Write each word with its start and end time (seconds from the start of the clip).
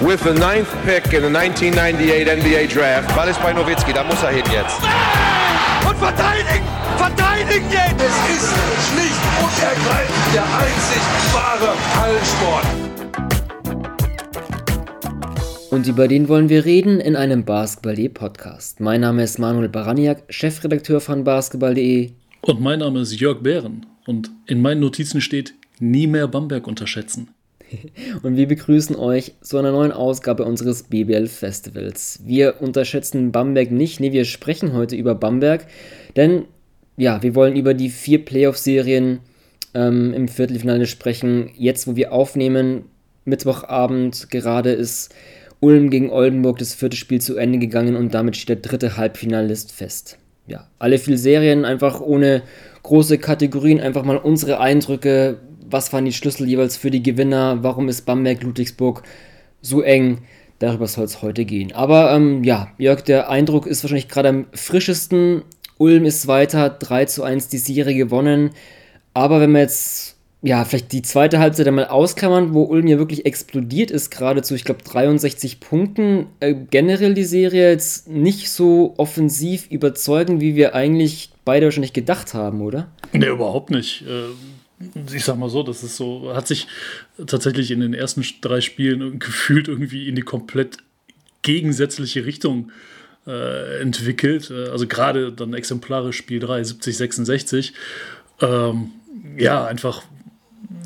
with 0.00 0.22
the 0.22 0.32
ninth 0.32 0.70
pick 0.84 1.12
in 1.12 1.22
the 1.22 1.30
1998 1.30 2.28
NBA 2.28 2.66
Draft. 2.72 3.14
Ball 3.16 3.28
ist 3.28 3.42
bei 3.42 3.52
Nowitzki, 3.52 3.92
da 3.92 4.04
muss 4.04 4.22
er 4.22 4.30
hin 4.30 4.44
jetzt. 4.52 4.78
Und 5.88 5.96
verteidigen! 5.96 6.64
Verteidigen 6.96 7.66
jetzt! 7.70 8.00
Es 8.00 8.16
ist 8.36 8.54
schlicht 8.88 9.22
und 9.42 9.62
ergreifend 9.62 10.34
der 10.34 10.44
einzig 10.44 11.02
wahre 11.32 11.74
Hallensport. 12.00 12.66
Und 15.70 15.86
über 15.86 16.08
den 16.08 16.28
wollen 16.28 16.48
wir 16.48 16.64
reden 16.64 17.00
in 17.00 17.14
einem 17.14 17.44
Basketball.de 17.44 18.08
Podcast. 18.08 18.80
Mein 18.80 19.02
Name 19.02 19.22
ist 19.24 19.38
Manuel 19.38 19.68
Baraniak, 19.68 20.22
Chefredakteur 20.28 21.00
von 21.00 21.24
Basketball.de. 21.24 22.12
Und 22.40 22.60
mein 22.60 22.78
Name 22.78 23.00
ist 23.00 23.18
Jörg 23.20 23.42
Behren. 23.42 23.84
Und 24.06 24.30
in 24.46 24.62
meinen 24.62 24.80
Notizen 24.80 25.20
steht, 25.20 25.54
nie 25.80 26.06
mehr 26.06 26.26
Bamberg 26.28 26.66
unterschätzen. 26.66 27.28
und 28.22 28.36
wir 28.36 28.48
begrüßen 28.48 28.96
euch 28.96 29.34
zu 29.40 29.58
einer 29.58 29.72
neuen 29.72 29.92
Ausgabe 29.92 30.44
unseres 30.44 30.84
BBL 30.84 31.26
Festivals. 31.26 32.20
Wir 32.24 32.60
unterschätzen 32.60 33.32
Bamberg 33.32 33.70
nicht, 33.70 34.00
nee, 34.00 34.12
wir 34.12 34.24
sprechen 34.24 34.72
heute 34.72 34.96
über 34.96 35.14
Bamberg, 35.14 35.66
denn 36.16 36.44
ja, 36.96 37.22
wir 37.22 37.34
wollen 37.34 37.56
über 37.56 37.74
die 37.74 37.90
vier 37.90 38.24
Playoff-Serien 38.24 39.20
ähm, 39.74 40.12
im 40.14 40.28
Viertelfinale 40.28 40.86
sprechen. 40.86 41.50
Jetzt, 41.56 41.86
wo 41.86 41.96
wir 41.96 42.12
aufnehmen, 42.12 42.86
Mittwochabend 43.24 44.30
gerade 44.30 44.72
ist 44.72 45.14
Ulm 45.60 45.90
gegen 45.90 46.10
Oldenburg 46.10 46.58
das 46.58 46.74
vierte 46.74 46.96
Spiel 46.96 47.20
zu 47.20 47.36
Ende 47.36 47.58
gegangen 47.58 47.96
und 47.96 48.14
damit 48.14 48.36
steht 48.36 48.64
der 48.64 48.70
dritte 48.70 48.96
Halbfinalist 48.96 49.72
fest. 49.72 50.18
Ja, 50.46 50.66
alle 50.78 50.98
vier 50.98 51.18
Serien 51.18 51.64
einfach 51.64 52.00
ohne 52.00 52.42
große 52.82 53.18
Kategorien, 53.18 53.80
einfach 53.80 54.02
mal 54.02 54.16
unsere 54.16 54.60
Eindrücke, 54.60 55.38
was 55.70 55.92
waren 55.92 56.04
die 56.04 56.12
Schlüssel 56.12 56.48
jeweils 56.48 56.76
für 56.76 56.90
die 56.90 57.02
Gewinner, 57.02 57.62
warum 57.62 57.88
ist 57.88 58.02
Bamberg-Ludwigsburg 58.02 59.02
so 59.60 59.82
eng, 59.82 60.18
darüber 60.58 60.86
soll 60.86 61.04
es 61.04 61.22
heute 61.22 61.44
gehen. 61.44 61.72
Aber 61.72 62.12
ähm, 62.12 62.44
ja, 62.44 62.68
Jörg, 62.78 63.02
der 63.02 63.30
Eindruck 63.30 63.66
ist 63.66 63.82
wahrscheinlich 63.82 64.08
gerade 64.08 64.28
am 64.28 64.46
frischesten. 64.52 65.42
Ulm 65.78 66.04
ist 66.04 66.26
weiter, 66.26 66.70
3 66.70 67.04
zu 67.04 67.22
1 67.22 67.48
die 67.48 67.58
Serie 67.58 67.94
gewonnen. 67.94 68.50
Aber 69.14 69.40
wenn 69.40 69.52
wir 69.52 69.60
jetzt, 69.60 70.16
ja, 70.42 70.64
vielleicht 70.64 70.92
die 70.92 71.02
zweite 71.02 71.38
Halbzeit 71.38 71.68
einmal 71.68 71.86
ausklammern, 71.86 72.54
wo 72.54 72.64
Ulm 72.64 72.86
ja 72.86 72.98
wirklich 72.98 73.26
explodiert 73.26 73.90
ist, 73.90 74.10
gerade 74.10 74.42
zu, 74.42 74.54
ich 74.54 74.64
glaube, 74.64 74.82
63 74.82 75.60
Punkten, 75.60 76.26
äh, 76.40 76.54
generell 76.54 77.14
die 77.14 77.24
Serie 77.24 77.70
jetzt 77.70 78.08
nicht 78.08 78.50
so 78.50 78.94
offensiv 78.96 79.70
überzeugen, 79.70 80.40
wie 80.40 80.56
wir 80.56 80.74
eigentlich 80.74 81.30
beide 81.44 81.66
wahrscheinlich 81.66 81.92
gedacht 81.92 82.34
haben, 82.34 82.60
oder? 82.60 82.88
Nee, 83.12 83.26
überhaupt 83.26 83.70
nicht. 83.70 84.02
Äh 84.02 84.57
ich 85.12 85.24
sag 85.24 85.36
mal 85.38 85.50
so, 85.50 85.62
das 85.62 85.82
ist 85.82 85.96
so, 85.96 86.34
hat 86.34 86.46
sich 86.46 86.68
tatsächlich 87.26 87.70
in 87.70 87.80
den 87.80 87.94
ersten 87.94 88.24
drei 88.40 88.60
Spielen 88.60 89.18
gefühlt 89.18 89.68
irgendwie 89.68 90.08
in 90.08 90.14
die 90.14 90.22
komplett 90.22 90.78
gegensätzliche 91.42 92.24
Richtung 92.24 92.70
äh, 93.26 93.80
entwickelt. 93.80 94.50
Äh, 94.50 94.68
also 94.68 94.86
gerade 94.86 95.32
dann 95.32 95.54
exemplarisch 95.54 96.16
Spiel 96.16 96.40
3, 96.40 96.64
70, 96.64 96.96
66. 96.96 97.72
Ähm, 98.40 98.92
ja, 99.36 99.66
einfach 99.66 100.02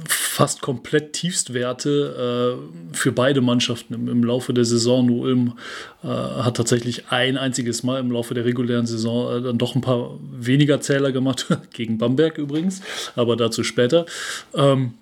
fast 0.06 0.62
komplett 0.62 1.12
Tiefstwerte 1.12 2.58
äh, 2.92 2.97
für 2.97 3.12
beide 3.12 3.41
Mannschaften 3.41 3.95
im, 3.95 4.08
im, 4.08 4.25
Laufe 4.25 4.55
der 4.55 4.64
Saison. 4.64 5.06
Nur 5.06 5.22
Ulm 5.22 5.58
äh, 6.03 6.06
hat 6.06 6.56
tatsächlich 6.56 7.11
ein 7.11 7.36
einziges 7.36 7.83
Mal 7.83 8.00
im 8.00 8.11
Laufe 8.11 8.34
der 8.34 8.45
regulären 8.45 8.86
Saison 8.86 9.39
äh, 9.39 9.42
dann 9.42 9.58
doch 9.58 9.75
ein 9.75 9.80
paar 9.80 10.19
weniger 10.33 10.80
Zähler 10.80 11.12
gemacht, 11.12 11.47
gegen 11.73 11.98
Bamberg 11.98 12.39
übrigens, 12.39 12.83
aber 13.17 13.36
dazu 13.36 13.64
später. 13.64 14.06
Ähm, 14.55 14.95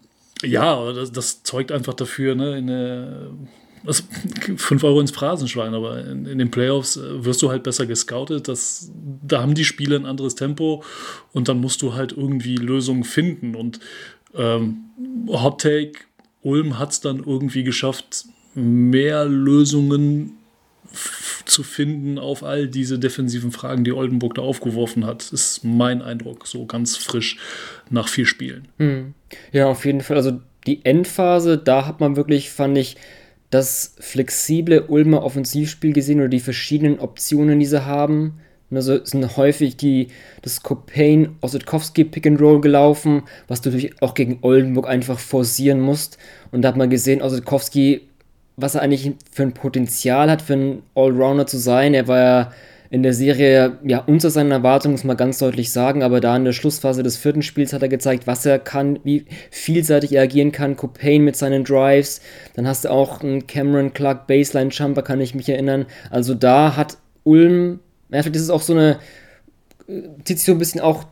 ja, 0.42 0.92
das, 0.92 1.12
das, 1.12 1.42
zeugt 1.42 1.70
einfach 1.70 1.94
dafür, 1.94 2.34
ne, 2.34 2.56
in 2.56 2.66
der 2.66 3.30
also 3.86 4.02
5 4.56 4.84
Euro 4.84 5.00
ins 5.00 5.10
Phrasenschwein, 5.10 5.74
aber 5.74 6.04
in, 6.04 6.26
in, 6.26 6.38
den 6.38 6.50
Playoffs 6.50 6.96
äh, 6.96 7.24
wirst 7.24 7.40
du 7.42 7.50
halt 7.50 7.62
besser 7.62 7.86
gescoutet. 7.86 8.48
Das, 8.48 8.90
da 9.22 9.40
haben 9.40 9.54
die 9.54 9.64
Spiele 9.64 9.96
ein 9.96 10.06
anderes 10.06 10.34
Tempo 10.34 10.84
und 11.32 11.48
dann 11.48 11.60
musst 11.60 11.82
du 11.82 11.94
halt 11.94 12.12
irgendwie 12.12 12.56
Lösungen 12.56 13.04
finden. 13.04 13.54
Und 13.54 13.80
ähm, 14.34 14.84
Hot 15.28 15.60
Take, 15.60 15.92
Ulm 16.42 16.78
hat 16.78 16.92
es 16.92 17.00
dann 17.00 17.18
irgendwie 17.18 17.64
geschafft, 17.64 18.26
mehr 18.54 19.24
Lösungen 19.26 20.38
zu 21.44 21.62
finden 21.62 22.18
auf 22.18 22.42
all 22.42 22.66
diese 22.68 22.98
defensiven 22.98 23.52
Fragen, 23.52 23.84
die 23.84 23.92
Oldenburg 23.92 24.34
da 24.34 24.42
aufgeworfen 24.42 25.06
hat. 25.06 25.32
Ist 25.32 25.64
mein 25.64 26.02
Eindruck, 26.02 26.46
so 26.46 26.66
ganz 26.66 26.96
frisch 26.96 27.38
nach 27.90 28.08
vier 28.08 28.26
Spielen. 28.26 28.68
Hm. 28.78 29.14
Ja, 29.52 29.66
auf 29.66 29.84
jeden 29.84 30.00
Fall. 30.00 30.16
Also 30.16 30.40
die 30.66 30.84
Endphase, 30.84 31.58
da 31.58 31.86
hat 31.86 32.00
man 32.00 32.16
wirklich, 32.16 32.50
fand 32.50 32.76
ich, 32.78 32.96
das 33.50 33.96
flexible 33.98 34.84
Ulmer 34.86 35.24
Offensivspiel 35.24 35.92
gesehen 35.92 36.20
oder 36.20 36.28
die 36.28 36.40
verschiedenen 36.40 37.00
Optionen, 37.00 37.58
die 37.58 37.66
sie 37.66 37.84
haben. 37.84 38.40
Also 38.72 39.04
sind 39.04 39.36
häufig 39.36 39.76
die, 39.76 40.08
das 40.42 40.62
Copain 40.62 41.36
Ossetkowski 41.40 42.04
Pick 42.04 42.26
and 42.26 42.40
Roll 42.40 42.60
gelaufen, 42.60 43.22
was 43.48 43.60
du 43.60 43.70
natürlich 43.70 44.00
auch 44.02 44.14
gegen 44.14 44.38
Oldenburg 44.42 44.88
einfach 44.88 45.18
forcieren 45.18 45.80
musst. 45.80 46.18
Und 46.52 46.62
da 46.62 46.68
hat 46.68 46.76
man 46.76 46.90
gesehen, 46.90 47.20
Ossetkowski, 47.20 48.02
was 48.56 48.76
er 48.76 48.82
eigentlich 48.82 49.12
für 49.32 49.42
ein 49.42 49.54
Potenzial 49.54 50.30
hat, 50.30 50.42
für 50.42 50.52
einen 50.52 50.82
Allrounder 50.94 51.46
zu 51.46 51.58
sein. 51.58 51.94
Er 51.94 52.06
war 52.06 52.18
ja 52.18 52.52
in 52.90 53.04
der 53.04 53.14
Serie 53.14 53.78
ja 53.84 54.00
unter 54.00 54.30
seinen 54.30 54.50
Erwartungen, 54.50 54.94
muss 54.94 55.04
man 55.04 55.16
ganz 55.16 55.38
deutlich 55.38 55.70
sagen, 55.72 56.02
aber 56.02 56.20
da 56.20 56.36
in 56.36 56.44
der 56.44 56.52
Schlussphase 56.52 57.04
des 57.04 57.16
vierten 57.16 57.42
Spiels 57.42 57.72
hat 57.72 57.82
er 57.82 57.88
gezeigt, 57.88 58.26
was 58.26 58.44
er 58.44 58.58
kann, 58.58 58.98
wie 59.04 59.26
vielseitig 59.50 60.12
er 60.12 60.24
agieren 60.24 60.50
kann. 60.50 60.76
Copain 60.76 61.22
mit 61.22 61.36
seinen 61.36 61.62
Drives, 61.62 62.20
dann 62.54 62.66
hast 62.66 62.84
du 62.84 62.90
auch 62.90 63.22
einen 63.22 63.46
Cameron 63.46 63.94
Clark 63.94 64.26
Baseline 64.26 64.70
Jumper, 64.70 65.02
kann 65.02 65.20
ich 65.20 65.36
mich 65.36 65.48
erinnern. 65.48 65.86
Also 66.10 66.34
da 66.34 66.76
hat 66.76 66.98
Ulm, 67.22 67.78
ja, 68.10 68.20
ist 68.20 68.36
es 68.36 68.50
auch 68.50 68.62
so 68.62 68.72
eine, 68.72 68.98
äh, 69.88 70.02
zieht 70.24 70.38
sich 70.38 70.46
so 70.46 70.52
ein 70.52 70.58
bisschen 70.58 70.80
auch 70.80 71.04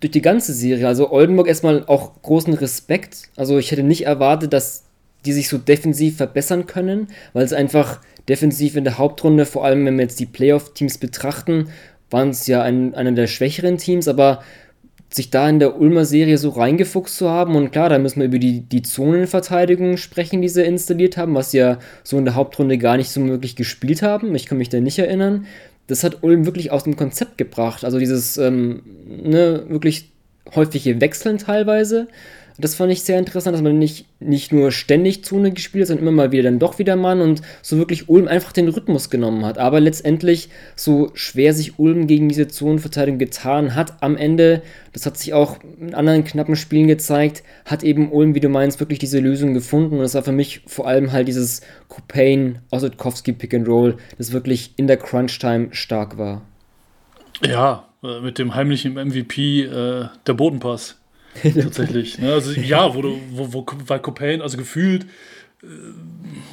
durch 0.00 0.10
die 0.10 0.22
ganze 0.22 0.52
Serie. 0.52 0.86
Also 0.86 1.10
Oldenburg 1.10 1.48
erstmal 1.48 1.84
auch 1.86 2.20
großen 2.22 2.54
Respekt. 2.54 3.30
Also 3.36 3.58
ich 3.58 3.70
hätte 3.70 3.82
nicht 3.82 4.04
erwartet, 4.04 4.52
dass 4.52 4.84
die 5.24 5.32
sich 5.32 5.48
so 5.48 5.58
defensiv 5.58 6.16
verbessern 6.16 6.66
können, 6.66 7.08
weil 7.32 7.44
es 7.44 7.52
einfach 7.52 8.00
defensiv 8.28 8.76
in 8.76 8.84
der 8.84 8.98
Hauptrunde, 8.98 9.46
vor 9.46 9.64
allem 9.64 9.86
wenn 9.86 9.96
wir 9.96 10.02
jetzt 10.02 10.20
die 10.20 10.26
Playoff-Teams 10.26 10.98
betrachten, 10.98 11.68
waren 12.10 12.30
es 12.30 12.46
ja 12.46 12.62
ein, 12.62 12.94
einer 12.94 13.12
der 13.12 13.26
schwächeren 13.26 13.78
Teams, 13.78 14.08
aber 14.08 14.42
sich 15.14 15.30
da 15.30 15.48
in 15.48 15.58
der 15.58 15.78
Ulmer 15.78 16.04
Serie 16.04 16.38
so 16.38 16.50
reingefuchst 16.50 17.16
zu 17.16 17.28
haben 17.28 17.54
und 17.54 17.70
klar, 17.70 17.88
da 17.88 17.98
müssen 17.98 18.20
wir 18.20 18.26
über 18.26 18.38
die, 18.38 18.60
die 18.60 18.82
Zonenverteidigung 18.82 19.96
sprechen, 19.96 20.40
die 20.40 20.48
sie 20.48 20.64
installiert 20.64 21.16
haben, 21.16 21.34
was 21.34 21.50
sie 21.50 21.58
ja 21.58 21.78
so 22.02 22.16
in 22.18 22.24
der 22.24 22.34
Hauptrunde 22.34 22.78
gar 22.78 22.96
nicht 22.96 23.10
so 23.10 23.26
wirklich 23.26 23.56
gespielt 23.56 24.02
haben. 24.02 24.34
Ich 24.34 24.46
kann 24.46 24.58
mich 24.58 24.70
da 24.70 24.80
nicht 24.80 24.98
erinnern. 24.98 25.46
Das 25.92 26.04
hat 26.04 26.22
Ulm 26.22 26.46
wirklich 26.46 26.70
aus 26.70 26.84
dem 26.84 26.96
Konzept 26.96 27.36
gebracht. 27.36 27.84
Also 27.84 27.98
dieses 27.98 28.38
ähm, 28.38 28.82
ne, 29.06 29.66
wirklich 29.68 30.10
häufige 30.54 31.02
Wechseln 31.02 31.36
teilweise. 31.36 32.08
Das 32.58 32.74
fand 32.74 32.92
ich 32.92 33.02
sehr 33.02 33.18
interessant, 33.18 33.54
dass 33.54 33.62
man 33.62 33.78
nicht, 33.78 34.06
nicht 34.20 34.52
nur 34.52 34.72
ständig 34.72 35.24
Zone 35.24 35.52
gespielt 35.52 35.82
hat, 35.82 35.88
sondern 35.88 36.06
immer 36.06 36.12
mal 36.12 36.32
wieder 36.32 36.44
dann 36.44 36.58
doch 36.58 36.78
wieder 36.78 36.96
Mann 36.96 37.20
und 37.20 37.42
so 37.62 37.78
wirklich 37.78 38.08
Ulm 38.08 38.28
einfach 38.28 38.52
den 38.52 38.68
Rhythmus 38.68 39.10
genommen 39.10 39.44
hat. 39.44 39.58
Aber 39.58 39.80
letztendlich, 39.80 40.48
so 40.76 41.10
schwer 41.14 41.54
sich 41.54 41.78
Ulm 41.78 42.06
gegen 42.06 42.28
diese 42.28 42.48
Zonenverteidigung 42.48 43.18
getan 43.18 43.74
hat, 43.74 44.02
am 44.02 44.16
Ende, 44.16 44.62
das 44.92 45.06
hat 45.06 45.16
sich 45.16 45.32
auch 45.32 45.58
in 45.80 45.94
anderen 45.94 46.24
knappen 46.24 46.56
Spielen 46.56 46.86
gezeigt, 46.86 47.42
hat 47.64 47.82
eben 47.82 48.12
Ulm, 48.12 48.34
wie 48.34 48.40
du 48.40 48.48
meinst, 48.48 48.80
wirklich 48.80 48.98
diese 48.98 49.20
Lösung 49.20 49.54
gefunden. 49.54 49.96
Und 49.96 50.02
das 50.02 50.14
war 50.14 50.22
für 50.22 50.32
mich 50.32 50.62
vor 50.66 50.86
allem 50.86 51.12
halt 51.12 51.28
dieses 51.28 51.62
Copain, 51.88 52.58
Ossetkowski 52.70 53.32
Pick 53.32 53.54
and 53.54 53.68
Roll, 53.68 53.96
das 54.18 54.32
wirklich 54.32 54.74
in 54.76 54.86
der 54.86 54.96
Crunch-Time 54.96 55.68
stark 55.72 56.18
war. 56.18 56.42
Ja, 57.44 57.88
äh, 58.02 58.20
mit 58.20 58.38
dem 58.38 58.54
heimlichen 58.54 58.94
MVP 58.94 59.62
äh, 59.62 60.08
der 60.26 60.34
Bodenpass. 60.34 60.98
Tatsächlich. 61.42 62.18
Ne? 62.18 62.32
Also 62.32 62.52
ja, 62.52 62.94
wo, 62.94 63.02
du, 63.02 63.18
wo, 63.30 63.52
wo, 63.52 63.66
weil 63.86 64.00
Copain, 64.00 64.42
also 64.42 64.56
gefühlt, 64.56 65.04
äh, 65.62 65.66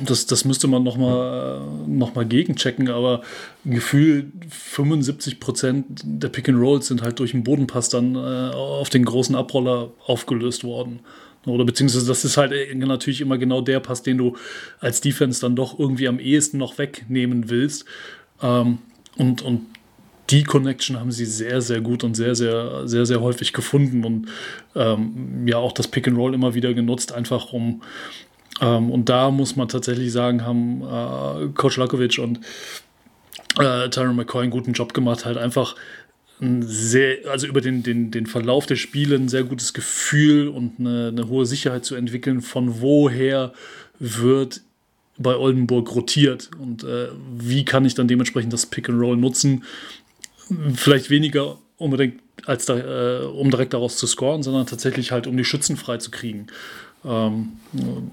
das, 0.06 0.26
das 0.26 0.46
müsste 0.46 0.68
man 0.68 0.84
nochmal 0.84 1.62
noch 1.88 2.16
mal 2.16 2.26
gegenchecken, 2.26 2.90
aber 2.90 3.22
gefühlt 3.66 4.28
75 4.50 5.40
Prozent 5.40 6.02
der 6.04 6.30
Pick 6.30 6.48
and 6.50 6.60
Rolls 6.60 6.88
sind 6.88 7.02
halt 7.02 7.20
durch 7.20 7.32
den 7.32 7.44
Bodenpass 7.44 7.90
dann 7.90 8.16
äh, 8.16 8.54
auf 8.54 8.90
den 8.90 9.06
großen 9.06 9.36
Abroller 9.36 9.92
aufgelöst 10.06 10.64
worden. 10.64 11.02
Oder 11.46 11.66
beziehungsweise 11.66 12.08
das 12.08 12.26
ist 12.26 12.38
halt 12.38 12.52
äh, 12.52 12.74
natürlich 12.76 13.22
immer 13.22 13.38
genau 13.38 13.62
der 13.62 13.80
Pass, 13.80 14.04
den 14.04 14.18
du 14.18 14.36
als 14.80 15.02
Defense 15.02 15.42
dann 15.42 15.56
doch 15.56 15.78
irgendwie 15.80 16.08
am 16.08 16.20
ehesten 16.20 16.58
noch 16.58 16.78
wegnehmen 16.78 17.50
willst. 17.50 17.86
Ähm, 18.42 18.80
und, 19.18 19.42
und 19.42 19.66
die 20.30 20.44
Connection 20.44 21.00
haben 21.00 21.12
sie 21.12 21.26
sehr, 21.26 21.62
sehr 21.62 21.82
gut 21.82 22.04
und 22.04 22.16
sehr, 22.16 22.36
sehr, 22.36 22.88
sehr, 22.88 23.06
sehr 23.06 23.22
häufig 23.22 23.54
gefunden 23.54 24.06
und 24.06 24.28
ähm, 24.76 25.48
ja 25.48 25.58
auch 25.58 25.72
das 25.72 25.88
Pick 25.88 26.08
and 26.08 26.18
Roll 26.18 26.34
immer 26.34 26.54
wieder 26.54 26.74
genutzt, 26.74 27.12
einfach 27.12 27.52
um 27.52 27.82
ähm, 28.62 28.92
und 28.92 29.10
da 29.10 29.32
muss 29.32 29.56
man 29.56 29.68
tatsächlich 29.68 30.12
sagen, 30.12 30.46
haben 30.46 30.82
äh, 30.82 31.48
Coach 31.54 31.78
Lakovic 31.78 32.20
und 32.20 32.40
äh, 33.58 33.90
Tyron 33.90 34.16
McCoy 34.16 34.44
einen 34.44 34.52
guten 34.52 34.74
Job 34.74 34.94
gemacht, 34.94 35.26
halt 35.26 35.38
einfach 35.38 35.76
ein 36.42 36.64
sehr, 36.64 37.30
also 37.30 37.48
über 37.48 37.62
den, 37.62 37.84
den, 37.84 38.12
den 38.12 38.26
Verlauf 38.26 38.66
der 38.66 38.76
Spiele 38.76 39.16
ein 39.16 39.30
sehr 39.30 39.44
gutes 39.44 39.74
Gefühl 39.74 40.48
und 40.48 40.80
eine, 40.80 41.10
eine 41.10 41.28
hohe 41.28 41.46
Sicherheit 41.46 41.86
zu 41.86 41.96
entwickeln, 41.96 42.42
von 42.42 42.82
woher 42.82 43.54
wird 44.00 44.62
bei 45.18 45.36
Oldenburg 45.36 45.94
rotiert 45.94 46.50
und 46.58 46.84
äh, 46.86 47.10
wie 47.38 47.66
kann 47.66 47.84
ich 47.84 47.94
dann 47.94 48.08
dementsprechend 48.08 48.54
das 48.54 48.66
Pick 48.66 48.88
and 48.88 49.02
Roll 49.02 49.18
nutzen. 49.18 49.64
Vielleicht 50.76 51.10
weniger 51.10 51.58
unbedingt 51.78 52.22
als 52.46 52.66
da, 52.66 52.78
äh, 52.78 53.26
um 53.26 53.52
direkt 53.52 53.74
daraus 53.74 53.98
zu 53.98 54.08
scoren, 54.08 54.44
sondern 54.44 54.66
tatsächlich 54.66 55.12
halt 55.12 55.28
um 55.28 55.38
die 55.38 55.46
Schützen 55.46 55.78
frei 55.78 55.98
zu 55.98 56.12
kriegen. 56.12 56.48
Ähm, 57.06 57.54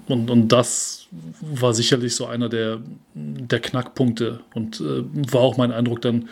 und, 0.07 0.29
und 0.29 0.47
das 0.49 1.07
war 1.41 1.73
sicherlich 1.73 2.15
so 2.15 2.25
einer 2.25 2.49
der, 2.49 2.79
der 3.13 3.59
Knackpunkte 3.59 4.39
und 4.53 4.79
äh, 4.79 5.03
war 5.31 5.41
auch 5.41 5.57
mein 5.57 5.71
Eindruck 5.71 6.01
dann 6.01 6.29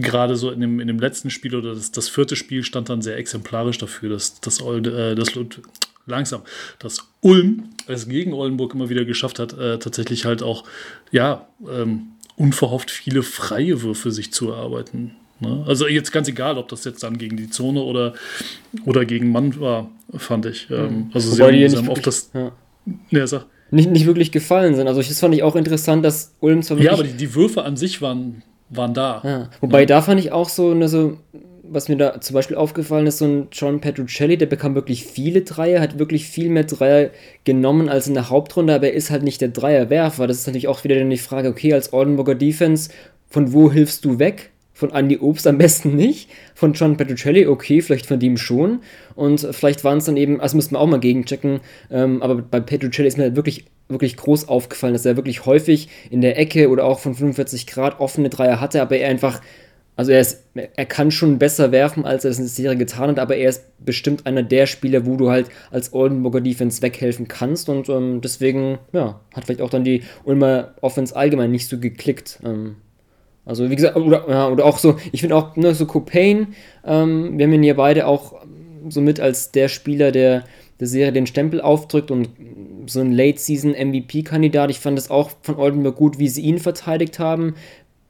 gerade 0.00 0.34
so 0.36 0.50
in 0.50 0.60
dem, 0.60 0.80
in 0.80 0.88
dem 0.88 0.98
letzten 0.98 1.30
Spiel 1.30 1.54
oder 1.54 1.74
das, 1.74 1.92
das 1.92 2.08
vierte 2.08 2.34
Spiel 2.34 2.64
stand 2.64 2.88
dann 2.88 3.02
sehr 3.02 3.16
exemplarisch 3.16 3.78
dafür, 3.78 4.10
dass, 4.10 4.40
dass, 4.40 4.60
äh, 4.60 5.14
das 5.14 5.32
langsam, 6.06 6.42
dass 6.80 6.98
Ulm 7.20 7.70
es 7.86 8.08
gegen 8.08 8.32
Oldenburg 8.32 8.74
immer 8.74 8.88
wieder 8.88 9.04
geschafft 9.04 9.38
hat, 9.38 9.52
äh, 9.56 9.78
tatsächlich 9.78 10.24
halt 10.24 10.42
auch, 10.42 10.64
ja, 11.12 11.46
ähm, 11.70 12.08
unverhofft 12.36 12.90
viele 12.90 13.22
freie 13.22 13.82
Würfe 13.82 14.10
sich 14.10 14.32
zu 14.32 14.50
erarbeiten. 14.50 15.12
Ne? 15.40 15.64
Also 15.66 15.86
jetzt 15.86 16.12
ganz 16.12 16.28
egal, 16.28 16.58
ob 16.58 16.68
das 16.68 16.84
jetzt 16.84 17.02
dann 17.02 17.18
gegen 17.18 17.36
die 17.36 17.50
Zone 17.50 17.82
oder, 17.82 18.14
oder 18.84 19.04
gegen 19.04 19.30
Mann 19.30 19.58
war, 19.60 19.90
fand 20.16 20.46
ich. 20.46 20.68
Ähm, 20.70 20.84
mhm. 20.84 21.10
also 21.12 21.32
Wobei 21.32 21.52
sie 21.52 21.62
haben, 21.62 21.70
sie 21.70 21.76
haben 21.76 21.88
oft 21.88 22.06
das. 22.06 22.30
Ja. 22.34 22.52
Ja, 23.10 23.26
sag. 23.26 23.46
Nicht, 23.70 23.90
nicht 23.90 24.06
wirklich 24.06 24.30
gefallen 24.30 24.74
sind. 24.76 24.86
Also 24.86 25.02
das 25.02 25.18
fand 25.18 25.34
ich 25.34 25.42
auch 25.42 25.56
interessant, 25.56 26.04
dass 26.04 26.34
Ulm 26.40 26.62
zwar 26.62 26.78
Ja, 26.78 26.92
aber 26.92 27.02
die, 27.02 27.14
die 27.14 27.34
Würfe 27.34 27.64
an 27.64 27.76
sich 27.76 28.02
waren, 28.02 28.42
waren 28.68 28.94
da. 28.94 29.20
Ja. 29.24 29.50
Wobei 29.60 29.80
ja. 29.80 29.86
da 29.86 30.02
fand 30.02 30.20
ich 30.20 30.32
auch 30.32 30.48
so, 30.48 30.74
ne, 30.74 30.88
so, 30.88 31.18
was 31.70 31.88
mir 31.88 31.96
da 31.96 32.20
zum 32.20 32.34
Beispiel 32.34 32.56
aufgefallen 32.56 33.06
ist, 33.06 33.18
so 33.18 33.26
ein 33.26 33.48
John 33.50 33.80
Petruccelli, 33.80 34.36
der 34.36 34.46
bekam 34.46 34.74
wirklich 34.74 35.04
viele 35.04 35.42
Dreier, 35.42 35.80
hat 35.80 35.98
wirklich 35.98 36.26
viel 36.26 36.48
mehr 36.48 36.64
Dreier 36.64 37.10
genommen 37.44 37.88
als 37.88 38.06
in 38.06 38.14
der 38.14 38.30
Hauptrunde, 38.30 38.74
aber 38.74 38.88
er 38.88 38.94
ist 38.94 39.10
halt 39.10 39.22
nicht 39.22 39.40
der 39.40 39.48
Dreierwerfer. 39.48 40.26
Das 40.26 40.38
ist 40.38 40.46
natürlich 40.46 40.68
auch 40.68 40.84
wieder 40.84 41.02
die 41.02 41.16
Frage, 41.16 41.48
okay, 41.48 41.72
als 41.72 41.92
Oldenburger 41.92 42.34
Defense, 42.34 42.90
von 43.28 43.52
wo 43.52 43.72
hilfst 43.72 44.04
du 44.04 44.18
weg? 44.18 44.50
Von 44.76 44.90
Andy 44.90 45.18
Obst 45.18 45.46
am 45.46 45.56
besten 45.58 45.94
nicht. 45.94 46.28
Von 46.54 46.72
John 46.72 46.96
Petruccelli, 46.96 47.46
okay, 47.46 47.80
vielleicht 47.80 48.06
von 48.06 48.18
dem 48.18 48.36
schon. 48.36 48.80
Und 49.14 49.46
vielleicht 49.52 49.84
waren 49.84 49.98
es 49.98 50.04
dann 50.04 50.16
eben, 50.16 50.40
also 50.40 50.56
müssten 50.56 50.74
wir 50.74 50.80
auch 50.80 50.86
mal 50.86 51.00
gegenchecken, 51.00 51.60
ähm, 51.90 52.22
aber 52.22 52.36
bei 52.36 52.60
Petruccelli 52.60 53.08
ist 53.08 53.16
mir 53.16 53.24
halt 53.24 53.36
wirklich, 53.36 53.66
wirklich 53.88 54.16
groß 54.16 54.48
aufgefallen, 54.48 54.92
dass 54.92 55.06
er 55.06 55.16
wirklich 55.16 55.46
häufig 55.46 55.88
in 56.10 56.20
der 56.20 56.38
Ecke 56.38 56.68
oder 56.68 56.84
auch 56.84 56.98
von 56.98 57.14
45 57.14 57.66
Grad 57.68 58.00
offene 58.00 58.30
Dreier 58.30 58.60
hatte, 58.60 58.82
aber 58.82 58.96
er 58.96 59.08
einfach, 59.08 59.40
also 59.96 60.10
er, 60.10 60.20
ist, 60.20 60.44
er 60.54 60.86
kann 60.86 61.10
schon 61.10 61.38
besser 61.38 61.70
werfen, 61.70 62.04
als 62.04 62.24
er 62.24 62.32
es 62.32 62.38
in 62.38 62.44
der 62.44 62.50
Serie 62.50 62.76
getan 62.76 63.10
hat, 63.10 63.18
aber 63.18 63.36
er 63.36 63.48
ist 63.48 63.64
bestimmt 63.84 64.26
einer 64.26 64.42
der 64.42 64.66
Spieler, 64.66 65.06
wo 65.06 65.16
du 65.16 65.30
halt 65.30 65.48
als 65.70 65.92
Oldenburger 65.92 66.40
Defense 66.40 66.82
weghelfen 66.82 67.28
kannst 67.28 67.68
und 67.68 67.88
ähm, 67.88 68.20
deswegen, 68.20 68.78
ja, 68.92 69.20
hat 69.34 69.44
vielleicht 69.44 69.60
auch 69.62 69.70
dann 69.70 69.84
die 69.84 70.02
Ulmer 70.24 70.74
Offense 70.80 71.14
allgemein 71.14 71.52
nicht 71.52 71.68
so 71.68 71.78
geklickt. 71.78 72.40
Ähm, 72.44 72.76
also 73.44 73.70
wie 73.70 73.76
gesagt, 73.76 73.96
oder, 73.96 74.24
ja, 74.28 74.48
oder 74.48 74.64
auch 74.64 74.78
so, 74.78 74.96
ich 75.12 75.20
finde 75.20 75.36
auch 75.36 75.54
ne, 75.54 75.74
so 75.74 75.86
Copain, 75.86 76.54
ähm, 76.84 77.38
wir 77.38 77.46
haben 77.46 77.52
ihn 77.52 77.62
hier 77.62 77.76
beide 77.76 78.06
auch 78.06 78.34
so 78.88 79.00
mit 79.00 79.20
als 79.20 79.52
der 79.52 79.68
Spieler, 79.68 80.10
der 80.10 80.44
der 80.80 80.88
Serie 80.88 81.12
den 81.12 81.26
Stempel 81.26 81.60
aufdrückt 81.60 82.10
und 82.10 82.30
so 82.86 83.00
ein 83.00 83.12
Late-Season-MVP-Kandidat. 83.12 84.70
Ich 84.70 84.80
fand 84.80 84.98
es 84.98 85.10
auch 85.10 85.30
von 85.42 85.56
Oldenburg 85.56 85.96
gut, 85.96 86.18
wie 86.18 86.28
sie 86.28 86.42
ihn 86.42 86.58
verteidigt 86.58 87.18
haben. 87.18 87.54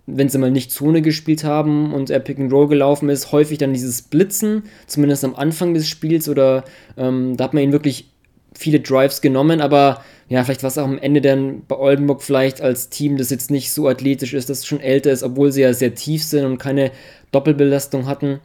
Wenn 0.07 0.29
sie 0.29 0.39
mal 0.39 0.51
nicht 0.51 0.71
Zone 0.71 1.01
gespielt 1.01 1.45
haben 1.45 1.95
und 1.95 2.11
er 2.11 2.21
Pick 2.21 2.39
and 2.39 2.53
Roll 2.53 2.69
gelaufen 2.69 3.09
ist, 3.09 3.33
häufig 3.33 3.59
dann 3.59 3.73
dieses 3.73 4.03
Blitzen, 4.03 4.65
zumindest 4.87 5.25
am 5.25 5.35
Anfang 5.35 5.73
des 5.73 5.89
Spiels 5.89 6.29
oder 6.29 6.65
ähm, 6.97 7.37
da 7.37 7.45
hat 7.45 7.55
man 7.55 7.63
ihn 7.63 7.73
wirklich 7.73 8.11
viele 8.55 8.81
Drives 8.81 9.21
genommen, 9.21 9.61
aber 9.61 10.03
ja, 10.29 10.43
vielleicht 10.43 10.63
war 10.63 10.69
es 10.69 10.79
auch 10.79 10.85
am 10.85 10.99
Ende 10.99 11.21
dann 11.21 11.63
bei 11.67 11.77
Oldenburg 11.77 12.23
vielleicht 12.23 12.61
als 12.61 12.89
Team, 12.89 13.17
das 13.17 13.31
jetzt 13.31 13.51
nicht 13.51 13.73
so 13.73 13.89
athletisch 13.89 14.35
ist, 14.35 14.49
das 14.49 14.67
schon 14.67 14.81
älter 14.81 15.11
ist, 15.11 15.23
obwohl 15.23 15.53
sie 15.53 15.63
ja 15.63 15.73
sehr 15.75 15.95
tief 15.95 16.25
sind 16.25 16.45
und 16.45 16.59
keine 16.59 16.93
Doppelbelastung 17.33 18.07
hatten. 18.07 18.41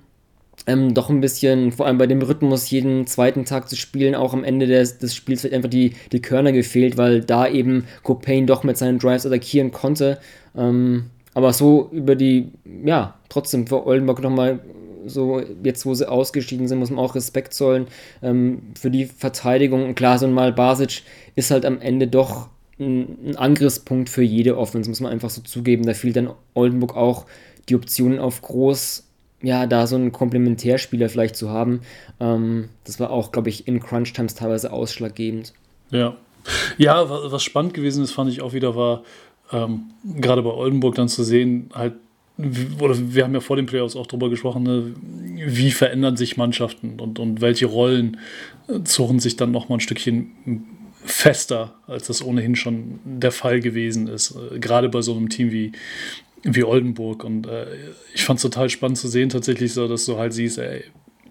Ähm, 0.68 0.94
doch 0.94 1.10
ein 1.10 1.22
bisschen, 1.22 1.72
vor 1.72 1.86
allem 1.86 1.98
bei 1.98 2.08
dem 2.08 2.22
Rhythmus, 2.22 2.70
jeden 2.70 3.08
zweiten 3.08 3.46
Tag 3.46 3.70
zu 3.70 3.78
spielen, 3.78 4.14
auch 4.14 4.34
am 4.34 4.44
Ende 4.44 4.68
des, 4.68 4.98
des 4.98 5.16
Spiels 5.16 5.42
vielleicht 5.42 5.56
einfach 5.56 5.70
die, 5.70 5.94
die 6.12 6.22
Körner 6.22 6.52
gefehlt, 6.52 6.98
weil 6.98 7.22
da 7.22 7.48
eben 7.48 7.86
Copain 8.04 8.46
doch 8.46 8.64
mit 8.64 8.78
seinen 8.78 9.00
Drives 9.00 9.26
attackieren 9.26 9.72
konnte. 9.72 10.20
Ähm, 10.58 11.06
aber 11.40 11.54
so 11.54 11.88
über 11.94 12.16
die, 12.18 12.52
ja, 12.84 13.16
trotzdem 13.30 13.66
für 13.66 13.86
Oldenburg 13.88 14.22
nochmal 14.22 14.60
so 15.06 15.42
jetzt, 15.64 15.86
wo 15.86 15.94
sie 15.94 16.10
ausgeschieden 16.10 16.68
sind, 16.68 16.80
muss 16.80 16.90
man 16.90 17.00
auch 17.00 17.16
Respekt 17.16 17.54
zollen 17.54 17.88
ähm, 18.22 18.74
für 18.78 18.92
die 18.92 19.06
Verteidigung. 19.06 19.86
Und 19.86 19.96
klar, 19.96 20.20
so 20.20 20.26
ein 20.26 20.34
Mal 20.34 20.52
Basic 20.52 21.04
ist 21.36 21.50
halt 21.50 21.66
am 21.66 21.80
Ende 21.80 22.08
doch 22.08 22.50
ein, 22.78 23.30
ein 23.30 23.36
Angriffspunkt 23.38 24.10
für 24.10 24.22
jede 24.22 24.58
Offense, 24.58 24.90
muss 24.90 25.00
man 25.00 25.14
einfach 25.14 25.30
so 25.30 25.42
zugeben. 25.42 25.86
Da 25.86 25.94
fiel 25.94 26.12
dann 26.12 26.30
Oldenburg 26.56 26.98
auch 26.98 27.26
die 27.70 27.76
Optionen 27.76 28.20
auf 28.20 28.42
groß, 28.42 29.08
ja, 29.42 29.66
da 29.66 29.88
so 29.88 29.96
einen 29.96 30.12
Komplementärspieler 30.12 31.08
vielleicht 31.08 31.38
zu 31.38 31.50
haben. 31.50 31.84
Ähm, 32.20 32.68
das 32.84 33.00
war 33.00 33.12
auch, 33.12 33.32
glaube 33.32 33.48
ich, 33.48 33.66
in 33.66 33.80
Crunch 33.80 34.12
Times 34.12 34.36
teilweise 34.36 34.74
ausschlaggebend. 34.74 35.54
Ja. 35.90 36.18
Ja, 36.78 37.10
was 37.10 37.44
spannend 37.44 37.74
gewesen 37.74 38.04
ist, 38.04 38.12
fand 38.12 38.30
ich 38.30 38.42
auch 38.42 38.52
wieder, 38.52 38.76
war 38.76 39.04
ähm, 39.52 39.92
gerade 40.04 40.42
bei 40.42 40.52
Oldenburg 40.52 40.96
dann 40.96 41.08
zu 41.08 41.24
sehen, 41.24 41.70
halt 41.74 41.94
oder 42.80 42.96
wir 42.98 43.26
haben 43.26 43.34
ja 43.34 43.42
vor 43.42 43.58
den 43.58 43.66
Playoffs 43.66 43.98
auch 43.98 44.08
darüber 44.08 44.30
gesprochen, 44.30 44.64
ne, 44.64 44.94
wie 45.46 45.72
verändern 45.72 46.16
sich 46.16 46.38
Mannschaften 46.38 47.00
und, 47.00 47.20
und 47.20 47.42
welche 47.42 47.66
Rollen 47.66 48.18
äh, 48.70 48.82
zogen 48.84 49.20
sich 49.20 49.36
dann 49.36 49.52
nochmal 49.52 49.78
ein 49.78 49.82
Stückchen 49.82 50.32
fester, 51.04 51.76
als 51.88 52.08
das 52.08 52.24
ohnehin 52.24 52.56
schon 52.56 53.00
der 53.04 53.32
Fall 53.32 53.60
gewesen 53.60 54.08
ist. 54.08 54.36
Äh, 54.36 54.60
gerade 54.60 54.88
bei 54.88 55.02
so 55.02 55.16
einem 55.16 55.28
Team 55.28 55.52
wie, 55.52 55.74
wie 56.44 56.64
Oldenburg. 56.64 57.26
Und 57.26 57.46
äh, 57.46 57.66
ich 58.14 58.24
fand 58.24 58.38
es 58.38 58.44
total 58.44 58.70
spannend 58.70 58.98
zu 58.98 59.10
sehen, 59.10 59.30
tatsächlich 59.30 59.74
so, 59.74 59.90
dass 59.90 60.06
du 60.06 60.18
halt 60.18 60.32
siehst, 60.32 60.60
ey, 60.60 60.84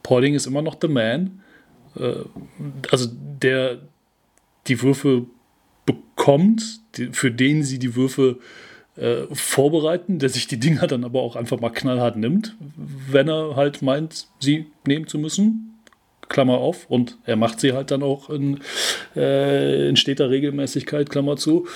Pauling 0.02 0.34
ist 0.34 0.46
immer 0.46 0.62
noch 0.62 0.76
the 0.80 0.88
man. 0.88 1.40
Äh, 1.96 2.16
also 2.90 3.08
der 3.42 3.78
die 4.66 4.82
Würfe 4.82 5.24
bekommt, 5.86 6.80
für 7.12 7.30
den 7.30 7.62
sie 7.62 7.78
die 7.78 7.94
Würfe 7.94 8.38
äh, 8.96 9.22
vorbereiten, 9.32 10.18
der 10.18 10.28
sich 10.28 10.46
die 10.46 10.58
Dinger 10.58 10.86
dann 10.86 11.04
aber 11.04 11.22
auch 11.22 11.36
einfach 11.36 11.60
mal 11.60 11.70
knallhart 11.70 12.16
nimmt, 12.16 12.56
wenn 12.76 13.28
er 13.28 13.56
halt 13.56 13.82
meint, 13.82 14.26
sie 14.40 14.66
nehmen 14.86 15.06
zu 15.06 15.18
müssen. 15.18 15.64
Klammer 16.28 16.58
auf, 16.58 16.90
und 16.90 17.16
er 17.24 17.36
macht 17.36 17.58
sie 17.58 17.72
halt 17.72 17.90
dann 17.90 18.02
auch 18.02 18.28
in, 18.28 18.60
äh, 19.16 19.88
in 19.88 19.96
steter 19.96 20.28
Regelmäßigkeit, 20.28 21.08
Klammer 21.08 21.36
zu. 21.36 21.66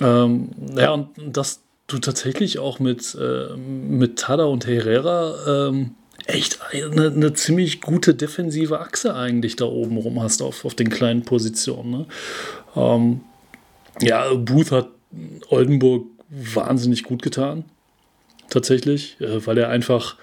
Ähm, 0.00 0.48
ja, 0.76 0.90
und 0.90 1.10
das 1.16 1.60
du 1.86 1.98
tatsächlich 1.98 2.58
auch 2.58 2.78
mit, 2.78 3.16
äh, 3.20 3.56
mit 3.56 4.18
Tada 4.18 4.44
und 4.44 4.66
Herrera 4.66 5.68
ähm, 5.68 5.94
echt 6.26 6.60
eine, 6.72 7.08
eine, 7.08 7.34
ziemlich 7.34 7.80
gute 7.80 8.14
defensive 8.14 8.80
Achse 8.80 9.14
eigentlich 9.14 9.56
da 9.56 9.66
oben 9.66 9.98
rum 9.98 10.22
hast 10.22 10.42
auf, 10.42 10.64
auf 10.64 10.74
den 10.74 10.88
kleinen 10.88 11.22
Positionen. 11.22 11.90
Ne? 11.90 12.06
Ähm, 12.76 13.20
ja, 14.00 14.32
Booth 14.34 14.70
hat 14.70 14.88
Oldenburg 15.48 16.06
wahnsinnig 16.30 17.04
gut 17.04 17.22
getan. 17.22 17.64
Tatsächlich, 18.50 19.16
äh, 19.20 19.46
weil 19.46 19.58
er 19.58 19.68
einfach 19.68 20.16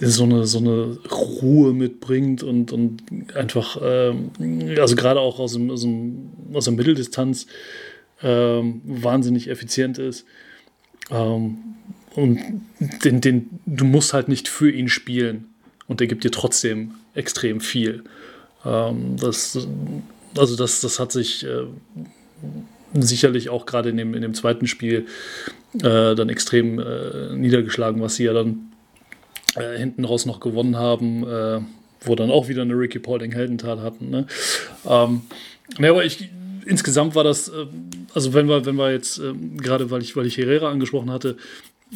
so 0.00 0.24
eine, 0.24 0.46
so 0.46 0.58
eine 0.58 0.98
Ruhe 1.10 1.72
mitbringt 1.72 2.42
und, 2.42 2.72
und 2.72 3.02
einfach, 3.34 3.78
ähm, 3.82 4.30
also 4.78 4.96
gerade 4.96 5.20
auch 5.20 5.38
aus, 5.38 5.52
dem, 5.52 5.70
aus, 5.70 5.82
dem, 5.82 6.30
aus 6.52 6.64
der 6.64 6.74
Mitteldistanz 6.74 7.46
ähm, 8.22 8.82
wahnsinnig 8.84 9.48
effizient 9.48 9.98
ist. 9.98 10.26
Ähm, 11.10 11.58
und 12.14 12.40
den, 13.04 13.20
den, 13.20 13.50
du 13.66 13.84
musst 13.84 14.12
halt 14.12 14.28
nicht 14.28 14.48
für 14.48 14.70
ihn 14.70 14.88
spielen 14.88 15.54
und 15.86 16.00
der 16.00 16.06
gibt 16.06 16.24
dir 16.24 16.30
trotzdem 16.30 16.94
extrem 17.14 17.60
viel. 17.60 18.04
Ähm, 18.64 19.16
das, 19.16 19.66
also 20.36 20.56
das, 20.56 20.80
das 20.80 20.98
hat 20.98 21.12
sich 21.12 21.44
äh, 21.44 21.66
sicherlich 22.94 23.48
auch 23.48 23.66
gerade 23.66 23.90
in 23.90 23.96
dem, 23.96 24.14
in 24.14 24.22
dem 24.22 24.34
zweiten 24.34 24.66
Spiel 24.66 25.06
äh, 25.82 26.14
dann 26.14 26.28
extrem 26.28 26.78
äh, 26.78 27.34
niedergeschlagen, 27.34 28.00
was 28.00 28.16
sie 28.16 28.24
ja 28.24 28.32
dann 28.32 28.72
äh, 29.56 29.78
hinten 29.78 30.04
raus 30.04 30.26
noch 30.26 30.40
gewonnen 30.40 30.76
haben, 30.76 31.26
äh, 31.26 31.60
wo 32.00 32.14
dann 32.14 32.30
auch 32.30 32.48
wieder 32.48 32.62
eine 32.62 32.74
Ricky 32.74 32.98
Paulding 32.98 33.32
Heldentat 33.32 33.80
hatten. 33.80 34.10
Ne? 34.10 34.26
Ähm, 34.86 35.22
ne, 35.78 35.90
aber 35.90 36.04
ich, 36.04 36.28
insgesamt 36.66 37.14
war 37.14 37.24
das, 37.24 37.48
äh, 37.48 37.66
also 38.14 38.34
wenn 38.34 38.48
wir, 38.48 38.66
wenn 38.66 38.76
wir 38.76 38.92
jetzt, 38.92 39.18
äh, 39.18 39.32
gerade 39.56 39.90
weil 39.90 40.02
ich, 40.02 40.16
weil 40.16 40.26
ich 40.26 40.36
Herrera 40.36 40.70
angesprochen 40.70 41.10
hatte, 41.10 41.36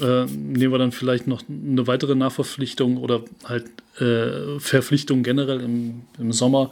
nehmen 0.01 0.71
wir 0.71 0.79
dann 0.79 0.93
vielleicht 0.93 1.27
noch 1.27 1.43
eine 1.49 1.89
weitere 1.89 2.15
Nachverpflichtung 2.15 2.99
oder 2.99 3.25
halt 3.43 3.65
Verpflichtung 3.97 5.25
generell 5.25 5.61
im, 5.61 6.03
im 6.21 6.31
Sommer 6.31 6.71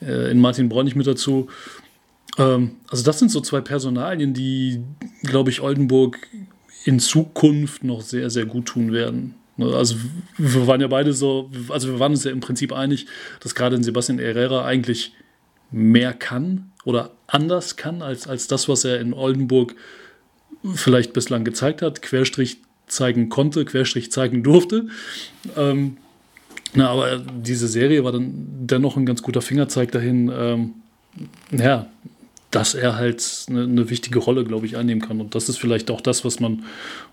in 0.00 0.38
Martin 0.38 0.68
Bräunig 0.68 0.94
mit 0.94 1.08
dazu. 1.08 1.48
Ähm, 2.38 2.72
also 2.88 3.04
das 3.04 3.18
sind 3.18 3.30
so 3.30 3.40
zwei 3.40 3.60
Personalien, 3.60 4.32
die, 4.32 4.80
glaube 5.22 5.50
ich, 5.50 5.60
Oldenburg 5.60 6.18
in 6.84 7.00
Zukunft 7.00 7.84
noch 7.84 8.00
sehr, 8.00 8.30
sehr 8.30 8.46
gut 8.46 8.66
tun 8.66 8.92
werden. 8.92 9.34
Ne, 9.56 9.74
also 9.74 9.96
wir 10.38 10.66
waren 10.66 10.80
ja 10.80 10.86
beide 10.86 11.12
so, 11.12 11.50
also 11.68 11.88
wir 11.88 11.98
waren 11.98 12.12
uns 12.12 12.24
ja 12.24 12.30
im 12.30 12.40
Prinzip 12.40 12.72
einig, 12.72 13.06
dass 13.40 13.54
gerade 13.54 13.82
Sebastian 13.82 14.18
Herrera 14.18 14.64
eigentlich 14.64 15.12
mehr 15.70 16.14
kann 16.14 16.70
oder 16.84 17.10
anders 17.26 17.76
kann 17.76 18.00
als, 18.00 18.26
als 18.26 18.46
das, 18.46 18.68
was 18.68 18.84
er 18.84 19.00
in 19.00 19.12
Oldenburg 19.12 19.74
vielleicht 20.74 21.12
bislang 21.12 21.44
gezeigt 21.44 21.82
hat, 21.82 22.02
Querstrich 22.02 22.58
zeigen 22.86 23.28
konnte, 23.28 23.64
Querstrich 23.64 24.10
zeigen 24.10 24.42
durfte. 24.42 24.88
Ähm, 25.56 25.98
na, 26.74 26.88
aber 26.88 27.18
diese 27.18 27.68
Serie 27.68 28.04
war 28.04 28.12
dann 28.12 28.32
dennoch 28.60 28.96
ein 28.96 29.06
ganz 29.06 29.22
guter 29.22 29.42
Fingerzeig 29.42 29.92
dahin, 29.92 30.30
ähm, 30.34 30.74
ja, 31.50 31.86
dass 32.50 32.74
er 32.74 32.96
halt 32.96 33.46
eine, 33.48 33.64
eine 33.64 33.90
wichtige 33.90 34.18
Rolle, 34.18 34.44
glaube 34.44 34.66
ich, 34.66 34.76
einnehmen 34.76 35.02
kann. 35.02 35.20
Und 35.20 35.34
das 35.34 35.48
ist 35.48 35.58
vielleicht 35.58 35.90
auch 35.90 36.00
das, 36.00 36.24
was 36.24 36.40
man, 36.40 36.64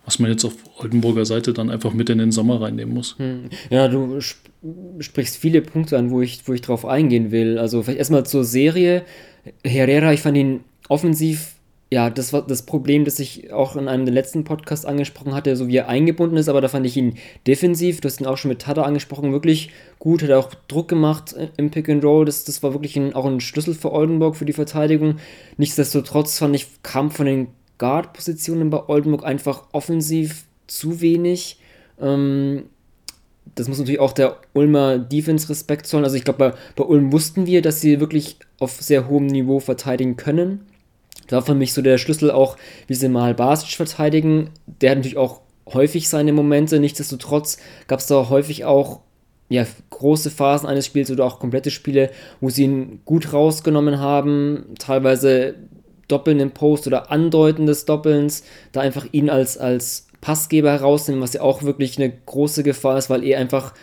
was 0.05 0.19
man 0.19 0.31
jetzt 0.31 0.45
auf 0.45 0.53
Oldenburger 0.77 1.25
Seite 1.25 1.53
dann 1.53 1.69
einfach 1.69 1.93
mit 1.93 2.09
in 2.09 2.19
den 2.19 2.31
Sommer 2.31 2.61
reinnehmen 2.61 2.93
muss. 2.93 3.15
Hm. 3.17 3.49
Ja, 3.69 3.87
du 3.87 4.17
sp 4.23 4.39
sprichst 4.99 5.37
viele 5.37 5.61
Punkte 5.61 5.97
an, 5.97 6.09
wo 6.09 6.21
ich, 6.21 6.47
wo 6.47 6.53
ich 6.53 6.61
drauf 6.61 6.85
eingehen 6.85 7.31
will. 7.31 7.59
Also 7.59 7.83
vielleicht 7.83 7.99
erstmal 7.99 8.25
zur 8.25 8.43
Serie. 8.43 9.03
Herrera, 9.63 10.11
ich 10.11 10.21
fand 10.21 10.37
ihn 10.37 10.61
offensiv 10.89 11.54
ja, 11.91 12.09
das 12.09 12.33
war 12.33 12.41
das 12.41 12.63
Problem, 12.63 13.05
das 13.05 13.19
ich 13.19 13.53
auch 13.53 13.75
in 13.75 13.87
einem 13.87 14.05
der 14.05 14.13
letzten 14.13 14.43
Podcasts 14.43 14.85
angesprochen 14.85 15.35
hatte, 15.35 15.55
so 15.55 15.67
wie 15.67 15.77
er 15.77 15.87
eingebunden 15.87 16.35
ist, 16.35 16.49
aber 16.49 16.59
da 16.59 16.67
fand 16.67 16.85
ich 16.85 16.97
ihn 16.97 17.15
defensiv, 17.45 18.01
du 18.01 18.07
hast 18.07 18.19
ihn 18.19 18.25
auch 18.25 18.37
schon 18.37 18.49
mit 18.49 18.63
Tada 18.63 18.81
angesprochen, 18.81 19.31
wirklich 19.31 19.69
gut, 19.99 20.23
hat 20.23 20.31
auch 20.31 20.53
Druck 20.67 20.87
gemacht 20.87 21.35
im 21.57 21.69
Pick 21.69 21.87
and 21.87 22.03
Roll, 22.03 22.25
das, 22.25 22.43
das 22.43 22.63
war 22.63 22.73
wirklich 22.73 22.97
ein, 22.97 23.13
auch 23.13 23.25
ein 23.25 23.39
Schlüssel 23.39 23.75
für 23.75 23.91
Oldenburg 23.91 24.35
für 24.35 24.45
die 24.45 24.53
Verteidigung. 24.53 25.17
Nichtsdestotrotz 25.57 26.39
fand 26.39 26.55
ich, 26.55 26.67
kam 26.81 27.11
von 27.11 27.27
den 27.27 27.47
Guard-Positionen 27.77 28.71
bei 28.71 28.87
Oldenburg 28.87 29.23
einfach 29.23 29.67
offensiv 29.71 30.45
zu 30.65 31.01
wenig. 31.01 31.59
Ähm, 32.01 32.63
das 33.53 33.67
muss 33.67 33.77
natürlich 33.77 33.99
auch 33.99 34.13
der 34.13 34.37
Ulmer 34.53 34.97
Defense 34.97 35.49
Respekt 35.49 35.85
zollen. 35.85 36.03
Also 36.03 36.17
ich 36.17 36.23
glaube, 36.23 36.39
bei, 36.39 36.53
bei 36.75 36.83
Ulm 36.83 37.11
wussten 37.11 37.45
wir, 37.45 37.61
dass 37.61 37.79
sie 37.79 37.99
wirklich 37.99 38.37
auf 38.59 38.81
sehr 38.81 39.07
hohem 39.07 39.27
Niveau 39.27 39.59
verteidigen 39.59 40.17
können. 40.17 40.65
Da 41.27 41.37
war 41.37 41.43
für 41.43 41.55
mich 41.55 41.73
so 41.73 41.81
der 41.81 41.97
Schlüssel 41.97 42.31
auch, 42.31 42.57
wie 42.87 42.93
sie 42.93 43.09
mal 43.09 43.33
Basic 43.33 43.69
verteidigen. 43.69 44.49
Der 44.81 44.91
hat 44.91 44.97
natürlich 44.97 45.17
auch 45.17 45.41
häufig 45.73 46.09
seine 46.09 46.33
Momente. 46.33 46.79
Nichtsdestotrotz 46.79 47.57
gab 47.87 47.99
es 47.99 48.07
da 48.07 48.29
häufig 48.29 48.65
auch 48.65 49.01
ja, 49.49 49.65
große 49.89 50.31
Phasen 50.31 50.67
eines 50.67 50.85
Spiels 50.85 51.11
oder 51.11 51.25
auch 51.25 51.39
komplette 51.39 51.71
Spiele, 51.71 52.09
wo 52.41 52.49
sie 52.49 52.63
ihn 52.63 53.01
gut 53.05 53.31
rausgenommen 53.33 53.99
haben. 53.99 54.65
Teilweise 54.79 55.55
Doppeln 56.07 56.39
im 56.39 56.51
Post 56.51 56.87
oder 56.87 57.11
Andeuten 57.11 57.65
des 57.65 57.85
Doppelns. 57.85 58.43
Da 58.71 58.81
einfach 58.81 59.05
ihn 59.11 59.29
als, 59.29 59.57
als 59.57 60.07
Passgeber 60.21 60.71
herausnehmen, 60.71 61.21
was 61.21 61.33
ja 61.33 61.41
auch 61.41 61.63
wirklich 61.63 61.97
eine 61.99 62.11
große 62.11 62.63
Gefahr 62.63 62.97
ist, 62.97 63.09
weil 63.09 63.23
er 63.23 63.39
einfach 63.39 63.73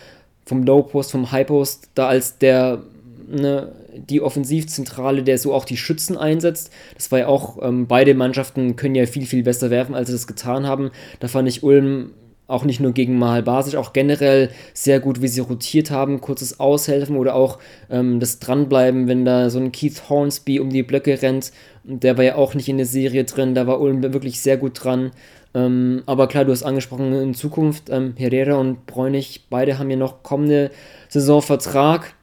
vom 0.45 0.63
Low 0.63 0.83
Post, 0.83 1.11
vom 1.11 1.31
High 1.31 1.47
Post 1.47 1.89
da 1.95 2.07
als 2.07 2.37
der 2.37 2.81
ne, 3.27 3.71
die 3.95 4.21
Offensivzentrale, 4.21 5.23
der 5.23 5.37
so 5.37 5.53
auch 5.53 5.65
die 5.65 5.77
Schützen 5.77 6.17
einsetzt. 6.17 6.71
Das 6.95 7.11
war 7.11 7.19
ja 7.19 7.27
auch, 7.27 7.61
ähm, 7.61 7.87
beide 7.87 8.13
Mannschaften 8.13 8.75
können 8.75 8.95
ja 8.95 9.05
viel, 9.05 9.25
viel 9.25 9.43
besser 9.43 9.69
werfen, 9.69 9.95
als 9.95 10.07
sie 10.07 10.13
das 10.13 10.27
getan 10.27 10.67
haben. 10.67 10.91
Da 11.19 11.27
fand 11.27 11.47
ich 11.47 11.63
Ulm 11.63 12.11
auch 12.47 12.65
nicht 12.65 12.79
nur 12.79 12.91
gegen 12.91 13.17
Mahal 13.17 13.43
Basic, 13.43 13.75
auch 13.75 13.93
generell 13.93 14.49
sehr 14.73 14.99
gut, 14.99 15.21
wie 15.21 15.27
sie 15.27 15.39
rotiert 15.39 15.91
haben, 15.91 16.21
kurzes 16.21 16.59
Aushelfen 16.59 17.15
oder 17.15 17.35
auch 17.35 17.59
ähm, 17.89 18.19
das 18.19 18.39
Dranbleiben, 18.39 19.07
wenn 19.07 19.25
da 19.25 19.49
so 19.49 19.59
ein 19.59 19.71
Keith 19.71 20.09
Hornsby 20.09 20.59
um 20.59 20.69
die 20.69 20.83
Blöcke 20.83 21.21
rennt. 21.21 21.51
Der 21.83 22.17
war 22.17 22.23
ja 22.23 22.35
auch 22.35 22.53
nicht 22.53 22.69
in 22.69 22.77
der 22.77 22.85
Serie 22.85 23.23
drin, 23.23 23.55
da 23.55 23.65
war 23.65 23.79
Ulm 23.79 24.03
wirklich 24.13 24.41
sehr 24.41 24.57
gut 24.57 24.83
dran. 24.83 25.11
Ähm, 25.55 26.03
aber 26.05 26.27
klar, 26.27 26.45
du 26.45 26.51
hast 26.51 26.63
angesprochen, 26.63 27.13
in 27.13 27.33
Zukunft, 27.33 27.89
ähm, 27.89 28.13
Herrera 28.17 28.55
und 28.55 28.85
Bräunig, 28.87 29.45
beide 29.49 29.79
haben 29.79 29.89
ja 29.89 29.97
noch 29.97 30.23
kommende 30.23 30.71
Saison 31.09 31.41
Vertrag 31.41 32.13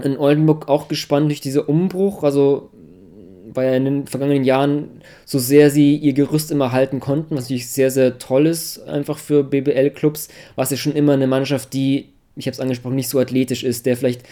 in 0.00 0.16
Oldenburg 0.16 0.68
auch 0.68 0.88
gespannt 0.88 1.28
durch 1.28 1.40
diesen 1.40 1.62
Umbruch. 1.62 2.22
Also 2.22 2.70
war 3.54 3.64
ja 3.64 3.74
in 3.74 3.84
den 3.84 4.06
vergangenen 4.06 4.44
Jahren, 4.44 4.88
so 5.24 5.38
sehr 5.38 5.70
sie 5.70 5.96
ihr 5.96 6.12
Gerüst 6.12 6.50
immer 6.50 6.72
halten 6.72 7.00
konnten, 7.00 7.34
was 7.34 7.44
natürlich 7.44 7.68
sehr, 7.68 7.90
sehr 7.90 8.18
toll 8.18 8.46
ist, 8.46 8.80
einfach 8.86 9.18
für 9.18 9.42
BBL-Clubs, 9.42 10.28
war 10.54 10.64
es 10.64 10.70
ja 10.70 10.76
schon 10.76 10.92
immer 10.92 11.14
eine 11.14 11.26
Mannschaft, 11.26 11.72
die, 11.72 12.10
ich 12.36 12.46
habe 12.46 12.52
es 12.52 12.60
angesprochen, 12.60 12.96
nicht 12.96 13.08
so 13.08 13.18
athletisch 13.18 13.64
ist, 13.64 13.86
der 13.86 13.96
vielleicht 13.96 14.22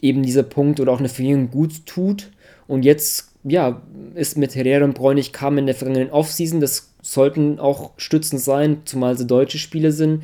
eben 0.00 0.22
dieser 0.22 0.42
Punkt 0.42 0.80
oder 0.80 0.92
auch 0.92 0.98
eine 0.98 1.08
Verjüngung 1.08 1.50
gut 1.50 1.86
tut. 1.86 2.30
Und 2.66 2.84
jetzt, 2.84 3.32
ja, 3.44 3.82
ist 4.14 4.38
mit 4.38 4.54
Herrera 4.54 4.84
und 4.84 4.94
Bräunig 4.94 5.32
kam 5.32 5.58
in 5.58 5.66
der 5.66 5.74
vergangenen 5.74 6.10
Offseason, 6.10 6.60
das 6.60 6.92
sollten 7.02 7.58
auch 7.58 7.92
Stützen 7.96 8.38
sein, 8.38 8.82
zumal 8.84 9.16
sie 9.16 9.26
deutsche 9.26 9.58
Spiele 9.58 9.92
sind. 9.92 10.22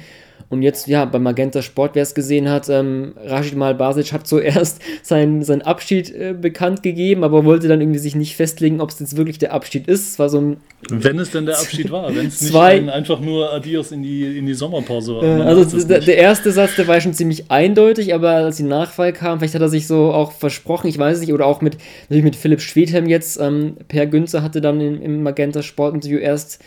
Und 0.48 0.62
jetzt, 0.62 0.86
ja, 0.86 1.04
bei 1.04 1.18
Magenta 1.18 1.60
Sport, 1.60 1.94
wer 1.94 2.04
es 2.04 2.14
gesehen 2.14 2.48
hat, 2.48 2.68
ähm, 2.68 3.14
Rashid 3.24 3.56
Mal 3.56 3.74
Basic 3.74 4.12
hat 4.12 4.28
zuerst 4.28 4.80
seinen, 5.02 5.42
seinen 5.42 5.62
Abschied 5.62 6.14
äh, 6.14 6.34
bekannt 6.40 6.84
gegeben, 6.84 7.24
aber 7.24 7.44
wollte 7.44 7.66
dann 7.66 7.80
irgendwie 7.80 7.98
sich 7.98 8.14
nicht 8.14 8.36
festlegen, 8.36 8.80
ob 8.80 8.90
es 8.90 9.00
jetzt 9.00 9.16
wirklich 9.16 9.38
der 9.38 9.52
Abschied 9.52 9.88
ist. 9.88 10.10
Es 10.10 10.18
war 10.20 10.28
so 10.28 10.40
ein. 10.40 10.56
Wenn 10.88 11.18
es 11.18 11.32
denn 11.32 11.46
der 11.46 11.58
Abschied 11.58 11.90
war, 11.90 12.14
wenn 12.14 12.26
es 12.26 12.40
nicht 12.40 12.54
ein, 12.54 12.88
einfach 12.88 13.18
nur 13.18 13.52
Adios 13.52 13.90
in 13.90 14.04
die, 14.04 14.38
in 14.38 14.46
die 14.46 14.54
Sommerpause 14.54 15.16
war. 15.16 15.22
Äh, 15.24 15.42
also 15.42 15.84
der, 15.84 16.00
der, 16.00 16.16
erste 16.16 16.52
Satz, 16.52 16.76
der 16.76 16.86
war 16.86 17.00
schon 17.00 17.14
ziemlich 17.14 17.50
eindeutig, 17.50 18.14
aber 18.14 18.30
als 18.30 18.58
die 18.58 18.62
Nachfall 18.62 19.12
kam, 19.12 19.40
vielleicht 19.40 19.54
hat 19.54 19.62
er 19.62 19.68
sich 19.68 19.88
so 19.88 20.12
auch 20.12 20.30
versprochen, 20.30 20.86
ich 20.86 20.98
weiß 20.98 21.18
nicht, 21.20 21.32
oder 21.32 21.46
auch 21.46 21.60
mit, 21.60 21.76
natürlich 22.02 22.24
mit 22.24 22.36
Philipp 22.36 22.60
Schwedhelm 22.60 23.08
jetzt, 23.08 23.40
ähm, 23.40 23.78
Per 23.88 24.06
Günzer 24.06 24.42
hatte 24.42 24.60
dann 24.60 24.80
im, 24.80 25.02
im 25.02 25.22
Magenta 25.24 25.62
Sport 25.62 25.94
Interview 25.94 26.18
erst 26.18 26.60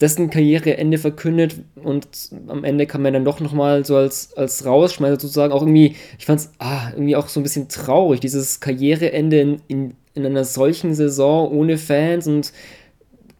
dessen 0.00 0.28
Karriereende 0.28 0.98
verkündet 0.98 1.56
und 1.82 2.06
am 2.48 2.64
Ende 2.64 2.86
kam 2.86 3.04
er 3.06 3.12
dann 3.12 3.24
doch 3.24 3.40
nochmal 3.40 3.84
so 3.84 3.96
als, 3.96 4.36
als 4.36 4.66
Rausschmeißer 4.66 5.18
sozusagen 5.18 5.52
auch 5.52 5.62
irgendwie, 5.62 5.96
ich 6.18 6.26
fand 6.26 6.40
es 6.40 6.50
ah, 6.58 6.90
irgendwie 6.92 7.16
auch 7.16 7.28
so 7.28 7.40
ein 7.40 7.42
bisschen 7.42 7.68
traurig, 7.68 8.20
dieses 8.20 8.60
Karriereende 8.60 9.40
in, 9.40 9.62
in, 9.68 9.94
in 10.14 10.26
einer 10.26 10.44
solchen 10.44 10.94
Saison 10.94 11.50
ohne 11.50 11.78
Fans 11.78 12.26
und 12.26 12.52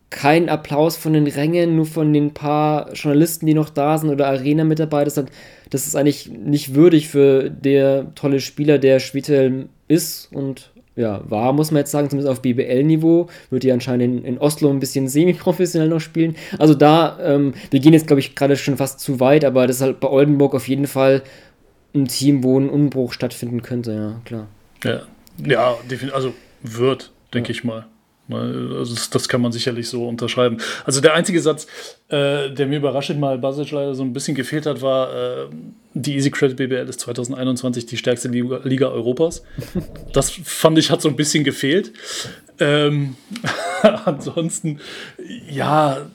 kein 0.08 0.48
Applaus 0.48 0.96
von 0.96 1.12
den 1.12 1.26
Rängen, 1.26 1.76
nur 1.76 1.84
von 1.84 2.12
den 2.12 2.32
paar 2.32 2.92
Journalisten, 2.94 3.44
die 3.44 3.54
noch 3.54 3.68
da 3.68 3.98
sind 3.98 4.08
oder 4.08 4.28
Arena-Mitarbeiter. 4.28 5.10
Das, 5.10 5.24
das 5.68 5.86
ist 5.86 5.96
eigentlich 5.96 6.30
nicht 6.30 6.74
würdig 6.74 7.08
für 7.08 7.50
der 7.50 8.14
tolle 8.14 8.40
Spieler, 8.40 8.78
der 8.78 9.00
Schwedhelm 9.00 9.68
ist 9.88 10.32
und 10.32 10.70
ja, 10.96 11.20
war, 11.28 11.52
muss 11.52 11.70
man 11.70 11.80
jetzt 11.80 11.90
sagen, 11.90 12.08
zumindest 12.08 12.32
auf 12.32 12.42
BBL-Niveau. 12.42 13.28
Wird 13.50 13.64
ja 13.64 13.74
anscheinend 13.74 14.02
in, 14.02 14.24
in, 14.24 14.38
Oslo 14.38 14.70
ein 14.70 14.80
bisschen 14.80 15.08
semi-professionell 15.08 15.88
noch 15.88 16.00
spielen. 16.00 16.36
Also 16.58 16.74
da, 16.74 17.18
ähm, 17.22 17.52
wir 17.70 17.80
gehen 17.80 17.92
jetzt, 17.92 18.06
glaube 18.06 18.20
ich, 18.20 18.34
gerade 18.34 18.56
schon 18.56 18.78
fast 18.78 19.00
zu 19.00 19.20
weit, 19.20 19.44
aber 19.44 19.66
das 19.66 19.76
ist 19.76 19.82
halt 19.82 20.00
bei 20.00 20.08
Oldenburg 20.08 20.54
auf 20.54 20.68
jeden 20.68 20.86
Fall 20.86 21.22
ein 21.94 22.06
Team, 22.06 22.42
wo 22.42 22.58
ein 22.58 22.70
Umbruch 22.70 23.12
stattfinden 23.12 23.62
könnte, 23.62 23.92
ja, 23.92 24.20
klar. 24.24 24.46
Ja, 24.84 25.02
ja 25.44 25.76
also 26.12 26.32
wird, 26.62 27.12
denke 27.32 27.52
ja. 27.52 27.58
ich 27.58 27.64
mal. 27.64 27.86
Also 28.28 28.94
das, 28.94 29.10
das, 29.10 29.28
kann 29.28 29.40
man 29.40 29.52
sicherlich 29.52 29.88
so 29.88 30.06
unterschreiben. 30.08 30.58
Also 30.84 31.00
der 31.00 31.14
einzige 31.14 31.40
Satz, 31.40 31.66
äh, 32.08 32.50
der 32.50 32.66
mir 32.66 32.78
überraschend 32.78 33.20
mal 33.20 33.38
Basic 33.38 33.70
leider 33.70 33.94
so 33.94 34.02
ein 34.02 34.12
bisschen 34.12 34.34
gefehlt 34.34 34.66
hat, 34.66 34.82
war, 34.82 35.14
äh, 35.14 35.46
die 35.94 36.16
Easy 36.16 36.30
Credit 36.30 36.56
BBL 36.56 36.88
ist 36.88 37.00
2021 37.00 37.86
die 37.86 37.96
stärkste 37.96 38.28
Liga, 38.28 38.60
Liga 38.64 38.88
Europas. 38.88 39.42
Das 40.12 40.30
fand 40.30 40.78
ich 40.78 40.90
hat 40.90 41.00
so 41.00 41.08
ein 41.08 41.16
bisschen 41.16 41.44
gefehlt. 41.44 41.92
Ähm, 42.58 43.16
ansonsten, 44.04 44.80
ja, 45.48 46.06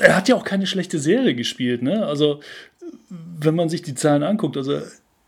er 0.00 0.16
hat 0.16 0.28
ja 0.28 0.34
auch 0.34 0.44
keine 0.44 0.66
schlechte 0.66 0.98
Serie 0.98 1.34
gespielt. 1.34 1.82
Ne? 1.82 2.04
Also 2.04 2.40
wenn 3.40 3.54
man 3.54 3.68
sich 3.68 3.82
die 3.82 3.94
Zahlen 3.94 4.22
anguckt, 4.22 4.56
also 4.56 4.80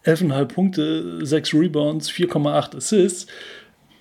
11,5 0.05 0.45
Punkte, 0.47 1.27
6 1.27 1.55
Rebounds, 1.55 2.11
4,8 2.11 2.77
Assists, 2.77 3.27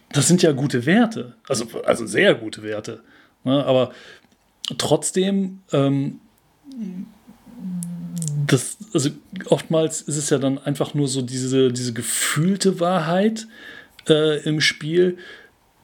das 0.10 0.28
sind 0.28 0.42
ja 0.42 0.52
gute 0.52 0.86
Werte. 0.86 1.36
Also, 1.48 1.66
also 1.86 2.06
sehr 2.06 2.36
gute 2.36 2.64
Werte. 2.64 3.02
Ne? 3.44 3.66
Aber 3.66 3.92
trotzdem, 4.78 5.62
ähm, 5.72 6.20
das, 8.48 8.78
also 8.94 9.10
oftmals 9.48 10.02
ist 10.02 10.18
es 10.18 10.30
ja 10.30 10.38
dann 10.38 10.58
einfach 10.58 10.94
nur 10.94 11.08
so 11.08 11.22
diese, 11.22 11.72
diese 11.72 11.94
gefühlte 11.94 12.80
Wahrheit 12.80 13.48
äh, 14.08 14.42
im 14.44 14.62
Spiel. 14.62 15.18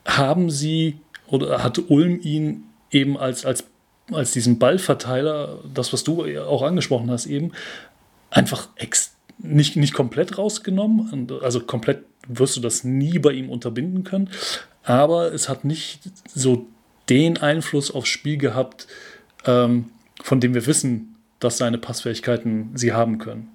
Haben 0.04 0.50
sie 0.50 0.98
oder 1.28 1.62
hat 1.62 1.78
Ulm 1.90 2.20
ihn 2.20 2.64
eben 2.90 3.16
als, 3.16 3.46
als, 3.46 3.64
als 4.10 4.32
diesen 4.32 4.58
Ballverteiler, 4.58 5.60
das, 5.72 5.92
was 5.92 6.04
du 6.04 6.24
auch 6.40 6.62
angesprochen 6.62 7.10
hast, 7.10 7.26
eben 7.26 7.52
einfach 8.30 8.68
nicht, 9.38 9.76
nicht 9.76 9.94
komplett 9.94 10.38
rausgenommen, 10.38 11.28
also 11.42 11.60
komplett 11.60 12.04
wirst 12.28 12.56
du 12.56 12.60
das 12.60 12.84
nie 12.84 13.18
bei 13.18 13.32
ihm 13.32 13.50
unterbinden 13.50 14.04
können. 14.04 14.30
Aber 14.82 15.32
es 15.32 15.48
hat 15.48 15.64
nicht 15.64 16.00
so 16.34 16.66
den 17.08 17.38
Einfluss 17.38 17.90
aufs 17.90 18.08
Spiel 18.08 18.38
gehabt, 18.38 18.86
ähm, 19.44 19.86
von 20.22 20.40
dem 20.40 20.54
wir 20.54 20.66
wissen, 20.66 21.16
dass 21.40 21.58
seine 21.58 21.78
Passfähigkeiten 21.78 22.70
sie 22.74 22.92
haben 22.92 23.18
können. 23.18 23.48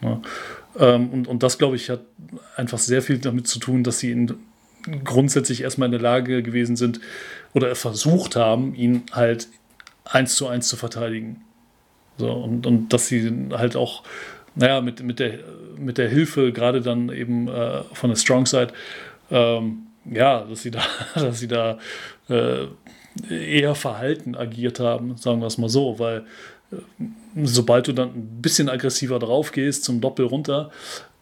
Ja. 0.00 0.20
Ähm, 0.78 1.10
und, 1.10 1.28
und 1.28 1.42
das, 1.42 1.58
glaube 1.58 1.76
ich, 1.76 1.90
hat 1.90 2.00
einfach 2.56 2.78
sehr 2.78 3.02
viel 3.02 3.18
damit 3.18 3.46
zu 3.46 3.58
tun, 3.58 3.84
dass 3.84 3.98
sie 3.98 4.10
ihn 4.10 4.34
grundsätzlich 5.04 5.62
erstmal 5.62 5.86
in 5.86 5.92
der 5.92 6.00
Lage 6.00 6.42
gewesen 6.42 6.76
sind 6.76 7.00
oder 7.54 7.74
versucht 7.74 8.36
haben, 8.36 8.74
ihn 8.74 9.04
halt 9.12 9.48
eins 10.04 10.34
zu 10.34 10.48
eins 10.48 10.68
zu 10.68 10.76
verteidigen. 10.76 11.42
So, 12.18 12.30
und, 12.30 12.66
und 12.66 12.92
dass 12.92 13.06
sie 13.06 13.48
halt 13.52 13.76
auch 13.76 14.02
naja, 14.54 14.80
mit, 14.80 15.02
mit, 15.02 15.18
der, 15.18 15.38
mit 15.76 15.98
der 15.98 16.08
Hilfe 16.08 16.52
gerade 16.52 16.80
dann 16.80 17.10
eben 17.10 17.48
äh, 17.48 17.82
von 17.92 18.10
der 18.10 18.16
Strong 18.16 18.46
Side, 18.46 18.68
ähm, 19.30 19.86
ja, 20.04 20.42
dass 20.42 20.62
sie 20.62 20.70
da, 20.70 20.82
dass 21.14 21.38
sie 21.40 21.48
da 21.48 21.78
äh, 22.28 22.66
eher 23.30 23.74
verhalten 23.74 24.34
agiert 24.34 24.80
haben, 24.80 25.16
sagen 25.16 25.40
wir 25.40 25.46
es 25.46 25.58
mal 25.58 25.68
so, 25.68 25.98
weil 25.98 26.24
äh, 26.70 26.76
sobald 27.44 27.88
du 27.88 27.92
dann 27.92 28.08
ein 28.08 28.42
bisschen 28.42 28.68
aggressiver 28.68 29.18
drauf 29.18 29.52
gehst, 29.52 29.84
zum 29.84 30.00
Doppel 30.00 30.26
runter, 30.26 30.70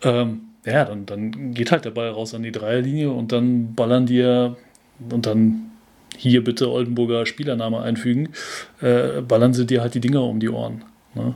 ähm, 0.02 0.42
ja, 0.64 0.84
dann, 0.84 1.06
dann 1.06 1.54
geht 1.54 1.72
halt 1.72 1.84
der 1.84 1.90
Ball 1.90 2.10
raus 2.10 2.34
an 2.34 2.42
die 2.42 2.52
Dreierlinie 2.52 3.10
und 3.10 3.32
dann 3.32 3.74
ballern 3.74 4.06
dir 4.06 4.56
und 5.10 5.26
dann 5.26 5.70
hier 6.16 6.44
bitte 6.44 6.70
Oldenburger 6.70 7.24
Spielername 7.24 7.80
einfügen, 7.80 8.30
äh, 8.80 9.22
ballern 9.22 9.54
sie 9.54 9.64
dir 9.66 9.80
halt 9.80 9.94
die 9.94 10.00
Dinger 10.00 10.22
um 10.22 10.38
die 10.38 10.50
Ohren. 10.50 10.84
Ne? 11.14 11.34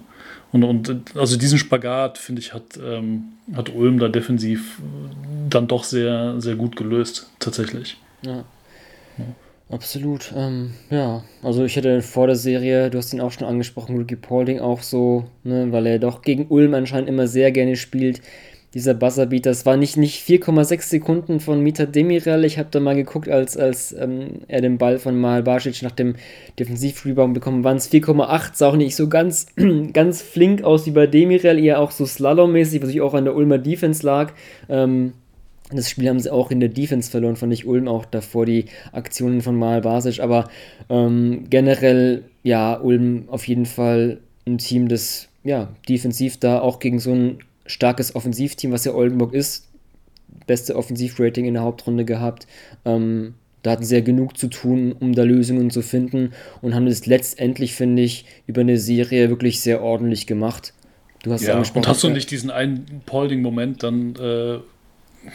Und, 0.55 0.63
und 0.63 1.17
also 1.17 1.37
diesen 1.37 1.59
Spagat, 1.59 2.17
finde 2.17 2.41
ich, 2.41 2.55
hat, 2.55 2.79
ähm, 2.81 3.25
hat 3.55 3.75
Ulm 3.75 3.99
da 3.99 4.07
defensiv 4.07 4.81
dann 5.51 5.67
doch 5.67 5.83
sehr, 5.83 6.41
sehr 6.41 6.55
gut 6.55 6.77
gelöst, 6.77 7.29
tatsächlich. 7.41 7.97
Ja. 8.23 8.45
ja. 9.19 9.25
Absolut, 9.69 10.33
ähm, 10.37 10.75
ja. 10.91 11.25
Also 11.43 11.65
ich 11.65 11.75
hätte 11.75 12.03
vor 12.03 12.29
der 12.29 12.37
Serie, 12.37 12.89
du 12.89 12.99
hast 12.99 13.13
ihn 13.13 13.21
auch 13.21 13.33
schon 13.33 13.49
angesprochen, 13.49 13.97
Ricky 13.97 14.15
Paulding 14.15 14.61
auch 14.61 14.83
so, 14.83 15.25
ne, 15.43 15.73
weil 15.73 15.87
er 15.87 15.99
doch 15.99 16.23
gegen 16.23 16.47
Ulm 16.47 16.75
anscheinend 16.75 17.09
immer 17.09 17.27
sehr 17.27 17.51
gerne 17.51 17.75
spielt 17.75 18.21
dieser 18.75 18.95
Buzzerbeater. 18.95 19.51
Das 19.51 19.65
war 19.65 19.77
nicht, 19.77 19.97
nicht 19.97 20.27
4,6 20.27 20.83
Sekunden 20.83 21.41
von 21.41 21.61
Mita 21.61 21.87
Demirel. 21.87 22.45
Ich 22.45 22.59
habe 22.59 22.69
da 22.71 22.81
mal 22.81 22.97
geguckt, 22.97 23.29
als, 23.29 23.57
als 23.57 23.93
ähm, 23.93 24.41
er 24.49 24.61
den 24.61 24.79
Ball 24.79 24.99
von 24.99 25.19
Mahal 25.19 25.45
Basic 25.45 25.83
nach 25.83 25.93
dem 25.93 26.17
Defensivrebound 26.59 27.35
bekommen, 27.35 27.63
waren 27.63 27.77
es 27.77 27.91
4,8. 27.91 28.51
Sah 28.55 28.69
auch 28.69 28.77
nicht 28.77 28.97
so 28.97 29.09
ganz, 29.09 29.47
ganz 29.93 30.23
flink 30.23 30.65
aus 30.65 30.87
wie 30.87 30.91
bei 30.91 31.07
Demirel, 31.07 31.59
eher 31.59 31.81
auch 31.81 31.93
so 31.93 32.05
slalommäßig, 32.05 32.83
was 32.83 32.91
ich 32.91 33.01
auch 33.01 33.15
an 33.15 33.25
der 33.25 33.37
Ulmer 33.37 33.59
Defense 33.59 34.05
lag. 34.05 34.33
Ähm, 34.69 35.13
das 35.71 35.89
Spiel 35.89 36.09
haben 36.09 36.21
sie 36.21 36.33
auch 36.33 36.51
in 36.51 36.61
der 36.61 36.69
Defense 36.69 37.11
verloren, 37.11 37.37
fand 37.37 37.53
ich 37.53 37.67
Ulm 37.67 37.89
auch 37.89 38.05
davor, 38.05 38.45
die 38.45 38.67
Aktionen 38.93 39.41
von 39.41 39.57
Mahal 39.57 39.81
Basic. 39.81 40.21
Aber 40.21 40.51
ähm, 40.91 41.45
generell, 41.49 42.25
ja, 42.43 42.79
Ulm 42.81 43.25
auf 43.29 43.47
jeden 43.47 43.67
Fall 43.67 44.19
ein 44.47 44.59
Team, 44.59 44.89
das 44.89 45.29
ja 45.45 45.69
defensiv 45.89 46.39
da 46.39 46.61
auch 46.61 46.81
gegen 46.81 46.99
so 46.99 47.13
ein 47.13 47.39
starkes 47.67 48.15
Offensivteam, 48.15 48.73
was 48.73 48.85
ja 48.85 48.95
Oldenburg 48.95 49.35
ist. 49.35 49.69
Beste 50.47 50.77
Offensivrating 50.77 51.47
in 51.47 51.55
der 51.55 51.63
Hauptrunde 51.63 52.05
gehabt. 52.05 52.47
Ähm, 52.85 53.35
da 53.63 53.71
hatten 53.71 53.85
sie 53.85 53.95
ja 53.95 54.03
genug 54.03 54.37
zu 54.37 54.49
tun, 54.49 54.93
um 54.93 55.15
da 55.15 55.23
Lösungen 55.23 55.71
zu 55.71 55.81
finden 55.81 56.33
und 56.61 56.75
haben 56.75 56.87
es 56.87 57.07
letztendlich, 57.07 57.75
finde 57.75 58.03
ich, 58.03 58.27
über 58.47 58.61
eine 58.61 58.79
Serie 58.79 59.31
wirklich 59.31 59.61
sehr 59.61 59.83
ordentlich 59.83 60.27
gemacht. 60.27 60.75
Du 61.23 61.33
hast 61.33 61.43
ja, 61.43 61.55
angesprochen. 61.55 61.85
Und 61.85 61.89
hast 61.89 62.05
du 62.05 62.11
nicht 62.11 62.31
diesen 62.31 62.51
einen 62.51 63.03
Paulding-Moment 63.07 63.83
dann 63.83 64.15
äh, 64.17 64.59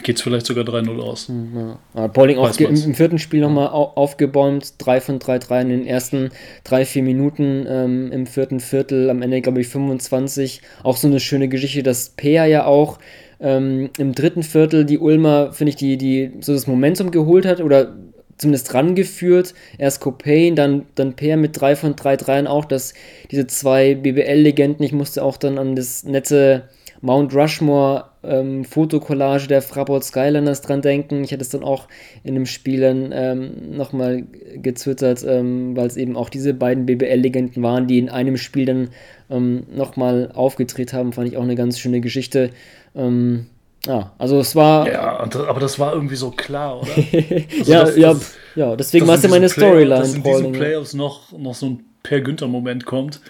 geht 0.04 0.18
es 0.18 0.22
vielleicht 0.22 0.46
sogar 0.46 0.64
3-0 0.64 1.00
aus. 1.00 1.28
Hm, 1.28 1.76
ja. 1.96 2.08
Pauling 2.08 2.38
auch 2.38 2.58
im, 2.60 2.76
im, 2.76 2.96
vierten 2.96 3.20
Spiel 3.20 3.42
nochmal 3.42 3.70
au 3.70 3.92
aufgebäumt, 3.96 4.74
3 4.78 5.02
von 5.02 5.20
3 5.20 5.40
3 5.40 5.62
in 5.62 5.70
den 5.70 5.86
ersten 5.86 6.30
3-4 6.66 7.02
Minuten 7.04 7.66
ähm, 7.68 8.12
im 8.12 8.26
vierten 8.26 8.60
Viertel, 8.60 9.10
am 9.10 9.22
Ende 9.22 9.42
glaube 9.42 9.62
ich 9.62 9.68
25. 9.68 10.62
Auch 10.84 10.98
so 10.98 11.08
eine 11.08 11.20
schöne 11.20 11.50
Geschichte, 11.50 11.84
dass 11.84 12.10
Peer 12.10 12.46
ja 12.46 12.66
auch 12.66 13.00
ähm, 13.40 13.90
im 13.98 14.14
dritten 14.14 14.44
Viertel 14.44 14.86
die 14.86 15.00
Ulmer, 15.00 15.54
finde 15.54 15.70
ich, 15.70 15.76
die, 15.76 15.98
die 15.98 16.32
so 16.42 16.54
das 16.54 16.68
Momentum 16.68 17.12
geholt 17.12 17.46
hat 17.46 17.62
oder 17.62 17.96
zumindest 18.38 18.74
rangeführt. 18.74 19.54
Erst 19.78 20.02
Copain, 20.02 20.56
dann, 20.56 20.86
dann 20.96 21.16
Peer 21.16 21.38
mit 21.38 21.60
3 21.60 21.76
von 21.76 21.96
3 21.96 22.18
3 22.18 22.48
auch, 22.48 22.66
dass 22.66 22.94
diese 23.32 23.48
zwei 23.48 23.96
BBL-Legenden, 23.96 24.84
ich 24.84 24.94
musste 24.94 25.24
auch 25.24 25.38
dann 25.38 25.58
an 25.58 25.76
das 25.76 26.04
nette 26.04 26.70
Mount 27.02 27.34
Rushmore 27.34 28.09
ähm, 28.24 28.66
Fotokollage 28.66 29.48
der 29.48 29.62
Fraport 29.62 30.04
Skylanders 30.04 30.62
dran 30.62 30.82
denken. 30.82 31.24
Ich 31.24 31.32
hatte 31.32 31.42
es 31.42 31.50
dann 31.50 31.64
auch 31.64 31.88
in 32.24 32.36
dem 32.36 32.46
Spiel 32.46 32.84
ähm, 32.84 33.78
nochmal 33.78 34.24
gezwittert, 34.56 35.24
ähm, 35.26 35.76
weil 35.76 35.88
es 35.88 35.98
eben 35.98 36.18
auch 36.18 36.30
diese 36.30 36.54
beiden 36.54 36.86
BBL-Legenden 36.86 37.64
waren, 37.64 37.88
die 37.88 38.00
in 38.00 38.10
einem 38.10 38.38
Spiel 38.38 38.66
dann 38.66 38.90
ähm, 39.30 39.64
nochmal 39.74 40.32
aufgetreten 40.34 40.98
haben. 40.98 41.14
Fand 41.14 41.28
ich 41.30 41.38
auch 41.38 41.44
eine 41.44 41.56
ganz 41.56 41.80
schöne 41.80 42.02
Geschichte. 42.02 42.50
Ähm, 42.96 43.46
ja, 43.86 44.12
also 44.18 44.40
es 44.40 44.56
war. 44.56 44.92
Ja, 44.92 45.20
aber 45.48 45.60
das 45.60 45.80
war 45.80 45.94
irgendwie 45.94 46.18
so 46.18 46.32
klar, 46.32 46.82
oder? 46.82 46.92
Also 47.60 47.72
ja, 47.72 47.84
das, 47.84 47.98
ja, 47.98 48.14
das, 48.14 48.38
ja, 48.56 48.76
deswegen 48.76 49.08
war 49.08 49.16
es 49.16 49.24
ja 49.24 49.30
meine 49.30 49.48
Storyline. 49.48 49.90
Dass 49.90 50.14
in 50.14 50.24
diesen 50.24 50.52
Playoffs 50.52 50.94
noch, 50.94 51.32
noch 51.38 51.56
so 51.56 51.68
ein 51.68 51.86
Per 52.04 52.20
Günther-Moment 52.20 52.86
kommt. 52.86 53.22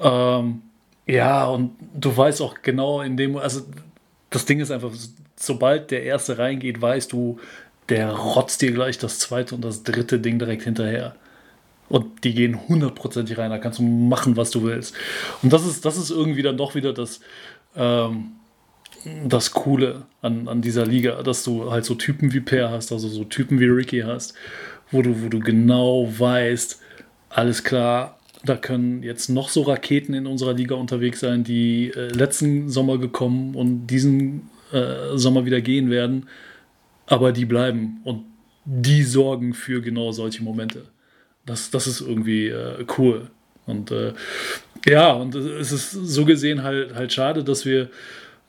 Ähm, 0.00 0.62
ja, 1.06 1.46
und 1.46 1.72
du 1.94 2.14
weißt 2.14 2.42
auch 2.42 2.56
genau 2.62 3.00
in 3.00 3.16
dem, 3.16 3.36
also 3.36 3.62
das 4.30 4.46
Ding 4.46 4.60
ist 4.60 4.70
einfach, 4.70 4.92
sobald 5.36 5.90
der 5.90 6.04
erste 6.04 6.38
reingeht, 6.38 6.80
weißt 6.80 7.12
du, 7.12 7.38
der 7.88 8.12
rotzt 8.12 8.62
dir 8.62 8.72
gleich 8.72 8.98
das 8.98 9.18
zweite 9.18 9.54
und 9.54 9.62
das 9.62 9.82
dritte 9.82 10.20
Ding 10.20 10.38
direkt 10.38 10.62
hinterher. 10.62 11.16
Und 11.88 12.22
die 12.22 12.34
gehen 12.34 12.68
hundertprozentig 12.68 13.36
rein, 13.36 13.50
da 13.50 13.58
kannst 13.58 13.80
du 13.80 13.82
machen, 13.82 14.36
was 14.36 14.52
du 14.52 14.62
willst. 14.62 14.94
Und 15.42 15.52
das 15.52 15.66
ist, 15.66 15.84
das 15.84 15.96
ist 15.96 16.10
irgendwie 16.10 16.42
dann 16.42 16.56
doch 16.56 16.76
wieder 16.76 16.92
das, 16.92 17.20
ähm, 17.74 18.32
das 19.24 19.50
Coole 19.50 20.06
an, 20.22 20.46
an 20.46 20.62
dieser 20.62 20.86
Liga, 20.86 21.20
dass 21.24 21.42
du 21.42 21.72
halt 21.72 21.84
so 21.84 21.96
Typen 21.96 22.32
wie 22.32 22.40
Per 22.40 22.70
hast, 22.70 22.92
also 22.92 23.08
so 23.08 23.24
Typen 23.24 23.58
wie 23.58 23.64
Ricky 23.64 24.02
hast, 24.02 24.34
wo 24.92 25.02
du, 25.02 25.24
wo 25.24 25.28
du 25.28 25.40
genau 25.40 26.08
weißt, 26.16 26.80
alles 27.28 27.64
klar, 27.64 28.19
da 28.44 28.56
können 28.56 29.02
jetzt 29.02 29.28
noch 29.28 29.48
so 29.48 29.62
Raketen 29.62 30.14
in 30.14 30.26
unserer 30.26 30.54
Liga 30.54 30.74
unterwegs 30.74 31.20
sein, 31.20 31.44
die 31.44 31.92
äh, 31.94 32.08
letzten 32.08 32.68
Sommer 32.68 32.98
gekommen 32.98 33.54
und 33.54 33.86
diesen 33.86 34.48
äh, 34.72 35.16
Sommer 35.16 35.44
wieder 35.44 35.60
gehen 35.60 35.90
werden. 35.90 36.28
Aber 37.06 37.32
die 37.32 37.44
bleiben 37.44 38.00
und 38.04 38.24
die 38.64 39.02
sorgen 39.02 39.52
für 39.52 39.82
genau 39.82 40.12
solche 40.12 40.42
Momente. 40.42 40.84
Das, 41.44 41.70
das 41.70 41.86
ist 41.86 42.00
irgendwie 42.00 42.48
äh, 42.48 42.84
cool. 42.98 43.30
Und 43.66 43.90
äh, 43.90 44.12
ja, 44.86 45.12
und 45.12 45.34
es 45.34 45.72
ist 45.72 45.90
so 45.90 46.24
gesehen 46.24 46.62
halt, 46.62 46.94
halt 46.94 47.12
schade, 47.12 47.44
dass 47.44 47.66
wir, 47.66 47.90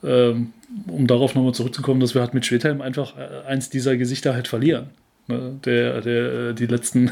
ähm, 0.04 0.54
um 0.88 1.08
darauf 1.08 1.36
nochmal 1.36 1.54
zurückzukommen, 1.54 2.00
dass 2.00 2.14
wir 2.14 2.22
halt 2.22 2.34
mit 2.34 2.46
Schwedheim 2.46 2.82
einfach 2.82 3.18
äh, 3.18 3.48
eins 3.48 3.70
dieser 3.70 3.98
Gesichter 3.98 4.34
halt 4.34 4.48
verlieren. 4.48 4.90
Ne? 5.28 5.60
Der, 5.66 6.02
der, 6.02 6.34
äh, 6.50 6.54
die 6.54 6.66
letzten 6.66 7.12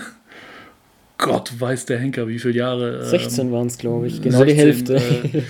Gott 1.20 1.60
weiß 1.60 1.86
der 1.86 2.00
Henker, 2.00 2.28
wie 2.28 2.40
viele 2.40 2.56
Jahre. 2.56 3.06
16 3.06 3.52
waren 3.52 3.68
es, 3.68 3.78
glaube 3.78 4.08
ich, 4.08 4.22
genau 4.22 4.40
16, 4.40 4.48
die 4.48 4.62
Hälfte. 4.62 5.44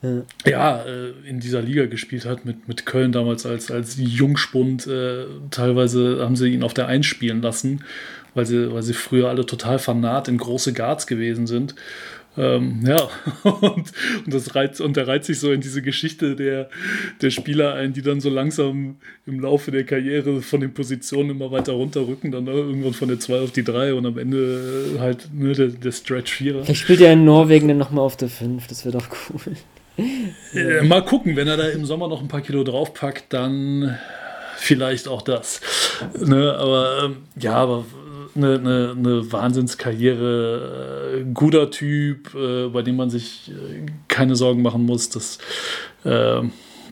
Äh, 0.00 0.22
ja, 0.50 0.84
äh, 0.84 1.10
in 1.28 1.40
dieser 1.40 1.60
Liga 1.60 1.86
gespielt 1.86 2.24
hat, 2.24 2.44
mit, 2.44 2.68
mit 2.68 2.86
Köln 2.86 3.10
damals 3.10 3.44
als, 3.44 3.70
als 3.70 3.96
Jungspund. 3.98 4.86
Äh, 4.86 5.24
teilweise 5.50 6.20
haben 6.22 6.36
sie 6.36 6.50
ihn 6.50 6.62
auf 6.62 6.72
der 6.72 6.86
Eins 6.86 7.06
spielen 7.06 7.42
lassen, 7.42 7.84
weil 8.34 8.46
sie, 8.46 8.72
weil 8.72 8.84
sie 8.84 8.94
früher 8.94 9.28
alle 9.28 9.44
total 9.44 9.80
fanat 9.80 10.28
in 10.28 10.38
große 10.38 10.72
Guards 10.72 11.08
gewesen 11.08 11.48
sind. 11.48 11.74
Ähm, 12.38 12.84
ja, 12.86 13.08
und, 13.42 13.92
und, 14.24 14.34
das 14.34 14.54
reizt, 14.54 14.80
und 14.80 14.96
der 14.96 15.08
reizt 15.08 15.26
sich 15.26 15.40
so 15.40 15.50
in 15.50 15.60
diese 15.60 15.82
Geschichte 15.82 16.36
der, 16.36 16.70
der 17.20 17.30
Spieler 17.30 17.74
ein, 17.74 17.92
die 17.92 18.02
dann 18.02 18.20
so 18.20 18.30
langsam 18.30 18.96
im 19.26 19.40
Laufe 19.40 19.72
der 19.72 19.84
Karriere 19.84 20.40
von 20.40 20.60
den 20.60 20.72
Positionen 20.72 21.30
immer 21.30 21.50
weiter 21.50 21.72
runterrücken, 21.72 22.30
dann 22.30 22.46
irgendwann 22.46 22.92
von 22.92 23.08
der 23.08 23.18
2 23.18 23.40
auf 23.40 23.50
die 23.50 23.64
3 23.64 23.94
und 23.94 24.06
am 24.06 24.18
Ende 24.18 24.96
halt 25.00 25.28
nur 25.34 25.54
der, 25.54 25.68
der 25.68 25.90
Stretch 25.90 26.32
4 26.32 26.62
Vielleicht 26.62 26.80
spielt 26.80 27.00
er 27.00 27.12
in 27.12 27.24
Norwegen 27.24 27.66
dann 27.66 27.78
nochmal 27.78 28.04
auf 28.04 28.16
der 28.16 28.28
5, 28.28 28.68
das 28.68 28.84
wäre 28.84 28.96
doch 28.98 29.08
cool. 29.30 29.54
Äh, 30.54 30.82
mal 30.82 31.04
gucken, 31.04 31.34
wenn 31.34 31.48
er 31.48 31.56
da 31.56 31.68
im 31.70 31.84
Sommer 31.84 32.06
noch 32.06 32.20
ein 32.20 32.28
paar 32.28 32.40
Kilo 32.40 32.62
draufpackt, 32.62 33.32
dann 33.32 33.98
vielleicht 34.56 35.08
auch 35.08 35.22
das. 35.22 35.60
Ne, 36.16 36.54
aber 36.54 37.04
ähm, 37.04 37.16
ja, 37.34 37.54
aber 37.54 37.84
eine, 38.34 38.54
eine, 38.54 38.94
eine 38.96 39.32
Wahnsinnskarriere, 39.32 41.20
äh, 41.20 41.24
guter 41.32 41.70
Typ, 41.70 42.34
äh, 42.34 42.68
bei 42.68 42.82
dem 42.82 42.96
man 42.96 43.10
sich 43.10 43.50
äh, 43.50 43.86
keine 44.08 44.36
Sorgen 44.36 44.62
machen 44.62 44.84
muss, 44.84 45.10
dass, 45.10 45.38
äh, 46.04 46.42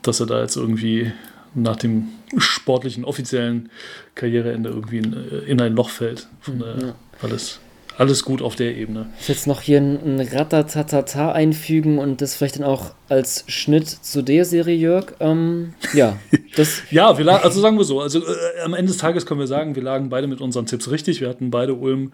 dass 0.01 0.19
er 0.19 0.25
da 0.25 0.41
jetzt 0.41 0.55
irgendwie 0.55 1.11
nach 1.53 1.75
dem 1.75 2.09
sportlichen, 2.37 3.05
offiziellen 3.05 3.69
Karriereende 4.15 4.69
irgendwie 4.69 4.97
in, 4.97 5.13
äh, 5.13 5.37
in 5.49 5.61
ein 5.61 5.75
Loch 5.75 5.89
fällt. 5.89 6.27
Von, 6.41 6.59
ja. 6.59 6.95
Alles 7.21 7.59
alles 7.97 8.23
gut 8.23 8.43
auf 8.43 8.55
der 8.55 8.75
Ebene. 8.75 9.07
Ich 9.19 9.27
jetzt 9.27 9.47
noch 9.47 9.61
hier 9.61 9.79
ein, 9.79 10.19
ein 10.19 10.19
Ratatatata 10.19 11.31
einfügen 11.31 11.97
und 11.97 12.21
das 12.21 12.35
vielleicht 12.35 12.57
dann 12.57 12.63
auch 12.63 12.91
als 13.09 13.43
Schnitt 13.47 13.87
zu 13.89 14.21
der 14.21 14.45
Serie, 14.45 14.75
Jörg. 14.75 15.13
Ähm, 15.19 15.73
ja, 15.93 16.17
das. 16.55 16.83
ja, 16.91 17.17
wir 17.17 17.43
also 17.43 17.59
sagen 17.59 17.77
wir 17.77 17.85
so. 17.85 17.99
Also 17.99 18.19
äh, 18.19 18.61
am 18.63 18.75
Ende 18.75 18.91
des 18.91 18.97
Tages 18.97 19.25
können 19.25 19.39
wir 19.39 19.47
sagen, 19.47 19.75
wir 19.75 19.81
lagen 19.81 20.09
beide 20.09 20.27
mit 20.27 20.41
unseren 20.41 20.67
Tipps 20.67 20.91
richtig. 20.91 21.21
Wir 21.21 21.29
hatten 21.29 21.49
beide 21.49 21.73
Ulm 21.73 22.13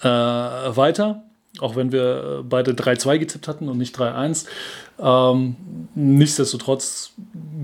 äh, 0.00 0.06
weiter, 0.06 1.24
auch 1.60 1.76
wenn 1.76 1.92
wir 1.92 2.42
beide 2.48 2.72
3-2 2.72 3.18
getippt 3.18 3.48
hatten 3.48 3.68
und 3.68 3.76
nicht 3.76 3.98
3-1. 3.98 4.46
Ähm, 4.98 5.56
nichtsdestotrotz, 5.94 7.12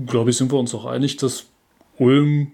glaube 0.05 0.29
ich, 0.29 0.37
sind 0.37 0.51
wir 0.51 0.59
uns 0.59 0.75
auch 0.75 0.85
einig, 0.85 1.17
dass 1.17 1.45
Ulm 1.97 2.51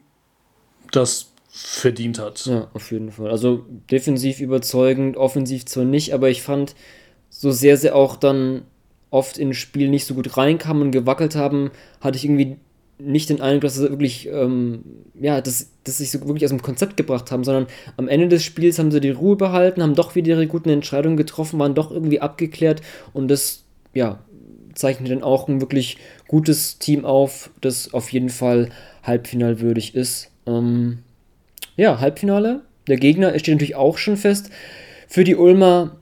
das 0.91 1.30
verdient 1.51 2.17
hat. 2.19 2.45
Ja, 2.45 2.69
auf 2.73 2.91
jeden 2.91 3.11
Fall. 3.11 3.29
Also 3.29 3.65
defensiv 3.91 4.39
überzeugend, 4.39 5.17
offensiv 5.17 5.65
zwar 5.65 5.83
nicht, 5.83 6.13
aber 6.13 6.29
ich 6.29 6.41
fand, 6.41 6.75
so 7.29 7.51
sehr 7.51 7.77
sie 7.77 7.93
auch 7.93 8.15
dann 8.15 8.63
oft 9.09 9.37
ins 9.37 9.57
Spiel 9.57 9.89
nicht 9.89 10.05
so 10.05 10.13
gut 10.13 10.37
reinkamen 10.37 10.81
und 10.81 10.91
gewackelt 10.91 11.35
haben, 11.35 11.71
hatte 11.99 12.17
ich 12.17 12.25
irgendwie 12.25 12.57
nicht 12.97 13.29
den 13.29 13.41
Eindruck, 13.41 13.63
dass 13.63 13.75
sie 13.75 13.89
wirklich, 13.89 14.27
ähm, 14.27 14.83
ja, 15.19 15.41
dass, 15.41 15.71
dass 15.83 15.97
sich 15.97 16.11
so 16.11 16.21
wirklich 16.21 16.45
aus 16.45 16.51
dem 16.51 16.61
Konzept 16.61 16.97
gebracht 16.97 17.31
haben, 17.31 17.43
sondern 17.43 17.67
am 17.97 18.07
Ende 18.07 18.29
des 18.29 18.43
Spiels 18.43 18.79
haben 18.79 18.91
sie 18.91 19.01
die 19.01 19.09
Ruhe 19.09 19.35
behalten, 19.35 19.81
haben 19.81 19.95
doch 19.95 20.15
wieder 20.15 20.35
ihre 20.35 20.47
guten 20.47 20.69
Entscheidungen 20.69 21.17
getroffen, 21.17 21.59
waren 21.59 21.75
doch 21.75 21.91
irgendwie 21.91 22.21
abgeklärt 22.21 22.81
und 23.11 23.27
das, 23.27 23.63
ja, 23.93 24.19
zeichnet 24.73 25.11
dann 25.11 25.23
auch 25.23 25.49
ein 25.49 25.59
wirklich 25.59 25.97
gutes 26.27 26.77
Team 26.77 27.03
auf, 27.03 27.49
das 27.59 27.93
auf 27.93 28.09
jeden 28.13 28.29
Fall 28.29 28.69
halbfinalwürdig 29.03 29.95
ist. 29.95 30.31
Ähm, 30.45 30.99
ja, 31.75 31.99
Halbfinale. 31.99 32.61
Der 32.87 32.97
Gegner 32.97 33.37
steht 33.39 33.55
natürlich 33.55 33.75
auch 33.75 33.97
schon 33.97 34.17
fest 34.17 34.49
für 35.07 35.23
die 35.23 35.35
Ulmer. 35.35 35.97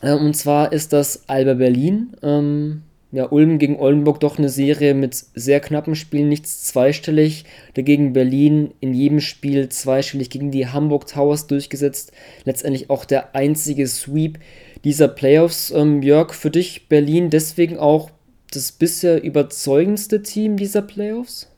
Äh, 0.00 0.14
und 0.14 0.34
zwar 0.34 0.72
ist 0.72 0.92
das 0.92 1.28
Alba 1.28 1.54
Berlin. 1.54 2.16
Ähm, 2.22 2.82
ja, 3.10 3.24
Ulm 3.30 3.58
gegen 3.58 3.78
Oldenburg 3.78 4.20
doch 4.20 4.38
eine 4.38 4.50
Serie 4.50 4.92
mit 4.92 5.14
sehr 5.14 5.60
knappen 5.60 5.94
Spielen, 5.94 6.28
nichts 6.28 6.64
zweistellig. 6.64 7.44
Dagegen 7.74 8.12
Berlin 8.12 8.74
in 8.80 8.92
jedem 8.92 9.20
Spiel 9.20 9.70
zweistellig 9.70 10.28
gegen 10.28 10.50
die 10.50 10.66
Hamburg 10.66 11.06
Towers 11.06 11.46
durchgesetzt. 11.46 12.12
Letztendlich 12.44 12.90
auch 12.90 13.06
der 13.06 13.34
einzige 13.34 13.86
Sweep 13.86 14.38
dieser 14.84 15.08
Playoffs. 15.08 15.70
Ähm, 15.70 16.02
Jörg, 16.02 16.34
für 16.34 16.50
dich 16.50 16.88
Berlin 16.88 17.30
deswegen 17.30 17.78
auch 17.78 18.10
das 18.50 18.72
bisher 18.72 19.22
überzeugendste 19.22 20.22
Team 20.22 20.56
dieser 20.56 20.82
Playoffs? 20.82 21.50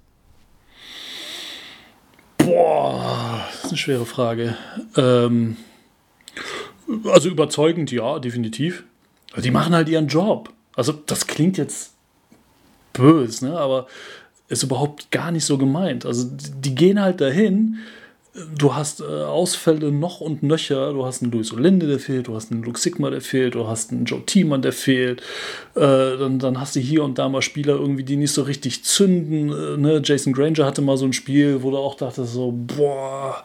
Boah, 2.45 3.47
das 3.51 3.65
ist 3.65 3.69
eine 3.71 3.79
schwere 3.79 4.07
Frage. 4.07 4.57
Ähm, 4.97 5.57
also 7.05 7.29
überzeugend, 7.29 7.91
ja, 7.93 8.19
definitiv. 8.19 8.85
Die 9.37 9.51
machen 9.51 9.75
halt 9.75 9.89
ihren 9.89 10.09
Job. 10.09 10.53
Also 10.75 10.93
das 10.93 11.27
klingt 11.27 11.57
jetzt 11.59 11.93
böse, 12.93 13.47
ne? 13.47 13.59
aber 13.59 13.87
ist 14.49 14.63
überhaupt 14.63 15.11
gar 15.11 15.31
nicht 15.31 15.45
so 15.45 15.59
gemeint. 15.59 16.05
Also 16.05 16.29
die 16.29 16.75
gehen 16.75 17.01
halt 17.01 17.21
dahin, 17.21 17.79
du 18.35 18.75
hast 18.75 19.01
äh, 19.01 19.05
Ausfälle 19.05 19.91
noch 19.91 20.21
und 20.21 20.43
nöcher. 20.43 20.93
Du 20.93 21.05
hast 21.05 21.23
einen 21.23 21.33
Luis 21.33 21.53
Olinde, 21.53 21.87
der 21.87 21.99
fehlt, 21.99 22.29
du 22.29 22.35
hast 22.35 22.53
einen 22.53 22.63
Luke 22.63 22.79
Sigma, 22.79 23.11
der 23.11 23.21
fehlt, 23.21 23.55
du 23.55 23.67
hast 23.67 23.91
einen 23.91 24.05
Joe 24.05 24.25
Thiemann, 24.25 24.63
der 24.63 24.73
fehlt. 24.73 25.21
Äh, 25.75 25.81
dann, 26.19 26.39
dann 26.39 26.61
hast 26.61 26.77
du 26.77 26.81
hier 26.81 27.03
und 27.03 27.19
da 27.19 27.29
mal 27.29 27.43
Spieler 27.43 27.75
irgendwie, 27.75 28.05
die 28.05 28.17
nicht 28.17 28.33
so 28.33 28.43
richtig 28.43 28.85
zünden. 28.85 29.51
Äh, 29.51 29.77
ne? 29.77 30.03
Jason 30.05 30.33
Granger 30.33 30.65
hatte 30.65 30.83
mal 30.83 30.97
so 30.97 31.07
ein 31.07 31.13
Spiel, 31.13 31.63
wo 31.63 31.71
du 31.71 31.79
auch 31.79 31.97
dachtest 31.97 32.33
so, 32.33 32.53
boah, 32.53 33.45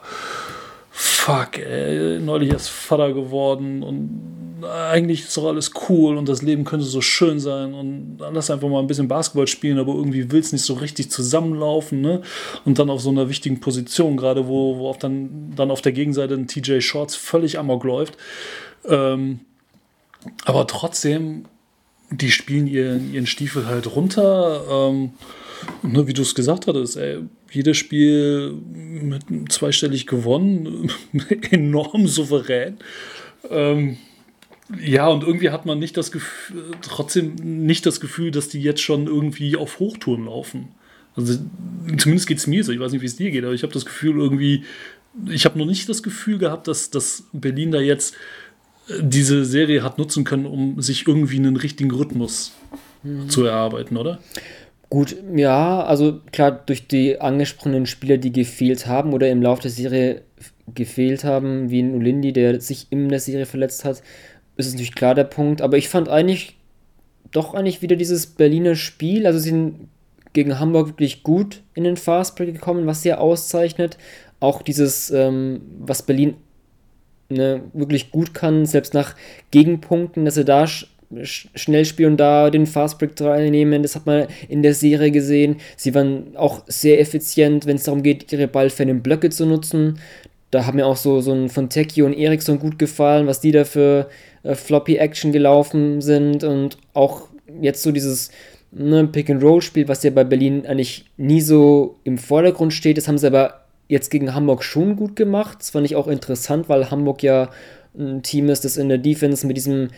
fuck, 0.98 1.58
ey, 1.58 2.18
neulich 2.20 2.50
erst 2.50 2.70
Vater 2.70 3.12
geworden 3.12 3.82
und 3.82 4.64
eigentlich 4.64 5.24
ist 5.24 5.36
doch 5.36 5.44
alles 5.44 5.72
cool 5.90 6.16
und 6.16 6.26
das 6.26 6.40
Leben 6.40 6.64
könnte 6.64 6.86
so 6.86 7.02
schön 7.02 7.38
sein 7.38 7.74
und 7.74 8.16
lass 8.32 8.50
einfach 8.50 8.70
mal 8.70 8.80
ein 8.80 8.86
bisschen 8.86 9.06
Basketball 9.06 9.46
spielen, 9.46 9.78
aber 9.78 9.92
irgendwie 9.92 10.32
will 10.32 10.40
es 10.40 10.52
nicht 10.52 10.64
so 10.64 10.72
richtig 10.72 11.10
zusammenlaufen, 11.10 12.00
ne? 12.00 12.22
Und 12.64 12.78
dann 12.78 12.88
auf 12.88 13.02
so 13.02 13.10
einer 13.10 13.28
wichtigen 13.28 13.60
Position, 13.60 14.16
gerade 14.16 14.48
wo, 14.48 14.78
wo 14.78 14.88
auf 14.88 14.96
dann, 14.96 15.52
dann 15.54 15.70
auf 15.70 15.82
der 15.82 15.92
Gegenseite 15.92 16.32
ein 16.32 16.48
TJ 16.48 16.80
Shorts 16.80 17.14
völlig 17.14 17.58
amok 17.58 17.84
läuft. 17.84 18.16
Ähm, 18.86 19.40
aber 20.46 20.66
trotzdem, 20.66 21.44
die 22.10 22.30
spielen 22.30 22.66
ihren, 22.66 23.12
ihren 23.12 23.26
Stiefel 23.26 23.66
halt 23.66 23.94
runter. 23.94 24.62
Ähm, 24.70 25.10
ne, 25.82 26.06
wie 26.06 26.14
du 26.14 26.22
es 26.22 26.34
gesagt 26.34 26.66
hattest, 26.66 26.96
ey, 26.96 27.18
jedes 27.56 27.76
Spiel 27.76 28.52
mit 28.52 29.24
zweistellig 29.48 30.06
gewonnen, 30.06 30.92
enorm 31.50 32.06
souverän. 32.06 32.76
Ähm, 33.50 33.96
ja, 34.80 35.08
und 35.08 35.22
irgendwie 35.22 35.50
hat 35.50 35.64
man 35.64 35.78
nicht 35.78 35.96
das 35.96 36.10
Gefühl, 36.10 36.72
trotzdem 36.82 37.34
nicht 37.36 37.86
das 37.86 38.00
Gefühl, 38.00 38.30
dass 38.30 38.48
die 38.48 38.60
jetzt 38.60 38.80
schon 38.82 39.06
irgendwie 39.06 39.56
auf 39.56 39.78
Hochtouren 39.78 40.26
laufen. 40.26 40.68
Also 41.14 41.38
zumindest 41.96 42.26
geht 42.26 42.38
es 42.38 42.46
mir 42.46 42.62
so, 42.64 42.72
ich 42.72 42.80
weiß 42.80 42.92
nicht, 42.92 43.00
wie 43.00 43.06
es 43.06 43.16
dir 43.16 43.30
geht, 43.30 43.44
aber 43.44 43.54
ich 43.54 43.62
habe 43.62 43.72
das 43.72 43.86
Gefühl 43.86 44.18
irgendwie, 44.18 44.64
ich 45.30 45.44
habe 45.44 45.58
noch 45.58 45.66
nicht 45.66 45.88
das 45.88 46.02
Gefühl 46.02 46.38
gehabt, 46.38 46.68
dass, 46.68 46.90
dass 46.90 47.24
Berlin 47.32 47.70
da 47.70 47.80
jetzt 47.80 48.14
äh, 48.88 48.94
diese 49.00 49.44
Serie 49.44 49.82
hat 49.82 49.98
nutzen 49.98 50.24
können, 50.24 50.46
um 50.46 50.82
sich 50.82 51.06
irgendwie 51.06 51.36
einen 51.36 51.56
richtigen 51.56 51.90
Rhythmus 51.90 52.52
mhm. 53.02 53.30
zu 53.30 53.44
erarbeiten, 53.44 53.96
oder? 53.96 54.20
Gut, 54.88 55.16
ja, 55.34 55.82
also 55.82 56.20
klar, 56.32 56.52
durch 56.52 56.86
die 56.86 57.20
angesprochenen 57.20 57.86
Spieler, 57.86 58.18
die 58.18 58.32
gefehlt 58.32 58.86
haben 58.86 59.12
oder 59.14 59.28
im 59.28 59.42
Laufe 59.42 59.62
der 59.62 59.70
Serie 59.72 60.22
gefehlt 60.74 61.24
haben, 61.24 61.70
wie 61.70 61.82
ein 61.82 61.94
Ulindi, 61.94 62.32
der 62.32 62.60
sich 62.60 62.86
in 62.90 63.08
der 63.08 63.20
Serie 63.20 63.46
verletzt 63.46 63.84
hat, 63.84 64.02
ist 64.56 64.66
es 64.66 64.72
natürlich 64.72 64.94
klar 64.94 65.14
der 65.14 65.24
Punkt. 65.24 65.60
Aber 65.60 65.76
ich 65.76 65.88
fand 65.88 66.08
eigentlich 66.08 66.56
doch 67.32 67.54
eigentlich 67.54 67.82
wieder 67.82 67.96
dieses 67.96 68.26
Berliner 68.26 68.76
Spiel, 68.76 69.26
also 69.26 69.38
sie 69.38 69.50
sind 69.50 69.88
gegen 70.32 70.58
Hamburg 70.60 70.88
wirklich 70.88 71.22
gut 71.22 71.62
in 71.74 71.84
den 71.84 71.96
Fastbreak 71.96 72.52
gekommen, 72.52 72.86
was 72.86 73.02
sie 73.02 73.12
auszeichnet. 73.14 73.98
Auch 74.38 74.62
dieses, 74.62 75.10
ähm, 75.10 75.62
was 75.80 76.02
Berlin 76.02 76.34
ne, 77.28 77.62
wirklich 77.72 78.10
gut 78.10 78.34
kann, 78.34 78.66
selbst 78.66 78.94
nach 78.94 79.16
Gegenpunkten, 79.50 80.24
dass 80.24 80.34
sie 80.34 80.44
da 80.44 80.66
schnell 81.22 81.84
spielen 81.84 82.12
und 82.12 82.16
da 82.18 82.50
den 82.50 82.66
Fastbreak 82.66 83.16
teilnehmen. 83.16 83.82
Das 83.82 83.94
hat 83.94 84.06
man 84.06 84.26
in 84.48 84.62
der 84.62 84.74
Serie 84.74 85.10
gesehen. 85.10 85.56
Sie 85.76 85.94
waren 85.94 86.36
auch 86.36 86.62
sehr 86.66 87.00
effizient, 87.00 87.66
wenn 87.66 87.76
es 87.76 87.84
darum 87.84 88.02
geht, 88.02 88.32
ihre 88.32 88.48
ballfernen 88.48 89.02
Blöcke 89.02 89.30
zu 89.30 89.46
nutzen. 89.46 89.98
Da 90.50 90.66
haben 90.66 90.76
mir 90.76 90.86
auch 90.86 90.96
so, 90.96 91.20
so 91.20 91.32
ein 91.32 91.48
von 91.48 91.68
Techie 91.68 92.02
und 92.02 92.12
Eriksson 92.12 92.58
gut 92.58 92.78
gefallen, 92.78 93.26
was 93.26 93.40
die 93.40 93.52
da 93.52 93.64
für 93.64 94.08
äh, 94.42 94.54
Floppy-Action 94.54 95.32
gelaufen 95.32 96.00
sind 96.00 96.44
und 96.44 96.78
auch 96.92 97.28
jetzt 97.60 97.82
so 97.82 97.92
dieses 97.92 98.30
ne, 98.70 99.06
Pick-and-Roll-Spiel, 99.06 99.88
was 99.88 100.02
ja 100.02 100.10
bei 100.10 100.24
Berlin 100.24 100.66
eigentlich 100.66 101.04
nie 101.16 101.40
so 101.40 101.96
im 102.04 102.18
Vordergrund 102.18 102.72
steht. 102.72 102.96
Das 102.96 103.08
haben 103.08 103.18
sie 103.18 103.26
aber 103.26 103.66
jetzt 103.88 104.10
gegen 104.10 104.34
Hamburg 104.34 104.62
schon 104.62 104.96
gut 104.96 105.16
gemacht. 105.16 105.58
Das 105.60 105.70
fand 105.70 105.86
ich 105.86 105.96
auch 105.96 106.08
interessant, 106.08 106.68
weil 106.68 106.90
Hamburg 106.90 107.22
ja 107.22 107.50
ein 107.98 108.22
Team 108.22 108.48
ist, 108.48 108.64
das 108.64 108.76
in 108.76 108.88
der 108.88 108.98
Defense 108.98 109.46
mit 109.46 109.56
diesem 109.56 109.88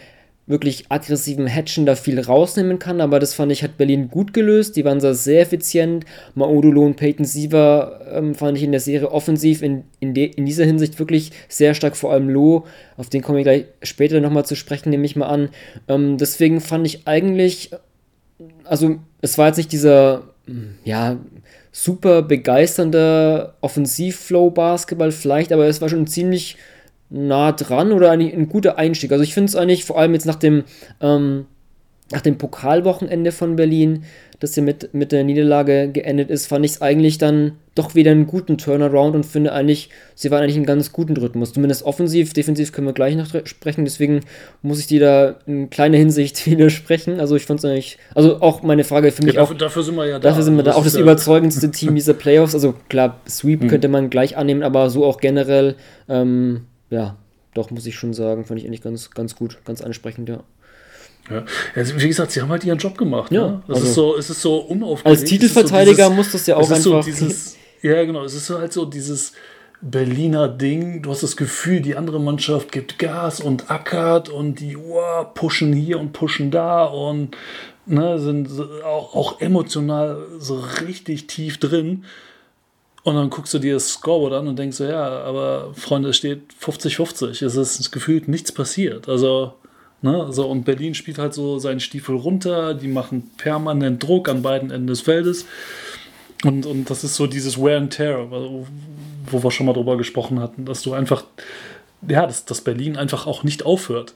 wirklich 0.48 0.86
aggressiven 0.88 1.46
Hatchen 1.46 1.86
da 1.86 1.94
viel 1.94 2.18
rausnehmen 2.18 2.78
kann, 2.78 3.00
aber 3.00 3.20
das 3.20 3.34
fand 3.34 3.52
ich, 3.52 3.62
hat 3.62 3.76
Berlin 3.76 4.08
gut 4.08 4.32
gelöst. 4.32 4.76
Die 4.76 4.84
waren 4.84 4.98
da 4.98 5.14
sehr 5.14 5.42
effizient. 5.42 6.06
Maodulo 6.34 6.84
und 6.84 6.96
Peyton 6.96 7.26
Siever 7.26 8.00
ähm, 8.10 8.34
fand 8.34 8.56
ich 8.56 8.64
in 8.64 8.72
der 8.72 8.80
Serie 8.80 9.12
offensiv 9.12 9.62
in, 9.62 9.84
in, 10.00 10.14
de, 10.14 10.24
in 10.24 10.46
dieser 10.46 10.64
Hinsicht 10.64 10.98
wirklich 10.98 11.32
sehr 11.48 11.74
stark, 11.74 11.96
vor 11.96 12.12
allem 12.12 12.30
Loh. 12.30 12.64
Auf 12.96 13.10
den 13.10 13.22
komme 13.22 13.38
ich 13.40 13.44
gleich 13.44 13.66
später 13.82 14.20
nochmal 14.20 14.46
zu 14.46 14.56
sprechen, 14.56 14.90
nehme 14.90 15.04
ich 15.04 15.16
mal 15.16 15.28
an. 15.28 15.50
Ähm, 15.86 16.16
deswegen 16.16 16.60
fand 16.60 16.86
ich 16.86 17.06
eigentlich, 17.06 17.70
also 18.64 18.96
es 19.20 19.36
war 19.36 19.48
jetzt 19.48 19.58
nicht 19.58 19.72
dieser, 19.72 20.22
ja, 20.84 21.18
super 21.72 22.22
begeisternder 22.22 23.54
Offensivflow-Basketball 23.60 25.12
vielleicht, 25.12 25.52
aber 25.52 25.66
es 25.66 25.80
war 25.80 25.88
schon 25.88 26.06
ziemlich 26.06 26.56
nah 27.10 27.52
dran 27.52 27.92
oder 27.92 28.10
eigentlich 28.10 28.34
ein 28.34 28.48
guter 28.48 28.78
Einstieg. 28.78 29.12
Also 29.12 29.24
ich 29.24 29.34
finde 29.34 29.48
es 29.48 29.56
eigentlich 29.56 29.84
vor 29.84 29.98
allem 29.98 30.14
jetzt 30.14 30.26
nach 30.26 30.36
dem, 30.36 30.64
ähm, 31.00 31.46
nach 32.10 32.20
dem 32.20 32.38
Pokalwochenende 32.38 33.32
von 33.32 33.56
Berlin, 33.56 34.04
das 34.40 34.54
hier 34.54 34.62
mit, 34.62 34.94
mit 34.94 35.10
der 35.10 35.24
Niederlage 35.24 35.90
geendet 35.92 36.30
ist, 36.30 36.46
fand 36.46 36.64
ich 36.64 36.72
es 36.72 36.82
eigentlich 36.82 37.18
dann 37.18 37.52
doch 37.74 37.94
wieder 37.94 38.12
einen 38.12 38.26
guten 38.26 38.56
Turnaround 38.56 39.14
und 39.14 39.26
finde 39.26 39.52
eigentlich, 39.52 39.90
sie 40.14 40.30
waren 40.30 40.42
eigentlich 40.42 40.56
einen 40.56 40.64
ganz 40.64 40.92
guten 40.92 41.16
Rhythmus. 41.16 41.52
Zumindest 41.52 41.82
offensiv, 41.82 42.32
defensiv 42.32 42.72
können 42.72 42.86
wir 42.86 42.94
gleich 42.94 43.16
noch 43.16 43.26
sprechen, 43.44 43.84
deswegen 43.84 44.20
muss 44.62 44.78
ich 44.78 44.86
dir 44.86 45.00
da 45.00 45.34
in 45.46 45.70
kleiner 45.70 45.96
Hinsicht 45.96 46.46
widersprechen. 46.50 47.20
Also 47.20 47.36
ich 47.36 47.46
fand 47.46 47.58
es 47.58 47.64
eigentlich, 47.64 47.98
also 48.14 48.40
auch 48.40 48.62
meine 48.62 48.84
Frage 48.84 49.10
für 49.10 49.24
mich 49.24 49.34
ja, 49.34 49.40
dafür, 49.40 49.56
auch. 49.56 49.58
Dafür 49.58 49.82
sind 49.82 49.96
wir 49.96 50.06
ja 50.06 50.18
da. 50.18 50.28
Dafür 50.28 50.42
sind 50.44 50.56
wir 50.56 50.62
da. 50.62 50.74
Auch 50.74 50.84
das 50.84 50.94
ja 50.94 51.00
überzeugendste 51.00 51.70
Team 51.72 51.94
dieser 51.94 52.14
Playoffs. 52.14 52.54
Also 52.54 52.74
klar, 52.88 53.20
Sweep 53.28 53.62
hm. 53.62 53.68
könnte 53.68 53.88
man 53.88 54.08
gleich 54.08 54.36
annehmen, 54.36 54.62
aber 54.62 54.88
so 54.88 55.04
auch 55.04 55.18
generell, 55.20 55.74
ähm, 56.08 56.62
ja, 56.90 57.16
doch, 57.54 57.70
muss 57.70 57.86
ich 57.86 57.96
schon 57.96 58.14
sagen, 58.14 58.44
fand 58.44 58.60
ich 58.60 58.66
eigentlich 58.66 58.82
ganz, 58.82 59.10
ganz 59.10 59.34
gut, 59.34 59.58
ganz 59.64 59.80
ansprechend, 59.80 60.28
ja. 60.28 60.44
Ja. 61.30 61.44
Also, 61.74 62.00
wie 62.00 62.08
gesagt, 62.08 62.32
sie 62.32 62.40
haben 62.40 62.48
halt 62.48 62.64
ihren 62.64 62.78
Job 62.78 62.96
gemacht. 62.96 63.30
Ja, 63.30 63.48
ne? 63.48 63.62
es, 63.68 63.74
also 63.74 63.86
ist 63.86 63.94
so, 63.94 64.16
es 64.16 64.30
ist 64.30 64.42
so 64.42 64.56
unaufgeregt. 64.58 65.20
Als 65.20 65.28
Titelverteidiger 65.28 66.04
so 66.04 66.10
dieses, 66.10 66.16
muss 66.16 66.32
das 66.32 66.46
ja 66.46 66.56
auch 66.56 66.70
einfach. 66.70 66.76
So 66.76 67.02
dieses, 67.02 67.56
ja, 67.82 68.04
genau. 68.04 68.24
Es 68.24 68.34
ist 68.34 68.46
so 68.46 68.58
halt 68.58 68.72
so 68.72 68.86
dieses 68.86 69.32
Berliner 69.80 70.48
Ding. 70.48 71.02
Du 71.02 71.10
hast 71.10 71.22
das 71.22 71.36
Gefühl, 71.36 71.80
die 71.80 71.96
andere 71.96 72.20
Mannschaft 72.20 72.72
gibt 72.72 72.98
Gas 72.98 73.40
und 73.40 73.70
ackert 73.70 74.28
und 74.28 74.60
die 74.60 74.76
oh, 74.76 75.24
pushen 75.34 75.72
hier 75.72 76.00
und 76.00 76.12
pushen 76.12 76.50
da 76.50 76.84
und 76.84 77.36
ne, 77.86 78.18
sind 78.18 78.48
auch, 78.84 79.14
auch 79.14 79.40
emotional 79.40 80.26
so 80.38 80.64
richtig 80.86 81.26
tief 81.26 81.58
drin. 81.58 82.04
Und 83.08 83.14
dann 83.14 83.30
guckst 83.30 83.54
du 83.54 83.58
dir 83.58 83.72
das 83.72 83.88
Scoreboard 83.88 84.34
an 84.34 84.48
und 84.48 84.58
denkst 84.58 84.76
so, 84.76 84.84
ja, 84.84 85.22
aber 85.22 85.72
Freunde, 85.72 86.10
es 86.10 86.18
steht 86.18 86.52
50-50. 86.62 87.42
Es 87.42 87.56
ist 87.56 87.90
gefühlt 87.90 88.28
nichts 88.28 88.52
passiert. 88.52 89.08
Also, 89.08 89.54
ne, 90.02 90.26
so, 90.30 90.46
und 90.46 90.66
Berlin 90.66 90.94
spielt 90.94 91.16
halt 91.16 91.32
so 91.32 91.58
seinen 91.58 91.80
Stiefel 91.80 92.16
runter, 92.16 92.74
die 92.74 92.88
machen 92.88 93.30
permanent 93.38 94.02
Druck 94.02 94.28
an 94.28 94.42
beiden 94.42 94.70
Enden 94.70 94.88
des 94.88 95.00
Feldes. 95.00 95.46
Und, 96.44 96.66
und 96.66 96.90
das 96.90 97.02
ist 97.02 97.14
so 97.14 97.26
dieses 97.26 97.58
Wear 97.58 97.78
and 97.78 97.94
Tear, 97.94 98.30
wo, 98.30 99.42
wir 99.42 99.50
schon 99.50 99.64
mal 99.64 99.72
drüber 99.72 99.96
gesprochen 99.96 100.40
hatten, 100.40 100.66
dass 100.66 100.82
du 100.82 100.92
einfach, 100.92 101.24
ja, 102.06 102.26
dass, 102.26 102.44
dass 102.44 102.60
Berlin 102.60 102.98
einfach 102.98 103.26
auch 103.26 103.42
nicht 103.42 103.64
aufhört 103.64 104.12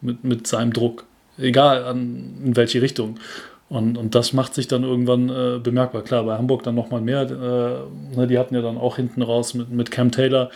mit, 0.00 0.24
mit 0.24 0.48
seinem 0.48 0.72
Druck. 0.72 1.04
egal 1.38 1.84
an, 1.84 2.38
in 2.44 2.56
welche 2.56 2.82
Richtung. 2.82 3.20
Und, 3.68 3.98
und 3.98 4.14
das 4.14 4.32
macht 4.32 4.54
sich 4.54 4.68
dann 4.68 4.84
irgendwann 4.84 5.28
äh, 5.28 5.58
bemerkbar. 5.58 6.02
Klar, 6.02 6.24
bei 6.24 6.36
Hamburg 6.36 6.62
dann 6.62 6.76
nochmal 6.76 7.00
mehr. 7.00 7.22
Äh, 7.22 8.16
ne, 8.16 8.26
die 8.28 8.38
hatten 8.38 8.54
ja 8.54 8.62
dann 8.62 8.78
auch 8.78 8.96
hinten 8.96 9.22
raus 9.22 9.54
mit, 9.54 9.70
mit 9.70 9.90
Cam 9.90 10.12
Taylor 10.12 10.50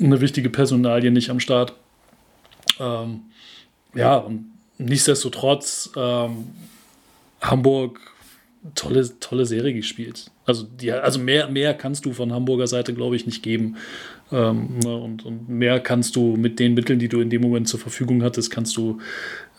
eine 0.00 0.20
wichtige 0.20 0.48
Personalie 0.48 1.10
nicht 1.10 1.30
am 1.30 1.40
Start. 1.40 1.74
Ähm, 2.78 3.22
ja, 3.94 4.16
und 4.16 4.52
nichtsdestotrotz 4.78 5.90
ähm, 5.96 6.46
Hamburg 7.40 8.00
tolle, 8.76 9.08
tolle 9.18 9.44
Serie 9.44 9.74
gespielt. 9.74 10.30
Also, 10.44 10.64
die, 10.64 10.92
also 10.92 11.18
mehr, 11.18 11.48
mehr 11.48 11.74
kannst 11.74 12.04
du 12.04 12.12
von 12.12 12.32
Hamburger 12.32 12.68
Seite, 12.68 12.94
glaube 12.94 13.16
ich, 13.16 13.26
nicht 13.26 13.42
geben. 13.42 13.76
Ähm, 14.30 14.78
ne, 14.84 14.96
und, 14.96 15.24
und, 15.24 15.48
mehr 15.48 15.80
kannst 15.80 16.14
du 16.14 16.36
mit 16.36 16.60
den 16.60 16.74
Mitteln, 16.74 17.00
die 17.00 17.08
du 17.08 17.20
in 17.20 17.30
dem 17.30 17.42
Moment 17.42 17.66
zur 17.66 17.80
Verfügung 17.80 18.22
hattest, 18.22 18.50
kannst 18.50 18.76
du, 18.76 19.00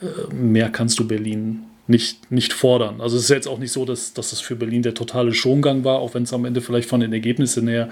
äh, 0.01 0.33
mehr 0.33 0.69
kannst 0.69 0.97
du 0.99 1.07
Berlin 1.07 1.65
nicht, 1.89 2.31
nicht 2.31 2.53
fordern. 2.53 3.01
Also 3.01 3.17
es 3.17 3.23
ist 3.23 3.29
jetzt 3.29 3.47
auch 3.47 3.57
nicht 3.57 3.71
so, 3.71 3.83
dass, 3.83 4.13
dass 4.13 4.29
das 4.29 4.39
für 4.39 4.55
Berlin 4.55 4.83
der 4.83 4.93
totale 4.93 5.33
Schongang 5.33 5.83
war, 5.83 5.99
auch 5.99 6.13
wenn 6.13 6.23
es 6.23 6.33
am 6.33 6.45
Ende 6.45 6.61
vielleicht 6.61 6.87
von 6.87 6.99
den 6.99 7.11
Ergebnissen 7.11 7.67
her 7.67 7.89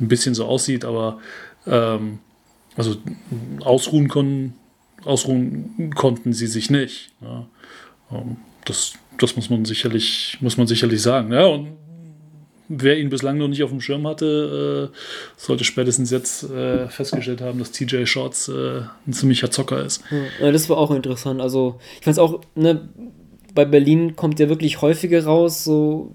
ein 0.00 0.08
bisschen 0.08 0.34
so 0.34 0.44
aussieht, 0.44 0.84
aber 0.84 1.18
ähm, 1.66 2.18
also 2.76 2.96
ausruhen, 3.60 4.08
kon 4.08 4.52
ausruhen 5.04 5.92
konnten 5.94 6.32
sie 6.32 6.46
sich 6.46 6.70
nicht. 6.70 7.10
Ja. 7.22 7.46
Ähm, 8.12 8.36
das, 8.66 8.92
das 9.18 9.34
muss 9.34 9.48
man 9.48 9.64
sicherlich, 9.64 10.36
muss 10.40 10.58
man 10.58 10.66
sicherlich 10.66 11.00
sagen. 11.00 11.32
Ja, 11.32 11.46
und 11.46 11.68
wer 12.68 12.98
ihn 12.98 13.08
bislang 13.08 13.38
noch 13.38 13.48
nicht 13.48 13.62
auf 13.62 13.70
dem 13.70 13.80
Schirm 13.80 14.06
hatte, 14.06 14.92
äh, 14.92 14.96
sollte 15.38 15.64
spätestens 15.64 16.10
jetzt 16.10 16.42
äh, 16.50 16.88
festgestellt 16.88 17.40
haben, 17.40 17.58
dass 17.58 17.72
TJ 17.72 18.04
Shorts 18.04 18.48
äh, 18.48 18.82
ein 19.06 19.12
ziemlicher 19.14 19.50
Zocker 19.50 19.82
ist. 19.82 20.02
Ja, 20.38 20.52
das 20.52 20.68
war 20.68 20.76
auch 20.76 20.90
interessant. 20.90 21.40
Also 21.40 21.80
ich 21.98 22.04
fand 22.04 22.12
es 22.12 22.18
auch, 22.18 22.42
ne, 22.54 22.90
bei 23.54 23.64
Berlin 23.64 24.16
kommt 24.16 24.40
ja 24.40 24.48
wirklich 24.48 24.82
häufiger 24.82 25.24
raus, 25.24 25.64
so, 25.64 26.10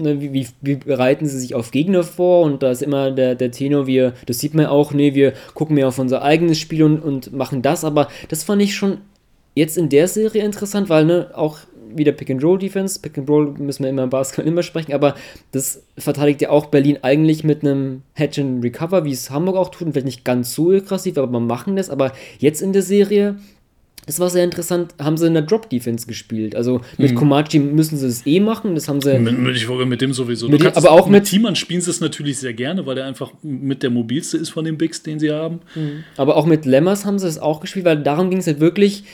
ne, 0.00 0.20
wie, 0.20 0.32
wie, 0.32 0.46
wie, 0.60 0.76
bereiten 0.76 1.26
sie 1.26 1.38
sich 1.38 1.54
auf 1.54 1.70
Gegner 1.70 2.02
vor 2.02 2.44
und 2.44 2.62
da 2.62 2.70
ist 2.70 2.82
immer 2.82 3.10
der, 3.10 3.34
der 3.34 3.50
Tenor, 3.50 3.86
wir, 3.86 4.14
das 4.26 4.38
sieht 4.38 4.54
man 4.54 4.66
auch, 4.66 4.92
ne, 4.92 5.14
wir 5.14 5.32
gucken 5.54 5.74
mehr 5.74 5.88
auf 5.88 5.98
unser 5.98 6.22
eigenes 6.22 6.58
Spiel 6.58 6.82
und, 6.82 7.00
und 7.00 7.32
machen 7.32 7.62
das, 7.62 7.84
aber 7.84 8.08
das 8.28 8.44
fand 8.44 8.62
ich 8.62 8.74
schon 8.74 8.98
jetzt 9.54 9.76
in 9.76 9.88
der 9.88 10.08
Serie 10.08 10.44
interessant, 10.44 10.88
weil, 10.88 11.04
ne, 11.04 11.30
auch 11.34 11.58
wieder 11.94 12.12
Pick-and-Roll-Defense. 12.12 13.00
Pick-and-Roll 13.00 13.54
müssen 13.58 13.82
wir 13.82 13.90
immer 13.90 14.04
im 14.04 14.10
Basketball 14.10 14.46
immer 14.46 14.62
sprechen, 14.62 14.92
aber 14.92 15.14
das 15.52 15.82
verteidigt 15.96 16.42
ja 16.42 16.50
auch 16.50 16.66
Berlin 16.66 16.98
eigentlich 17.02 17.44
mit 17.44 17.62
einem 17.62 18.02
Hedge-and-Recover, 18.14 19.04
wie 19.04 19.12
es 19.12 19.30
Hamburg 19.30 19.56
auch 19.56 19.70
tut. 19.70 19.86
Und 19.86 19.92
vielleicht 19.92 20.06
nicht 20.06 20.24
ganz 20.24 20.54
so 20.54 20.70
aggressiv, 20.70 21.18
aber 21.18 21.28
man 21.28 21.46
machen 21.46 21.76
das. 21.76 21.90
Aber 21.90 22.12
jetzt 22.38 22.62
in 22.62 22.72
der 22.72 22.82
Serie, 22.82 23.36
das 24.08 24.18
war 24.20 24.30
sehr 24.30 24.42
interessant, 24.42 24.94
haben 24.98 25.18
sie 25.18 25.26
in 25.26 25.34
der 25.34 25.42
Drop-Defense 25.42 26.06
gespielt. 26.06 26.56
Also 26.56 26.80
mit 26.96 27.12
mhm. 27.12 27.14
Komachi 27.16 27.58
müssen 27.58 27.98
sie 27.98 28.06
es 28.06 28.26
eh 28.26 28.40
machen, 28.40 28.74
das 28.74 28.88
haben 28.88 29.02
sie... 29.02 29.18
Mit, 29.18 29.38
mit, 29.38 29.54
ich 29.54 29.68
wollte 29.68 29.84
mit 29.84 30.00
dem 30.00 30.14
sowieso. 30.14 30.48
Mit, 30.48 30.64
aber 30.64 30.92
auch 30.92 31.08
mit... 31.08 31.24
Timon 31.24 31.54
spielen 31.54 31.82
sie 31.82 31.90
es 31.90 32.00
natürlich 32.00 32.38
sehr 32.38 32.54
gerne, 32.54 32.86
weil 32.86 32.96
er 32.96 33.04
einfach 33.04 33.32
mit 33.42 33.82
der 33.82 33.90
mobilste 33.90 34.38
ist 34.38 34.48
von 34.48 34.64
den 34.64 34.78
Bigs, 34.78 35.02
den 35.02 35.20
sie 35.20 35.30
haben. 35.30 35.60
Mhm. 35.74 36.04
Aber 36.16 36.36
auch 36.36 36.46
mit 36.46 36.64
Lemmers 36.64 37.04
haben 37.04 37.18
sie 37.18 37.28
es 37.28 37.38
auch 37.38 37.60
gespielt, 37.60 37.84
weil 37.84 38.02
darum 38.02 38.30
ging 38.30 38.38
es 38.38 38.46
halt 38.46 38.60
wirklich 38.60 39.04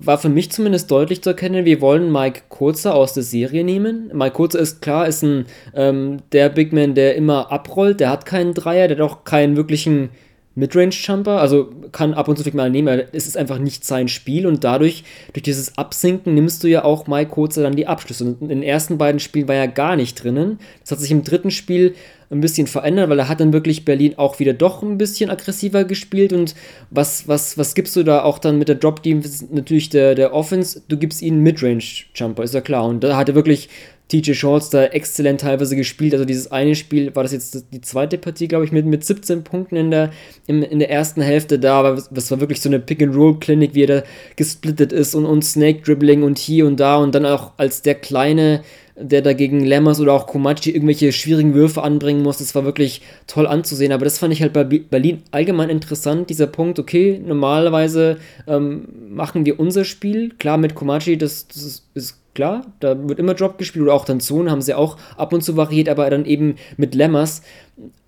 war 0.00 0.18
für 0.18 0.28
mich 0.28 0.50
zumindest 0.50 0.90
deutlich 0.90 1.22
zu 1.22 1.30
erkennen, 1.30 1.64
wir 1.64 1.80
wollen 1.80 2.10
Mike 2.10 2.42
Kurzer 2.48 2.96
aus 2.96 3.14
der 3.14 3.22
Serie 3.22 3.62
nehmen. 3.62 4.10
Mike 4.12 4.32
Kurzer 4.32 4.58
ist 4.58 4.82
klar, 4.82 5.06
ist 5.06 5.22
ein 5.22 5.46
ähm, 5.72 6.18
der 6.32 6.48
Big 6.48 6.72
Man, 6.72 6.94
der 6.94 7.14
immer 7.14 7.52
abrollt, 7.52 8.00
der 8.00 8.10
hat 8.10 8.26
keinen 8.26 8.54
Dreier, 8.54 8.88
der 8.88 8.96
hat 8.96 9.04
auch 9.04 9.22
keinen 9.22 9.56
wirklichen 9.56 10.10
Midrange-Jumper, 10.58 11.40
also 11.40 11.70
kann 11.92 12.14
ab 12.14 12.28
und 12.28 12.36
zu 12.36 12.42
vielleicht 12.42 12.56
mal 12.56 12.70
nehmen, 12.70 12.88
aber 12.88 13.14
es 13.14 13.26
ist 13.26 13.36
einfach 13.36 13.58
nicht 13.58 13.84
sein 13.84 14.08
Spiel 14.08 14.46
und 14.46 14.64
dadurch, 14.64 15.04
durch 15.32 15.42
dieses 15.42 15.78
Absinken, 15.78 16.34
nimmst 16.34 16.64
du 16.64 16.68
ja 16.68 16.84
auch 16.84 17.06
Mike 17.06 17.30
Kurzer 17.30 17.62
dann 17.62 17.76
die 17.76 17.86
Abschlüsse. 17.86 18.24
Und 18.24 18.42
in 18.42 18.48
den 18.48 18.62
ersten 18.62 18.98
beiden 18.98 19.20
Spielen 19.20 19.48
war 19.48 19.54
er 19.54 19.68
gar 19.68 19.96
nicht 19.96 20.22
drinnen. 20.22 20.58
Das 20.80 20.90
hat 20.90 21.00
sich 21.00 21.10
im 21.10 21.22
dritten 21.22 21.50
Spiel 21.50 21.94
ein 22.30 22.40
bisschen 22.40 22.66
verändert, 22.66 23.08
weil 23.08 23.18
er 23.18 23.28
hat 23.28 23.40
dann 23.40 23.52
wirklich 23.52 23.84
Berlin 23.84 24.14
auch 24.18 24.38
wieder 24.38 24.52
doch 24.52 24.82
ein 24.82 24.98
bisschen 24.98 25.30
aggressiver 25.30 25.84
gespielt 25.84 26.32
und 26.32 26.54
was, 26.90 27.26
was, 27.26 27.56
was 27.56 27.74
gibst 27.74 27.96
du 27.96 28.02
da 28.02 28.22
auch 28.22 28.38
dann 28.38 28.58
mit 28.58 28.68
der 28.68 28.76
Drop 28.76 29.02
Defense 29.02 29.46
natürlich 29.50 29.88
der, 29.88 30.14
der 30.14 30.34
Offense, 30.34 30.82
du 30.88 30.98
gibst 30.98 31.22
ihnen 31.22 31.42
Midrange 31.42 31.82
Jumper, 32.14 32.42
ist 32.42 32.52
ja 32.52 32.60
klar 32.60 32.84
und 32.84 33.02
da 33.02 33.16
hat 33.16 33.30
er 33.30 33.34
wirklich 33.34 33.70
TJ 34.08 34.32
Shorts 34.32 34.70
da 34.70 34.84
exzellent 34.84 35.42
teilweise 35.42 35.76
gespielt. 35.76 36.14
Also 36.14 36.24
dieses 36.24 36.50
eine 36.50 36.74
Spiel, 36.74 37.14
war 37.14 37.22
das 37.22 37.32
jetzt 37.32 37.66
die 37.72 37.80
zweite 37.80 38.18
Partie, 38.18 38.48
glaube 38.48 38.64
ich, 38.64 38.72
mit, 38.72 38.86
mit 38.86 39.04
17 39.04 39.44
Punkten 39.44 39.76
in 39.76 39.90
der, 39.90 40.10
in, 40.46 40.62
in 40.62 40.78
der 40.78 40.90
ersten 40.90 41.20
Hälfte 41.20 41.58
da. 41.58 41.80
Aber 41.80 42.02
das 42.10 42.30
war 42.30 42.40
wirklich 42.40 42.60
so 42.60 42.68
eine 42.68 42.80
Pick-and-Roll-Klinik, 42.80 43.74
wie 43.74 43.84
er 43.84 43.86
da 43.86 44.02
gesplittet 44.36 44.92
ist 44.92 45.14
und, 45.14 45.26
und 45.26 45.44
Snake-Dribbling 45.44 46.22
und 46.22 46.38
hier 46.38 46.66
und 46.66 46.80
da. 46.80 46.96
Und 46.96 47.14
dann 47.14 47.26
auch 47.26 47.52
als 47.58 47.82
der 47.82 47.94
kleine 47.94 48.62
der 49.00 49.22
dagegen 49.22 49.64
Lammers 49.64 50.00
oder 50.00 50.12
auch 50.12 50.26
Komachi 50.26 50.70
irgendwelche 50.70 51.12
schwierigen 51.12 51.54
Würfe 51.54 51.82
anbringen 51.82 52.22
muss. 52.22 52.38
Das 52.38 52.54
war 52.54 52.64
wirklich 52.64 53.02
toll 53.26 53.46
anzusehen. 53.46 53.92
Aber 53.92 54.04
das 54.04 54.18
fand 54.18 54.32
ich 54.32 54.42
halt 54.42 54.52
bei 54.52 54.64
Berlin 54.64 55.22
allgemein 55.30 55.70
interessant, 55.70 56.30
dieser 56.30 56.46
Punkt, 56.46 56.78
okay, 56.78 57.20
normalerweise 57.24 58.18
ähm, 58.46 58.88
machen 59.08 59.46
wir 59.46 59.60
unser 59.60 59.84
Spiel. 59.84 60.32
Klar, 60.38 60.58
mit 60.58 60.74
Komachi, 60.74 61.16
das, 61.16 61.46
das 61.48 61.62
ist, 61.62 61.84
ist 61.94 62.18
klar, 62.38 62.66
da 62.78 63.08
wird 63.08 63.18
immer 63.18 63.34
Drop 63.34 63.58
gespielt 63.58 63.82
oder 63.82 63.94
auch 63.94 64.04
dann 64.04 64.20
Zone 64.20 64.48
haben 64.48 64.62
sie 64.62 64.72
auch 64.72 64.96
ab 65.16 65.32
und 65.32 65.42
zu 65.42 65.56
variiert, 65.56 65.88
aber 65.88 66.08
dann 66.08 66.24
eben 66.24 66.54
mit 66.76 66.94
Lammers 66.94 67.42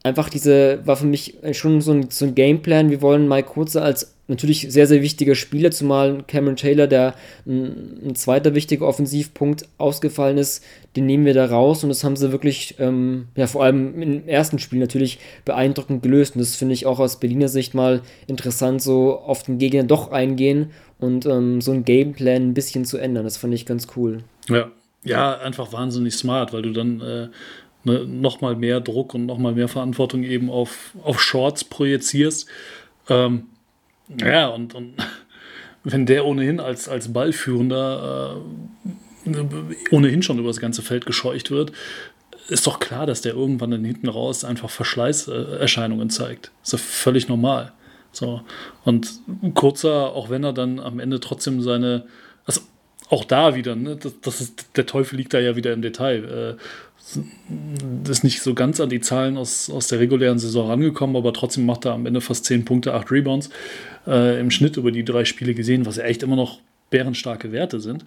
einfach 0.04 0.28
diese, 0.28 0.86
war 0.86 0.94
für 0.94 1.06
mich 1.06 1.38
schon 1.50 1.80
so 1.80 1.90
ein, 1.90 2.10
so 2.10 2.26
ein 2.26 2.36
Gameplan. 2.36 2.90
Wir 2.90 3.02
wollen 3.02 3.26
Mike 3.26 3.48
Kurze 3.48 3.82
als 3.82 4.14
natürlich 4.30 4.66
sehr, 4.70 4.86
sehr 4.86 5.02
wichtiger 5.02 5.34
Spieler, 5.34 5.70
zumal 5.70 6.24
Cameron 6.26 6.56
Taylor, 6.56 6.86
der 6.86 7.14
ein, 7.46 8.08
ein, 8.08 8.14
zweiter 8.14 8.54
wichtiger 8.54 8.86
Offensivpunkt 8.86 9.68
ausgefallen 9.76 10.38
ist, 10.38 10.64
den 10.96 11.06
nehmen 11.06 11.26
wir 11.26 11.34
da 11.34 11.46
raus 11.46 11.82
und 11.82 11.90
das 11.90 12.02
haben 12.02 12.16
sie 12.16 12.32
wirklich, 12.32 12.76
ähm, 12.78 13.26
ja, 13.36 13.46
vor 13.46 13.64
allem 13.64 14.00
im 14.00 14.28
ersten 14.28 14.58
Spiel 14.58 14.78
natürlich 14.78 15.18
beeindruckend 15.44 16.02
gelöst 16.02 16.36
und 16.36 16.40
das 16.40 16.56
finde 16.56 16.74
ich 16.74 16.86
auch 16.86 16.98
aus 16.98 17.20
Berliner 17.20 17.48
Sicht 17.48 17.74
mal 17.74 18.00
interessant, 18.26 18.80
so 18.80 19.18
auf 19.18 19.42
den 19.42 19.58
Gegner 19.58 19.82
doch 19.82 20.10
eingehen 20.10 20.70
und 20.98 21.26
ähm, 21.26 21.60
so 21.60 21.72
ein 21.72 21.84
Gameplan 21.84 22.50
ein 22.50 22.54
bisschen 22.54 22.84
zu 22.84 22.98
ändern. 22.98 23.24
Das 23.24 23.36
fand 23.36 23.54
ich 23.54 23.66
ganz 23.66 23.88
cool. 23.96 24.22
Ja, 24.48 24.70
ja, 25.04 25.38
einfach 25.38 25.72
wahnsinnig 25.72 26.14
smart, 26.14 26.52
weil 26.52 26.62
du 26.62 26.72
dann 26.72 27.00
äh, 27.00 27.28
ne, 27.84 28.06
nochmal 28.06 28.56
mehr 28.56 28.80
Druck 28.80 29.14
und 29.14 29.26
nochmal 29.26 29.54
mehr 29.54 29.68
Verantwortung 29.68 30.24
eben 30.24 30.50
auf, 30.50 30.92
auf 31.02 31.20
Shorts 31.20 31.64
projizierst. 31.64 32.46
Ähm, 33.08 33.44
ja, 34.18 34.48
und, 34.48 34.74
und 34.74 34.94
wenn 35.84 36.06
der 36.06 36.26
ohnehin 36.26 36.60
als, 36.60 36.88
als 36.88 37.12
Ballführender 37.12 38.36
äh, 39.26 39.30
ohnehin 39.90 40.22
schon 40.22 40.38
über 40.38 40.48
das 40.48 40.60
ganze 40.60 40.82
Feld 40.82 41.06
gescheucht 41.06 41.50
wird, 41.50 41.72
ist 42.48 42.66
doch 42.66 42.80
klar, 42.80 43.06
dass 43.06 43.20
der 43.20 43.34
irgendwann 43.34 43.70
dann 43.70 43.84
hinten 43.84 44.08
raus 44.08 44.44
einfach 44.44 44.70
Verschleißerscheinungen 44.70 46.10
zeigt. 46.10 46.50
ist 46.62 46.72
ja 46.72 46.78
völlig 46.78 47.28
normal. 47.28 47.72
So. 48.12 48.42
Und 48.84 49.20
kurzer, 49.54 50.12
auch 50.12 50.30
wenn 50.30 50.42
er 50.42 50.52
dann 50.52 50.80
am 50.80 50.98
Ende 50.98 51.20
trotzdem 51.20 51.60
seine, 51.60 52.06
also 52.44 52.60
auch 53.08 53.24
da 53.24 53.54
wieder, 53.54 53.76
ne, 53.76 53.96
das, 53.96 54.14
das 54.20 54.40
ist, 54.40 54.76
der 54.76 54.86
Teufel 54.86 55.16
liegt 55.16 55.32
da 55.32 55.38
ja 55.38 55.54
wieder 55.54 55.72
im 55.72 55.82
Detail. 55.82 56.56
Äh, 56.58 58.08
ist 58.08 58.24
nicht 58.24 58.42
so 58.42 58.54
ganz 58.54 58.80
an 58.80 58.88
die 58.88 59.00
Zahlen 59.00 59.36
aus, 59.36 59.70
aus 59.70 59.88
der 59.88 59.98
regulären 59.98 60.38
Saison 60.38 60.68
rangekommen, 60.68 61.16
aber 61.16 61.32
trotzdem 61.32 61.66
macht 61.66 61.84
er 61.84 61.92
am 61.92 62.06
Ende 62.06 62.20
fast 62.20 62.44
10 62.44 62.64
Punkte, 62.64 62.94
8 62.94 63.10
Rebounds 63.10 63.50
äh, 64.06 64.40
im 64.40 64.50
Schnitt 64.50 64.76
über 64.76 64.92
die 64.92 65.04
drei 65.04 65.24
Spiele 65.24 65.54
gesehen, 65.54 65.86
was 65.86 65.96
ja 65.96 66.04
echt 66.04 66.22
immer 66.22 66.36
noch 66.36 66.60
bärenstarke 66.90 67.52
Werte 67.52 67.80
sind. 67.80 68.04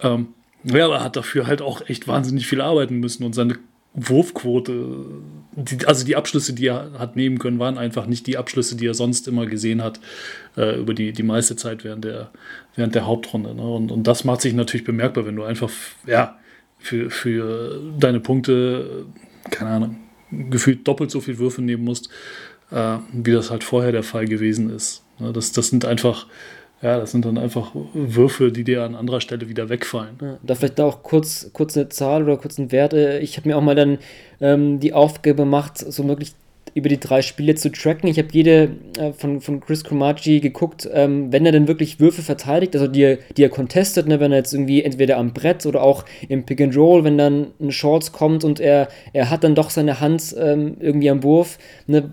Ähm, 0.00 0.28
ja, 0.64 0.84
aber 0.84 0.96
er 0.96 1.04
hat 1.04 1.16
dafür 1.16 1.46
halt 1.46 1.62
auch 1.62 1.88
echt 1.88 2.06
wahnsinnig 2.06 2.46
viel 2.46 2.60
arbeiten 2.60 2.96
müssen 2.96 3.24
und 3.24 3.34
seine 3.34 3.56
Wurfquote, 3.92 5.04
die, 5.56 5.84
also 5.84 6.06
die 6.06 6.14
Abschlüsse, 6.14 6.52
die 6.52 6.68
er 6.68 6.92
hat 6.98 7.16
nehmen 7.16 7.38
können, 7.38 7.58
waren 7.58 7.76
einfach 7.76 8.06
nicht 8.06 8.26
die 8.28 8.36
Abschlüsse, 8.36 8.76
die 8.76 8.86
er 8.86 8.94
sonst 8.94 9.26
immer 9.26 9.46
gesehen 9.46 9.82
hat, 9.82 10.00
äh, 10.56 10.78
über 10.78 10.94
die, 10.94 11.12
die 11.12 11.24
meiste 11.24 11.56
Zeit 11.56 11.82
während 11.82 12.04
der, 12.04 12.30
während 12.76 12.94
der 12.94 13.06
Hauptrunde. 13.06 13.54
Ne? 13.54 13.62
Und, 13.62 13.90
und 13.90 14.06
das 14.06 14.24
macht 14.24 14.42
sich 14.42 14.54
natürlich 14.54 14.84
bemerkbar, 14.84 15.26
wenn 15.26 15.34
du 15.34 15.42
einfach, 15.42 15.70
ja, 16.06 16.38
für, 16.78 17.10
für 17.10 17.80
deine 17.98 18.20
Punkte, 18.20 19.06
keine 19.50 19.70
Ahnung, 19.70 19.96
gefühlt 20.30 20.86
doppelt 20.86 21.10
so 21.10 21.20
viel 21.20 21.38
Würfe 21.38 21.60
nehmen 21.60 21.84
musst, 21.84 22.10
äh, 22.70 22.98
wie 23.12 23.32
das 23.32 23.50
halt 23.50 23.64
vorher 23.64 23.92
der 23.92 24.04
Fall 24.04 24.26
gewesen 24.26 24.70
ist. 24.70 25.02
Ne, 25.20 25.32
das, 25.32 25.52
das 25.52 25.68
sind 25.68 25.84
einfach, 25.84 26.26
ja, 26.82 26.98
das 26.98 27.12
sind 27.12 27.24
dann 27.24 27.38
einfach 27.38 27.72
Würfe, 27.94 28.52
die 28.52 28.64
dir 28.64 28.82
an 28.82 28.94
anderer 28.94 29.20
Stelle 29.20 29.48
wieder 29.48 29.68
wegfallen. 29.68 30.18
Ja, 30.20 30.38
da 30.42 30.54
vielleicht 30.54 30.80
auch 30.80 31.02
kurz, 31.02 31.50
kurz 31.52 31.76
eine 31.76 31.88
Zahl 31.88 32.22
oder 32.22 32.36
kurz 32.36 32.58
ein 32.58 32.72
Wert. 32.72 32.94
Ich 32.94 33.36
habe 33.36 33.48
mir 33.48 33.56
auch 33.56 33.62
mal 33.62 33.74
dann 33.74 33.98
ähm, 34.40 34.80
die 34.80 34.92
Aufgabe 34.92 35.36
gemacht, 35.36 35.78
so 35.78 36.02
möglich 36.02 36.32
über 36.74 36.88
die 36.88 37.00
drei 37.00 37.22
Spiele 37.22 37.54
zu 37.54 37.70
tracken. 37.70 38.08
Ich 38.08 38.18
habe 38.18 38.28
jede 38.32 38.70
äh, 38.98 39.12
von, 39.12 39.40
von 39.40 39.60
Chris 39.60 39.84
Cromartie 39.84 40.40
geguckt, 40.40 40.88
ähm, 40.92 41.32
wenn 41.32 41.46
er 41.46 41.52
denn 41.52 41.68
wirklich 41.68 42.00
Würfe 42.00 42.22
verteidigt, 42.22 42.74
also 42.74 42.86
die, 42.86 43.18
die 43.36 43.42
er 43.42 43.48
contestet, 43.48 44.06
ne, 44.06 44.20
wenn 44.20 44.32
er 44.32 44.38
jetzt 44.38 44.52
irgendwie 44.52 44.82
entweder 44.82 45.18
am 45.18 45.32
Brett 45.32 45.66
oder 45.66 45.82
auch 45.82 46.04
im 46.28 46.44
Pick 46.44 46.60
and 46.60 46.76
Roll, 46.76 47.04
wenn 47.04 47.18
dann 47.18 47.48
ein 47.60 47.72
Shorts 47.72 48.12
kommt 48.12 48.44
und 48.44 48.60
er, 48.60 48.88
er 49.12 49.30
hat 49.30 49.44
dann 49.44 49.54
doch 49.54 49.70
seine 49.70 50.00
Hand 50.00 50.34
ähm, 50.38 50.76
irgendwie 50.80 51.10
am 51.10 51.22
Wurf, 51.22 51.58
ne, 51.86 52.12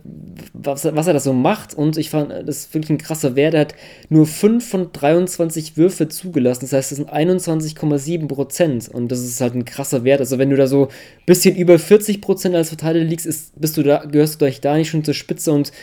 was, 0.53 0.85
was 0.85 1.07
er 1.07 1.13
da 1.13 1.19
so 1.19 1.33
macht. 1.33 1.73
Und 1.73 1.97
ich 1.97 2.09
fand, 2.09 2.31
das 2.31 2.57
ist 2.57 2.73
wirklich 2.73 2.89
ein 2.89 2.97
krasser 2.97 3.35
Wert. 3.35 3.53
Er 3.53 3.61
hat 3.61 3.75
nur 4.09 4.25
5 4.25 4.67
von 4.67 4.91
23 4.91 5.77
Würfe 5.77 6.09
zugelassen. 6.09 6.61
Das 6.61 6.73
heißt, 6.73 6.91
das 6.91 6.97
sind 6.97 7.11
21,7 7.11 8.27
Prozent. 8.27 8.89
Und 8.89 9.11
das 9.11 9.19
ist 9.19 9.41
halt 9.41 9.55
ein 9.55 9.65
krasser 9.65 10.03
Wert. 10.03 10.19
Also 10.19 10.37
wenn 10.37 10.49
du 10.49 10.55
da 10.55 10.67
so 10.67 10.85
ein 10.85 11.25
bisschen 11.25 11.55
über 11.55 11.79
40 11.79 12.21
Prozent 12.21 12.55
als 12.55 12.69
Verteidiger 12.69 13.05
liegst, 13.05 13.25
ist, 13.25 13.59
bist 13.59 13.77
du 13.77 13.83
da, 13.83 14.05
gehörst 14.05 14.35
du 14.35 14.45
vielleicht 14.47 14.65
da 14.65 14.77
nicht 14.77 14.89
schon 14.89 15.03
zur 15.03 15.13
Spitze 15.13 15.51
und 15.51 15.73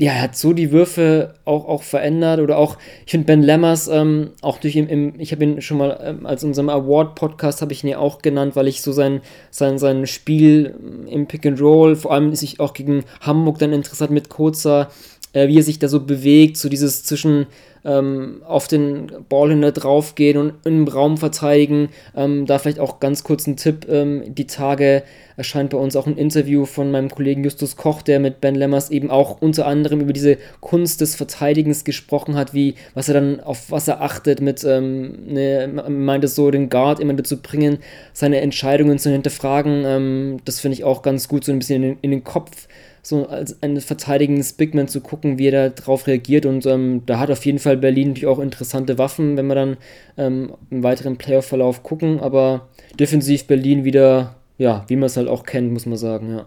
ja, 0.00 0.12
er 0.12 0.22
hat 0.22 0.36
so 0.36 0.52
die 0.52 0.70
Würfe 0.70 1.34
auch, 1.44 1.66
auch 1.66 1.82
verändert 1.82 2.38
oder 2.38 2.56
auch, 2.56 2.78
ich 3.04 3.10
finde 3.10 3.26
Ben 3.26 3.42
Lammers 3.42 3.88
ähm, 3.88 4.30
auch 4.42 4.58
durch 4.58 4.76
im, 4.76 4.88
im 4.88 5.14
ich 5.18 5.32
habe 5.32 5.42
ihn 5.42 5.60
schon 5.60 5.76
mal 5.76 5.98
ähm, 6.02 6.24
als 6.24 6.44
unserem 6.44 6.68
Award-Podcast 6.68 7.60
habe 7.62 7.72
ich 7.72 7.82
ihn 7.82 7.90
ja 7.90 7.98
auch 7.98 8.22
genannt, 8.22 8.54
weil 8.54 8.68
ich 8.68 8.80
so 8.80 8.92
sein, 8.92 9.20
sein, 9.50 9.78
sein 9.78 10.06
Spiel 10.06 10.74
im 11.08 11.26
Pick 11.26 11.44
and 11.44 11.60
Roll, 11.60 11.96
vor 11.96 12.14
allem 12.14 12.30
ist 12.30 12.42
ich 12.42 12.60
auch 12.60 12.74
gegen 12.74 13.04
Hamburg 13.20 13.58
dann 13.58 13.72
interessant 13.72 14.12
mit 14.12 14.28
Kurzer, 14.28 14.88
äh, 15.32 15.48
wie 15.48 15.58
er 15.58 15.62
sich 15.62 15.78
da 15.78 15.88
so 15.88 16.00
bewegt, 16.00 16.56
so 16.56 16.68
dieses 16.68 17.04
zwischen 17.04 17.46
ähm, 17.84 18.42
auf 18.46 18.68
den 18.68 19.10
Ballhänder 19.28 19.72
draufgehen 19.72 20.36
und 20.36 20.54
im 20.64 20.86
Raum 20.86 21.16
verteidigen. 21.16 21.88
Ähm, 22.16 22.46
da 22.46 22.58
vielleicht 22.58 22.80
auch 22.80 23.00
ganz 23.00 23.24
kurz 23.24 23.46
ein 23.46 23.56
Tipp. 23.56 23.86
Ähm, 23.88 24.34
die 24.34 24.46
Tage 24.46 25.02
erscheint 25.36 25.70
bei 25.70 25.78
uns 25.78 25.94
auch 25.94 26.06
ein 26.06 26.16
Interview 26.16 26.64
von 26.64 26.90
meinem 26.90 27.08
Kollegen 27.08 27.44
Justus 27.44 27.76
Koch, 27.76 28.02
der 28.02 28.18
mit 28.18 28.40
Ben 28.40 28.56
Lemmers 28.56 28.90
eben 28.90 29.10
auch 29.10 29.40
unter 29.40 29.66
anderem 29.66 30.00
über 30.00 30.12
diese 30.12 30.36
Kunst 30.60 31.00
des 31.00 31.14
Verteidigens 31.14 31.84
gesprochen 31.84 32.34
hat, 32.34 32.54
wie, 32.54 32.74
was 32.94 33.08
er 33.08 33.14
dann, 33.14 33.40
auf 33.40 33.70
was 33.70 33.86
er 33.86 34.02
achtet, 34.02 34.40
mit, 34.40 34.64
ähm, 34.64 35.32
ne, 35.32 35.84
meint 35.88 36.24
es 36.24 36.34
so, 36.34 36.50
den 36.50 36.68
Guard 36.68 36.98
immer 36.98 37.14
dazu 37.14 37.40
bringen, 37.40 37.78
seine 38.12 38.40
Entscheidungen 38.40 38.98
zu 38.98 39.10
hinterfragen. 39.10 39.84
Ähm, 39.86 40.36
das 40.44 40.60
finde 40.60 40.74
ich 40.74 40.84
auch 40.84 41.02
ganz 41.02 41.28
gut, 41.28 41.44
so 41.44 41.52
ein 41.52 41.60
bisschen 41.60 41.82
in, 41.84 41.98
in 42.02 42.10
den 42.10 42.24
Kopf 42.24 42.66
so 43.02 43.28
als 43.28 43.62
ein 43.62 43.80
verteidigendes 43.80 44.52
Bigman 44.52 44.88
zu 44.88 45.00
gucken, 45.00 45.38
wie 45.38 45.48
er 45.48 45.70
darauf 45.70 46.06
reagiert. 46.06 46.46
Und 46.46 46.66
ähm, 46.66 47.02
da 47.06 47.18
hat 47.18 47.30
auf 47.30 47.44
jeden 47.46 47.58
Fall 47.58 47.76
Berlin 47.76 48.08
natürlich 48.08 48.26
auch 48.26 48.38
interessante 48.38 48.98
Waffen, 48.98 49.36
wenn 49.36 49.46
wir 49.46 49.54
dann 49.54 49.76
ähm, 50.16 50.54
im 50.70 50.82
weiteren 50.82 51.16
Playoff-Verlauf 51.16 51.82
gucken. 51.82 52.20
Aber 52.20 52.68
defensiv 52.98 53.46
Berlin 53.46 53.84
wieder, 53.84 54.36
ja, 54.58 54.84
wie 54.88 54.96
man 54.96 55.06
es 55.06 55.16
halt 55.16 55.28
auch 55.28 55.44
kennt, 55.44 55.72
muss 55.72 55.86
man 55.86 55.98
sagen, 55.98 56.30
ja. 56.36 56.46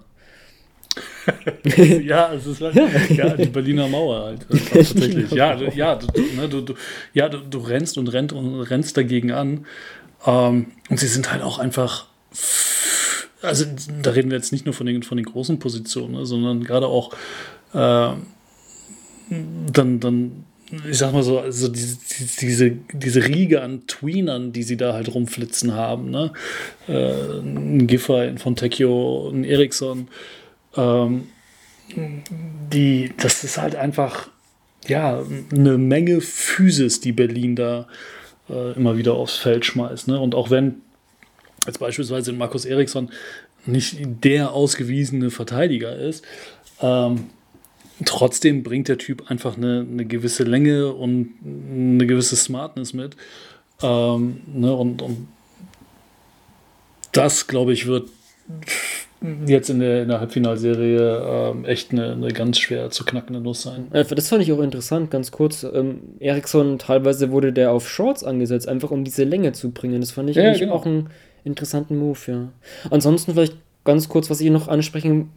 ja, 2.01 2.33
es 2.33 2.45
ist 2.45 2.61
halt, 2.61 2.75
ja, 3.11 3.29
die 3.29 3.45
Berliner 3.45 3.87
Mauer 3.87 4.25
halt. 4.25 4.45
Tatsächlich. 4.73 5.31
Ja, 5.31 5.55
du, 5.55 5.69
ja, 5.69 5.95
du, 5.95 6.07
ne, 6.35 6.49
du, 6.49 6.61
du, 6.61 6.73
ja 7.13 7.29
du, 7.29 7.37
du 7.37 7.59
rennst 7.59 7.97
und 7.97 8.07
rennst 8.07 8.33
und 8.33 8.61
rennst 8.61 8.97
dagegen 8.97 9.31
an. 9.31 9.65
Ähm, 10.25 10.67
und 10.89 10.99
sie 10.99 11.07
sind 11.07 11.31
halt 11.31 11.43
auch 11.43 11.59
einfach 11.59 12.07
also 13.41 13.65
da 14.01 14.11
reden 14.11 14.29
wir 14.29 14.37
jetzt 14.37 14.51
nicht 14.51 14.65
nur 14.65 14.73
von 14.73 14.85
den, 14.85 15.03
von 15.03 15.17
den 15.17 15.25
großen 15.25 15.59
Positionen, 15.59 16.13
ne, 16.13 16.25
sondern 16.25 16.63
gerade 16.63 16.87
auch 16.87 17.13
äh, 17.73 18.13
dann, 19.29 19.99
dann, 19.99 20.45
ich 20.89 20.97
sag 20.97 21.13
mal 21.13 21.23
so, 21.23 21.39
also 21.39 21.67
diese, 21.67 21.97
diese, 22.39 22.71
diese 22.93 23.27
Riege 23.27 23.61
an 23.61 23.87
Tweenern, 23.87 24.51
die 24.51 24.63
sie 24.63 24.77
da 24.77 24.93
halt 24.93 25.13
rumflitzen 25.13 25.73
haben, 25.73 26.09
ne? 26.09 26.33
Äh, 26.87 27.39
ein 27.39 27.87
Giffey, 27.87 28.27
ein 28.27 28.37
Fontecchio, 28.37 29.29
ein 29.29 29.43
Ericsson, 29.43 30.07
ähm, 30.75 31.27
die, 32.71 33.11
das 33.17 33.43
ist 33.43 33.57
halt 33.57 33.75
einfach, 33.75 34.29
ja, 34.87 35.23
eine 35.51 35.77
Menge 35.77 36.21
Physis, 36.21 37.01
die 37.01 37.11
Berlin 37.11 37.55
da 37.55 37.87
äh, 38.49 38.73
immer 38.73 38.97
wieder 38.97 39.13
aufs 39.13 39.37
Feld 39.37 39.65
schmeißt. 39.65 40.07
Ne? 40.07 40.19
Und 40.19 40.35
auch 40.35 40.49
wenn 40.49 40.81
als 41.65 41.77
beispielsweise 41.77 42.33
Markus 42.33 42.65
Eriksson 42.65 43.09
nicht 43.65 43.97
der 44.23 44.53
ausgewiesene 44.53 45.29
Verteidiger 45.29 45.95
ist, 45.95 46.25
ähm, 46.81 47.25
trotzdem 48.05 48.63
bringt 48.63 48.87
der 48.87 48.97
Typ 48.97 49.29
einfach 49.29 49.57
eine, 49.57 49.85
eine, 49.89 50.05
gewisse 50.05 50.43
Länge 50.43 50.93
und 50.93 51.33
eine 51.43 52.07
gewisse 52.07 52.35
Smartness 52.35 52.93
mit. 52.93 53.15
Ähm, 53.81 54.41
ne, 54.47 54.73
und, 54.73 55.01
und 55.01 55.27
das, 57.11 57.47
glaube 57.47 57.73
ich, 57.73 57.87
wird 57.87 58.09
jetzt 59.45 59.69
in 59.69 59.79
der, 59.79 60.01
in 60.01 60.07
der 60.07 60.19
Halbfinalserie 60.19 61.51
ähm, 61.51 61.65
echt 61.65 61.91
eine, 61.91 62.13
eine 62.13 62.29
ganz 62.29 62.57
schwer 62.57 62.89
zu 62.89 63.05
knackende 63.05 63.39
Nuss 63.39 63.61
sein. 63.61 63.87
Ja, 63.93 64.03
das 64.03 64.29
fand 64.29 64.41
ich 64.41 64.51
auch 64.51 64.61
interessant, 64.61 65.11
ganz 65.11 65.31
kurz. 65.31 65.63
Ähm, 65.63 65.99
Eriksson, 66.19 66.79
teilweise 66.79 67.31
wurde 67.31 67.53
der 67.53 67.71
auf 67.71 67.87
Shorts 67.87 68.23
angesetzt, 68.23 68.67
einfach 68.67 68.89
um 68.89 69.03
diese 69.03 69.23
Länge 69.23 69.51
zu 69.53 69.71
bringen. 69.71 70.01
Das 70.01 70.11
fand 70.11 70.31
ich 70.31 70.37
ja, 70.37 70.53
genau. 70.53 70.73
auch 70.73 70.85
ein 70.85 71.09
interessanten 71.43 71.97
Move, 71.97 72.19
ja. 72.27 72.49
Ansonsten 72.89 73.33
vielleicht 73.33 73.57
ganz 73.83 74.09
kurz, 74.09 74.29
was 74.29 74.41
ich 74.41 74.49
noch 74.49 74.67
ansprechen 74.67 75.29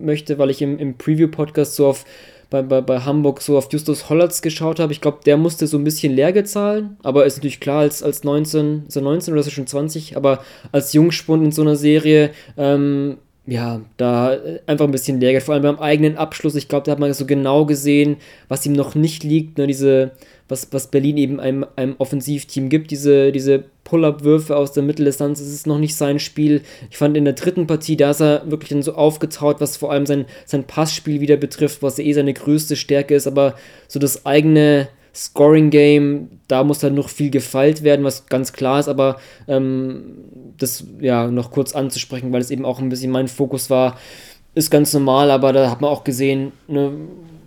möchte, 0.00 0.38
weil 0.38 0.50
ich 0.50 0.62
im, 0.62 0.78
im 0.78 0.96
Preview-Podcast 0.96 1.76
so 1.76 1.88
auf 1.88 2.04
bei, 2.50 2.62
bei, 2.62 2.80
bei 2.80 2.98
Hamburg 2.98 3.40
so 3.40 3.56
auf 3.56 3.72
Justus 3.72 4.10
Hollatz 4.10 4.42
geschaut 4.42 4.80
habe. 4.80 4.92
Ich 4.92 5.00
glaube, 5.00 5.20
der 5.24 5.36
musste 5.36 5.66
so 5.66 5.78
ein 5.78 5.84
bisschen 5.84 6.12
Lehrgeld 6.14 6.48
zahlen, 6.48 6.96
aber 7.02 7.24
ist 7.24 7.36
natürlich 7.36 7.60
klar, 7.60 7.80
als, 7.80 8.02
als 8.02 8.24
19, 8.24 8.84
ist 8.88 8.96
er 8.96 9.02
19 9.02 9.32
oder 9.32 9.44
er 9.44 9.50
schon 9.50 9.68
20, 9.68 10.16
aber 10.16 10.42
als 10.72 10.92
Jungspund 10.92 11.44
in 11.44 11.52
so 11.52 11.62
einer 11.62 11.76
Serie, 11.76 12.32
ähm, 12.56 13.18
ja, 13.46 13.80
da 13.96 14.36
einfach 14.66 14.84
ein 14.84 14.90
bisschen 14.90 15.20
Lehrgeld, 15.20 15.44
vor 15.44 15.54
allem 15.54 15.62
beim 15.62 15.78
eigenen 15.78 16.16
Abschluss. 16.16 16.56
Ich 16.56 16.68
glaube, 16.68 16.84
da 16.84 16.92
hat 16.92 16.98
man 16.98 17.12
so 17.14 17.24
genau 17.24 17.64
gesehen, 17.66 18.16
was 18.48 18.66
ihm 18.66 18.72
noch 18.72 18.94
nicht 18.94 19.24
liegt, 19.24 19.58
ne, 19.58 19.66
diese, 19.66 20.12
was, 20.50 20.68
was 20.72 20.88
Berlin 20.88 21.16
eben 21.16 21.40
einem, 21.40 21.64
einem 21.76 21.94
Offensivteam 21.98 22.68
gibt, 22.68 22.90
diese, 22.90 23.32
diese 23.32 23.64
Pull-Up-Würfe 23.84 24.56
aus 24.56 24.72
der 24.72 24.82
Mitteldistanz, 24.82 25.38
das 25.38 25.48
ist 25.48 25.66
noch 25.66 25.78
nicht 25.78 25.96
sein 25.96 26.18
Spiel. 26.18 26.62
Ich 26.90 26.98
fand 26.98 27.16
in 27.16 27.24
der 27.24 27.34
dritten 27.34 27.66
Partie, 27.66 27.96
da 27.96 28.10
ist 28.10 28.20
er 28.20 28.50
wirklich 28.50 28.70
dann 28.70 28.82
so 28.82 28.94
aufgetaut, 28.94 29.60
was 29.60 29.76
vor 29.76 29.92
allem 29.92 30.06
sein, 30.06 30.26
sein 30.46 30.64
Passspiel 30.64 31.20
wieder 31.20 31.36
betrifft, 31.36 31.82
was 31.82 31.98
eh 31.98 32.12
seine 32.12 32.34
größte 32.34 32.76
Stärke 32.76 33.14
ist, 33.14 33.26
aber 33.26 33.54
so 33.88 33.98
das 33.98 34.26
eigene 34.26 34.88
Scoring-Game, 35.14 36.28
da 36.46 36.62
muss 36.62 36.78
dann 36.78 36.94
noch 36.94 37.08
viel 37.08 37.30
gefeilt 37.30 37.82
werden, 37.82 38.04
was 38.04 38.26
ganz 38.26 38.52
klar 38.52 38.78
ist, 38.78 38.88
aber 38.88 39.16
ähm, 39.48 40.18
das 40.56 40.84
ja 41.00 41.28
noch 41.28 41.50
kurz 41.50 41.74
anzusprechen, 41.74 42.32
weil 42.32 42.40
es 42.40 42.50
eben 42.50 42.64
auch 42.64 42.78
ein 42.78 42.88
bisschen 42.88 43.10
mein 43.10 43.28
Fokus 43.28 43.70
war, 43.70 43.98
ist 44.54 44.70
ganz 44.70 44.92
normal, 44.92 45.30
aber 45.30 45.52
da 45.52 45.70
hat 45.70 45.80
man 45.80 45.90
auch 45.90 46.04
gesehen, 46.04 46.52
ne, 46.68 46.92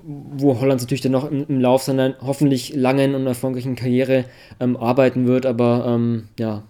wo 0.06 0.60
Holland 0.60 0.82
natürlich 0.82 1.02
dann 1.02 1.12
noch 1.12 1.30
im, 1.30 1.46
im 1.48 1.60
Lauf 1.60 1.84
seiner 1.84 2.16
hoffentlich 2.22 2.74
langen 2.74 3.16
und 3.16 3.26
erfolgreichen 3.26 3.76
Karriere 3.76 4.26
ähm, 4.60 4.76
arbeiten 4.78 5.28
wird, 5.28 5.46
aber 5.46 5.86
ähm, 5.88 6.28
ja, 6.38 6.64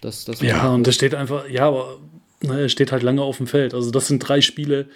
das, 0.00 0.24
das 0.24 0.40
Ja, 0.40 0.68
und 0.70 0.86
das 0.86 0.94
steht 0.94 1.14
einfach, 1.14 1.48
ja, 1.48 1.68
aber 1.68 1.98
ne, 2.42 2.62
er 2.62 2.68
steht 2.68 2.92
halt 2.92 3.02
lange 3.02 3.22
auf 3.22 3.36
dem 3.36 3.46
Feld. 3.46 3.74
Also 3.74 3.90
das 3.90 4.08
sind 4.08 4.18
drei 4.18 4.40
Spiele, 4.40 4.86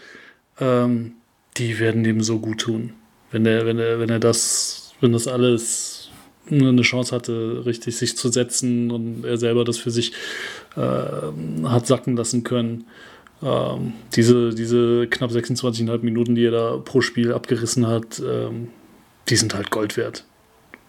ähm, 0.60 1.12
die 1.56 1.78
werden 1.78 2.02
dem 2.02 2.20
so 2.20 2.38
gut 2.38 2.60
tun. 2.60 2.94
Wenn 3.30 3.46
er, 3.46 3.66
wenn 3.66 3.78
er, 3.78 3.98
wenn 4.00 4.10
er 4.10 4.18
das, 4.18 4.92
wenn 5.00 5.12
das 5.12 5.28
alles 5.28 6.10
eine 6.50 6.82
Chance 6.82 7.14
hatte, 7.14 7.62
richtig 7.66 7.96
sich 7.96 8.16
zu 8.16 8.28
setzen 8.28 8.90
und 8.90 9.24
er 9.24 9.36
selber 9.36 9.64
das 9.64 9.78
für 9.78 9.90
sich 9.90 10.12
äh, 10.76 10.80
hat 11.64 11.86
sacken 11.86 12.16
lassen 12.16 12.44
können. 12.44 12.84
Ähm, 13.42 13.92
diese, 14.14 14.54
diese 14.54 15.06
knapp 15.08 15.30
26,5 15.30 16.02
Minuten, 16.02 16.34
die 16.34 16.46
er 16.46 16.52
da 16.52 16.76
pro 16.78 17.00
Spiel 17.00 17.32
abgerissen 17.32 17.86
hat, 17.86 18.20
ähm, 18.24 18.68
die 19.28 19.36
sind 19.36 19.54
halt 19.54 19.70
Gold 19.70 19.96
wert. 19.96 20.24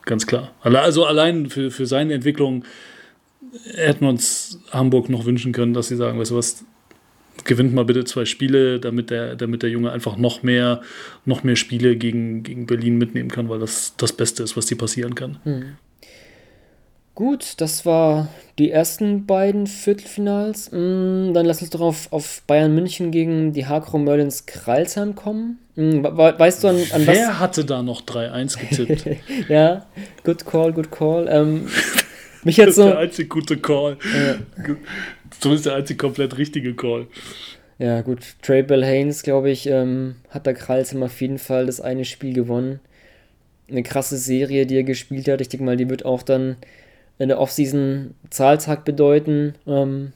Ganz 0.04 0.26
klar. 0.26 0.52
Also 0.62 1.06
allein 1.06 1.50
für, 1.50 1.70
für 1.70 1.86
seine 1.86 2.14
Entwicklung 2.14 2.64
hätten 3.76 4.02
wir 4.02 4.10
uns 4.10 4.60
Hamburg 4.72 5.10
noch 5.10 5.26
wünschen 5.26 5.52
können, 5.52 5.74
dass 5.74 5.90
sie 5.90 5.96
sagen, 5.96 6.20
weißt 6.20 6.32
du 6.32 6.38
was, 6.38 6.64
gewinnt 7.44 7.74
mal 7.74 7.86
bitte 7.86 8.06
zwei 8.06 8.26
Spiele, 8.26 8.80
damit 8.80 9.10
der, 9.10 9.36
damit 9.36 9.64
der 9.64 9.70
Junge 9.70 9.92
einfach 9.92 10.18
noch 10.18 10.44
mehr, 10.44 10.82
noch 11.26 11.44
mehr 11.44 11.56
Spiele 11.56 11.96
gegen, 11.96 12.44
gegen 12.44 12.66
Berlin 12.66 12.98
mitnehmen 12.98 13.30
kann, 13.30 13.50
weil 13.50 13.60
das 13.60 13.96
das 13.98 14.14
Beste 14.14 14.44
ist, 14.44 14.58
was 14.58 14.66
dir 14.66 14.78
passieren 14.78 15.16
kann. 15.16 15.40
Hm. 15.44 15.64
Gut, 17.18 17.56
das 17.62 17.84
war 17.84 18.28
die 18.60 18.70
ersten 18.70 19.26
beiden 19.26 19.66
Viertelfinals. 19.66 20.70
Mm, 20.72 21.34
dann 21.34 21.48
lass 21.48 21.64
uns 21.64 21.72
doch 21.72 21.82
auf, 21.82 22.14
auf 22.14 22.44
Bayern 22.46 22.76
München 22.76 23.10
gegen 23.10 23.54
die 23.54 23.66
Hakro 23.66 23.98
Merlins 23.98 24.46
Kralsheim 24.46 25.16
kommen. 25.16 25.58
Mm, 25.74 26.04
weißt 26.04 26.64
du 26.64 26.68
an, 26.68 26.76
an 26.92 27.08
Wer 27.08 27.30
was? 27.30 27.40
hatte 27.40 27.66
da 27.66 27.82
noch 27.82 28.04
3-1 28.04 28.60
getippt? 28.60 29.18
ja, 29.50 29.88
good 30.24 30.46
call, 30.46 30.72
good 30.72 30.92
call. 30.92 31.28
Ähm, 31.28 31.68
mich 32.44 32.58
so, 32.58 32.66
das 32.66 32.78
ist 32.78 32.86
der 32.86 32.98
einzige 33.00 33.30
gute 33.30 33.58
Call. 33.58 33.98
Ja. 34.14 34.76
Zumindest 35.40 35.66
der 35.66 35.74
einzige 35.74 35.98
komplett 35.98 36.38
richtige 36.38 36.76
Call. 36.76 37.08
Ja, 37.80 38.02
gut. 38.02 38.20
Trey 38.44 38.62
Bell 38.62 38.86
Haynes, 38.86 39.24
glaube 39.24 39.50
ich, 39.50 39.66
ähm, 39.66 40.18
hat 40.30 40.46
der 40.46 40.54
Kralsheim 40.54 41.02
auf 41.02 41.20
jeden 41.20 41.40
Fall 41.40 41.66
das 41.66 41.82
eine 41.82 42.06
Spiel 42.06 42.36
gewonnen. 42.36 42.80
Eine 43.72 43.82
krasse 43.82 44.18
Serie, 44.18 44.68
die 44.68 44.76
er 44.76 44.84
gespielt 44.84 45.28
hat. 45.28 45.42
Ich 45.42 45.50
denke 45.50 45.66
mal, 45.66 45.78
die 45.78 45.90
wird 45.90 46.06
auch 46.06 46.22
dann 46.22 46.58
in 47.20 47.30
der 47.30 47.40
Offseason 47.40 48.14
Zahltag 48.30 48.86
bedeuten. 48.86 49.56
Ähm, 49.66 50.14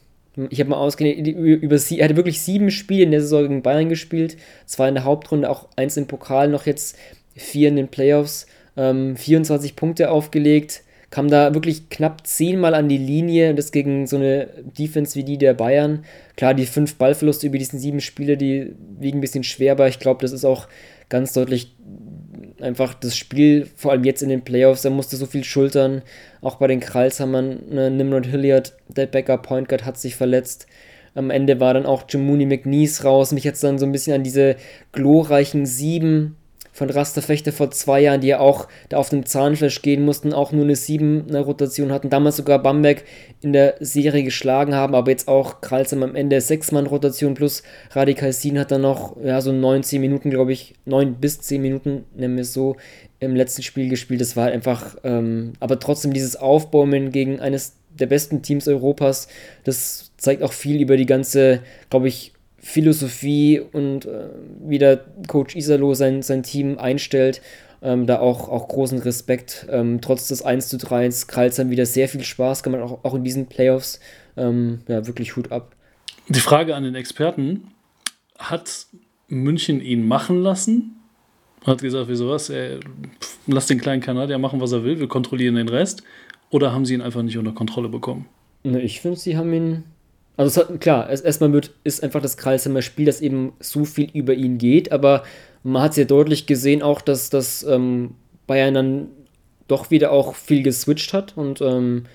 Ich 0.49 0.60
habe 0.60 0.70
mal 0.70 0.78
ausgerechnet, 0.78 1.28
über 1.28 1.78
sie, 1.78 1.99
er 1.99 2.06
hatte 2.06 2.16
wirklich 2.16 2.39
sieben 2.41 2.72
Spiele 2.72 3.04
in 3.04 3.12
der 3.12 3.22
Saison 3.22 3.43
gegen 3.43 3.62
Bayern 3.62 3.89
gespielt, 3.89 4.38
zwei 4.66 4.88
in 4.88 4.95
der 4.95 5.04
Hauptrunde, 5.04 5.49
auch 5.49 5.68
eins 5.76 5.97
im 5.97 6.08
Pokal, 6.08 6.47
noch 6.47 6.66
jetzt 6.66 6.97
vier 7.36 7.68
in 7.68 7.76
den 7.76 7.89
Playoffs, 7.89 8.45
ähm, 8.78 9.18
24 9.18 9.76
Punkte 9.76 10.10
aufgelegt, 10.10 10.84
kam 11.10 11.28
da 11.28 11.54
wirklich 11.54 11.89
knapp 11.89 12.26
zehnmal 12.26 12.74
an 12.74 12.88
die 12.88 12.97
Linie, 12.97 13.54
das 13.54 13.74
gegen 13.74 14.08
so 14.08 14.16
eine 14.16 14.47
Defense 14.80 15.16
wie 15.16 15.26
die 15.26 15.38
der 15.38 15.54
Bayern. 15.54 16.06
Klar, 16.38 16.54
die 16.54 16.66
fünf 16.66 16.95
Ballverluste 16.95 17.47
über 17.47 17.58
diesen 17.58 17.80
sieben 17.80 17.99
Spiele, 17.99 18.38
die 18.38 18.74
wiegen 18.99 19.18
ein 19.18 19.22
bisschen 19.22 19.43
schwer, 19.43 19.74
aber 19.74 19.89
ich 19.89 19.99
glaube, 19.99 20.22
das 20.22 20.32
ist 20.32 20.45
auch 20.45 20.70
ganz 21.10 21.34
deutlich 21.34 21.76
einfach 22.64 22.93
das 22.93 23.16
Spiel, 23.18 23.68
vor 23.76 23.91
allem 23.91 24.03
jetzt 24.03 24.22
in 24.22 24.30
den 24.30 24.43
Playoffs, 24.43 24.86
er 24.86 24.91
musste 24.91 25.16
so 25.16 25.26
viel 25.26 25.43
schultern. 25.43 26.01
Auch 26.41 26.55
bei 26.55 26.68
den 26.68 26.80
Kralshammern, 26.80 27.62
ne, 27.70 27.91
Nimrod 27.91 28.26
Hilliard, 28.26 28.74
der 28.88 29.07
Backup 29.07 29.43
Point 29.43 29.70
Guard, 29.70 29.86
hat 29.86 29.97
sich 29.97 30.16
verletzt. 30.16 30.68
Am 31.14 31.30
Ende 31.30 31.59
war 31.59 31.74
dann 31.74 31.86
auch 31.86 32.03
Jamuni 32.07 32.45
McNeese 32.45 33.03
raus. 33.03 33.32
Mich 33.32 33.43
jetzt 33.43 33.64
dann 33.64 33.78
so 33.78 33.86
ein 33.86 33.91
bisschen 33.91 34.14
an 34.14 34.24
diese 34.24 34.55
glorreichen 34.91 35.66
sieben 35.66 36.38
von 36.72 36.89
Rasterfechter 36.89 37.51
vor 37.51 37.72
zwei 37.72 38.01
Jahren, 38.01 38.22
die 38.22 38.28
ja 38.28 38.39
auch 38.39 38.67
da 38.89 38.97
auf 38.97 39.09
dem 39.09 39.26
Zahnfleisch 39.26 39.82
gehen 39.82 40.05
mussten, 40.05 40.34
auch 40.34 40.51
nur 40.51 40.63
eine 40.63 40.76
7 40.76 41.36
Rotation 41.36 41.91
hatten, 41.91 42.09
damals 42.09 42.38
sogar 42.38 42.61
Bamberg 42.61 43.03
in 43.41 43.53
der 43.53 43.76
Serie 43.80 44.24
geschlagen 44.24 44.74
haben, 44.74 44.95
aber 44.95 45.11
jetzt 45.11 45.28
auch 45.28 45.61
Kralsam 45.61 46.03
am 46.03 46.15
Ende 46.15 46.38
6-Mann-Rotation 46.38 47.34
plus 47.34 47.63
Radikal 47.91 48.32
Sin 48.34 48.59
hat 48.59 48.72
dann 48.72 48.82
noch 48.82 49.17
ja, 49.24 49.41
so 49.41 49.51
19 49.51 49.99
Minuten, 49.99 50.30
glaube 50.30 50.53
ich, 50.53 50.76
9 50.86 51.15
bis 51.15 51.41
10 51.41 51.61
Minuten, 51.61 52.05
nennen 52.15 52.36
wir 52.36 52.43
es 52.43 52.53
so, 52.53 52.78
im 53.19 53.36
letzten 53.36 53.63
Spiel 53.63 53.89
gespielt. 53.89 54.22
Das 54.22 54.36
war 54.36 54.45
halt 54.45 54.53
einfach, 54.53 54.95
ähm, 55.03 55.53
aber 55.59 55.80
trotzdem 55.80 56.13
dieses 56.13 56.36
Aufbäumen 56.36 57.11
gegen 57.11 57.39
eines 57.39 57.76
der 57.99 58.07
besten 58.07 58.41
Teams 58.41 58.67
Europas, 58.67 59.28
das 59.63 60.11
zeigt 60.17 60.43
auch 60.43 60.53
viel 60.53 60.82
über 60.82 60.97
die 60.97 61.05
ganze, 61.05 61.61
glaube 61.89 62.07
ich, 62.07 62.34
Philosophie 62.62 63.59
und 63.59 64.05
äh, 64.05 64.30
wie 64.64 64.78
der 64.78 65.03
Coach 65.28 65.55
Isalo 65.55 65.95
sein, 65.95 66.22
sein 66.22 66.43
Team 66.43 66.78
einstellt. 66.78 67.41
Ähm, 67.82 68.05
da 68.05 68.20
auch, 68.20 68.47
auch 68.49 68.68
großen 68.68 68.99
Respekt. 68.99 69.66
Ähm, 69.70 69.99
trotz 70.01 70.28
des 70.28 70.43
1 70.43 70.70
zu 70.70 70.78
3 70.78 71.09
Karlsheim 71.26 71.72
wieder 71.72 71.88
sehr 71.88 72.07
viel 72.07 72.24
Spaß 72.24 72.62
gemacht, 72.62 72.82
auch, 72.82 73.03
auch 73.03 73.16
in 73.16 73.24
diesen 73.24 73.47
Playoffs. 73.47 73.99
Ähm, 74.38 74.82
ja, 74.88 75.07
wirklich 75.07 75.36
Hut 75.36 75.51
ab. 75.51 75.76
Die 76.30 76.39
Frage 76.39 76.76
an 76.76 76.84
den 76.84 76.93
Experten: 76.93 77.72
Hat 78.38 78.86
München 79.28 79.82
ihn 79.82 80.07
machen 80.07 80.43
lassen? 80.43 80.97
Hat 81.66 81.82
gesagt, 81.82 82.07
wieso 82.09 82.30
was? 82.30 82.51
Ey, 82.51 82.80
pff, 83.20 83.39
lass 83.47 83.66
den 83.66 83.82
kleinen 83.82 84.01
Kanadier 84.01 84.38
machen, 84.38 84.62
was 84.62 84.72
er 84.72 84.84
will, 84.84 84.99
wir 84.99 85.07
kontrollieren 85.07 85.55
den 85.55 85.70
Rest. 85.70 86.03
Oder 86.51 86.74
haben 86.74 86.86
sie 86.86 86.93
ihn 86.93 87.01
einfach 87.01 87.24
nicht 87.24 87.38
unter 87.38 87.53
Kontrolle 87.53 87.89
bekommen? 87.89 88.28
Ich 88.64 89.01
finde, 89.01 89.18
sie 89.18 89.38
haben 89.38 89.51
ihn 89.53 89.84
also 90.38 90.61
hat, 90.61 90.82
klar, 90.82 91.09
erstmal 91.09 91.53
wird, 91.53 91.71
ist 91.84 92.03
einfach 92.03 92.21
das 92.21 92.38
Kreisheimer 92.38 92.82
Spiel, 92.82 93.05
dass 93.05 93.21
eben 93.21 93.53
so 93.59 93.86
viel 93.86 94.09
über 94.13 94.34
ihn 94.34 94.57
geht, 94.57 94.91
aber 94.91 95.23
man 95.63 95.84
hat 95.84 95.91
es 95.91 95.97
ja 95.97 96.05
deutlich 96.05 96.47
gesehen 96.47 96.82
auch, 96.82 97.01
dass 97.01 97.29
das 97.29 97.63
ähm, 97.63 98.15
Bayern 98.47 98.73
dann 98.73 99.07
doch 99.67 99.91
wieder 99.91 100.11
auch 100.11 100.36
viel 100.36 100.63
geswitcht 100.63 101.13
hat 101.13 101.38
und 101.38 101.61
ähm, 101.61 102.05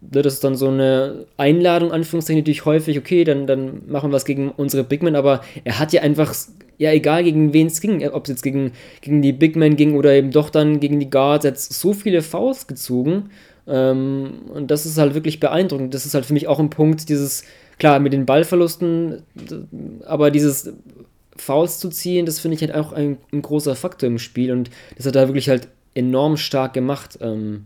ne, 0.00 0.22
das 0.22 0.34
ist 0.34 0.44
dann 0.44 0.56
so 0.56 0.68
eine 0.68 1.26
Einladung, 1.36 1.92
Anführungszeichen, 1.92 2.40
natürlich 2.40 2.64
häufig, 2.64 2.98
okay, 2.98 3.24
dann, 3.24 3.46
dann 3.46 3.82
machen 3.88 4.10
wir 4.10 4.16
es 4.16 4.24
gegen 4.24 4.50
unsere 4.50 4.84
Bigmen, 4.84 5.16
aber 5.16 5.42
er 5.64 5.78
hat 5.78 5.92
ja 5.92 6.02
einfach, 6.02 6.34
ja 6.78 6.92
egal 6.92 7.24
gegen 7.24 7.52
wen 7.52 7.68
es 7.68 7.80
ging, 7.80 8.06
ob 8.08 8.24
es 8.24 8.30
jetzt 8.30 8.42
gegen, 8.42 8.72
gegen 9.00 9.22
die 9.22 9.32
Bigmen 9.32 9.76
ging 9.76 9.96
oder 9.96 10.12
eben 10.12 10.30
doch 10.30 10.50
dann 10.50 10.80
gegen 10.80 10.98
die 10.98 11.10
Guards, 11.10 11.44
hat 11.44 11.58
so 11.58 11.92
viele 11.92 12.22
Fouls 12.22 12.66
gezogen 12.66 13.30
ähm, 13.70 14.42
und 14.52 14.70
das 14.70 14.84
ist 14.84 14.98
halt 14.98 15.14
wirklich 15.14 15.38
beeindruckend. 15.40 15.94
Das 15.94 16.04
ist 16.04 16.14
halt 16.14 16.26
für 16.26 16.34
mich 16.34 16.48
auch 16.48 16.58
ein 16.58 16.70
Punkt, 16.70 17.08
dieses, 17.08 17.44
klar, 17.78 18.00
mit 18.00 18.12
den 18.12 18.26
Ballverlusten, 18.26 19.22
aber 20.06 20.30
dieses 20.30 20.72
Fouls 21.36 21.78
zu 21.78 21.88
ziehen, 21.88 22.26
das 22.26 22.40
finde 22.40 22.56
ich 22.56 22.62
halt 22.62 22.74
auch 22.74 22.92
ein, 22.92 23.18
ein, 23.32 23.42
großer 23.42 23.76
Faktor 23.76 24.08
im 24.08 24.18
Spiel 24.18 24.52
und 24.52 24.70
das 24.96 25.06
hat 25.06 25.16
er 25.16 25.28
wirklich 25.28 25.48
halt 25.48 25.68
enorm 25.94 26.36
stark 26.36 26.74
gemacht. 26.74 27.18
Ähm, 27.20 27.62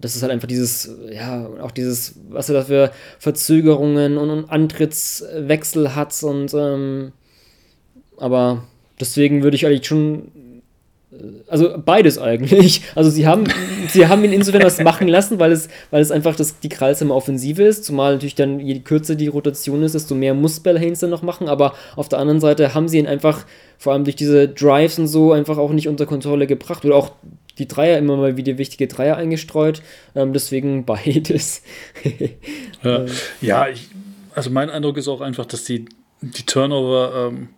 das 0.00 0.16
ist 0.16 0.22
halt 0.22 0.32
einfach 0.32 0.48
dieses, 0.48 0.90
ja, 1.12 1.46
auch 1.60 1.70
dieses, 1.70 2.16
was 2.28 2.48
er 2.48 2.54
da 2.56 2.62
für 2.62 2.90
Verzögerungen 3.18 4.16
und, 4.16 4.30
und 4.30 4.50
Antrittswechsel 4.50 5.94
hat 5.94 6.20
und, 6.22 6.52
ähm, 6.54 7.12
aber 8.16 8.64
deswegen 8.98 9.42
würde 9.42 9.56
ich 9.56 9.66
eigentlich 9.66 9.86
schon 9.86 10.32
also 11.46 11.74
beides 11.84 12.18
eigentlich. 12.18 12.82
Also 12.94 13.10
sie 13.10 13.26
haben, 13.26 13.44
sie 13.88 14.06
haben 14.06 14.24
ihn 14.24 14.32
insofern 14.32 14.62
was 14.62 14.80
machen 14.80 15.08
lassen, 15.08 15.38
weil 15.38 15.52
es, 15.52 15.68
weil 15.90 16.02
es 16.02 16.10
einfach 16.10 16.36
das, 16.36 16.60
die 16.60 16.68
Kralsheimer 16.68 17.14
Offensive 17.14 17.62
ist, 17.62 17.84
zumal 17.84 18.14
natürlich 18.14 18.34
dann, 18.34 18.60
je 18.60 18.80
kürzer 18.80 19.14
die 19.14 19.28
Rotation 19.28 19.82
ist, 19.82 19.94
desto 19.94 20.14
mehr 20.14 20.34
muss 20.34 20.60
Bellhains 20.60 21.00
dann 21.00 21.10
noch 21.10 21.22
machen, 21.22 21.48
aber 21.48 21.74
auf 21.96 22.08
der 22.08 22.18
anderen 22.18 22.40
Seite 22.40 22.74
haben 22.74 22.88
sie 22.88 22.98
ihn 22.98 23.06
einfach, 23.06 23.44
vor 23.78 23.92
allem 23.92 24.04
durch 24.04 24.16
diese 24.16 24.48
Drives 24.48 24.98
und 24.98 25.06
so, 25.06 25.32
einfach 25.32 25.58
auch 25.58 25.72
nicht 25.72 25.88
unter 25.88 26.06
Kontrolle 26.06 26.46
gebracht. 26.46 26.84
Oder 26.84 26.96
auch 26.96 27.12
die 27.58 27.68
Dreier 27.68 27.98
immer 27.98 28.16
mal 28.16 28.36
wieder 28.36 28.58
wichtige 28.58 28.88
Dreier 28.88 29.16
eingestreut, 29.16 29.82
ähm, 30.14 30.32
deswegen 30.32 30.84
beides. 30.84 31.62
ja, 32.82 33.04
ja 33.40 33.68
ich, 33.68 33.88
also 34.34 34.50
mein 34.50 34.70
Eindruck 34.70 34.96
ist 34.96 35.08
auch 35.08 35.20
einfach, 35.20 35.46
dass 35.46 35.64
die, 35.64 35.86
die 36.20 36.46
Turnover 36.46 37.28
ähm 37.28 37.48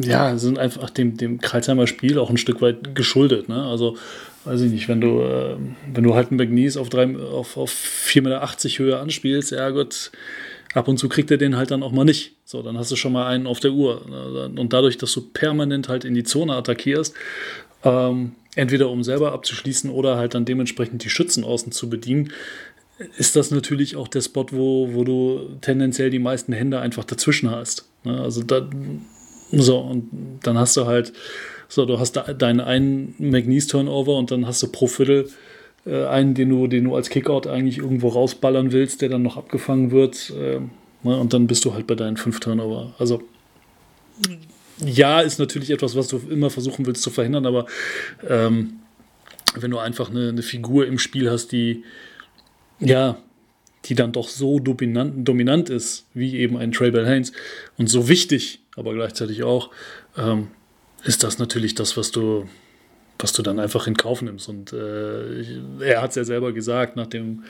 ja, 0.00 0.36
sind 0.36 0.58
einfach 0.58 0.90
dem, 0.90 1.16
dem 1.16 1.40
Kreuzheimer 1.40 1.86
Spiel 1.86 2.18
auch 2.18 2.30
ein 2.30 2.36
Stück 2.36 2.60
weit 2.60 2.94
geschuldet. 2.94 3.48
Ne? 3.48 3.62
Also, 3.62 3.96
weiß 4.44 4.60
ich 4.62 4.72
nicht, 4.72 4.88
wenn 4.88 5.00
du, 5.00 5.20
äh, 5.20 5.56
wenn 5.92 6.04
du 6.04 6.14
halt 6.14 6.30
einen 6.30 6.38
McNeese 6.38 6.80
auf, 6.80 6.92
auf, 6.94 7.56
auf 7.56 7.70
4,80 7.70 8.22
Meter 8.22 8.78
Höhe 8.78 8.98
anspielst, 8.98 9.52
ja 9.52 9.70
gut, 9.70 10.10
ab 10.74 10.88
und 10.88 10.98
zu 10.98 11.08
kriegt 11.08 11.30
er 11.30 11.36
den 11.36 11.56
halt 11.56 11.70
dann 11.70 11.82
auch 11.82 11.92
mal 11.92 12.04
nicht. 12.04 12.32
So, 12.44 12.62
dann 12.62 12.78
hast 12.78 12.90
du 12.90 12.96
schon 12.96 13.12
mal 13.12 13.26
einen 13.26 13.46
auf 13.46 13.60
der 13.60 13.72
Uhr. 13.72 14.04
Ne? 14.08 14.60
Und 14.60 14.72
dadurch, 14.72 14.98
dass 14.98 15.12
du 15.12 15.22
permanent 15.22 15.88
halt 15.88 16.04
in 16.04 16.14
die 16.14 16.24
Zone 16.24 16.54
attackierst, 16.54 17.14
ähm, 17.84 18.32
entweder 18.54 18.90
um 18.90 19.02
selber 19.02 19.32
abzuschließen 19.32 19.90
oder 19.90 20.16
halt 20.16 20.34
dann 20.34 20.44
dementsprechend 20.44 21.04
die 21.04 21.10
Schützen 21.10 21.44
außen 21.44 21.72
zu 21.72 21.88
bedienen, 21.88 22.32
ist 23.16 23.36
das 23.36 23.50
natürlich 23.50 23.96
auch 23.96 24.08
der 24.08 24.20
Spot, 24.20 24.46
wo, 24.50 24.90
wo 24.92 25.04
du 25.04 25.56
tendenziell 25.60 26.10
die 26.10 26.18
meisten 26.18 26.52
Hände 26.52 26.80
einfach 26.80 27.04
dazwischen 27.04 27.50
hast. 27.50 27.88
Ne? 28.04 28.20
Also 28.20 28.42
da, 28.42 28.68
so, 29.52 29.78
und 29.78 30.40
dann 30.42 30.58
hast 30.58 30.76
du 30.76 30.86
halt, 30.86 31.12
so, 31.68 31.84
du 31.86 31.98
hast 31.98 32.12
da 32.12 32.32
deinen 32.32 32.60
einen 32.60 33.14
McNeese-Turnover 33.18 34.16
und 34.16 34.30
dann 34.30 34.46
hast 34.46 34.62
du 34.62 34.68
pro 34.68 34.86
Viertel 34.86 35.28
äh, 35.86 36.04
einen, 36.06 36.34
den 36.34 36.48
du, 36.48 36.66
den 36.66 36.84
du 36.84 36.94
als 36.94 37.10
Kickout 37.10 37.46
eigentlich 37.46 37.78
irgendwo 37.78 38.08
rausballern 38.08 38.72
willst, 38.72 39.02
der 39.02 39.08
dann 39.08 39.22
noch 39.22 39.36
abgefangen 39.36 39.90
wird. 39.90 40.30
Äh, 40.30 40.60
ne, 41.02 41.18
und 41.18 41.32
dann 41.32 41.46
bist 41.46 41.64
du 41.64 41.74
halt 41.74 41.86
bei 41.86 41.94
deinen 41.94 42.16
fünf 42.16 42.40
Turnover. 42.40 42.94
Also 42.98 43.22
ja, 44.84 45.20
ist 45.20 45.38
natürlich 45.38 45.70
etwas, 45.70 45.96
was 45.96 46.08
du 46.08 46.20
immer 46.30 46.50
versuchen 46.50 46.86
willst 46.86 47.02
zu 47.02 47.10
verhindern, 47.10 47.46
aber 47.46 47.66
ähm, 48.28 48.74
wenn 49.54 49.70
du 49.70 49.78
einfach 49.78 50.10
eine, 50.10 50.30
eine, 50.30 50.42
Figur 50.42 50.86
im 50.86 50.98
Spiel 50.98 51.30
hast, 51.30 51.52
die 51.52 51.84
ja, 52.80 53.18
die 53.84 53.94
dann 53.94 54.12
doch 54.12 54.28
so 54.28 54.58
dominant, 54.58 55.26
dominant 55.26 55.70
ist, 55.70 56.06
wie 56.14 56.36
eben 56.36 56.56
ein 56.56 56.72
Trey 56.72 56.90
Bell 56.90 57.06
Haynes 57.06 57.32
und 57.76 57.88
so 57.88 58.08
wichtig 58.08 58.61
aber 58.76 58.94
gleichzeitig 58.94 59.42
auch 59.42 59.70
ähm, 60.16 60.48
ist 61.04 61.24
das 61.24 61.38
natürlich 61.38 61.74
das, 61.74 61.96
was 61.96 62.10
du, 62.12 62.48
was 63.18 63.32
du 63.32 63.42
dann 63.42 63.58
einfach 63.58 63.86
in 63.86 63.96
Kauf 63.96 64.22
nimmst. 64.22 64.48
Und 64.48 64.72
äh, 64.72 65.42
er 65.80 66.02
hat 66.02 66.10
es 66.10 66.16
ja 66.16 66.24
selber 66.24 66.52
gesagt, 66.52 66.96
nach 66.96 67.06
dem, 67.06 67.44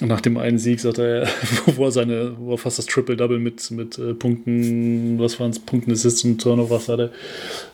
nach 0.00 0.20
dem 0.20 0.36
einen 0.38 0.58
Sieg, 0.58 0.80
sagt 0.80 0.98
er, 0.98 1.28
wo 1.66 1.84
er 1.84 1.92
seine, 1.92 2.36
wo 2.38 2.52
er 2.52 2.58
fast 2.58 2.78
das 2.78 2.86
Triple-Double 2.86 3.38
mit, 3.38 3.70
mit 3.70 3.98
äh, 3.98 4.14
Punkten, 4.14 5.18
was 5.18 5.38
waren 5.38 5.50
es, 5.50 5.58
Punkten, 5.58 5.92
Assists 5.92 6.24
und 6.24 6.40
Turnovers 6.40 6.88
hatte, 6.88 7.12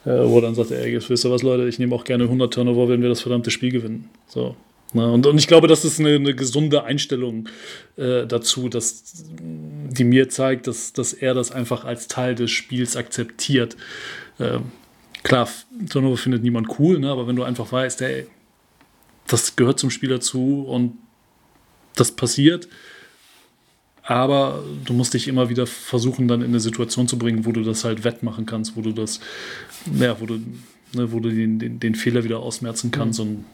äh, 0.05 0.11
wo 0.11 0.41
dann 0.41 0.55
sagt 0.55 0.71
er, 0.71 0.81
ey, 0.83 0.95
wisst 1.09 1.25
ihr 1.25 1.31
was, 1.31 1.43
Leute, 1.43 1.69
ich 1.69 1.79
nehme 1.79 1.95
auch 1.95 2.05
gerne 2.05 2.25
100 2.25 2.53
Turnover, 2.53 2.89
wenn 2.89 3.03
wir 3.03 3.09
das 3.09 3.21
verdammte 3.21 3.51
Spiel 3.51 3.71
gewinnen. 3.71 4.11
So? 4.27 4.57
Und, 4.93 5.27
und 5.27 5.39
ich 5.39 5.47
glaube, 5.47 5.69
das 5.69 5.85
ist 5.85 6.01
eine, 6.01 6.15
eine 6.15 6.35
gesunde 6.35 6.85
Einstellung 6.85 7.49
äh, 7.97 8.27
dazu, 8.27 8.69
dass, 8.69 9.25
die 9.41 10.05
mir 10.05 10.29
zeigt, 10.29 10.67
dass, 10.67 10.93
dass 10.93 11.13
er 11.13 11.35
das 11.35 11.51
einfach 11.51 11.85
als 11.85 12.09
Teil 12.09 12.35
des 12.35 12.51
Spiels 12.51 12.97
akzeptiert. 12.97 13.77
Äh, 14.39 14.61
klar, 15.23 15.49
Turnover 15.91 16.17
findet 16.17 16.43
niemand 16.43 16.79
cool, 16.79 16.99
ne? 16.99 17.11
aber 17.11 17.27
wenn 17.27 17.37
du 17.37 17.43
einfach 17.43 17.71
weißt, 17.71 18.01
ey, 18.03 18.27
das 19.27 19.57
gehört 19.57 19.79
zum 19.79 19.91
Spiel 19.91 20.09
dazu 20.09 20.65
und 20.67 20.97
das 21.97 22.13
passiert, 22.13 22.69
aber 24.05 24.63
du 24.85 24.93
musst 24.93 25.15
dich 25.15 25.27
immer 25.27 25.49
wieder 25.49 25.67
versuchen, 25.67 26.29
dann 26.29 26.43
in 26.43 26.49
eine 26.49 26.61
Situation 26.61 27.09
zu 27.09 27.19
bringen, 27.19 27.45
wo 27.45 27.51
du 27.51 27.65
das 27.65 27.85
halt 27.85 28.05
wettmachen 28.05 28.47
kannst, 28.47 28.77
wo 28.77 28.83
du 28.83 28.93
das, 28.93 29.19
ja, 29.99 30.21
wo 30.21 30.27
du, 30.27 30.35
ne, 30.93 31.11
wo 31.11 31.19
du 31.19 31.31
den, 31.31 31.59
den, 31.59 31.81
den 31.81 31.95
Fehler 31.97 32.23
wieder 32.23 32.39
ausmerzen 32.39 32.93
kannst 32.93 33.19
mhm. 33.19 33.27
und 33.27 33.45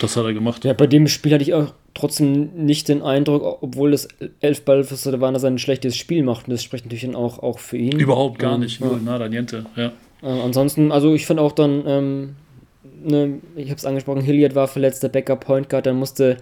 das 0.00 0.16
hat 0.16 0.24
er 0.24 0.34
gemacht. 0.34 0.64
Ja, 0.64 0.72
bei 0.72 0.86
dem 0.86 1.08
Spiel 1.08 1.32
hatte 1.32 1.42
ich 1.42 1.54
auch 1.54 1.72
trotzdem 1.94 2.50
nicht 2.54 2.88
den 2.88 3.02
Eindruck, 3.02 3.58
obwohl 3.62 3.92
das 3.92 4.08
elf 4.40 4.64
Ballversuche 4.64 5.20
waren, 5.20 5.34
dass 5.34 5.42
er 5.42 5.50
ein 5.50 5.58
schlechtes 5.58 5.96
Spiel 5.96 6.22
macht. 6.22 6.46
Und 6.46 6.52
das 6.52 6.62
spricht 6.62 6.84
natürlich 6.84 7.04
dann 7.04 7.14
auch, 7.14 7.38
auch 7.38 7.58
für 7.58 7.76
ihn. 7.76 7.98
Überhaupt 7.98 8.38
gar 8.38 8.58
nicht. 8.58 8.80
Ja. 8.80 8.98
Nada, 9.02 9.28
niente. 9.28 9.66
Ja. 9.76 9.92
Äh, 10.22 10.26
ansonsten, 10.26 10.92
also 10.92 11.14
ich 11.14 11.26
fand 11.26 11.40
auch 11.40 11.52
dann, 11.52 11.84
ähm, 11.86 12.36
ne, 13.02 13.40
ich 13.56 13.66
habe 13.70 13.76
es 13.76 13.84
angesprochen, 13.84 14.20
Hilliard 14.20 14.54
war 14.54 14.68
verletzt, 14.68 15.02
der 15.02 15.08
Backup 15.08 15.44
Point 15.44 15.68
Guard, 15.68 15.86
dann 15.86 15.96
musste. 15.96 16.36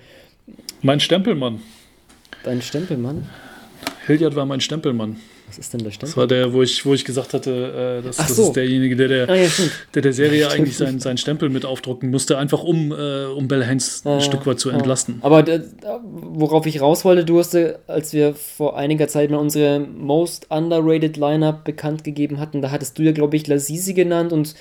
Mein 0.83 1.01
Stempelmann. 1.01 1.61
Dein 2.45 2.61
Stempelmann? 2.61 3.27
Hilliard 4.07 4.37
war 4.37 4.47
mein 4.47 4.61
Stempelmann. 4.61 5.16
Was 5.55 5.66
ist 5.66 5.72
denn 5.72 5.84
der 5.84 5.90
Stempel? 5.92 6.09
Das 6.09 6.16
war 6.16 6.26
der, 6.26 6.52
wo 6.52 6.62
ich, 6.62 6.84
wo 6.84 6.94
ich 6.94 7.05
gesagt 7.05 7.32
hatte, 7.32 8.00
äh, 8.00 8.05
das, 8.05 8.16
das 8.16 8.34
so. 8.34 8.48
ist 8.48 8.52
derjenige, 8.57 8.96
der 8.96 9.09
der, 9.09 9.28
Ah, 9.28 9.36
ja, 9.36 9.48
der, 9.94 10.02
der 10.02 10.12
Serie 10.12 10.50
eigentlich 10.50 10.76
seinen, 10.76 10.98
seinen 10.98 11.16
Stempel 11.16 11.48
mit 11.48 11.64
aufdrucken 11.64 12.11
musste, 12.11 12.38
einfach 12.38 12.64
um, 12.64 12.90
äh, 12.90 13.26
um 13.26 13.46
Bell 13.46 13.64
Heinz 13.64 14.02
ein 14.05 14.14
Ja, 14.14 14.20
Stück 14.20 14.46
weit 14.46 14.59
zu 14.59 14.70
ja. 14.70 14.76
entlasten. 14.76 15.18
Aber 15.20 15.46
äh, 15.46 15.61
worauf 16.02 16.66
ich 16.66 16.80
raus 16.80 17.05
wollte, 17.05 17.24
du 17.24 17.38
hast, 17.38 17.55
äh, 17.55 17.74
als 17.86 18.12
wir 18.12 18.34
vor 18.34 18.76
einiger 18.76 19.07
Zeit 19.07 19.30
mal 19.30 19.38
unsere 19.38 19.78
Most 19.78 20.46
Underrated 20.50 21.16
Lineup 21.16 21.64
bekannt 21.64 22.02
gegeben 22.02 22.40
hatten, 22.40 22.61
da 22.61 22.72
hattest 22.72 22.98
du 22.98 23.02
ja, 23.02 23.12
glaube 23.12 23.36
ich, 23.36 23.46
Lasisi 23.46 23.94
genannt 23.94 24.32
und 24.32 24.57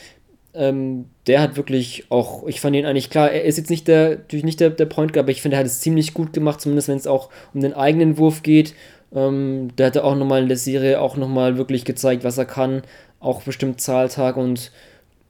ähm, 0.55 1.05
der 1.25 1.41
hat 1.41 1.57
wirklich 1.57 2.05
auch, 2.09 2.45
ich 2.47 2.61
fand 2.61 2.75
ihn 2.75 2.85
eigentlich 2.85 3.09
klar, 3.09 3.31
er 3.31 3.43
ist 3.43 3.57
jetzt 3.57 3.71
nicht 3.71 3.87
der, 3.87 4.09
natürlich 4.09 4.45
nicht 4.45 4.59
der, 4.59 4.69
der 4.69 4.85
Point 4.85 5.11
Guard, 5.13 5.25
aber 5.25 5.31
ich 5.31 5.41
finde, 5.41 5.57
er 5.57 5.61
hat 5.61 5.65
es 5.65 5.79
ziemlich 5.81 6.13
gut 6.13 6.33
gemacht, 6.33 6.61
zumindest 6.61 6.87
wenn 6.89 6.97
es 6.97 7.07
auch 7.07 7.29
um 7.53 7.61
den 7.61 7.73
eigenen 7.73 8.17
Wurf 8.17 8.43
geht. 8.43 8.75
Ähm, 9.14 9.76
der 9.78 9.88
hatte 9.88 10.03
auch 10.03 10.16
nochmal 10.16 10.41
in 10.43 10.47
der 10.47 10.57
Serie 10.57 10.99
auch 10.99 11.18
nochmal 11.18 11.57
wirklich 11.57 11.86
gezeigt, 11.86 12.24
was 12.24 12.38
er 12.38 12.45
kann, 12.45 12.84
auch 13.20 13.43
bestimmt 13.43 13.82
Zahltag 13.82 14.38
und 14.38 14.72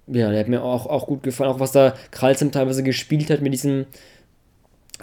ja, 0.07 0.29
der 0.31 0.39
hat 0.41 0.47
mir 0.49 0.63
auch, 0.63 0.85
auch 0.87 1.07
gut 1.07 1.23
gefallen, 1.23 1.51
auch 1.51 1.59
was 1.59 1.71
da 1.71 1.93
Kralsem 2.11 2.51
teilweise 2.51 2.83
gespielt 2.83 3.29
hat 3.29 3.41
mit 3.41 3.53
diesem 3.53 3.85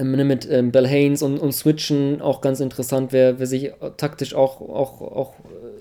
mit 0.03 0.49
ähm, 0.51 0.73
Bell 0.73 0.87
Haynes 0.87 1.23
und, 1.23 1.39
und 1.39 1.53
Switchen 1.53 2.21
auch 2.21 2.41
ganz 2.41 2.61
interessant, 2.61 3.13
wer, 3.13 3.39
wer 3.39 3.47
sich 3.47 3.73
taktisch 3.97 4.35
auch, 4.35 4.61
auch, 4.61 5.01
auch 5.01 5.35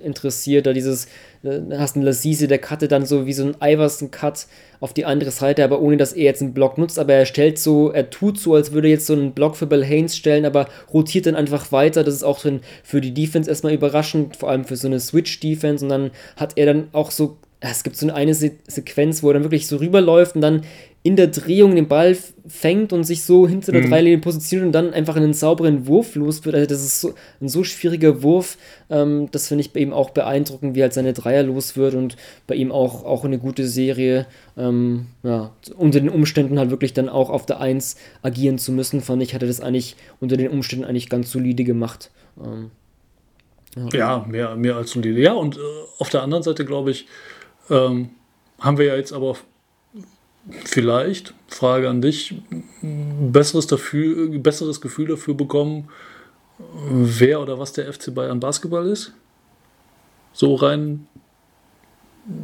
interessiert, 0.03 0.65
da 0.65 0.74
dieses, 0.74 1.05
äh, 1.43 1.59
hast 1.78 1.95
einen 1.95 2.05
Lassise, 2.05 2.47
der 2.47 2.59
cuttet 2.59 2.91
dann 2.91 3.05
so 3.05 3.26
wie 3.26 3.34
so 3.34 3.45
ein 3.45 3.55
Iverson-Cut 3.61 4.47
auf 4.80 4.93
die 4.93 5.05
andere 5.05 5.32
Seite, 5.32 5.63
aber 5.63 5.82
ohne 5.82 5.97
dass 5.97 6.13
er 6.13 6.24
jetzt 6.24 6.41
einen 6.41 6.53
Block 6.53 6.78
nutzt, 6.78 6.99
aber 6.99 7.13
er 7.13 7.26
stellt 7.26 7.59
so, 7.59 7.91
er 7.91 8.09
tut 8.09 8.39
so, 8.39 8.55
als 8.55 8.72
würde 8.72 8.88
er 8.88 8.93
jetzt 8.93 9.07
so 9.07 9.13
einen 9.13 9.34
Block 9.34 9.55
für 9.55 9.67
Bell 9.67 9.84
Haynes 9.84 10.15
stellen, 10.15 10.45
aber 10.45 10.67
rotiert 10.93 11.26
dann 11.26 11.36
einfach 11.36 11.72
weiter, 11.72 12.03
das 12.03 12.15
ist 12.15 12.24
auch 12.24 12.39
für, 12.84 13.01
die 13.01 13.13
Defense 13.13 13.49
erstmal 13.49 13.74
überraschend, 13.74 14.38
vor 14.38 14.49
allem 14.49 14.65
für 14.65 14.76
so 14.76 14.88
eine 14.88 14.99
Switch-Defense. 14.99 15.84
Und 15.86 15.89
dann 15.89 16.11
hat 16.36 16.53
er 16.57 16.65
dann 16.67 16.88
auch 16.93 17.11
so 17.11 17.38
es 17.61 17.84
gibt 17.84 17.97
so 17.97 18.09
eine 18.09 18.34
Se 18.34 18.51
Sequenz, 18.67 19.22
wo 19.22 19.30
er 19.30 19.34
dann 19.34 19.43
wirklich 19.43 19.67
so 19.67 19.78
rüberläuft 19.78 20.36
und 20.36 20.41
dann 20.41 20.61
in 21.02 21.16
der 21.16 21.28
Drehung 21.28 21.76
den 21.76 21.88
Ball 21.88 22.18
fängt 22.45 22.91
und 22.91 23.06
sich 23.06 23.24
so 23.24 23.47
hinter 23.47 23.72
der 23.72 23.84
Dreilinie 23.84 24.18
positioniert 24.18 24.66
und 24.68 24.72
dann 24.74 24.93
einfach 24.93 25.16
einen 25.16 25.34
sauberen 25.34 25.88
Wurf 25.88 26.16
los 26.16 26.43
wird. 26.43 26.56
Also 26.56 26.68
das 26.68 26.84
ist 26.84 27.00
so 27.00 27.14
ein 27.39 27.47
so 27.47 27.64
schwieriger 27.64 28.22
Wurf. 28.22 28.58
Ähm, 28.89 29.30
das 29.32 29.47
finde 29.47 29.62
ich 29.62 29.72
bei 29.72 29.80
ihm 29.80 29.93
auch 29.93 30.10
beeindruckend, 30.10 30.76
wie 30.76 30.82
halt 30.82 30.93
seine 30.93 31.14
Dreier 31.14 31.43
los 31.43 31.78
wird 31.78 31.93
und 31.93 32.18
bei 32.47 32.56
ihm 32.56 32.74
auch, 32.74 33.06
auch 33.06 33.24
eine 33.24 33.39
gute 33.39 33.66
Serie. 33.66 34.26
Ähm, 34.58 35.08
ja, 35.24 35.52
unter 35.78 36.02
den 36.02 36.10
Umständen 36.10 36.60
halt 36.60 36.70
wirklich 36.70 36.91
dann 36.91 37.08
auch 37.08 37.30
auf 37.30 37.45
der 37.45 37.62
Eins 37.62 37.95
agieren 38.22 38.58
zu 38.58 38.74
müssen, 38.74 39.00
fand 39.00 39.24
ich, 39.24 39.34
hat 39.34 39.41
er 39.41 39.47
das 39.47 39.62
eigentlich 39.62 39.95
unter 40.20 40.36
den 40.36 40.50
Umständen 40.50 40.84
eigentlich 40.84 41.10
ganz 41.10 41.32
solide 41.32 41.64
gemacht. 41.64 42.12
Ähm, 42.43 42.72
Ja, 43.93 44.26
mehr, 44.28 44.56
mehr 44.56 44.76
als 44.76 44.91
solide. 44.91 45.22
Ja, 45.22 45.34
und 45.34 45.56
äh, 45.56 45.60
auf 46.00 46.10
der 46.10 46.24
anderen 46.24 46.43
Seite, 46.43 46.66
glaube 46.66 46.91
ich, 46.91 47.08
ähm, 47.70 48.10
haben 48.60 48.78
wir 48.78 48.86
ja 48.86 48.95
jetzt 48.95 49.14
aber 49.14 49.38
vielleicht, 50.66 51.34
Frage 51.48 51.90
an 51.90 52.02
dich, 52.02 52.36
besseres, 52.82 53.68
dafür, 53.68 54.30
besseres 54.40 54.82
Gefühl 54.82 55.08
dafür 55.08 55.34
bekommen, 55.34 55.90
wer 56.90 57.42
oder 57.42 57.60
was 57.60 57.74
der 57.74 57.92
FC 57.92 58.14
Bayern 58.14 58.40
Basketball 58.40 58.88
ist? 58.88 59.14
So 60.34 60.56
rein 60.56 61.08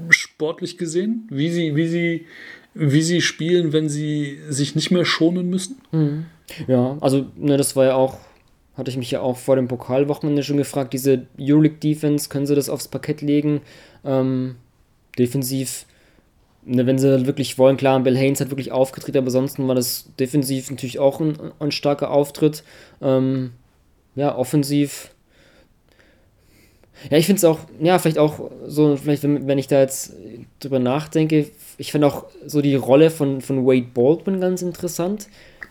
sportlich 0.09 0.77
gesehen, 0.77 1.27
wie 1.29 1.49
sie, 1.49 1.75
wie 1.75 1.87
sie, 1.87 2.25
wie 2.73 3.01
sie 3.01 3.21
spielen, 3.21 3.71
wenn 3.73 3.89
sie 3.89 4.39
sich 4.49 4.75
nicht 4.75 4.91
mehr 4.91 5.05
schonen 5.05 5.49
müssen? 5.49 5.77
Ja, 6.67 6.97
also 7.01 7.27
ne, 7.35 7.57
das 7.57 7.75
war 7.75 7.85
ja 7.85 7.95
auch, 7.95 8.17
hatte 8.75 8.91
ich 8.91 8.97
mich 8.97 9.11
ja 9.11 9.21
auch 9.21 9.37
vor 9.37 9.55
dem 9.55 9.67
Pokalwochenende 9.67 10.43
schon 10.43 10.57
gefragt, 10.57 10.93
diese 10.93 11.27
Euroleague-Defense, 11.39 12.29
können 12.29 12.45
sie 12.45 12.55
das 12.55 12.69
aufs 12.69 12.87
Parkett 12.87 13.21
legen? 13.21 13.61
Ähm, 14.03 14.55
defensiv, 15.17 15.85
ne, 16.65 16.85
wenn 16.85 16.97
sie 16.97 17.25
wirklich 17.25 17.57
wollen, 17.57 17.77
klar, 17.77 17.99
Bill 17.99 18.17
Haynes 18.17 18.41
hat 18.41 18.49
wirklich 18.49 18.71
aufgetreten, 18.71 19.17
aber 19.17 19.27
ansonsten 19.27 19.67
war 19.67 19.75
das 19.75 20.09
defensiv 20.19 20.69
natürlich 20.69 20.99
auch 20.99 21.19
ein, 21.19 21.37
ein 21.59 21.71
starker 21.71 22.11
Auftritt. 22.11 22.63
Ähm, 23.01 23.51
ja, 24.15 24.35
offensiv. 24.35 25.11
Ja, 27.09 27.17
ich 27.17 27.25
finde 27.25 27.37
es 27.37 27.43
auch, 27.43 27.59
ja, 27.79 27.99
vielleicht 27.99 28.17
auch 28.17 28.49
so, 28.65 28.95
vielleicht, 28.95 29.23
wenn, 29.23 29.47
wenn 29.47 29.57
ich 29.57 29.67
da 29.67 29.79
jetzt 29.79 30.13
drüber 30.59 30.79
nachdenke, 30.79 31.49
ich 31.77 31.91
finde 31.91 32.07
auch 32.07 32.25
so 32.45 32.61
die 32.61 32.75
Rolle 32.75 33.09
von, 33.09 33.41
von 33.41 33.65
Wade 33.65 33.87
Baldwin 33.93 34.39
ganz 34.39 34.61
interessant. 34.61 35.27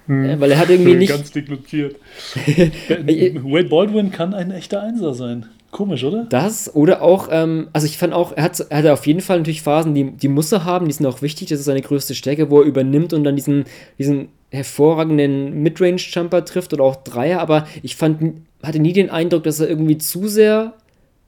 Äh, 0.07 0.38
Weil 0.38 0.53
er 0.53 0.59
hat 0.59 0.68
irgendwie 0.68 0.95
nicht. 0.97 1.09
Ganz 1.09 1.32
dick 1.32 1.49
notiert. 1.49 1.97
Wade 2.36 3.68
Baldwin 3.68 4.11
kann 4.11 4.34
ein 4.34 4.51
echter 4.51 4.82
Einser 4.82 5.14
sein. 5.14 5.47
Komisch, 5.75 6.05
oder? 6.05 6.27
Das 6.31 6.72
oder 6.72 7.03
auch, 7.03 7.29
ähm, 7.33 7.66
also 7.72 7.89
ich 7.89 7.99
fand 7.99 8.12
auch, 8.12 8.31
er 8.37 8.45
hat, 8.45 8.64
er 8.70 8.79
hat 8.79 8.87
auf 8.87 9.09
jeden 9.09 9.20
Fall 9.20 9.39
natürlich 9.39 9.61
Phasen, 9.61 9.93
die, 9.93 10.12
die 10.12 10.29
muss 10.29 10.53
er 10.53 10.64
haben, 10.64 10.87
die 10.87 10.93
sind 10.93 11.05
auch 11.05 11.20
wichtig, 11.20 11.49
das 11.49 11.59
ist 11.59 11.64
seine 11.64 11.83
größte 11.83 12.14
Stärke, 12.14 12.49
wo 12.49 12.61
er 12.61 12.66
übernimmt 12.66 13.12
und 13.12 13.25
dann 13.25 13.35
diesen, 13.35 13.64
diesen 13.99 14.29
hervorragenden 14.53 15.64
Midrange-Jumper 15.64 16.45
trifft 16.45 16.72
oder 16.75 16.85
auch 16.85 16.95
Dreier, 17.03 17.41
aber 17.41 17.66
ich 17.83 17.97
fand, 17.97 18.43
hatte 18.62 18.79
nie 18.79 18.93
den 18.93 19.11
Eindruck, 19.11 19.43
dass 19.43 19.59
er 19.59 19.68
irgendwie 19.68 19.99
zu 19.99 20.29
sehr 20.29 20.75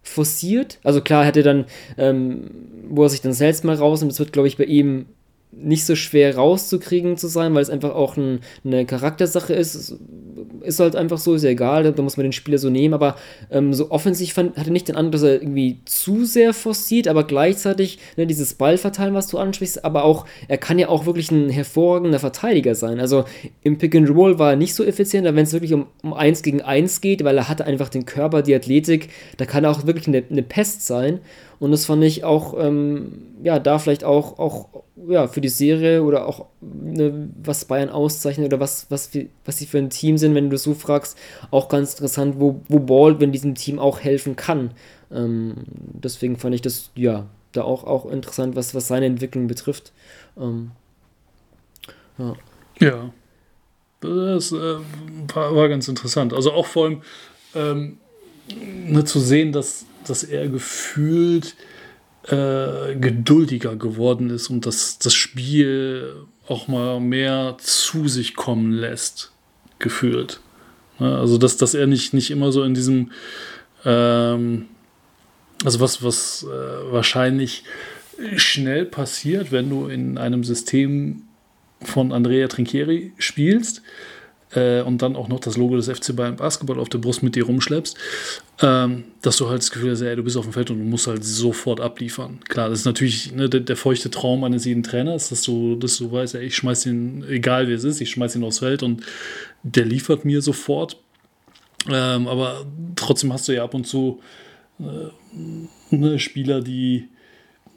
forciert. 0.05 0.79
Also 0.85 1.01
klar, 1.01 1.23
er 1.23 1.27
hatte 1.27 1.43
dann, 1.43 1.65
ähm, 1.99 2.49
wo 2.89 3.03
er 3.03 3.09
sich 3.09 3.23
dann 3.23 3.33
selbst 3.33 3.65
mal 3.65 3.75
rausnimmt, 3.75 4.13
das 4.13 4.21
wird, 4.21 4.33
glaube 4.33 4.47
ich, 4.47 4.57
bei 4.57 4.65
ihm 4.65 5.07
nicht 5.53 5.87
so 5.87 5.97
schwer 5.97 6.37
rauszukriegen 6.37 7.17
zu 7.17 7.29
sein, 7.29 7.55
weil 7.55 7.63
es 7.63 7.71
einfach 7.71 7.95
auch 7.95 8.17
ein, 8.17 8.41
eine 8.65 8.85
Charaktersache 8.85 9.55
ist. 9.55 9.75
Es 9.75 9.99
ist 10.63 10.81
halt 10.81 10.97
einfach 10.97 11.19
so, 11.19 11.35
ist 11.35 11.45
ja 11.45 11.51
egal, 11.51 11.91
da 11.93 12.03
muss 12.03 12.17
man 12.17 12.25
den 12.25 12.33
Spieler 12.33 12.59
so 12.59 12.69
nehmen, 12.69 12.93
aber 12.93 13.17
ähm, 13.51 13.73
so 13.73 13.91
offensiv 13.91 14.35
fand, 14.35 14.59
hatte 14.59 14.71
nicht 14.71 14.89
den 14.89 14.97
Eindruck, 14.97 15.13
dass 15.13 15.23
er 15.23 15.41
irgendwie 15.41 15.81
zu 15.87 16.25
sehr 16.25 16.53
forciert, 16.53 17.09
aber 17.09 17.25
gleichzeitig 17.25 17.99
ne, 18.17 18.27
dieses 18.27 18.55
Ballverteilen, 18.55 19.15
was 19.15 19.29
du 19.29 19.39
ansprichst, 19.39 19.85
aber 19.85 20.05
auch, 20.05 20.27
er 20.49 20.59
kann 20.59 20.79
ja 20.79 20.89
auch 20.89 21.07
wirklich 21.07 21.31
ein 21.31 21.49
hervorragender 21.49 22.19
Verteidiger 22.19 22.75
sein. 22.75 23.01
Also 23.01 23.25
im 23.63 23.79
Pick 23.79 23.95
and 23.95 24.11
Roll 24.11 24.39
war 24.39 24.51
er 24.51 24.57
nicht 24.57 24.75
so 24.75 24.85
effizient, 24.85 25.27
aber 25.27 25.37
wenn 25.37 25.45
es 25.45 25.53
wirklich 25.53 25.73
um, 25.73 25.87
um 26.03 26.13
1 26.13 26.43
gegen 26.43 26.61
1 26.61 27.01
geht, 27.01 27.25
weil 27.25 27.39
er 27.39 27.49
hatte 27.49 27.65
einfach 27.65 27.89
den 27.89 28.05
Körper, 28.05 28.43
die 28.43 28.55
Athletik, 28.55 29.09
da 29.39 29.47
kann 29.47 29.65
er 29.65 29.71
auch 29.71 29.87
wirklich 29.87 30.09
eine, 30.09 30.23
eine 30.29 30.43
Pest 30.43 30.87
sein. 30.87 31.21
Und 31.59 31.71
das 31.71 31.87
fand 31.87 32.05
ich 32.05 32.25
auch, 32.25 32.55
ähm, 32.59 33.13
ja, 33.43 33.59
da 33.59 33.79
vielleicht 33.79 34.05
auch, 34.05 34.39
auch 34.39 34.85
ja, 35.09 35.29
für 35.29 35.41
die 35.41 35.49
Serie 35.49 36.03
oder 36.03 36.27
auch 36.27 36.47
ne, 36.61 37.29
was 37.43 37.67
Bayern 37.67 37.91
auszeichnet 37.91 38.47
oder 38.47 38.61
was, 38.61 38.87
was, 38.91 39.11
was 39.45 39.59
sie 39.59 39.67
für 39.67 39.79
ein 39.79 39.91
Team 39.91 40.17
sind, 40.17 40.35
wenn 40.35 40.51
du 40.51 40.57
so 40.57 40.75
fragst, 40.75 41.19
auch 41.51 41.69
ganz 41.69 41.93
interessant, 41.93 42.37
wo, 42.39 42.63
wo 42.69 42.79
Baldwin 42.79 43.33
diesem 43.33 43.55
Team 43.55 43.79
auch 43.79 44.01
helfen 44.01 44.37
kann. 44.37 44.71
Ähm, 45.11 45.55
deswegen 45.69 46.37
fand 46.39 46.55
ich 46.55 46.63
das, 46.63 46.91
ja, 46.95 47.27
da 47.53 47.63
auch, 47.63 47.85
auch 47.85 48.07
interessant, 48.07 48.57
was, 48.57 48.75
was 48.75 48.89
seine 48.89 49.07
Entwicklung 49.07 49.47
betrifft. 49.47 49.93
Ähm, 50.39 50.73
Ja. 52.81 53.11
Das 54.01 54.53
äh, 54.53 54.77
war, 55.35 55.55
war 55.55 55.69
ganz 55.69 55.89
interessant. 55.89 56.33
Also 56.33 56.53
auch 56.53 56.67
vor 56.67 56.87
allem 56.87 57.03
ähm, 57.55 57.99
ne, 58.55 59.05
zu 59.05 59.21
sehen, 59.21 59.53
dass, 59.53 59.87
dass 60.07 60.25
er 60.25 60.49
gefühlt 60.49 61.57
äh, 62.29 62.95
geduldiger 62.97 63.77
geworden 63.77 64.31
ist 64.31 64.49
und 64.49 64.66
dass 64.66 64.99
das 64.99 65.14
Spiel 65.14 66.14
auch 66.49 66.68
mal 66.68 67.01
mehr 67.01 67.57
zu 67.59 68.09
sich 68.09 68.35
kommen 68.35 68.72
lässt, 68.72 69.33
gefühlt. 69.79 70.41
Ne, 70.99 71.16
also 71.18 71.39
dass, 71.39 71.57
dass 71.57 71.74
er 71.74 71.87
nicht, 71.87 72.14
nicht 72.14 72.31
immer 72.31 72.53
so 72.53 72.62
in 72.62 72.74
diesem 72.74 73.11
ähm, 73.85 74.66
also 75.64 75.81
was, 75.81 76.03
was 76.03 76.45
äh, 76.45 76.93
wahrscheinlich 76.93 77.64
schnell 78.37 78.85
passiert, 78.85 79.53
wenn 79.53 79.70
du 79.70 79.87
in 79.87 80.18
einem 80.18 80.45
System 80.45 81.22
von 81.83 82.12
Andrea 82.12 82.49
Trinchieri 82.49 83.12
spielst 83.18 83.83
äh, 84.55 84.83
und 84.83 85.03
dann 85.03 85.17
auch 85.17 85.29
noch 85.29 85.41
das 85.41 85.57
Logo 85.57 85.77
des 85.77 85.89
FC 85.89 86.15
Bayern 86.15 86.37
Basketball 86.37 86.79
auf 86.79 86.89
der 86.89 86.99
Brust 86.99 87.23
mit 87.23 87.35
dir 87.35 87.45
rumschleppst, 87.45 87.97
ähm, 88.63 89.05
dass 89.23 89.37
du 89.37 89.49
halt 89.49 89.61
das 89.61 89.71
Gefühl 89.71 89.91
hast, 89.91 90.01
ey, 90.03 90.17
du 90.17 90.23
bist 90.23 90.37
auf 90.37 90.45
dem 90.45 90.53
Feld 90.53 90.71
und 90.71 90.79
du 90.79 90.85
musst 90.85 91.07
halt 91.07 91.25
sofort 91.25 91.81
abliefern. 91.81 92.39
Klar, 92.49 92.69
das 92.69 92.81
ist 92.81 92.85
natürlich 92.85 93.33
ne, 93.33 93.49
der, 93.49 93.61
der 93.61 93.77
feuchte 93.77 94.11
Traum 94.11 94.45
eines 94.45 94.65
jeden 94.65 94.83
Trainers, 94.83 95.29
dass 95.29 95.43
du, 95.43 95.77
dass 95.77 95.99
du 95.99 96.11
weißt, 96.11 96.37
ey, 96.37 96.47
ich 96.47 96.57
schmeiß 96.57 96.87
ihn, 96.87 97.25
egal 97.29 97.69
wie 97.69 97.73
es 97.73 97.85
ist, 97.85 98.01
ich 98.01 98.11
schmeiß 98.11 98.37
ihn 98.37 98.45
aufs 98.45 98.61
Feld 98.61 98.83
und 98.83 99.03
der 99.63 99.85
liefert 99.85 100.25
mir 100.25 100.41
sofort. 100.43 100.99
Ähm, 101.89 102.27
aber 102.27 102.67
trotzdem 102.97 103.33
hast 103.33 103.49
du 103.49 103.53
ja 103.53 103.65
ab 103.65 103.75
und 103.75 103.87
zu 103.87 104.21
äh, 104.81 105.95
ne, 105.95 106.19
Spieler, 106.19 106.61
die 106.61 107.09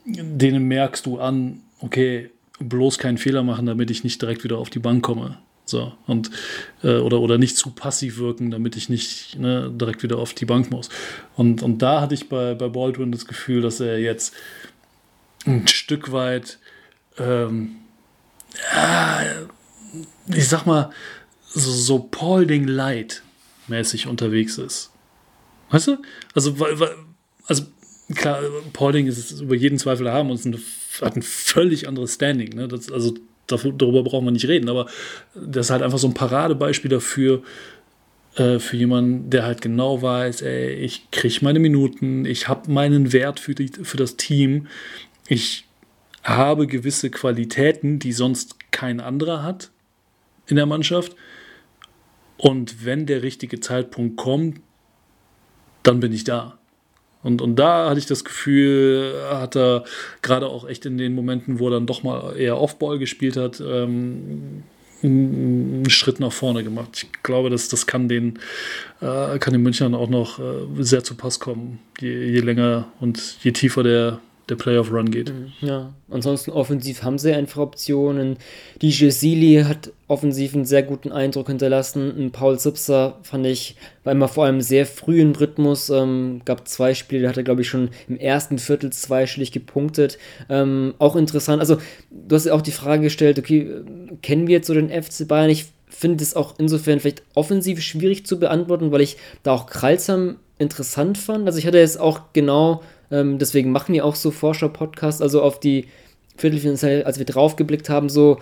denen 0.04 0.64
merkst 0.64 1.06
du 1.06 1.18
an, 1.18 1.60
okay, 1.80 2.30
bloß 2.58 2.98
keinen 2.98 3.18
Fehler 3.18 3.42
machen, 3.42 3.66
damit 3.66 3.90
ich 3.90 4.04
nicht 4.04 4.20
direkt 4.20 4.44
wieder 4.44 4.58
auf 4.58 4.70
die 4.70 4.78
Bank 4.78 5.02
komme. 5.02 5.38
So, 5.70 5.92
und 6.06 6.30
äh, 6.82 6.96
oder, 6.96 7.20
oder 7.20 7.38
nicht 7.38 7.56
zu 7.56 7.70
passiv 7.70 8.18
wirken, 8.18 8.50
damit 8.50 8.76
ich 8.76 8.88
nicht 8.88 9.38
ne, 9.38 9.70
direkt 9.72 10.02
wieder 10.02 10.18
auf 10.18 10.34
die 10.34 10.44
Bank 10.44 10.70
muss. 10.70 10.88
Und, 11.36 11.62
und 11.62 11.78
da 11.78 12.00
hatte 12.00 12.14
ich 12.14 12.28
bei, 12.28 12.54
bei 12.54 12.68
Baldwin 12.68 13.12
das 13.12 13.26
Gefühl, 13.26 13.62
dass 13.62 13.80
er 13.80 13.98
jetzt 13.98 14.34
ein 15.46 15.68
Stück 15.68 16.12
weit, 16.12 16.58
ähm, 17.18 17.76
ich 20.26 20.48
sag 20.48 20.66
mal, 20.66 20.90
so, 21.46 21.70
so 21.70 21.98
Paulding 22.10 22.66
Light 22.66 23.22
mäßig 23.68 24.06
unterwegs 24.08 24.58
ist. 24.58 24.90
Weißt 25.70 25.86
du? 25.86 25.98
Also, 26.34 26.58
weil, 26.58 26.78
weil, 26.80 26.96
also 27.46 27.64
klar, 28.14 28.40
Paulding 28.72 29.06
ist 29.06 29.40
über 29.40 29.54
jeden 29.54 29.78
Zweifel 29.78 30.10
haben 30.10 30.30
und 30.30 30.58
hat 31.00 31.16
ein 31.16 31.22
völlig 31.22 31.86
anderes 31.86 32.14
Standing. 32.14 32.50
Ne? 32.54 32.68
Das, 32.68 32.90
also 32.90 33.14
darüber 33.50 34.02
brauchen 34.02 34.26
wir 34.26 34.32
nicht 34.32 34.48
reden, 34.48 34.68
aber 34.68 34.86
das 35.34 35.66
ist 35.66 35.70
halt 35.70 35.82
einfach 35.82 35.98
so 35.98 36.08
ein 36.08 36.14
Paradebeispiel 36.14 36.90
dafür, 36.90 37.42
äh, 38.36 38.58
für 38.58 38.76
jemanden, 38.76 39.30
der 39.30 39.44
halt 39.44 39.60
genau 39.60 40.02
weiß, 40.02 40.42
ey, 40.42 40.74
ich 40.74 41.10
kriege 41.10 41.38
meine 41.42 41.58
Minuten, 41.58 42.24
ich 42.24 42.48
habe 42.48 42.70
meinen 42.70 43.12
Wert 43.12 43.40
für, 43.40 43.54
die, 43.54 43.68
für 43.68 43.96
das 43.96 44.16
Team, 44.16 44.68
ich 45.26 45.64
habe 46.22 46.66
gewisse 46.66 47.10
Qualitäten, 47.10 47.98
die 47.98 48.12
sonst 48.12 48.56
kein 48.70 49.00
anderer 49.00 49.42
hat 49.42 49.70
in 50.46 50.56
der 50.56 50.66
Mannschaft. 50.66 51.16
Und 52.36 52.84
wenn 52.84 53.06
der 53.06 53.22
richtige 53.22 53.60
Zeitpunkt 53.60 54.16
kommt, 54.16 54.60
dann 55.82 56.00
bin 56.00 56.12
ich 56.12 56.24
da. 56.24 56.59
Und, 57.22 57.42
und 57.42 57.56
da 57.56 57.90
hatte 57.90 57.98
ich 57.98 58.06
das 58.06 58.24
Gefühl, 58.24 59.12
hat 59.30 59.56
er 59.56 59.84
gerade 60.22 60.46
auch 60.46 60.66
echt 60.66 60.86
in 60.86 60.96
den 60.96 61.14
Momenten, 61.14 61.58
wo 61.58 61.68
er 61.68 61.72
dann 61.72 61.86
doch 61.86 62.02
mal 62.02 62.36
eher 62.36 62.58
Offball 62.58 62.98
gespielt 62.98 63.36
hat, 63.36 63.60
ähm, 63.60 64.62
einen 65.02 65.88
Schritt 65.88 66.20
nach 66.20 66.32
vorne 66.32 66.62
gemacht. 66.64 66.90
Ich 66.94 67.22
glaube, 67.22 67.50
dass 67.50 67.68
das 67.68 67.86
kann 67.86 68.08
den, 68.08 68.38
äh, 69.00 69.38
kann 69.38 69.52
den 69.52 69.62
Münchnern 69.62 69.94
auch 69.94 70.08
noch 70.08 70.38
äh, 70.38 70.42
sehr 70.78 71.04
zu 71.04 71.14
Pass 71.14 71.40
kommen, 71.40 71.78
je, 72.00 72.30
je 72.30 72.40
länger 72.40 72.88
und 73.00 73.36
je 73.42 73.52
tiefer 73.52 73.82
der, 73.82 74.20
der 74.50 74.56
Playoff-Run 74.56 75.10
geht. 75.10 75.32
Mhm. 75.32 75.52
Ja, 75.60 75.92
ansonsten 76.10 76.50
offensiv 76.50 77.02
haben 77.02 77.18
sie 77.18 77.32
einfach 77.32 77.62
Optionen. 77.62 78.36
DJ 78.82 79.10
Sealy 79.10 79.64
hat 79.64 79.92
offensiv 80.08 80.54
einen 80.54 80.64
sehr 80.64 80.82
guten 80.82 81.12
Eindruck 81.12 81.46
hinterlassen. 81.46 82.12
Ein 82.18 82.32
Paul 82.32 82.58
Zipser 82.58 83.18
fand 83.22 83.46
ich, 83.46 83.76
war 84.02 84.12
immer 84.12 84.26
vor 84.26 84.44
allem 84.44 84.60
sehr 84.60 84.84
früh 84.84 85.20
im 85.20 85.32
Rhythmus. 85.32 85.88
Ähm, 85.88 86.42
gab 86.44 86.66
zwei 86.66 86.94
Spiele, 86.94 87.22
da 87.22 87.28
hat 87.28 87.36
er, 87.36 87.44
glaube 87.44 87.62
ich, 87.62 87.68
schon 87.68 87.90
im 88.08 88.18
ersten 88.18 88.58
Viertel 88.58 88.92
zweistellig 88.92 89.52
gepunktet. 89.52 90.18
Ähm, 90.48 90.94
auch 90.98 91.14
interessant. 91.14 91.60
Also, 91.60 91.78
du 92.10 92.34
hast 92.34 92.46
ja 92.46 92.54
auch 92.54 92.62
die 92.62 92.72
Frage 92.72 93.04
gestellt, 93.04 93.38
okay, 93.38 93.70
kennen 94.20 94.48
wir 94.48 94.56
jetzt 94.56 94.66
so 94.66 94.74
den 94.74 94.90
FC 94.90 95.28
Bayern? 95.28 95.48
Ich 95.48 95.66
finde 95.88 96.24
es 96.24 96.34
auch 96.34 96.54
insofern 96.58 96.98
vielleicht 96.98 97.22
offensiv 97.34 97.80
schwierig 97.80 98.26
zu 98.26 98.40
beantworten, 98.40 98.90
weil 98.90 99.02
ich 99.02 99.16
da 99.42 99.52
auch 99.52 99.66
Kralsam 99.66 100.36
interessant 100.58 101.18
fand. 101.18 101.46
Also, 101.46 101.60
ich 101.60 101.66
hatte 101.66 101.78
jetzt 101.78 102.00
auch 102.00 102.32
genau 102.32 102.82
ähm, 103.10 103.38
deswegen 103.38 103.72
machen 103.72 103.94
wir 103.94 104.04
auch 104.04 104.14
so 104.14 104.30
Forscher-Podcasts, 104.30 105.22
also 105.22 105.42
auf 105.42 105.60
die 105.60 105.86
Viertelfinale, 106.36 107.04
als 107.06 107.18
wir 107.18 107.26
draufgeblickt 107.26 107.88
haben, 107.88 108.08
so 108.08 108.38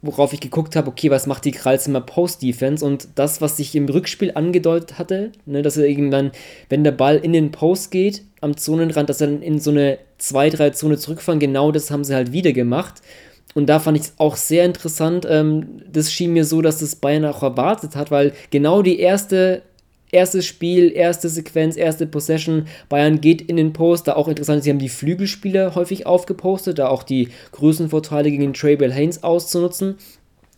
worauf 0.00 0.32
ich 0.32 0.40
geguckt 0.40 0.76
habe, 0.76 0.88
okay, 0.88 1.10
was 1.10 1.26
macht 1.26 1.44
die 1.44 1.50
Kralzimmer 1.50 2.00
Post-Defense 2.00 2.84
und 2.84 3.08
das, 3.16 3.40
was 3.40 3.56
sich 3.56 3.74
im 3.74 3.86
Rückspiel 3.86 4.32
angedeutet 4.34 4.98
hatte, 4.98 5.32
ne, 5.44 5.62
dass 5.62 5.76
er 5.76 5.86
irgendwann, 5.86 6.30
wenn 6.68 6.84
der 6.84 6.92
Ball 6.92 7.16
in 7.16 7.32
den 7.32 7.50
Post 7.50 7.90
geht, 7.90 8.22
am 8.40 8.56
Zonenrand, 8.56 9.08
dass 9.08 9.20
er 9.20 9.26
dann 9.26 9.42
in 9.42 9.58
so 9.58 9.70
eine 9.70 9.98
2-3-Zone 10.20 10.98
zurückfahren, 10.98 11.40
genau 11.40 11.72
das 11.72 11.90
haben 11.90 12.04
sie 12.04 12.14
halt 12.14 12.32
wieder 12.32 12.52
gemacht. 12.52 13.02
Und 13.54 13.66
da 13.66 13.80
fand 13.80 13.96
ich 13.96 14.04
es 14.04 14.14
auch 14.18 14.36
sehr 14.36 14.64
interessant. 14.64 15.26
Ähm, 15.28 15.82
das 15.90 16.12
schien 16.12 16.32
mir 16.32 16.44
so, 16.44 16.62
dass 16.62 16.78
das 16.78 16.96
Bayern 16.96 17.24
auch 17.24 17.42
erwartet 17.42 17.96
hat, 17.96 18.10
weil 18.10 18.32
genau 18.50 18.82
die 18.82 19.00
erste 19.00 19.62
erstes 20.10 20.46
Spiel, 20.46 20.92
erste 20.92 21.28
Sequenz, 21.28 21.76
erste 21.76 22.06
Possession. 22.06 22.66
Bayern 22.88 23.20
geht 23.20 23.42
in 23.42 23.56
den 23.56 23.72
Post. 23.72 24.08
Da 24.08 24.14
auch 24.14 24.28
interessant, 24.28 24.64
sie 24.64 24.70
haben 24.70 24.78
die 24.78 24.88
Flügelspieler 24.88 25.74
häufig 25.74 26.06
aufgepostet, 26.06 26.78
da 26.78 26.88
auch 26.88 27.02
die 27.02 27.28
Größenvorteile 27.52 28.30
gegen 28.30 28.52
Trey 28.54 28.76
Bell 28.76 28.92
Haynes 28.92 29.22
auszunutzen. 29.22 29.96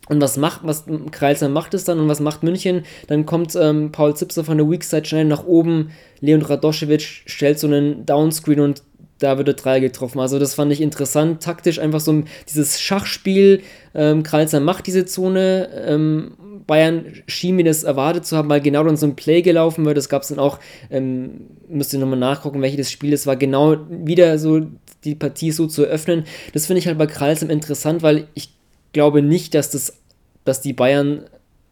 Und 0.09 0.19
was 0.19 0.35
macht, 0.35 0.61
was 0.63 0.85
Kreisler 1.11 1.47
macht 1.47 1.73
es 1.73 1.85
dann 1.85 1.99
und 1.99 2.09
was 2.09 2.19
macht 2.19 2.43
München? 2.43 2.83
Dann 3.07 3.25
kommt 3.25 3.55
ähm, 3.55 3.91
Paul 3.91 4.15
Zipser 4.15 4.43
von 4.43 4.57
der 4.57 4.69
Weakside 4.69 5.05
schnell 5.05 5.25
nach 5.25 5.45
oben. 5.45 5.91
Leon 6.19 6.41
Radoschewitsch 6.41 7.23
stellt 7.27 7.59
so 7.59 7.67
einen 7.67 8.05
Downscreen 8.05 8.59
und 8.59 8.83
da 9.21 9.37
wird 9.37 9.47
der 9.47 9.55
Dreier 9.55 9.79
getroffen. 9.79 10.19
Also 10.19 10.39
das 10.39 10.55
fand 10.55 10.71
ich 10.71 10.81
interessant, 10.81 11.43
taktisch 11.43 11.79
einfach 11.79 11.99
so 11.99 12.23
dieses 12.49 12.81
Schachspiel. 12.81 13.61
Ähm, 13.93 14.23
Kralsner 14.23 14.59
macht 14.59 14.87
diese 14.87 15.05
Zone. 15.05 15.69
Ähm, 15.85 16.33
Bayern 16.65 17.05
schien 17.27 17.55
mir 17.55 17.65
das 17.65 17.83
erwartet 17.83 18.25
zu 18.25 18.35
haben, 18.35 18.49
weil 18.49 18.61
genau 18.61 18.83
dann 18.83 18.97
so 18.97 19.05
ein 19.05 19.15
Play 19.15 19.41
gelaufen 19.41 19.85
wird. 19.85 19.97
Das 19.97 20.09
gab 20.09 20.23
es 20.23 20.29
dann 20.29 20.39
auch, 20.39 20.59
ähm, 20.89 21.47
müsst 21.69 21.93
ihr 21.93 21.99
nochmal 21.99 22.19
nachgucken, 22.19 22.61
welches 22.61 22.77
das 22.77 22.91
Spiel 22.91 23.13
ist, 23.13 23.27
war 23.27 23.35
genau 23.35 23.77
wieder 23.89 24.37
so 24.37 24.61
die 25.03 25.15
Partie 25.15 25.51
so 25.51 25.67
zu 25.67 25.85
eröffnen. 25.85 26.25
Das 26.53 26.65
finde 26.65 26.79
ich 26.79 26.87
halt 26.87 26.97
bei 26.97 27.07
Kralsam 27.07 27.49
interessant, 27.49 28.03
weil 28.03 28.27
ich 28.33 28.53
glaube 28.93 29.21
nicht, 29.21 29.53
dass 29.53 29.69
das, 29.69 29.97
dass 30.45 30.61
die 30.61 30.73
Bayern 30.73 31.25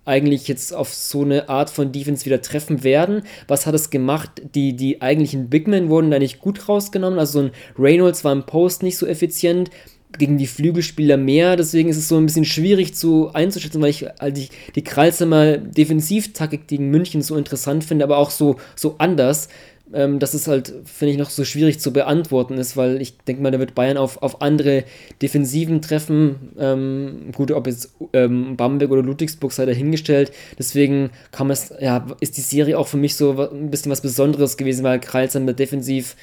eigentlich 0.10 0.48
jetzt 0.48 0.74
auf 0.74 0.94
so 0.94 1.22
eine 1.22 1.48
Art 1.48 1.70
von 1.70 1.92
Defense 1.92 2.26
wieder 2.26 2.42
treffen 2.42 2.84
werden. 2.84 3.22
Was 3.48 3.66
hat 3.66 3.76
es 3.76 3.92
gemacht? 3.92 4.42
Die, 4.56 4.76
die 4.76 5.02
eigentlichen 5.02 5.50
Bigmen 5.50 5.90
wurden 5.90 6.12
da 6.12 6.20
nicht 6.20 6.40
gut 6.40 6.68
rausgenommen. 6.68 7.20
Also 7.20 7.40
so 7.40 7.46
ein 7.46 7.52
Reynolds 7.78 8.26
war 8.26 8.34
im 8.34 8.46
Post 8.46 8.84
nicht 8.84 8.98
so 8.98 9.06
effizient 9.06 9.70
gegen 10.18 10.38
die 10.38 10.48
Flügelspieler 10.48 11.18
mehr. 11.18 11.56
Deswegen 11.56 11.90
ist 11.90 11.98
es 11.98 12.08
so 12.08 12.18
ein 12.18 12.26
bisschen 12.26 12.46
schwierig 12.46 12.96
zu 12.96 13.32
einzuschätzen, 13.34 13.82
weil 13.82 13.92
ich 13.92 14.06
halt 14.20 14.38
die, 14.38 14.50
die 14.76 14.84
Kralsheimer 14.84 15.58
Defensivtaktik 15.58 16.68
gegen 16.68 16.90
München 16.90 17.22
so 17.22 17.38
interessant 17.38 17.84
finde, 17.84 18.06
aber 18.06 18.18
auch 18.18 18.32
so, 18.32 18.56
so 18.76 18.96
anders. 18.98 19.48
Ähm, 19.92 20.20
dass 20.20 20.36
es 20.36 20.48
halt, 20.48 20.74
finde 20.86 21.14
ich, 21.14 21.18
noch 21.18 21.32
so 21.32 21.44
schwierig 21.44 21.80
zu 21.80 21.92
beantworten 21.92 22.60
ist, 22.60 22.78
weil 22.78 23.02
ich 23.02 23.18
denke 23.18 23.42
mal, 23.42 23.52
da 23.52 23.58
wird 23.60 23.74
Bayern 23.74 23.98
auf, 23.98 24.22
auf 24.22 24.42
andere 24.42 24.84
Defensiven 25.22 25.82
treffen. 25.82 26.54
Ähm, 26.60 27.32
gut, 27.34 27.52
ob 27.52 27.66
jetzt 27.66 27.96
ähm, 28.14 28.56
Bamberg 28.56 28.92
oder 28.92 29.02
Ludwigsburg 29.02 29.52
sei 29.52 29.66
dahingestellt. 29.66 30.32
Deswegen 30.60 31.10
kam 31.32 31.50
es, 31.50 31.74
ja, 31.80 32.06
ist 32.20 32.38
die 32.38 32.42
Serie 32.42 32.78
auch 32.78 32.88
für 32.88 32.98
mich 32.98 33.16
so 33.16 33.50
ein 33.52 33.72
bisschen 33.72 33.92
was 33.92 34.02
Besonderes 34.02 34.58
gewesen, 34.58 34.84
weil 34.84 35.00
Kreilsheim 35.00 35.48
defensiv 35.56 36.16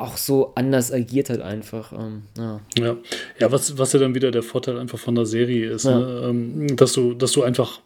auch 0.00 0.16
so 0.16 0.52
anders 0.54 0.92
agiert 0.92 1.30
hat 1.30 1.40
einfach. 1.40 1.92
Ähm, 1.92 2.22
ja. 2.36 2.60
ja. 2.78 2.96
Ja, 3.38 3.52
was, 3.52 3.78
was 3.78 3.92
ja 3.92 4.00
dann 4.00 4.14
wieder 4.14 4.30
der 4.30 4.42
Vorteil 4.42 4.78
einfach 4.78 4.98
von 4.98 5.14
der 5.14 5.26
Serie 5.26 5.70
ist, 5.70 5.84
ja. 5.84 5.98
ne? 5.98 6.22
ähm, 6.28 6.76
dass, 6.76 6.92
du, 6.92 7.14
dass 7.14 7.32
du 7.32 7.42
einfach 7.42 7.80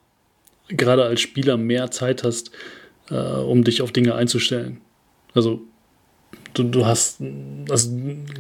gerade 0.69 1.05
als 1.05 1.21
Spieler 1.21 1.57
mehr 1.57 1.91
Zeit 1.91 2.23
hast, 2.25 2.51
äh, 3.11 3.15
um 3.15 3.65
dich 3.65 3.83
auf 3.83 3.93
Dinge 3.93 4.15
einzustellen. 4.15 4.81
Also 5.35 5.63
du, 6.55 6.63
du 6.65 6.87
hast, 6.87 7.21
also 7.69 7.91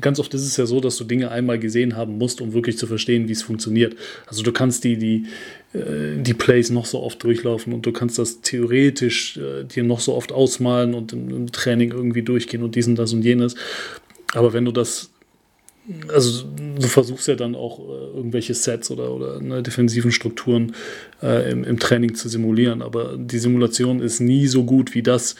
ganz 0.01 0.19
oft 0.19 0.33
ist 0.35 0.43
es 0.43 0.57
ja 0.57 0.67
so, 0.67 0.81
dass 0.81 0.97
du 0.97 1.05
Dinge 1.05 1.31
einmal 1.31 1.59
gesehen 1.59 1.97
haben 1.97 2.19
musst, 2.19 2.41
um 2.41 2.55
wirklich 2.55 2.79
zu 2.79 2.87
verstehen, 2.87 3.29
wie 3.29 3.33
es 3.33 3.43
funktioniert. 3.43 3.97
Also 4.27 4.43
du 4.43 4.53
kannst 4.53 4.85
die, 4.85 4.97
die, 4.97 5.27
äh, 5.73 6.17
die 6.17 6.35
Plays 6.35 6.71
noch 6.71 6.87
so 6.87 7.03
oft 7.03 7.23
durchlaufen 7.23 7.73
und 7.73 7.85
du 7.85 7.93
kannst 7.93 8.19
das 8.19 8.41
theoretisch 8.41 9.37
äh, 9.37 9.65
dir 9.65 9.85
noch 9.85 10.01
so 10.01 10.15
oft 10.15 10.33
ausmalen 10.33 10.95
und 10.95 11.13
im, 11.13 11.53
Training 11.53 11.93
irgendwie 11.93 12.23
durchgehen 12.23 12.63
und 12.63 12.75
diesen, 12.75 12.95
das 12.95 13.13
und 13.13 13.23
jenes. 13.23 13.55
Aber 14.33 14.53
wenn 14.53 14.65
du 14.65 14.73
das 14.73 15.11
also 16.09 16.47
du 16.81 16.87
versuchst 16.87 17.29
ja 17.29 17.35
dann 17.35 17.55
auch 17.55 17.79
äh, 17.79 18.17
irgendwelche 18.17 18.55
Sets 18.55 18.91
oder, 18.91 19.13
oder 19.13 19.39
ne, 19.43 19.63
defensiven 19.63 20.13
Strukturen 20.13 20.75
äh, 21.23 21.51
im, 21.53 21.63
im 21.63 21.79
Training 21.79 22.15
zu 22.15 22.31
simulieren, 22.31 22.81
aber 22.81 23.19
die 23.19 23.39
Simulation 23.39 24.01
ist 24.01 24.19
nie 24.19 24.47
so 24.47 24.65
gut 24.65 24.95
wie 24.95 25.03
das, 25.03 25.37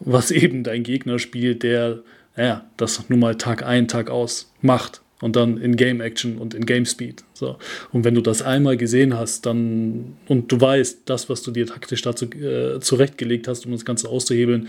was 0.00 0.30
eben 0.30 0.64
dein 0.64 0.82
Gegner 0.82 1.18
spielt, 1.18 1.62
der, 1.62 2.00
naja, 2.36 2.64
das 2.76 3.08
nun 3.08 3.20
mal 3.20 3.36
Tag 3.36 3.64
ein, 3.64 3.88
Tag 3.88 4.10
aus 4.10 4.52
macht 4.60 5.00
und 5.20 5.36
dann 5.36 5.56
in 5.56 5.76
Game 5.76 6.00
Action 6.00 6.38
und 6.38 6.54
in 6.54 6.66
Game 6.66 6.84
Speed. 6.84 7.24
So. 7.32 7.56
Und 7.92 8.04
wenn 8.04 8.14
du 8.14 8.20
das 8.20 8.42
einmal 8.42 8.76
gesehen 8.76 9.16
hast, 9.16 9.46
dann 9.46 10.16
und 10.28 10.50
du 10.52 10.60
weißt, 10.60 11.02
das, 11.06 11.28
was 11.28 11.42
du 11.42 11.50
dir 11.50 11.66
taktisch 11.66 12.02
dazu 12.02 12.26
äh, 12.26 12.80
zurechtgelegt 12.80 13.48
hast, 13.48 13.66
um 13.66 13.72
das 13.72 13.84
Ganze 13.84 14.08
auszuhebeln, 14.08 14.68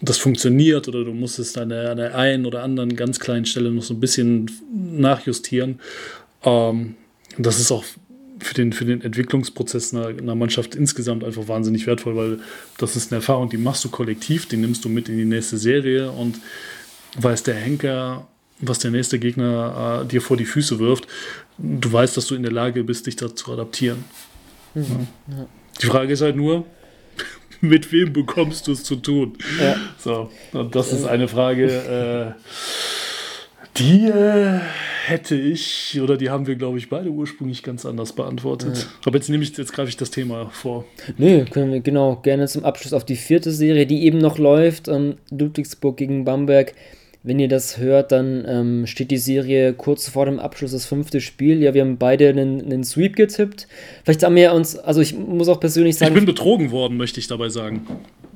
das 0.00 0.18
funktioniert 0.18 0.88
oder 0.88 1.04
du 1.04 1.12
musst 1.12 1.38
es 1.38 1.56
an 1.58 1.70
der, 1.70 1.90
an 1.90 1.98
der 1.98 2.14
einen 2.16 2.46
oder 2.46 2.62
anderen 2.62 2.96
ganz 2.96 3.20
kleinen 3.20 3.44
Stelle 3.44 3.70
noch 3.70 3.82
so 3.82 3.94
ein 3.94 4.00
bisschen 4.00 4.50
nachjustieren. 4.72 5.80
Ähm, 6.44 6.94
das 7.36 7.60
ist 7.60 7.70
auch 7.70 7.84
für 8.40 8.54
den, 8.54 8.72
für 8.72 8.84
den 8.84 9.02
Entwicklungsprozess 9.02 9.94
einer, 9.94 10.08
einer, 10.08 10.34
Mannschaft 10.34 10.74
insgesamt 10.74 11.24
einfach 11.24 11.48
wahnsinnig 11.48 11.86
wertvoll, 11.86 12.16
weil 12.16 12.40
das 12.78 12.96
ist 12.96 13.12
eine 13.12 13.18
Erfahrung, 13.18 13.50
die 13.50 13.58
machst 13.58 13.84
du 13.84 13.90
kollektiv, 13.90 14.46
die 14.46 14.56
nimmst 14.56 14.84
du 14.84 14.88
mit 14.88 15.08
in 15.08 15.16
die 15.16 15.24
nächste 15.24 15.58
Serie 15.58 16.10
und 16.10 16.38
weiß 17.18 17.42
der 17.42 17.54
Henker, 17.54 18.26
was 18.60 18.78
der 18.78 18.90
nächste 18.90 19.18
Gegner 19.18 20.02
äh, 20.02 20.08
dir 20.08 20.20
vor 20.20 20.36
die 20.36 20.44
Füße 20.44 20.78
wirft, 20.78 21.06
du 21.58 21.92
weißt, 21.92 22.16
dass 22.16 22.26
du 22.26 22.34
in 22.34 22.42
der 22.42 22.52
Lage 22.52 22.84
bist, 22.84 23.06
dich 23.06 23.16
dazu 23.16 23.34
zu 23.34 23.52
adaptieren. 23.52 24.04
Mhm. 24.74 25.08
Ja. 25.28 25.46
Die 25.82 25.86
Frage 25.86 26.12
ist 26.12 26.20
halt 26.20 26.36
nur, 26.36 26.66
mit 27.60 27.90
wem 27.92 28.12
bekommst 28.12 28.66
du 28.66 28.72
es 28.72 28.84
zu 28.84 28.96
tun? 28.96 29.36
Ja. 29.60 29.76
So, 29.98 30.30
und 30.52 30.74
das 30.74 30.92
ist 30.92 31.04
eine 31.04 31.28
Frage, 31.28 32.36
äh, 32.36 32.40
die 33.76 34.06
äh, 34.06 34.60
hätte 35.06 35.36
ich, 35.36 36.00
oder 36.02 36.16
die 36.16 36.30
haben 36.30 36.46
wir, 36.46 36.56
glaube 36.56 36.78
ich, 36.78 36.88
beide 36.88 37.10
ursprünglich 37.10 37.62
ganz 37.62 37.86
anders 37.86 38.12
beantwortet. 38.12 38.78
Ja. 38.78 38.84
Aber 39.06 39.16
jetzt 39.16 39.28
nehme 39.28 39.42
ich, 39.42 39.56
jetzt 39.56 39.72
greife 39.72 39.88
ich 39.88 39.96
das 39.96 40.10
Thema 40.10 40.50
vor. 40.50 40.84
Nö, 41.18 41.44
können 41.44 41.72
wir 41.72 41.80
genau 41.80 42.16
gerne 42.16 42.46
zum 42.48 42.64
Abschluss 42.64 42.92
auf 42.92 43.04
die 43.04 43.16
vierte 43.16 43.52
Serie, 43.52 43.86
die 43.86 44.04
eben 44.04 44.18
noch 44.18 44.38
läuft. 44.38 44.88
Ähm, 44.88 45.16
Ludwigsburg 45.30 45.96
gegen 45.96 46.24
Bamberg. 46.24 46.74
wenn 47.22 47.38
ihr 47.38 47.48
das 47.48 47.78
hört, 47.78 48.12
dann 48.12 48.44
ähm, 48.48 48.86
steht 48.86 49.10
die 49.10 49.18
Serie 49.18 49.72
kurz 49.74 50.08
vor 50.08 50.26
dem 50.26 50.38
Abschluss 50.38 50.72
das 50.72 50.86
fünfte 50.86 51.20
Spiel. 51.20 51.62
Ja, 51.62 51.74
wir 51.74 51.82
haben 51.82 51.98
beide 51.98 52.28
einen, 52.28 52.62
einen 52.62 52.84
Sweep 52.84 53.16
getippt. 53.16 53.68
Vielleicht 54.04 54.22
haben 54.22 54.36
wir 54.36 54.52
uns, 54.52 54.78
also 54.78 55.00
ich 55.00 55.16
muss 55.16 55.48
auch 55.48 55.60
persönlich 55.60 55.96
sagen. 55.96 56.12
Ich 56.12 56.14
bin 56.14 56.26
betrogen 56.26 56.70
worden, 56.70 56.96
möchte 56.96 57.20
ich 57.20 57.26
dabei 57.26 57.48
sagen 57.48 57.86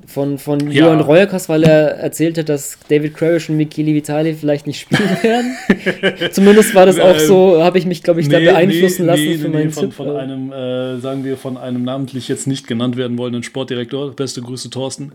von, 0.07 0.37
von 0.37 0.71
ja. 0.71 0.85
Johann 0.85 1.01
Reuerkos, 1.01 1.49
weil 1.49 1.63
er 1.63 1.97
erzählte, 1.97 2.43
dass 2.43 2.77
David 2.89 3.15
Crarish 3.15 3.49
und 3.49 3.57
Mikili 3.57 3.93
Vitali 3.95 4.33
vielleicht 4.33 4.67
nicht 4.67 4.79
spielen 4.79 5.09
werden. 5.23 6.31
Zumindest 6.31 6.75
war 6.75 6.85
das 6.85 6.99
auch 6.99 7.17
so, 7.19 7.63
habe 7.63 7.77
ich 7.77 7.85
mich, 7.85 8.03
glaube 8.03 8.21
ich, 8.21 8.27
nee, 8.27 8.45
da 8.45 8.51
beeinflussen 8.51 9.05
nee, 9.05 9.11
lassen 9.11 9.25
nee, 9.25 9.37
für 9.37 9.49
meinen 9.49 9.71
von, 9.71 9.91
von 9.91 10.15
einem, 10.15 10.51
äh, 10.51 10.99
sagen 10.99 11.23
wir, 11.23 11.37
von 11.37 11.57
einem 11.57 11.83
namentlich 11.83 12.27
jetzt 12.27 12.47
nicht 12.47 12.67
genannt 12.67 12.97
werden 12.97 13.17
wollenden 13.17 13.43
Sportdirektor, 13.43 14.15
beste 14.15 14.41
Grüße 14.41 14.69
Thorsten, 14.69 15.13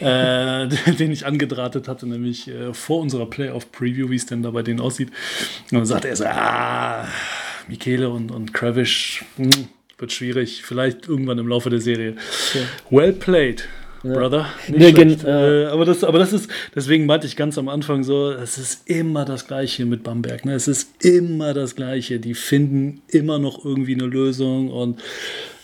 äh, 0.00 0.68
den 0.98 1.12
ich 1.12 1.26
angedrahtet 1.26 1.88
hatte, 1.88 2.08
nämlich 2.08 2.48
äh, 2.48 2.72
vor 2.72 3.00
unserer 3.00 3.26
Playoff-Preview, 3.26 4.10
wie 4.10 4.16
es 4.16 4.26
denn 4.26 4.42
da 4.42 4.50
bei 4.50 4.62
denen 4.62 4.80
aussieht. 4.80 5.08
Und 5.70 5.78
dann 5.78 5.86
sagte 5.86 6.08
er 6.08 6.16
so, 6.16 6.24
ah, 6.24 7.06
Michele 7.68 8.10
und, 8.10 8.30
und 8.30 8.52
Kravish, 8.52 9.24
hm, 9.36 9.50
wird 9.98 10.12
schwierig, 10.12 10.62
vielleicht 10.64 11.08
irgendwann 11.08 11.38
im 11.38 11.48
Laufe 11.48 11.70
der 11.70 11.80
Serie. 11.80 12.16
Okay. 12.50 12.64
Well 12.90 13.12
played. 13.12 13.68
Brother. 14.02 14.46
Nicht 14.68 14.96
nee, 14.96 15.30
äh, 15.30 15.66
aber, 15.66 15.84
das, 15.84 16.02
aber 16.02 16.18
das 16.18 16.32
ist, 16.32 16.50
deswegen 16.74 17.06
meinte 17.06 17.26
ich 17.26 17.36
ganz 17.36 17.56
am 17.58 17.68
Anfang 17.68 18.02
so, 18.02 18.30
es 18.30 18.58
ist 18.58 18.88
immer 18.88 19.24
das 19.24 19.46
Gleiche 19.46 19.84
mit 19.84 20.02
Bamberg. 20.02 20.44
Ne? 20.44 20.54
Es 20.54 20.68
ist 20.68 21.04
immer 21.04 21.54
das 21.54 21.76
Gleiche. 21.76 22.18
Die 22.18 22.34
finden 22.34 23.02
immer 23.08 23.38
noch 23.38 23.64
irgendwie 23.64 23.94
eine 23.94 24.06
Lösung 24.06 24.70
und 24.70 25.00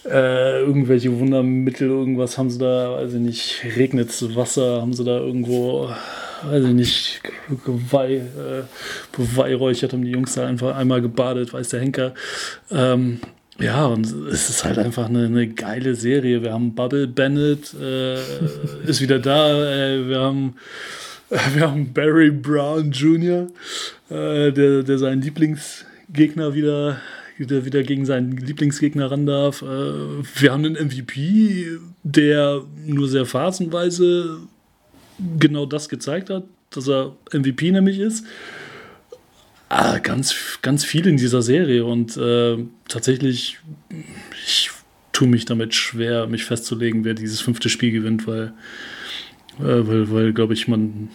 äh, 0.04 0.60
irgendwelche 0.60 1.18
Wundermittel, 1.18 1.88
irgendwas 1.88 2.38
haben 2.38 2.50
sie 2.50 2.58
da, 2.58 2.92
weiß 2.92 3.14
ich 3.14 3.20
nicht, 3.20 3.62
regnet 3.76 4.10
Wasser, 4.36 4.80
haben 4.80 4.92
sie 4.92 5.04
da 5.04 5.18
irgendwo, 5.18 5.90
weiß 6.44 6.64
ich 6.64 6.72
nicht, 6.72 7.20
geweih, 7.64 8.16
äh, 8.16 8.62
beweihräuchert, 9.12 9.92
haben 9.92 10.04
die 10.04 10.12
Jungs 10.12 10.34
da 10.34 10.46
einfach 10.46 10.76
einmal 10.76 11.02
gebadet, 11.02 11.52
weiß 11.52 11.70
der 11.70 11.80
Henker. 11.80 12.14
Ähm, 12.70 13.20
ja, 13.60 13.86
und 13.86 14.06
es 14.06 14.50
ist 14.50 14.64
halt 14.64 14.78
einfach 14.78 15.06
eine, 15.08 15.26
eine 15.26 15.48
geile 15.48 15.94
Serie. 15.94 16.42
Wir 16.42 16.52
haben 16.52 16.74
Bubble 16.74 17.08
Bennett, 17.08 17.74
äh, 17.74 18.14
ist 18.86 19.00
wieder 19.00 19.18
da. 19.18 19.48
Äh, 19.50 20.08
wir, 20.08 20.20
haben, 20.20 20.54
wir 21.54 21.68
haben 21.68 21.92
Barry 21.92 22.30
Brown 22.30 22.92
Jr., 22.92 23.48
äh, 24.10 24.52
der, 24.52 24.84
der 24.84 24.98
seinen 24.98 25.22
Lieblingsgegner 25.22 26.54
wieder, 26.54 27.00
wieder, 27.36 27.64
wieder 27.64 27.82
gegen 27.82 28.06
seinen 28.06 28.36
Lieblingsgegner 28.36 29.10
ran 29.10 29.26
darf. 29.26 29.62
Äh, 29.62 29.66
wir 29.66 30.52
haben 30.52 30.64
einen 30.64 30.86
MVP, 30.86 31.78
der 32.04 32.62
nur 32.86 33.08
sehr 33.08 33.26
phasenweise 33.26 34.38
genau 35.38 35.66
das 35.66 35.88
gezeigt 35.88 36.30
hat, 36.30 36.44
dass 36.70 36.88
er 36.88 37.16
MVP 37.32 37.72
nämlich 37.72 37.98
ist. 37.98 38.24
Ah, 39.68 39.98
ganz, 39.98 40.58
ganz 40.62 40.84
viel 40.84 41.06
in 41.06 41.16
dieser 41.16 41.42
Serie 41.42 41.84
und 41.84 42.16
äh, 42.16 42.56
tatsächlich, 42.88 43.58
ich 44.46 44.70
tue 45.12 45.28
mich 45.28 45.44
damit 45.44 45.74
schwer, 45.74 46.26
mich 46.26 46.44
festzulegen, 46.44 47.04
wer 47.04 47.14
dieses 47.14 47.40
fünfte 47.40 47.68
Spiel 47.68 47.90
gewinnt, 47.90 48.26
weil, 48.26 48.52
äh, 49.58 49.86
weil, 49.86 50.10
weil 50.10 50.32
glaube 50.32 50.54
ich, 50.54 50.68
man 50.68 51.10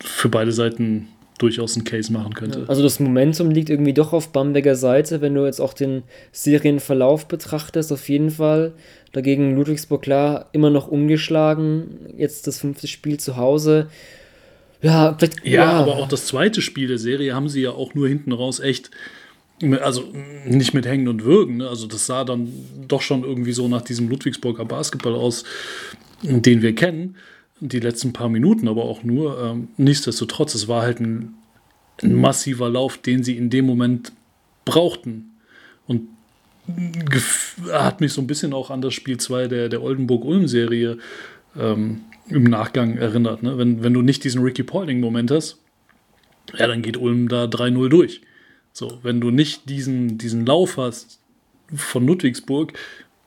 für 0.00 0.28
beide 0.28 0.52
Seiten 0.52 1.08
durchaus 1.38 1.74
einen 1.74 1.84
Case 1.84 2.12
machen 2.12 2.34
könnte. 2.34 2.64
Also 2.68 2.82
das 2.82 3.00
Momentum 3.00 3.50
liegt 3.50 3.70
irgendwie 3.70 3.94
doch 3.94 4.12
auf 4.12 4.30
Bamberger 4.30 4.74
Seite, 4.74 5.20
wenn 5.22 5.34
du 5.34 5.46
jetzt 5.46 5.60
auch 5.60 5.72
den 5.72 6.02
Serienverlauf 6.32 7.28
betrachtest, 7.28 7.92
auf 7.92 8.08
jeden 8.08 8.30
Fall. 8.30 8.74
Dagegen 9.12 9.56
Ludwigsburg 9.56 10.02
klar 10.02 10.50
immer 10.52 10.68
noch 10.68 10.88
ungeschlagen, 10.88 12.12
jetzt 12.16 12.46
das 12.46 12.58
fünfte 12.58 12.88
Spiel 12.88 13.18
zu 13.18 13.36
Hause. 13.36 13.88
Ja, 14.82 15.14
vielleicht, 15.18 15.44
ja, 15.44 15.52
ja, 15.52 15.72
aber 15.72 15.96
auch 15.96 16.08
das 16.08 16.26
zweite 16.26 16.62
Spiel 16.62 16.88
der 16.88 16.98
Serie 16.98 17.34
haben 17.34 17.48
sie 17.48 17.62
ja 17.62 17.70
auch 17.70 17.94
nur 17.94 18.08
hinten 18.08 18.32
raus 18.32 18.60
echt, 18.60 18.90
also 19.80 20.12
nicht 20.46 20.72
mit 20.72 20.86
Hängen 20.86 21.08
und 21.08 21.24
Würgen. 21.24 21.58
Ne? 21.58 21.68
Also 21.68 21.86
das 21.86 22.06
sah 22.06 22.24
dann 22.24 22.50
doch 22.88 23.02
schon 23.02 23.24
irgendwie 23.24 23.52
so 23.52 23.68
nach 23.68 23.82
diesem 23.82 24.08
Ludwigsburger 24.08 24.64
Basketball 24.64 25.14
aus, 25.14 25.44
den 26.22 26.62
wir 26.62 26.74
kennen. 26.74 27.16
Die 27.60 27.80
letzten 27.80 28.14
paar 28.14 28.30
Minuten 28.30 28.68
aber 28.68 28.84
auch 28.86 29.02
nur. 29.02 29.38
Ähm, 29.38 29.68
nichtsdestotrotz, 29.76 30.54
es 30.54 30.66
war 30.66 30.82
halt 30.82 31.00
ein, 31.00 31.34
ein 32.02 32.14
massiver 32.14 32.70
Lauf, 32.70 32.96
den 32.96 33.22
sie 33.22 33.36
in 33.36 33.50
dem 33.50 33.66
Moment 33.66 34.12
brauchten. 34.64 35.32
Und 35.86 36.08
hat 37.70 38.00
mich 38.00 38.14
so 38.14 38.22
ein 38.22 38.26
bisschen 38.26 38.54
auch 38.54 38.70
an 38.70 38.80
das 38.80 38.94
Spiel 38.94 39.18
2 39.18 39.48
der, 39.48 39.68
der 39.68 39.82
Oldenburg-Ulm-Serie 39.82 40.96
ähm, 41.58 42.00
im 42.30 42.44
Nachgang 42.44 42.96
erinnert. 42.96 43.42
Ne? 43.42 43.58
Wenn, 43.58 43.82
wenn 43.82 43.94
du 43.94 44.02
nicht 44.02 44.24
diesen 44.24 44.42
Ricky 44.42 44.62
Pauling-Moment 44.62 45.30
hast, 45.30 45.58
ja, 46.58 46.66
dann 46.66 46.82
geht 46.82 46.96
Ulm 46.96 47.28
da 47.28 47.44
3-0 47.44 47.88
durch. 47.88 48.20
So, 48.72 48.98
wenn 49.02 49.20
du 49.20 49.30
nicht 49.30 49.68
diesen, 49.68 50.18
diesen 50.18 50.46
Lauf 50.46 50.76
hast 50.76 51.20
von 51.74 52.06
Ludwigsburg, 52.06 52.72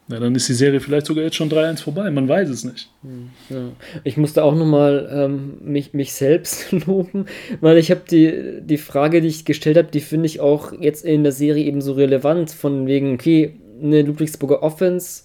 ja, 0.09 0.19
dann 0.19 0.35
ist 0.35 0.49
die 0.49 0.53
Serie 0.53 0.81
vielleicht 0.81 1.05
sogar 1.05 1.23
jetzt 1.23 1.37
schon 1.37 1.49
3-1 1.49 1.81
vorbei. 1.81 2.11
Man 2.11 2.27
weiß 2.27 2.49
es 2.49 2.65
nicht. 2.65 2.89
Hm, 3.03 3.29
ja. 3.49 3.69
Ich 4.03 4.17
musste 4.17 4.43
auch 4.43 4.53
nochmal 4.53 5.09
ähm, 5.11 5.57
mich, 5.61 5.93
mich 5.93 6.13
selbst 6.13 6.71
loben, 6.87 7.25
weil 7.61 7.77
ich 7.77 7.89
habe 7.89 8.01
die, 8.09 8.61
die 8.61 8.77
Frage, 8.77 9.21
die 9.21 9.29
ich 9.29 9.45
gestellt 9.45 9.77
habe, 9.77 9.89
die 9.91 10.01
finde 10.01 10.25
ich 10.25 10.41
auch 10.41 10.73
jetzt 10.73 11.05
in 11.05 11.23
der 11.23 11.31
Serie 11.31 11.63
eben 11.63 11.81
so 11.81 11.93
relevant. 11.93 12.51
Von 12.51 12.85
wegen, 12.85 13.13
okay, 13.13 13.55
eine 13.81 14.01
Ludwigsburger 14.01 14.61
Offense 14.61 15.23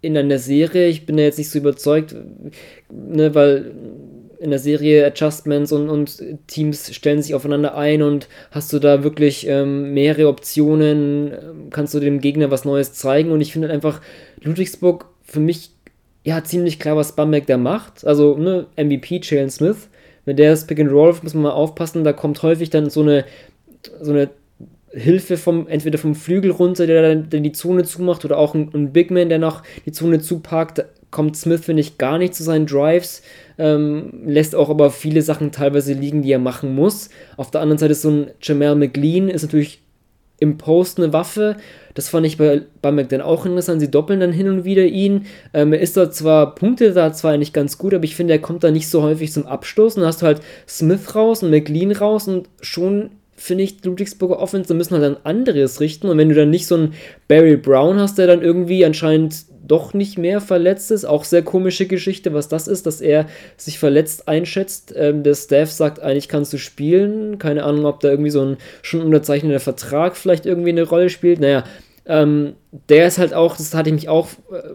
in 0.00 0.16
einer 0.16 0.38
Serie, 0.38 0.88
ich 0.88 1.06
bin 1.06 1.16
da 1.16 1.24
jetzt 1.24 1.38
nicht 1.38 1.50
so 1.50 1.58
überzeugt, 1.58 2.14
ne, 2.90 3.34
weil 3.34 3.72
in 4.38 4.50
der 4.50 4.60
Serie 4.60 5.04
Adjustments 5.04 5.72
und, 5.72 5.88
und 5.88 6.22
Teams 6.46 6.94
stellen 6.94 7.20
sich 7.20 7.34
aufeinander 7.34 7.76
ein 7.76 8.02
und 8.02 8.28
hast 8.52 8.72
du 8.72 8.78
da 8.78 9.02
wirklich 9.02 9.46
ähm, 9.48 9.92
mehrere 9.94 10.28
Optionen, 10.28 11.32
ähm, 11.32 11.70
kannst 11.70 11.94
du 11.94 12.00
dem 12.00 12.20
Gegner 12.20 12.50
was 12.50 12.64
Neues 12.64 12.92
zeigen 12.92 13.32
und 13.32 13.40
ich 13.40 13.52
finde 13.52 13.68
halt 13.68 13.74
einfach 13.74 14.00
Ludwigsburg 14.40 15.06
für 15.24 15.40
mich 15.40 15.70
ja 16.22 16.44
ziemlich 16.44 16.78
klar, 16.78 16.96
was 16.96 17.16
Bamberg 17.16 17.46
da 17.46 17.56
macht. 17.56 18.06
Also 18.06 18.36
ne, 18.36 18.66
MVP 18.76 19.20
Jalen 19.24 19.50
Smith, 19.50 19.88
wenn 20.24 20.36
der 20.36 20.50
das 20.50 20.66
Pick 20.66 20.78
and 20.78 20.92
Roll 20.92 21.16
muss 21.22 21.34
man 21.34 21.42
mal 21.42 21.50
aufpassen, 21.50 22.04
da 22.04 22.12
kommt 22.12 22.40
häufig 22.42 22.70
dann 22.70 22.90
so 22.90 23.00
eine 23.00 23.24
so 24.00 24.12
eine 24.12 24.28
Hilfe 24.90 25.36
vom, 25.36 25.68
entweder 25.68 25.98
vom 25.98 26.14
Flügel 26.14 26.50
runter, 26.50 26.86
der 26.86 27.16
dann 27.16 27.42
die 27.42 27.52
Zone 27.52 27.84
zumacht, 27.84 28.24
oder 28.24 28.38
auch 28.38 28.54
ein, 28.54 28.70
ein 28.72 28.92
Big 28.92 29.10
Man, 29.10 29.28
der 29.28 29.38
noch 29.38 29.62
die 29.84 29.92
Zone 29.92 30.20
zupackt. 30.20 30.78
Da 30.78 30.84
kommt 31.10 31.36
Smith, 31.36 31.64
finde 31.64 31.80
ich, 31.80 31.98
gar 31.98 32.18
nicht 32.18 32.34
zu 32.34 32.42
seinen 32.42 32.66
Drives, 32.66 33.22
ähm, 33.58 34.22
lässt 34.26 34.54
auch 34.54 34.70
aber 34.70 34.90
viele 34.90 35.22
Sachen 35.22 35.52
teilweise 35.52 35.92
liegen, 35.92 36.22
die 36.22 36.32
er 36.32 36.38
machen 36.38 36.74
muss. 36.74 37.10
Auf 37.36 37.50
der 37.50 37.60
anderen 37.60 37.78
Seite 37.78 37.92
ist 37.92 38.02
so 38.02 38.10
ein 38.10 38.30
Jamal 38.40 38.76
McLean, 38.76 39.28
ist 39.28 39.42
natürlich 39.42 39.80
im 40.40 40.56
Post 40.56 40.98
eine 40.98 41.12
Waffe. 41.12 41.56
Das 41.94 42.08
fand 42.08 42.24
ich 42.24 42.38
bei, 42.38 42.62
bei 42.80 42.92
McDan 42.92 43.20
auch 43.20 43.44
interessant. 43.44 43.80
Sie 43.80 43.90
doppeln 43.90 44.20
dann 44.20 44.32
hin 44.32 44.48
und 44.48 44.64
wieder 44.64 44.84
ihn. 44.84 45.26
Ähm, 45.52 45.72
er 45.72 45.80
ist 45.80 45.96
dort 45.96 46.14
zwar, 46.14 46.54
Punkte 46.54 46.92
da 46.92 47.12
zwar 47.12 47.36
nicht 47.36 47.52
ganz 47.52 47.76
gut, 47.76 47.92
aber 47.92 48.04
ich 48.04 48.14
finde, 48.14 48.34
er 48.34 48.38
kommt 48.38 48.62
da 48.62 48.70
nicht 48.70 48.88
so 48.88 49.02
häufig 49.02 49.32
zum 49.32 49.46
Abstoß. 49.46 49.96
Und 49.96 50.02
dann 50.02 50.08
hast 50.08 50.22
du 50.22 50.26
halt 50.26 50.40
Smith 50.68 51.14
raus 51.14 51.42
und 51.42 51.50
McLean 51.50 51.90
raus 51.90 52.28
und 52.28 52.48
schon 52.60 53.10
finde 53.38 53.64
ich, 53.64 53.84
Ludwigsburger 53.84 54.38
Offense, 54.38 54.74
müssen 54.74 54.94
halt 54.94 55.04
dann 55.04 55.16
anderes 55.24 55.80
richten. 55.80 56.08
Und 56.08 56.18
wenn 56.18 56.28
du 56.28 56.34
dann 56.34 56.50
nicht 56.50 56.66
so 56.66 56.74
einen 56.74 56.94
Barry 57.28 57.56
Brown 57.56 57.98
hast, 57.98 58.18
der 58.18 58.26
dann 58.26 58.42
irgendwie 58.42 58.84
anscheinend 58.84 59.46
doch 59.66 59.94
nicht 59.94 60.18
mehr 60.18 60.40
verletzt 60.40 60.90
ist, 60.90 61.04
auch 61.04 61.24
sehr 61.24 61.42
komische 61.42 61.86
Geschichte, 61.86 62.32
was 62.34 62.48
das 62.48 62.66
ist, 62.68 62.86
dass 62.86 63.00
er 63.00 63.26
sich 63.56 63.78
verletzt 63.78 64.26
einschätzt. 64.26 64.92
Ähm, 64.96 65.22
der 65.22 65.34
Staff 65.34 65.70
sagt, 65.70 66.00
eigentlich 66.00 66.28
kannst 66.28 66.52
du 66.52 66.58
spielen. 66.58 67.38
Keine 67.38 67.64
Ahnung, 67.64 67.84
ob 67.84 68.00
da 68.00 68.08
irgendwie 68.08 68.30
so 68.30 68.42
ein 68.42 68.56
schon 68.82 69.02
unterzeichneter 69.02 69.60
Vertrag 69.60 70.16
vielleicht 70.16 70.46
irgendwie 70.46 70.70
eine 70.70 70.82
Rolle 70.82 71.10
spielt. 71.10 71.40
Naja, 71.40 71.64
ähm, 72.06 72.54
der 72.88 73.06
ist 73.06 73.18
halt 73.18 73.34
auch, 73.34 73.56
das 73.56 73.74
hatte 73.74 73.90
ich 73.90 73.94
mich 73.94 74.08
auch 74.08 74.28
äh, 74.50 74.74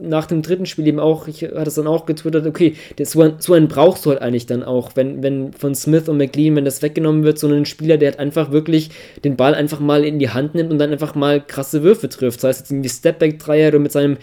nach 0.00 0.26
dem 0.26 0.42
dritten 0.42 0.66
Spiel 0.66 0.86
eben 0.86 1.00
auch, 1.00 1.28
ich 1.28 1.42
hatte 1.42 1.68
es 1.68 1.74
dann 1.74 1.86
auch 1.86 2.06
getwittert, 2.06 2.46
okay, 2.46 2.74
einen, 2.98 3.36
so 3.38 3.52
einen 3.52 3.68
brauchst 3.68 4.04
du 4.04 4.10
halt 4.10 4.22
eigentlich 4.22 4.46
dann 4.46 4.62
auch, 4.62 4.92
wenn, 4.94 5.22
wenn 5.22 5.52
von 5.52 5.74
Smith 5.74 6.08
und 6.08 6.16
McLean, 6.16 6.56
wenn 6.56 6.64
das 6.64 6.82
weggenommen 6.82 7.24
wird, 7.24 7.38
so 7.38 7.46
einen 7.46 7.66
Spieler, 7.66 7.96
der 7.96 8.10
halt 8.10 8.18
einfach 8.18 8.50
wirklich 8.50 8.90
den 9.24 9.36
Ball 9.36 9.54
einfach 9.54 9.80
mal 9.80 10.04
in 10.04 10.18
die 10.18 10.30
Hand 10.30 10.54
nimmt 10.54 10.70
und 10.70 10.78
dann 10.78 10.92
einfach 10.92 11.14
mal 11.14 11.40
krasse 11.40 11.82
Würfe 11.82 12.08
trifft. 12.08 12.38
Das 12.38 12.48
heißt 12.48 12.60
jetzt 12.60 12.70
irgendwie 12.70 12.88
Stepback-Dreier 12.88 13.68
oder 13.68 13.78
mit 13.78 13.92
seinem 13.92 14.16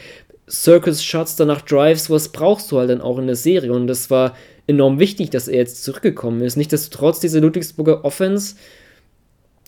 Circus-Shots, 0.49 1.36
danach 1.36 1.61
Drives, 1.61 2.09
was 2.09 2.30
brauchst 2.30 2.72
du 2.72 2.80
halt 2.80 2.89
dann 2.89 3.01
auch 3.01 3.17
in 3.17 3.28
der 3.28 3.36
Serie 3.36 3.74
und 3.74 3.88
das 3.88 4.09
war 4.09 4.36
enorm 4.67 4.99
wichtig, 4.99 5.30
dass 5.30 5.47
er 5.47 5.57
jetzt 5.57 5.84
zurückgekommen 5.84 6.41
ist. 6.41 6.57
Nicht, 6.57 6.74
dass 6.74 6.89
trotz 6.89 7.19
dieser 7.19 7.41
Ludwigsburger 7.41 8.03
Offense 8.03 8.55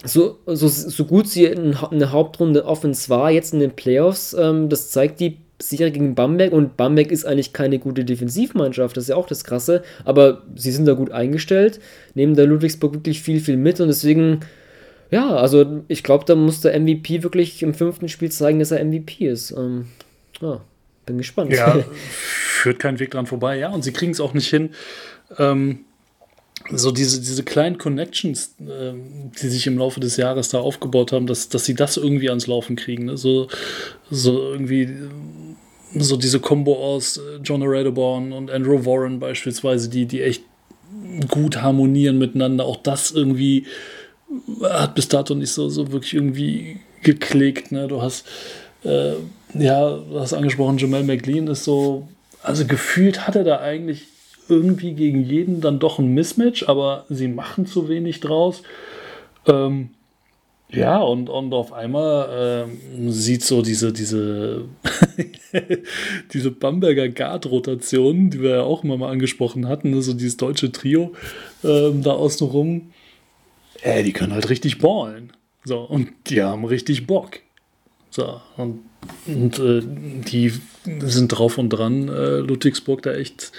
so, 0.03 0.39
so, 0.45 0.67
so 0.67 1.05
gut 1.05 1.27
sie 1.27 1.45
in 1.45 1.75
eine 1.75 2.11
Hauptrunde 2.11 2.65
Offense 2.65 3.09
war, 3.09 3.31
jetzt 3.31 3.53
in 3.53 3.59
den 3.59 3.71
Playoffs, 3.71 4.33
ähm, 4.33 4.69
das 4.69 4.91
zeigt 4.91 5.19
die 5.19 5.37
Serie 5.61 5.91
gegen 5.91 6.15
Bamberg 6.15 6.51
und 6.51 6.77
Bamberg 6.77 7.11
ist 7.11 7.25
eigentlich 7.25 7.53
keine 7.53 7.79
gute 7.79 8.03
Defensivmannschaft, 8.03 8.97
das 8.97 9.05
ist 9.05 9.09
ja 9.09 9.15
auch 9.15 9.27
das 9.27 9.43
Krasse, 9.43 9.83
aber 10.03 10.43
sie 10.55 10.71
sind 10.71 10.85
da 10.85 10.93
gut 10.93 11.11
eingestellt, 11.11 11.79
nehmen 12.15 12.35
da 12.35 12.43
Ludwigsburg 12.43 12.93
wirklich 12.93 13.21
viel, 13.21 13.39
viel 13.39 13.57
mit 13.57 13.79
und 13.79 13.87
deswegen, 13.87 14.41
ja, 15.11 15.35
also 15.35 15.83
ich 15.87 16.03
glaube, 16.03 16.25
da 16.25 16.35
muss 16.35 16.61
der 16.61 16.77
MVP 16.79 17.23
wirklich 17.23 17.63
im 17.63 17.73
fünften 17.73 18.09
Spiel 18.09 18.31
zeigen, 18.31 18.59
dass 18.59 18.71
er 18.71 18.83
MVP 18.83 19.27
ist. 19.27 19.51
Ähm, 19.51 19.87
ja, 20.41 20.61
bin 21.05 21.17
gespannt. 21.17 21.53
Ja, 21.53 21.83
führt 22.01 22.79
kein 22.79 22.99
Weg 22.99 23.11
dran 23.11 23.27
vorbei, 23.27 23.57
ja, 23.57 23.69
und 23.69 23.83
sie 23.83 23.93
kriegen 23.93 24.11
es 24.11 24.19
auch 24.19 24.33
nicht 24.33 24.49
hin, 24.49 24.71
ähm, 25.37 25.85
so 26.71 26.91
diese, 26.91 27.19
diese 27.19 27.43
kleinen 27.43 27.77
Connections, 27.77 28.55
äh, 28.61 28.93
die 29.41 29.47
sich 29.49 29.67
im 29.67 29.77
Laufe 29.77 29.99
des 29.99 30.17
Jahres 30.17 30.49
da 30.49 30.59
aufgebaut 30.59 31.11
haben, 31.11 31.27
dass, 31.27 31.49
dass 31.49 31.65
sie 31.65 31.75
das 31.75 31.97
irgendwie 31.97 32.29
ans 32.29 32.47
Laufen 32.47 32.75
kriegen. 32.75 33.05
Ne? 33.05 33.17
So, 33.17 33.47
so 34.09 34.51
irgendwie 34.51 34.89
so 35.95 36.17
diese 36.17 36.39
Combo 36.39 36.75
aus 36.75 37.17
äh, 37.17 37.39
John 37.43 37.61
Radeborn 37.63 38.31
und 38.33 38.51
Andrew 38.51 38.85
Warren 38.85 39.19
beispielsweise, 39.19 39.89
die, 39.89 40.05
die 40.05 40.21
echt 40.21 40.43
gut 41.29 41.61
harmonieren 41.61 42.17
miteinander. 42.17 42.65
Auch 42.65 42.77
das 42.77 43.11
irgendwie 43.11 43.65
hat 44.63 44.95
bis 44.95 45.07
dato 45.07 45.35
nicht 45.35 45.51
so, 45.51 45.69
so 45.69 45.91
wirklich 45.91 46.13
irgendwie 46.13 46.79
geklickt. 47.03 47.71
Ne? 47.71 47.87
Du 47.87 48.01
hast, 48.01 48.25
äh, 48.83 49.13
ja, 49.53 49.97
du 49.97 50.19
hast 50.19 50.33
angesprochen, 50.33 50.77
Jamal 50.77 51.03
McLean 51.03 51.47
ist 51.47 51.63
so, 51.63 52.07
also 52.41 52.65
gefühlt 52.65 53.27
hat 53.27 53.35
er 53.35 53.43
da 53.43 53.59
eigentlich 53.59 54.07
irgendwie 54.49 54.93
gegen 54.93 55.23
jeden 55.23 55.61
dann 55.61 55.79
doch 55.79 55.99
ein 55.99 56.13
Mismatch, 56.13 56.67
aber 56.67 57.05
sie 57.09 57.27
machen 57.27 57.65
zu 57.65 57.87
wenig 57.87 58.19
draus. 58.19 58.63
Ähm, 59.47 59.89
ja, 60.73 60.97
und, 60.97 61.29
und 61.29 61.53
auf 61.53 61.71
einmal 61.71 62.67
ähm, 62.67 63.11
sieht 63.11 63.43
so 63.43 63.61
diese, 63.61 63.93
diese, 63.93 64.65
diese 66.33 66.51
Bamberger 66.51 67.09
Guard-Rotation, 67.09 68.31
die 68.31 68.41
wir 68.41 68.49
ja 68.51 68.61
auch 68.63 68.83
immer 68.83 68.97
mal 68.97 69.11
angesprochen 69.11 69.67
hatten, 69.67 69.91
ne, 69.91 70.01
so 70.01 70.13
dieses 70.13 70.37
deutsche 70.37 70.71
Trio 70.71 71.13
ähm, 71.63 72.01
da 72.01 72.13
außen 72.13 72.47
rum, 72.47 72.91
äh, 73.83 74.03
die 74.03 74.13
können 74.13 74.33
halt 74.33 74.49
richtig 74.49 74.79
ballen. 74.79 75.33
So, 75.63 75.79
und 75.79 76.09
die 76.27 76.41
haben 76.41 76.65
richtig 76.65 77.07
Bock. 77.07 77.39
So, 78.09 78.41
und, 78.57 78.81
und 79.25 79.59
äh, 79.59 79.81
die 79.83 80.53
sind 80.99 81.29
drauf 81.29 81.57
und 81.57 81.69
dran, 81.69 82.09
äh, 82.09 82.37
Ludwigsburg 82.37 83.01
da 83.01 83.13
echt 83.13 83.51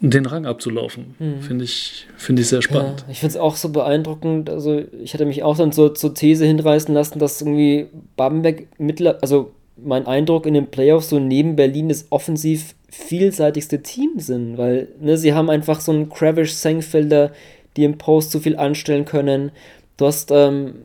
den 0.00 0.26
Rang 0.26 0.46
abzulaufen. 0.46 1.14
Mhm. 1.18 1.40
Finde 1.40 1.64
ich, 1.64 2.06
find 2.16 2.38
ich 2.38 2.48
sehr 2.48 2.62
spannend. 2.62 3.04
Ja, 3.06 3.12
ich 3.12 3.20
finde 3.20 3.34
es 3.34 3.40
auch 3.40 3.56
so 3.56 3.70
beeindruckend. 3.70 4.50
Also, 4.50 4.82
ich 5.02 5.14
hatte 5.14 5.24
mich 5.24 5.42
auch 5.42 5.56
dann 5.56 5.72
so 5.72 5.88
zur 5.88 6.14
These 6.14 6.44
hinreißen 6.44 6.94
lassen, 6.94 7.18
dass 7.18 7.40
irgendwie 7.40 7.86
Bamberg 8.16 8.66
mittler, 8.78 9.18
also 9.22 9.52
mein 9.76 10.06
Eindruck 10.06 10.46
in 10.46 10.54
den 10.54 10.68
Playoffs 10.68 11.10
so 11.10 11.18
neben 11.18 11.56
Berlin 11.56 11.88
das 11.88 12.06
offensiv 12.10 12.74
vielseitigste 12.90 13.82
Team 13.82 14.18
sind, 14.18 14.56
weil 14.56 14.88
ne, 15.00 15.18
sie 15.18 15.34
haben 15.34 15.50
einfach 15.50 15.80
so 15.80 15.92
einen 15.92 16.08
Kravish 16.08 16.54
Sengfelder, 16.54 17.32
die 17.76 17.84
im 17.84 17.98
Post 17.98 18.30
so 18.30 18.40
viel 18.40 18.56
anstellen 18.56 19.04
können. 19.04 19.52
Du 19.96 20.06
hast 20.06 20.30
ähm, 20.30 20.76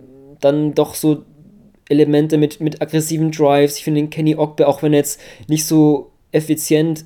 dann 0.41 0.74
doch 0.74 0.95
so 0.95 1.24
Elemente 1.88 2.38
mit, 2.38 2.59
mit 2.59 2.82
aggressiven 2.82 3.32
Drives. 3.32 3.78
Ich 3.78 3.84
finde 3.84 4.01
den 4.01 4.09
Kenny 4.09 4.36
Ogbe, 4.36 4.68
auch 4.68 4.84
wenn 4.84 4.93
er 4.93 4.99
jetzt 4.99 5.20
nicht 5.47 5.66
so 5.66 6.12
effizient 6.32 7.05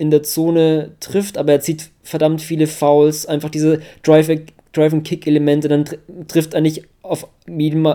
in 0.00 0.10
der 0.10 0.22
Zone 0.22 0.92
trifft, 1.00 1.38
aber 1.38 1.52
er 1.52 1.60
zieht 1.60 1.90
verdammt 2.02 2.40
viele 2.40 2.66
Fouls, 2.66 3.26
einfach 3.26 3.50
diese 3.50 3.80
Drive-and-Kick-Elemente, 4.02 5.68
dann 5.68 5.84
tr 5.84 5.98
trifft 6.26 6.54
er 6.54 6.60
nicht 6.60 6.84
auf, 7.02 7.28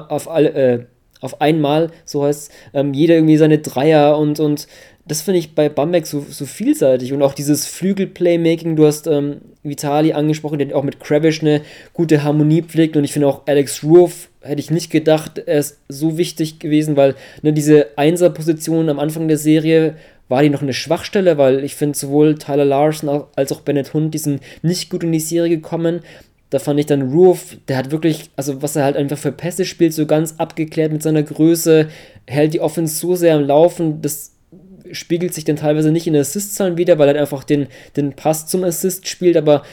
auf, 0.10 0.30
alle, 0.30 0.53
äh, 0.53 0.86
auf 1.22 1.41
einmal, 1.41 1.91
so 2.06 2.24
heißt 2.24 2.51
ähm, 2.74 2.93
jeder 2.93 3.16
irgendwie 3.16 3.38
seine 3.38 3.60
Dreier 3.60 4.18
und, 4.18 4.39
und 4.39 4.68
das 5.08 5.22
finde 5.22 5.39
ich 5.39 5.53
bei 5.53 5.70
Bamberg 5.70 6.08
so, 6.08 6.26
so 6.28 6.45
vielseitig. 6.45 7.14
Und 7.14 7.22
auch 7.22 7.34
dieses 7.34 7.68
Flügel-Playmaking, 7.68 8.76
du 8.76 8.88
hast 8.88 9.06
ähm, 9.06 9.41
Vitali 9.62 10.14
angesprochen, 10.14 10.58
der 10.58 10.76
auch 10.76 10.84
mit 10.84 10.99
Kravish 10.99 11.41
eine 11.41 11.62
gute 11.93 12.24
Harmonie 12.24 12.64
pflegt. 12.64 12.97
Und 12.97 13.03
ich 13.03 13.14
finde 13.14 13.28
auch 13.28 13.43
Alex 13.45 13.84
Roof, 13.84 14.30
hätte 14.41 14.60
ich 14.60 14.72
nicht 14.72 14.91
gedacht, 14.91 15.38
er 15.45 15.60
ist 15.60 15.80
so 15.89 16.18
wichtig 16.18 16.58
gewesen, 16.58 16.95
weil 16.95 17.14
ne, 17.43 17.53
diese 17.53 17.97
Einser-Position 17.97 18.89
am 18.89 18.97
Anfang 18.97 19.28
der 19.28 19.38
Serie 19.38 19.95
war 20.28 20.41
die 20.41 20.49
noch 20.49 20.61
eine 20.61 20.73
Schwachstelle, 20.73 21.38
weil 21.38 21.63
ich 21.63 21.76
finde, 21.76 21.97
sowohl 21.97 22.36
Tyler 22.36 22.65
Larson 22.65 23.23
als 23.36 23.51
auch 23.51 23.61
Bennett 23.61 23.93
Hund, 23.93 24.13
die 24.13 24.19
sind 24.19 24.41
nicht 24.61 24.89
gut 24.89 25.03
in 25.03 25.11
die 25.11 25.19
Serie 25.19 25.57
gekommen. 25.57 26.01
Da 26.49 26.59
fand 26.59 26.80
ich 26.80 26.86
dann 26.86 27.11
Roof, 27.11 27.57
der 27.67 27.78
hat 27.78 27.91
wirklich, 27.91 28.30
also 28.36 28.61
was 28.61 28.76
er 28.76 28.84
halt 28.84 28.95
einfach 28.95 29.17
für 29.17 29.32
Pässe 29.32 29.65
spielt, 29.65 29.93
so 29.93 30.05
ganz 30.05 30.36
abgeklärt 30.38 30.91
mit 30.91 31.03
seiner 31.03 31.23
Größe, 31.23 31.89
hält 32.28 32.53
die 32.53 32.61
Offense 32.61 32.95
so 32.95 33.15
sehr 33.15 33.36
am 33.36 33.45
Laufen, 33.45 34.01
das 34.01 34.36
spiegelt 34.91 35.34
sich 35.34 35.43
dann 35.43 35.55
teilweise 35.55 35.91
nicht 35.91 36.07
in 36.07 36.15
Assist-Zahlen 36.15 36.78
wieder, 36.78 36.99
weil 36.99 37.09
er 37.09 37.19
einfach 37.19 37.43
den, 37.43 37.67
den 37.97 38.13
Pass 38.13 38.47
zum 38.47 38.63
Assist 38.63 39.07
spielt, 39.07 39.38
aber 39.38 39.63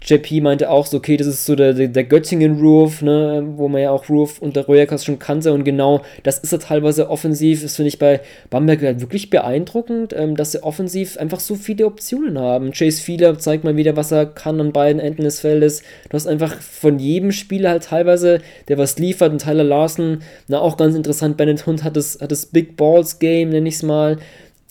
JP 0.00 0.40
meinte 0.42 0.70
auch 0.70 0.86
so, 0.86 0.96
okay, 0.96 1.16
das 1.16 1.26
ist 1.26 1.46
so 1.46 1.54
der, 1.54 1.72
der, 1.74 2.04
Göttingen-Roof, 2.04 3.02
ne, 3.02 3.44
wo 3.56 3.68
man 3.68 3.82
ja 3.82 3.90
auch 3.90 4.08
Roof 4.08 4.38
und 4.40 4.56
der 4.56 4.66
Royakas 4.66 5.04
schon 5.04 5.18
kannte 5.18 5.52
und 5.52 5.64
genau 5.64 6.02
das 6.22 6.38
ist 6.38 6.52
er 6.52 6.60
teilweise 6.60 7.10
offensiv, 7.10 7.62
das 7.62 7.76
finde 7.76 7.88
ich 7.88 7.98
bei 7.98 8.20
Bamberg 8.50 8.82
halt 8.82 9.00
wirklich 9.00 9.30
beeindruckend, 9.30 10.14
ähm, 10.16 10.36
dass 10.36 10.52
sie 10.52 10.62
offensiv 10.62 11.18
einfach 11.18 11.40
so 11.40 11.54
viele 11.54 11.86
Optionen 11.86 12.38
haben. 12.38 12.72
Chase 12.72 13.02
Fieler 13.02 13.38
zeigt 13.38 13.64
mal 13.64 13.76
wieder, 13.76 13.96
was 13.96 14.12
er 14.12 14.26
kann 14.26 14.60
an 14.60 14.72
beiden 14.72 15.00
Enden 15.00 15.22
des 15.22 15.40
Feldes. 15.40 15.82
Du 16.08 16.14
hast 16.14 16.26
einfach 16.26 16.60
von 16.60 16.98
jedem 16.98 17.32
Spieler 17.32 17.70
halt 17.70 17.84
teilweise, 17.84 18.40
der 18.68 18.78
was 18.78 18.98
liefert 18.98 19.32
und 19.32 19.42
Tyler 19.42 19.64
Larson, 19.64 20.22
na 20.48 20.60
auch 20.60 20.76
ganz 20.76 20.94
interessant, 20.94 21.36
Bennett 21.36 21.66
Hund 21.66 21.84
hat 21.84 21.96
das, 21.96 22.20
hat 22.20 22.30
das 22.30 22.46
Big 22.46 22.76
Balls 22.76 23.18
Game, 23.18 23.50
nenne 23.50 23.68
ich 23.68 23.76
es 23.76 23.82
mal, 23.82 24.18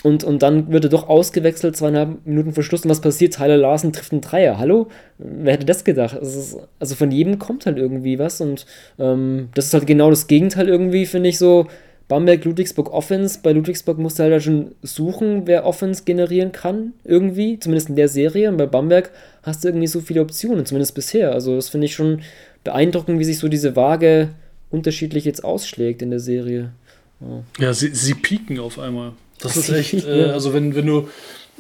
und, 0.04 0.24
und 0.24 0.44
dann 0.44 0.72
wird 0.72 0.84
er 0.84 0.90
doch 0.92 1.10
ausgewechselt, 1.10 1.76
zweieinhalb 1.76 2.26
Minuten 2.26 2.54
vor 2.54 2.64
Schluss. 2.64 2.84
Und 2.84 2.92
was 2.92 3.02
passiert? 3.02 3.34
Tyler 3.34 3.58
Larsen 3.58 3.94
trifft 3.94 4.12
einen 4.12 4.22
Dreier. 4.22 4.60
Hallo? 4.60 4.90
Wer 5.18 5.54
hätte 5.54 5.66
das 5.66 5.84
gedacht? 5.84 6.16
Ist, 6.18 6.56
also 6.80 6.94
von 6.94 7.10
jedem 7.10 7.40
kommt 7.40 7.66
halt 7.66 7.78
irgendwie 7.78 8.20
was. 8.20 8.40
Und 8.40 8.68
ähm, 9.00 9.50
das 9.56 9.66
ist 9.66 9.74
halt 9.74 9.88
genau 9.88 10.12
das 10.12 10.28
Gegenteil 10.28 10.70
irgendwie, 10.70 11.06
finde 11.06 11.30
ich 11.30 11.40
so. 11.40 11.68
Bamberg, 12.08 12.46
Ludwigsburg 12.46 12.94
Offense. 12.94 13.40
Bei 13.42 13.52
Ludwigsburg 13.52 13.98
musst 13.98 14.20
du 14.20 14.24
halt 14.24 14.44
schon 14.44 14.76
suchen, 14.84 15.42
wer 15.46 15.66
Offense 15.66 16.04
generieren 16.06 16.52
kann, 16.52 16.94
irgendwie. 17.04 17.60
Zumindest 17.60 17.90
in 17.90 17.96
der 17.96 18.08
Serie. 18.08 18.50
Und 18.50 18.58
bei 18.58 18.68
Bamberg 18.68 19.12
hast 19.42 19.64
du 19.64 19.70
irgendwie 19.70 19.88
so 19.88 20.00
viele 20.00 20.22
Optionen, 20.22 20.66
zumindest 20.68 20.94
bisher. 20.94 21.32
Also 21.32 21.56
das 21.56 21.70
finde 21.70 21.86
ich 21.86 21.96
schon 21.96 22.22
beeindruckend, 22.64 23.20
wie 23.20 23.26
sich 23.26 23.40
so 23.40 23.48
diese 23.48 23.76
Waage 23.76 24.30
unterschiedlich 24.70 25.26
jetzt 25.26 25.44
ausschlägt 25.44 26.04
in 26.04 26.12
der 26.12 26.20
Serie. 26.20 26.72
Ja, 27.20 27.44
ja 27.66 27.74
sie, 27.74 27.94
sie 27.96 28.14
pieken 28.14 28.60
auf 28.60 28.78
einmal. 28.78 29.14
Das 29.40 29.58
ist 29.58 29.70
echt, 29.70 30.06
äh, 30.06 30.26
also 30.26 30.54
wenn, 30.54 30.76
wenn 30.76 30.86
du, 30.86 31.10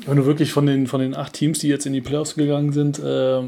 wenn 0.05 0.17
du 0.17 0.25
wirklich 0.25 0.51
von 0.51 0.65
den, 0.65 0.87
von 0.87 1.01
den 1.01 1.15
acht 1.15 1.33
Teams, 1.33 1.59
die 1.59 1.67
jetzt 1.67 1.85
in 1.85 1.93
die 1.93 2.01
Playoffs 2.01 2.35
gegangen 2.35 2.73
sind, 2.73 2.99
äh, 2.99 3.41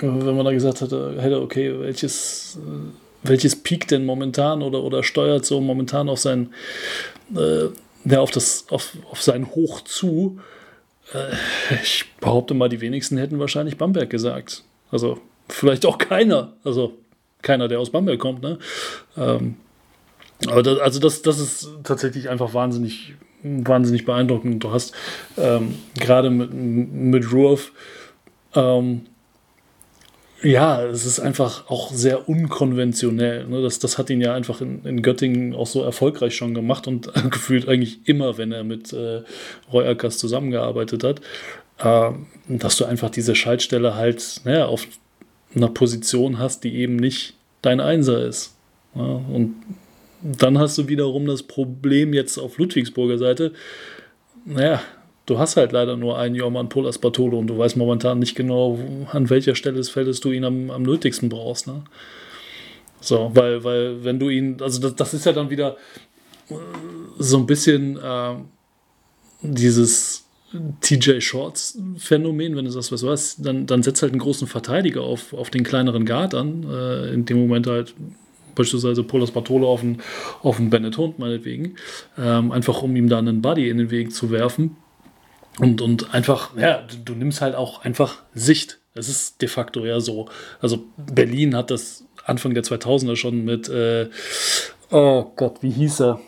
wenn 0.00 0.36
man 0.36 0.44
da 0.44 0.52
gesagt 0.52 0.80
hätte, 0.80 1.16
hätte 1.20 1.40
okay, 1.40 1.78
welches, 1.78 2.58
äh, 2.58 3.28
welches 3.28 3.56
piekt 3.56 3.90
denn 3.90 4.04
momentan 4.04 4.62
oder, 4.62 4.82
oder 4.82 5.02
steuert 5.02 5.44
so 5.44 5.60
momentan 5.60 6.08
auf 6.08 6.18
sein, 6.18 6.50
äh, 7.36 7.66
ja, 8.04 8.20
auf 8.20 8.30
das, 8.30 8.66
auf, 8.70 8.96
auf 9.10 9.22
sein 9.22 9.50
Hoch 9.50 9.82
zu, 9.82 10.40
äh, 11.12 11.34
ich 11.82 12.06
behaupte 12.20 12.54
mal, 12.54 12.68
die 12.68 12.80
wenigsten 12.80 13.18
hätten 13.18 13.38
wahrscheinlich 13.38 13.76
Bamberg 13.76 14.10
gesagt. 14.10 14.64
Also 14.90 15.18
vielleicht 15.48 15.86
auch 15.86 15.98
keiner. 15.98 16.52
Also 16.64 16.94
keiner, 17.42 17.68
der 17.68 17.80
aus 17.80 17.90
Bamberg 17.90 18.18
kommt, 18.18 18.42
ne? 18.42 18.58
Ähm, 19.16 19.56
aber 20.46 20.62
das, 20.62 20.78
also 20.78 21.00
das, 21.00 21.22
das 21.22 21.38
ist 21.38 21.68
tatsächlich 21.84 22.28
einfach 22.28 22.54
wahnsinnig, 22.54 23.14
wahnsinnig 23.42 24.04
beeindruckend. 24.04 24.62
Du 24.62 24.72
hast 24.72 24.92
ähm, 25.36 25.74
gerade 25.98 26.30
mit, 26.30 26.52
mit 26.52 27.32
Ruoff, 27.32 27.72
ähm, 28.54 29.02
ja, 30.42 30.82
es 30.84 31.04
ist 31.04 31.20
einfach 31.20 31.68
auch 31.68 31.90
sehr 31.92 32.28
unkonventionell. 32.28 33.46
Ne? 33.46 33.62
Das, 33.62 33.78
das 33.78 33.98
hat 33.98 34.08
ihn 34.08 34.22
ja 34.22 34.34
einfach 34.34 34.60
in, 34.62 34.84
in 34.84 35.02
Göttingen 35.02 35.54
auch 35.54 35.66
so 35.66 35.82
erfolgreich 35.82 36.34
schon 36.34 36.54
gemacht 36.54 36.86
und 36.86 37.12
gefühlt 37.30 37.68
eigentlich 37.68 38.08
immer, 38.08 38.38
wenn 38.38 38.52
er 38.52 38.64
mit 38.64 38.92
äh, 38.92 39.22
Roy 39.72 39.86
Ackers 39.86 40.18
zusammengearbeitet 40.18 41.04
hat, 41.04 41.20
äh, 41.78 42.12
dass 42.48 42.76
du 42.76 42.86
einfach 42.86 43.10
diese 43.10 43.34
Schaltstelle 43.34 43.94
halt 43.96 44.40
naja, 44.44 44.66
auf 44.66 44.86
einer 45.54 45.68
Position 45.68 46.38
hast, 46.38 46.64
die 46.64 46.74
eben 46.76 46.96
nicht 46.96 47.34
dein 47.60 47.80
Einser 47.80 48.24
ist. 48.24 48.54
Ja? 48.94 49.02
Und 49.02 49.56
dann 50.22 50.58
hast 50.58 50.76
du 50.78 50.88
wiederum 50.88 51.26
das 51.26 51.42
Problem 51.42 52.12
jetzt 52.12 52.38
auf 52.38 52.58
Ludwigsburger 52.58 53.18
Seite. 53.18 53.52
Naja, 54.44 54.80
du 55.26 55.38
hast 55.38 55.56
halt 55.56 55.72
leider 55.72 55.96
nur 55.96 56.18
einen 56.18 56.34
Jorman 56.34 56.68
Polas 56.68 56.98
Bartolo 56.98 57.38
und 57.38 57.46
du 57.46 57.56
weißt 57.56 57.76
momentan 57.76 58.18
nicht 58.18 58.34
genau, 58.34 58.78
an 59.12 59.30
welcher 59.30 59.54
Stelle 59.54 59.76
des 59.76 59.90
Feldes 59.90 60.20
du 60.20 60.32
ihn 60.32 60.44
am, 60.44 60.70
am 60.70 60.82
nötigsten 60.82 61.28
brauchst. 61.28 61.66
Ne? 61.66 61.84
So, 63.00 63.30
weil, 63.34 63.64
weil, 63.64 64.04
wenn 64.04 64.18
du 64.18 64.28
ihn, 64.28 64.60
also 64.60 64.80
das, 64.80 64.94
das 64.96 65.14
ist 65.14 65.26
ja 65.26 65.32
dann 65.32 65.50
wieder 65.50 65.76
so 67.18 67.38
ein 67.38 67.46
bisschen 67.46 67.96
äh, 67.96 68.34
dieses 69.42 70.26
TJ 70.80 71.20
Shorts 71.20 71.78
Phänomen, 71.96 72.56
wenn 72.56 72.64
du 72.64 72.70
sagst, 72.70 72.92
was 72.92 73.02
du 73.02 73.10
hast, 73.10 73.46
dann, 73.46 73.66
dann 73.66 73.82
setzt 73.82 74.02
halt 74.02 74.12
einen 74.12 74.20
großen 74.20 74.48
Verteidiger 74.48 75.02
auf, 75.02 75.32
auf 75.32 75.50
den 75.50 75.62
kleineren 75.62 76.04
Guard 76.04 76.34
an, 76.34 76.66
äh, 76.68 77.14
in 77.14 77.24
dem 77.24 77.38
Moment 77.38 77.66
halt 77.66 77.94
beispielsweise 78.54 79.02
Polas 79.02 79.30
Bartolo 79.30 79.70
auf 79.70 79.82
einen, 79.82 80.02
auf 80.42 80.58
einen 80.58 80.70
Bennett 80.70 80.98
Hund 80.98 81.18
meinetwegen, 81.18 81.76
ähm, 82.18 82.52
einfach 82.52 82.82
um 82.82 82.94
ihm 82.96 83.08
da 83.08 83.18
einen 83.18 83.42
Buddy 83.42 83.68
in 83.68 83.78
den 83.78 83.90
Weg 83.90 84.12
zu 84.12 84.30
werfen. 84.30 84.76
Und, 85.58 85.82
und 85.82 86.14
einfach, 86.14 86.56
ja, 86.56 86.82
du, 86.82 86.96
du 87.04 87.14
nimmst 87.14 87.40
halt 87.40 87.54
auch 87.54 87.84
einfach 87.84 88.22
Sicht. 88.34 88.78
Es 88.94 89.08
ist 89.08 89.42
de 89.42 89.48
facto 89.48 89.84
ja 89.84 90.00
so. 90.00 90.28
Also 90.60 90.84
Berlin 90.96 91.54
hat 91.54 91.70
das 91.70 92.04
Anfang 92.24 92.54
der 92.54 92.62
2000er 92.64 93.16
schon 93.16 93.44
mit, 93.44 93.68
äh, 93.68 94.08
oh 94.90 95.32
Gott, 95.36 95.62
wie 95.62 95.70
hieß 95.70 96.00
er? 96.00 96.20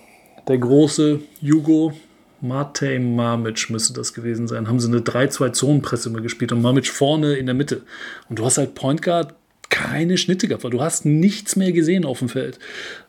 Der 0.48 0.58
große 0.58 1.20
Jugo, 1.40 1.92
Matej 2.40 2.98
Mamic 2.98 3.70
müsste 3.70 3.92
das 3.94 4.12
gewesen 4.12 4.48
sein, 4.48 4.68
haben 4.68 4.80
sie 4.80 4.88
eine 4.88 5.00
3-2-Zonenpresse 5.00 6.08
immer 6.08 6.20
gespielt 6.20 6.52
und 6.52 6.60
Mamic 6.60 6.88
vorne 6.88 7.34
in 7.34 7.46
der 7.46 7.54
Mitte. 7.54 7.82
Und 8.28 8.38
du 8.38 8.44
hast 8.44 8.58
halt 8.58 8.74
Point 8.74 9.02
Guard 9.02 9.34
keine 9.83 10.16
Schnitte 10.16 10.49
gehabt, 10.49 10.64
weil 10.64 10.70
du 10.70 10.80
hast 10.80 11.05
nichts 11.05 11.57
mehr 11.57 11.72
gesehen 11.72 12.05
auf 12.05 12.20
dem 12.20 12.28
Feld. 12.28 12.59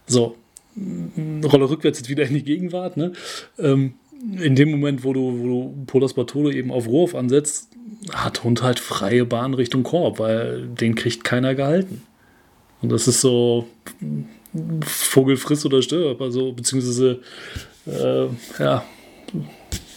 So, 0.07 0.35
Rolle 1.43 1.69
rückwärts 1.69 1.99
jetzt 1.99 2.09
wieder 2.09 2.25
in 2.25 2.33
die 2.33 2.43
Gegenwart. 2.43 2.97
Ne? 2.97 3.13
Ähm, 3.59 3.93
in 4.41 4.55
dem 4.55 4.71
Moment, 4.71 5.03
wo 5.03 5.13
du, 5.13 5.39
wo 5.39 5.47
du 5.47 5.85
Polas 5.85 6.13
Bartolo 6.13 6.49
eben 6.49 6.71
auf 6.71 6.85
Wurf 6.85 7.13
ansetzt, 7.13 7.69
hat 8.11 8.43
Hund 8.43 8.63
halt 8.63 8.79
freie 8.79 9.25
Bahn 9.25 9.53
Richtung 9.53 9.83
Korb, 9.83 10.19
weil 10.19 10.67
den 10.67 10.95
kriegt 10.95 11.23
keiner 11.23 11.55
gehalten. 11.55 12.01
Und 12.81 12.91
das 12.91 13.07
ist 13.07 13.21
so 13.21 13.67
Vogel 14.83 15.37
frisst 15.37 15.65
oder 15.65 15.81
stirb, 15.81 16.21
also 16.21 16.53
beziehungsweise 16.53 17.19
äh, 17.85 18.27
ja, 18.59 18.83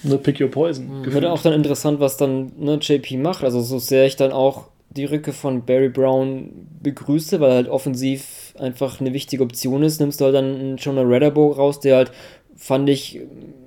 ne, 0.02 0.18
pick 0.18 0.40
your 0.40 0.50
poison. 0.50 1.02
Mhm. 1.02 1.12
Wird 1.12 1.24
auch 1.24 1.42
dann 1.42 1.52
interessant, 1.52 2.00
was 2.00 2.16
dann 2.16 2.52
ne, 2.58 2.78
JP 2.80 3.16
macht. 3.18 3.44
Also 3.44 3.60
so 3.60 3.78
sehr 3.78 4.06
ich 4.06 4.16
dann 4.16 4.32
auch 4.32 4.68
die 4.96 5.04
Rücke 5.04 5.32
von 5.32 5.64
Barry 5.64 5.88
Brown 5.88 6.68
begrüße, 6.82 7.40
weil 7.40 7.52
halt 7.52 7.68
offensiv 7.68 8.54
einfach 8.58 9.00
eine 9.00 9.12
wichtige 9.12 9.42
Option 9.42 9.82
ist, 9.82 10.00
nimmst 10.00 10.20
du 10.20 10.26
halt 10.26 10.34
dann 10.34 10.54
einen 10.54 10.76
Jonah 10.76 11.02
Redderbo 11.02 11.52
raus, 11.52 11.80
der 11.80 11.96
halt 11.96 12.12
fand 12.58 12.88
ich 12.88 13.20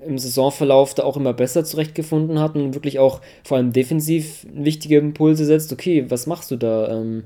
im 0.06 0.18
Saisonverlauf 0.18 0.96
da 0.96 1.04
auch 1.04 1.16
immer 1.16 1.34
besser 1.34 1.64
zurechtgefunden 1.64 2.40
hat 2.40 2.56
und 2.56 2.74
wirklich 2.74 2.98
auch 2.98 3.22
vor 3.44 3.58
allem 3.58 3.72
defensiv 3.72 4.48
wichtige 4.52 4.98
Impulse 4.98 5.46
setzt. 5.46 5.72
Okay, 5.72 6.06
was 6.10 6.26
machst 6.26 6.50
du 6.50 6.56
da? 6.56 6.90
Ähm, 6.90 7.24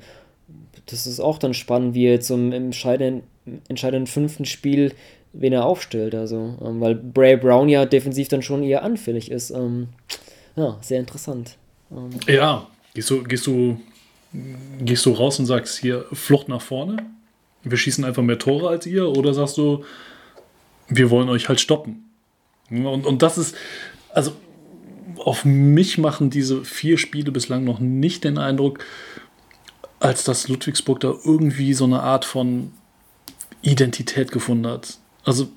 das 0.87 1.07
ist 1.07 1.21
auch 1.21 1.37
dann 1.37 1.53
spannend, 1.53 1.95
wie 1.95 2.05
er 2.05 2.13
jetzt 2.13 2.29
im 2.29 2.51
entscheidenden, 2.51 3.23
entscheidenden 3.69 4.07
fünften 4.07 4.43
Spiel 4.43 4.91
wen 5.33 5.53
er 5.53 5.65
aufstellt. 5.65 6.15
Also, 6.15 6.57
ähm, 6.63 6.79
weil 6.79 6.95
Bray 6.95 7.35
Brown 7.35 7.67
ja 7.67 7.85
defensiv 7.85 8.29
dann 8.29 8.41
schon 8.41 8.63
eher 8.63 8.83
anfällig 8.83 9.29
ist. 9.31 9.49
Ähm, 9.49 9.89
ja, 10.55 10.77
sehr 10.81 10.99
interessant. 10.99 11.57
Ja, 12.27 12.67
gehst 12.93 13.09
du, 13.09 13.23
gehst 13.23 13.47
du, 13.47 13.77
gehst 14.79 15.05
du 15.05 15.11
raus 15.11 15.39
und 15.39 15.45
sagst 15.45 15.77
hier 15.79 16.05
Flucht 16.11 16.49
nach 16.49 16.61
vorne? 16.61 16.97
Wir 17.63 17.77
schießen 17.77 18.03
einfach 18.03 18.23
mehr 18.23 18.39
Tore 18.39 18.69
als 18.69 18.85
ihr? 18.85 19.07
Oder 19.07 19.33
sagst 19.33 19.57
du, 19.57 19.85
wir 20.87 21.09
wollen 21.09 21.29
euch 21.29 21.47
halt 21.49 21.61
stoppen? 21.61 22.09
Und, 22.69 23.05
und 23.05 23.21
das 23.21 23.37
ist, 23.37 23.55
also 24.13 24.33
auf 25.17 25.45
mich 25.45 25.97
machen 25.97 26.29
diese 26.29 26.65
vier 26.65 26.97
Spiele 26.97 27.31
bislang 27.31 27.63
noch 27.63 27.79
nicht 27.79 28.23
den 28.23 28.37
Eindruck, 28.37 28.83
als 29.99 30.23
dass 30.23 30.47
Ludwigsburg 30.47 30.99
da 30.99 31.13
irgendwie 31.23 31.73
so 31.73 31.85
eine 31.85 32.01
Art 32.01 32.25
von 32.25 32.71
Identität 33.61 34.31
gefunden 34.31 34.67
hat. 34.67 34.97
Also, 35.23 35.47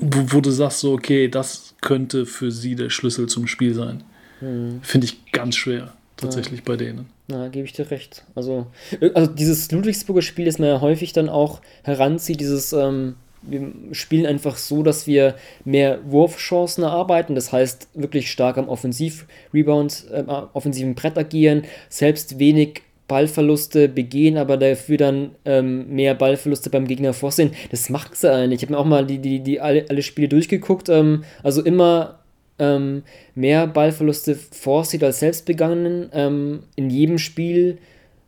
wo, 0.00 0.32
wo, 0.32 0.40
du 0.40 0.50
sagst, 0.50 0.80
so, 0.80 0.92
okay, 0.92 1.28
das 1.28 1.74
könnte 1.80 2.26
für 2.26 2.52
sie 2.52 2.74
der 2.74 2.90
Schlüssel 2.90 3.28
zum 3.28 3.46
Spiel 3.46 3.74
sein. 3.74 4.04
Mhm. 4.40 4.80
Finde 4.82 5.06
ich 5.06 5.32
ganz 5.32 5.56
schwer, 5.56 5.94
tatsächlich 6.16 6.60
ja. 6.60 6.64
bei 6.66 6.76
denen. 6.76 7.06
Na, 7.28 7.48
gebe 7.48 7.66
ich 7.66 7.72
dir 7.72 7.90
recht. 7.90 8.24
Also, 8.34 8.66
also 9.14 9.32
dieses 9.32 9.70
Ludwigsburger 9.72 10.22
Spiel, 10.22 10.44
das 10.44 10.58
man 10.58 10.68
ja 10.68 10.80
häufig 10.80 11.12
dann 11.12 11.28
auch 11.28 11.60
heranzieht, 11.82 12.40
dieses, 12.40 12.72
ähm, 12.72 13.16
wir 13.42 13.72
spielen 13.92 14.26
einfach 14.26 14.56
so, 14.56 14.82
dass 14.82 15.06
wir 15.06 15.34
mehr 15.64 15.98
Wurfchancen 16.04 16.84
erarbeiten, 16.84 17.34
das 17.34 17.52
heißt 17.52 17.88
wirklich 17.94 18.30
stark 18.30 18.58
am 18.58 18.68
Offensiv-Rebound, 18.68 20.06
äh, 20.12 20.24
offensiven 20.52 20.94
Brett 20.94 21.18
agieren, 21.18 21.64
selbst 21.88 22.38
wenig 22.38 22.82
Ballverluste 23.08 23.88
begehen, 23.88 24.36
aber 24.36 24.56
dafür 24.56 24.96
dann 24.96 25.30
ähm, 25.44 25.94
mehr 25.94 26.14
Ballverluste 26.14 26.70
beim 26.70 26.86
Gegner 26.86 27.12
vorsehen. 27.12 27.52
Das 27.70 27.88
macht 27.88 28.16
sie 28.16 28.32
eigentlich. 28.32 28.58
Ich 28.58 28.62
habe 28.62 28.72
mir 28.72 28.78
auch 28.78 28.84
mal 28.84 29.06
die, 29.06 29.18
die, 29.18 29.40
die 29.40 29.60
alle, 29.60 29.84
alle 29.88 30.02
Spiele 30.02 30.28
durchgeguckt. 30.28 30.88
Ähm, 30.88 31.24
also 31.42 31.62
immer 31.62 32.18
ähm, 32.58 33.02
mehr 33.34 33.66
Ballverluste 33.66 34.34
vorsieht 34.34 35.04
als 35.04 35.20
selbst 35.20 35.44
begangenen. 35.46 36.08
Ähm, 36.12 36.60
in 36.76 36.90
jedem 36.90 37.18
Spiel, 37.18 37.78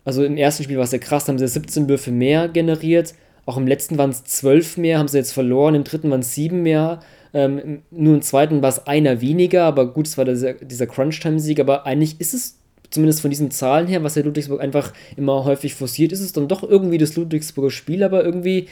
also 0.05 0.25
im 0.25 0.37
ersten 0.37 0.65
Spiel 0.65 0.77
war 0.77 0.85
es 0.85 0.93
ja 0.93 0.99
krass, 0.99 1.29
haben 1.29 1.39
sie 1.39 1.49
17 1.49 1.89
Würfe 1.89 2.11
mehr 2.11 2.49
generiert. 2.49 3.15
Auch 3.47 3.57
im 3.57 3.67
letzten 3.67 3.97
waren 3.97 4.11
es 4.11 4.25
12 4.25 4.77
mehr, 4.77 4.99
haben 4.99 5.09
sie 5.09 5.19
jetzt 5.19 5.33
verloren. 5.33 5.75
Im 5.75 5.85
dritten 5.85 6.11
waren 6.11 6.21
es 6.21 6.35
7 6.35 6.63
mehr. 6.63 7.01
Ähm, 7.35 7.83
nur 7.91 8.15
im 8.15 8.23
zweiten 8.23 8.63
war 8.63 8.69
es 8.69 8.87
einer 8.87 9.21
weniger, 9.21 9.65
aber 9.65 9.93
gut, 9.93 10.07
es 10.07 10.17
war 10.17 10.25
dieser, 10.25 10.55
dieser 10.55 10.87
Crunch-Time-Sieg, 10.87 11.61
aber 11.61 11.87
eigentlich 11.87 12.21
ist 12.21 12.33
es 12.33 12.59
zumindest 12.91 13.21
von 13.21 13.31
diesen 13.31 13.51
Zahlen 13.51 13.87
her, 13.87 14.03
was 14.03 14.15
ja 14.15 14.23
Ludwigsburg 14.23 14.63
einfach 14.63 14.95
immer 15.17 15.45
häufig 15.45 15.75
forciert, 15.75 16.13
ist 16.13 16.21
es 16.21 16.33
dann 16.33 16.49
doch 16.49 16.63
irgendwie 16.63 16.97
das 16.97 17.17
Ludwigsburger 17.17 17.71
Spiel, 17.71 18.03
aber 18.03 18.25
irgendwie 18.25 18.69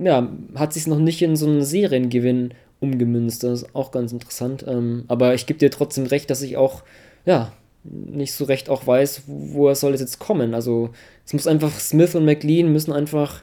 ja, 0.00 0.28
hat 0.54 0.72
sich 0.72 0.86
noch 0.86 0.98
nicht 0.98 1.22
in 1.22 1.36
so 1.36 1.46
einen 1.46 1.62
Seriengewinn 1.62 2.54
umgemünzt. 2.82 3.44
Das 3.44 3.62
ist 3.62 3.74
auch 3.74 3.90
ganz 3.90 4.12
interessant. 4.12 4.64
Ähm, 4.66 5.04
aber 5.08 5.34
ich 5.34 5.46
gebe 5.46 5.58
dir 5.58 5.70
trotzdem 5.70 6.06
recht, 6.06 6.28
dass 6.30 6.42
ich 6.42 6.56
auch, 6.56 6.82
ja, 7.24 7.52
nicht 7.84 8.34
so 8.34 8.44
recht 8.44 8.68
auch 8.68 8.86
weiß, 8.86 9.22
woher 9.26 9.74
soll 9.74 9.94
es 9.94 10.00
jetzt 10.00 10.18
kommen. 10.18 10.54
Also 10.54 10.90
es 11.24 11.32
muss 11.32 11.46
einfach, 11.46 11.78
Smith 11.80 12.14
und 12.14 12.24
McLean 12.24 12.72
müssen 12.72 12.92
einfach 12.92 13.42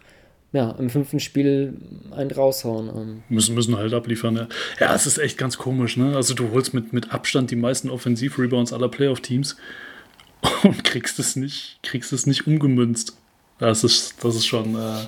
ja, 0.51 0.71
im 0.71 0.89
fünften 0.89 1.19
Spiel 1.19 1.75
einen 2.11 2.31
raushauen. 2.31 2.89
Ähm. 2.89 3.23
Müssen, 3.29 3.53
müssen 3.55 3.77
halt 3.77 3.93
abliefern, 3.93 4.35
ja. 4.35 4.47
Ja, 4.79 4.95
es 4.95 5.05
ist 5.05 5.19
echt 5.19 5.37
ganz 5.37 5.57
komisch, 5.57 5.95
ne? 5.95 6.15
Also 6.15 6.33
du 6.33 6.51
holst 6.51 6.73
mit, 6.73 6.91
mit 6.91 7.13
Abstand 7.13 7.51
die 7.51 7.55
meisten 7.55 7.89
Offensiv-Rebounds 7.89 8.73
aller 8.73 8.89
Playoff-Teams 8.89 9.57
und 10.63 10.83
kriegst 10.83 11.19
es 11.19 11.35
nicht, 11.35 11.79
kriegst 11.83 12.13
es 12.13 12.25
nicht 12.25 12.47
umgemünzt. 12.47 13.15
Das 13.59 13.83
ist, 13.83 14.23
das 14.23 14.35
ist 14.35 14.47
schon, 14.47 14.75
äh, 14.75 15.05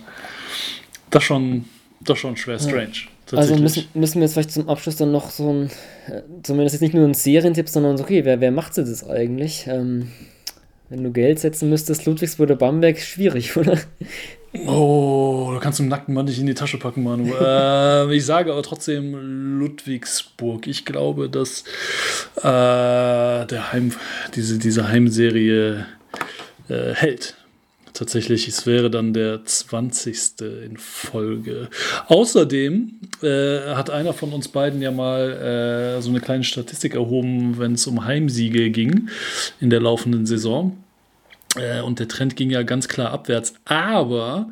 das 1.09 1.23
schon, 1.23 1.65
das 2.01 2.19
schon 2.19 2.37
schwer 2.37 2.59
strange. 2.59 2.91
Ja. 2.91 3.11
Also 3.37 3.55
müssen, 3.55 3.85
müssen 3.93 4.15
wir 4.15 4.23
jetzt 4.23 4.33
vielleicht 4.33 4.51
zum 4.51 4.69
Abschluss 4.69 4.97
dann 4.97 5.11
noch 5.11 5.29
so 5.29 5.51
ein, 5.51 5.65
äh, 6.07 6.21
zumindest 6.43 6.73
jetzt 6.73 6.81
nicht 6.81 6.93
nur 6.93 7.07
ein 7.07 7.13
Serientipp, 7.13 7.69
sondern 7.69 7.97
so, 7.97 8.03
okay, 8.03 8.25
wer, 8.25 8.41
wer 8.41 8.51
macht 8.51 8.77
das 8.77 9.07
eigentlich? 9.07 9.65
Ähm, 9.67 10.11
wenn 10.89 11.03
du 11.03 11.11
Geld 11.11 11.39
setzen 11.39 11.69
müsstest, 11.69 12.05
Ludwigsburg 12.05 12.49
oder 12.49 12.55
Bamberg, 12.57 12.99
schwierig, 12.99 13.55
oder? 13.57 13.77
Oh, 14.67 15.51
da 15.53 15.59
kannst 15.59 15.79
du 15.79 15.83
einen 15.83 15.89
nackten 15.89 16.13
Mann 16.13 16.25
nicht 16.25 16.39
in 16.39 16.45
die 16.45 16.53
Tasche 16.53 16.77
packen, 16.77 17.03
Manu. 17.03 17.33
äh, 17.41 18.13
ich 18.13 18.25
sage 18.25 18.51
aber 18.51 18.63
trotzdem 18.63 19.59
Ludwigsburg. 19.59 20.67
Ich 20.67 20.83
glaube, 20.83 21.29
dass 21.29 21.63
äh, 22.37 22.43
der 22.43 23.71
Heim, 23.71 23.93
diese, 24.35 24.59
diese 24.59 24.89
Heimserie 24.89 25.85
äh, 26.67 26.93
hält. 26.93 27.35
Tatsächlich, 28.01 28.47
es 28.47 28.65
wäre 28.65 28.89
dann 28.89 29.13
der 29.13 29.45
20. 29.45 30.41
in 30.65 30.77
Folge. 30.77 31.69
Außerdem 32.07 32.93
äh, 33.21 33.75
hat 33.75 33.91
einer 33.91 34.13
von 34.13 34.33
uns 34.33 34.47
beiden 34.47 34.81
ja 34.81 34.89
mal 34.89 35.97
äh, 35.97 36.01
so 36.01 36.09
eine 36.09 36.19
kleine 36.19 36.43
Statistik 36.43 36.95
erhoben, 36.95 37.59
wenn 37.59 37.73
es 37.73 37.85
um 37.85 38.03
Heimsiege 38.03 38.71
ging 38.71 39.07
in 39.59 39.69
der 39.69 39.81
laufenden 39.81 40.25
Saison. 40.25 40.77
Äh, 41.55 41.81
und 41.81 41.99
der 41.99 42.07
Trend 42.07 42.35
ging 42.35 42.49
ja 42.49 42.63
ganz 42.63 42.87
klar 42.87 43.11
abwärts. 43.11 43.53
Aber 43.65 44.49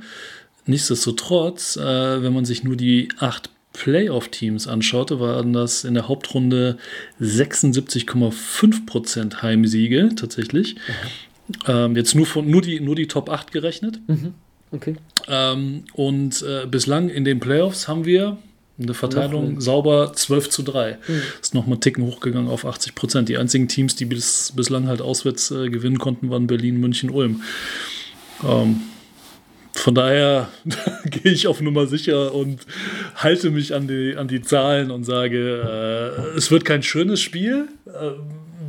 nichtsdestotrotz, 0.68 1.76
äh, 1.76 2.22
wenn 2.22 2.36
man 2.36 2.46
sich 2.46 2.64
nur 2.64 2.76
die 2.76 3.10
acht 3.18 3.50
Playoff-Teams 3.74 4.68
anschaute, 4.68 5.20
waren 5.20 5.54
das 5.54 5.86
in 5.86 5.96
der 5.96 6.08
Hauptrunde 6.08 6.78
76,5% 7.20 9.42
Heimsiege 9.42 10.12
tatsächlich. 10.16 10.76
Mhm. 10.76 11.29
Ähm, 11.68 11.96
jetzt 11.96 12.16
nur, 12.16 12.26
von, 12.26 12.50
nur, 12.50 12.62
die, 12.62 12.80
nur 12.80 12.96
die 12.96 13.08
Top 13.08 13.30
8 13.30 13.52
gerechnet. 13.52 14.00
Mhm. 14.08 14.34
Okay. 14.72 14.96
Ähm, 15.28 15.84
und 15.94 16.42
äh, 16.44 16.66
bislang 16.68 17.10
in 17.10 17.26
den 17.26 17.40
Playoffs 17.40 17.88
haben 17.88 18.06
wir 18.06 18.38
eine 18.82 18.94
Verteilung 18.94 19.60
sauber 19.60 20.14
12 20.14 20.50
zu 20.50 20.64
3. 20.64 20.98
Mhm. 21.08 21.22
Ist 21.42 21.54
nochmal 21.54 21.74
einen 21.74 21.82
Ticken 21.82 22.06
hochgegangen 22.06 22.50
auf 22.50 22.66
80 22.66 22.96
Prozent. 22.96 23.30
Die 23.30 23.38
einzigen 23.38 23.68
Teams, 23.68 23.96
die 23.96 24.06
bis, 24.06 24.54
bislang 24.56 24.88
halt 24.88 25.02
auswärts 25.02 25.52
äh, 25.52 25.70
gewinnen 25.70 26.00
konnten, 26.00 26.30
waren 26.30 26.48
Berlin, 26.48 26.80
München, 26.80 27.10
Ulm. 27.10 27.42
Ähm, 28.48 28.82
von 29.74 29.96
daher 29.96 30.50
gehe 31.06 31.32
ich 31.32 31.48
auf 31.48 31.62
Nummer 31.62 31.88
sicher 31.88 32.34
und 32.34 32.62
halte 33.16 33.50
mich 33.50 33.76
an 33.76 33.88
die, 33.88 34.16
an 34.16 34.28
die 34.28 34.42
Zahlen 34.42 34.92
und 34.92 35.04
sage, 35.04 36.28
äh, 36.34 36.38
es 36.38 36.52
wird 36.52 36.64
kein 36.64 36.84
schönes 36.84 37.20
Spiel. 37.22 37.68
Äh, 37.86 38.12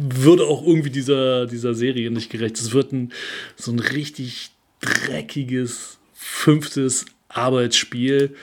würde 0.01 0.44
auch 0.44 0.66
irgendwie 0.66 0.90
dieser, 0.90 1.46
dieser 1.46 1.74
Serie 1.74 2.11
nicht 2.11 2.30
gerecht. 2.30 2.59
Es 2.59 2.72
wird 2.72 2.92
ein, 2.92 3.12
so 3.57 3.72
ein 3.72 3.78
richtig 3.78 4.51
dreckiges 4.80 5.98
fünftes 6.14 7.07
Arbeitsspiel 7.28 8.34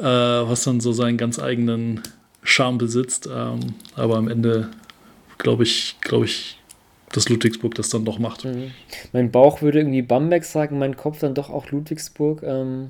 äh, 0.00 0.02
was 0.02 0.64
dann 0.64 0.80
so 0.80 0.92
seinen 0.92 1.18
ganz 1.18 1.38
eigenen 1.38 2.00
Charme 2.42 2.78
besitzt. 2.78 3.28
Ähm, 3.32 3.60
aber 3.94 4.16
am 4.16 4.28
Ende 4.28 4.70
glaube 5.38 5.62
ich, 5.62 5.96
glaube 6.00 6.24
ich, 6.24 6.58
dass 7.12 7.28
Ludwigsburg 7.28 7.74
das 7.74 7.90
dann 7.90 8.04
doch 8.04 8.18
macht. 8.18 8.44
Mhm. 8.44 8.70
Mein 9.12 9.30
Bauch 9.30 9.62
würde 9.62 9.78
irgendwie 9.80 10.02
Bamberg 10.02 10.44
sagen, 10.44 10.78
mein 10.78 10.96
Kopf 10.96 11.20
dann 11.20 11.34
doch 11.34 11.50
auch 11.50 11.70
Ludwigsburg. 11.70 12.42
Ähm, 12.42 12.88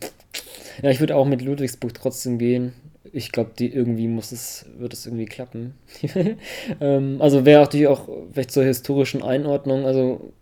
ja, 0.83 0.91
ich 0.91 1.01
würde 1.01 1.17
auch 1.17 1.27
mit 1.27 1.43
Ludwigsburg 1.43 1.95
trotzdem 1.95 2.39
gehen. 2.39 2.73
Ich 3.13 3.33
glaube, 3.33 3.51
die 3.59 3.73
irgendwie 3.73 4.09
muss 4.09 4.33
es, 4.33 4.67
wird 4.79 4.93
es 4.93 5.07
irgendwie 5.07 5.27
klappen. 5.27 5.75
ähm, 6.81 7.17
also 7.21 7.45
wäre 7.45 7.63
natürlich 7.63 7.87
auch 7.87 8.09
vielleicht 8.33 8.51
zur 8.53 8.65
historischen 8.65 9.23
Einordnung, 9.23 9.85
also 9.85 10.33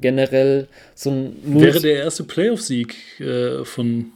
generell 0.00 0.68
so 0.94 1.10
ein 1.10 1.36
Wäre 1.44 1.80
der 1.80 1.96
erste 1.96 2.24
Playoff-Sieg 2.24 2.96
äh, 3.20 3.64
von 3.64 4.12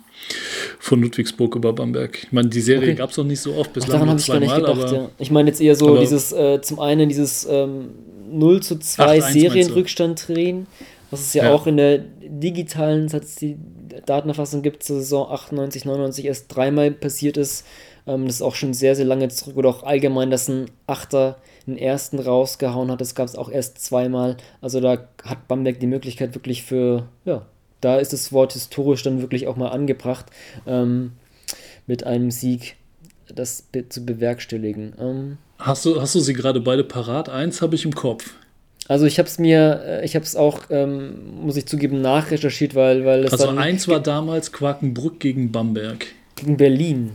von 0.78 1.00
Ludwigsburg 1.00 1.56
über 1.56 1.72
Bamberg. 1.72 2.24
Ich 2.24 2.32
meine, 2.32 2.48
die 2.48 2.60
Serie 2.60 2.90
okay. 2.90 2.94
gab 2.94 3.10
es 3.10 3.16
noch 3.16 3.24
nicht 3.24 3.40
so 3.40 3.54
oft, 3.54 3.72
bislang 3.72 3.92
daran 3.92 4.10
habe 4.10 4.20
ich 4.20 4.26
gar 4.26 4.38
nicht 4.38 4.54
gedacht, 4.54 4.92
ja. 4.92 5.10
Ich 5.18 5.30
meine 5.30 5.48
jetzt 5.48 5.60
eher 5.60 5.74
so 5.74 5.98
dieses, 5.98 6.32
äh, 6.32 6.60
zum 6.60 6.78
einen 6.78 7.08
dieses 7.08 7.46
ähm, 7.50 7.90
0 8.30 8.62
zu 8.62 8.78
2 8.78 9.20
Serienrückstand 9.20 10.28
drehen, 10.28 10.66
was 11.10 11.20
es 11.20 11.34
ja, 11.34 11.44
ja, 11.44 11.54
auch 11.54 11.66
in 11.66 11.76
der 11.76 11.98
digitalen, 11.98 13.08
Datenerfassung 14.06 14.62
gibt, 14.62 14.82
zur 14.82 14.96
Saison 14.96 15.30
98, 15.30 15.84
99 15.84 16.24
erst 16.26 16.54
dreimal 16.54 16.90
passiert 16.92 17.36
ist. 17.36 17.66
Ähm, 18.06 18.26
das 18.26 18.36
ist 18.36 18.42
auch 18.42 18.54
schon 18.54 18.74
sehr, 18.74 18.94
sehr 18.94 19.04
lange 19.04 19.28
zurück. 19.28 19.56
Oder 19.56 19.68
auch 19.70 19.82
allgemein, 19.82 20.30
dass 20.30 20.48
ein 20.48 20.70
Achter 20.86 21.36
den 21.66 21.76
ersten 21.76 22.18
rausgehauen 22.18 22.90
hat. 22.90 23.00
Das 23.00 23.14
gab 23.14 23.26
es 23.26 23.36
auch 23.36 23.50
erst 23.50 23.78
zweimal. 23.78 24.36
Also 24.60 24.80
da 24.80 25.08
hat 25.24 25.48
Bamberg 25.48 25.80
die 25.80 25.86
Möglichkeit 25.86 26.34
wirklich 26.34 26.62
für, 26.62 27.08
ja, 27.24 27.46
da 27.80 27.98
ist 27.98 28.12
das 28.12 28.32
Wort 28.32 28.52
historisch 28.52 29.02
dann 29.02 29.20
wirklich 29.20 29.46
auch 29.46 29.56
mal 29.56 29.68
angebracht, 29.68 30.26
ähm, 30.66 31.12
mit 31.86 32.04
einem 32.04 32.30
Sieg 32.30 32.76
das 33.34 33.62
be 33.62 33.88
zu 33.88 34.04
bewerkstelligen. 34.04 34.94
Ähm, 34.98 35.38
hast, 35.58 35.84
du, 35.84 36.00
hast 36.00 36.14
du 36.14 36.20
sie 36.20 36.34
gerade 36.34 36.60
beide 36.60 36.84
parat? 36.84 37.28
Eins 37.28 37.62
habe 37.62 37.74
ich 37.74 37.84
im 37.84 37.94
Kopf. 37.94 38.34
Also 38.90 39.06
ich 39.06 39.20
habe 39.20 39.28
es 39.28 39.38
mir, 39.38 39.84
äh, 39.86 40.04
ich 40.04 40.16
habe 40.16 40.24
es 40.24 40.34
auch, 40.34 40.62
ähm, 40.68 41.44
muss 41.44 41.56
ich 41.56 41.66
zugeben, 41.66 42.00
nachrecherchiert, 42.00 42.74
weil, 42.74 43.04
weil 43.04 43.22
es 43.22 43.30
Also 43.30 43.50
eins 43.50 43.86
war 43.86 44.00
damals 44.00 44.50
Quakenbrück 44.50 45.20
gegen 45.20 45.52
Bamberg. 45.52 46.06
Gegen 46.34 46.56
Berlin. 46.56 47.12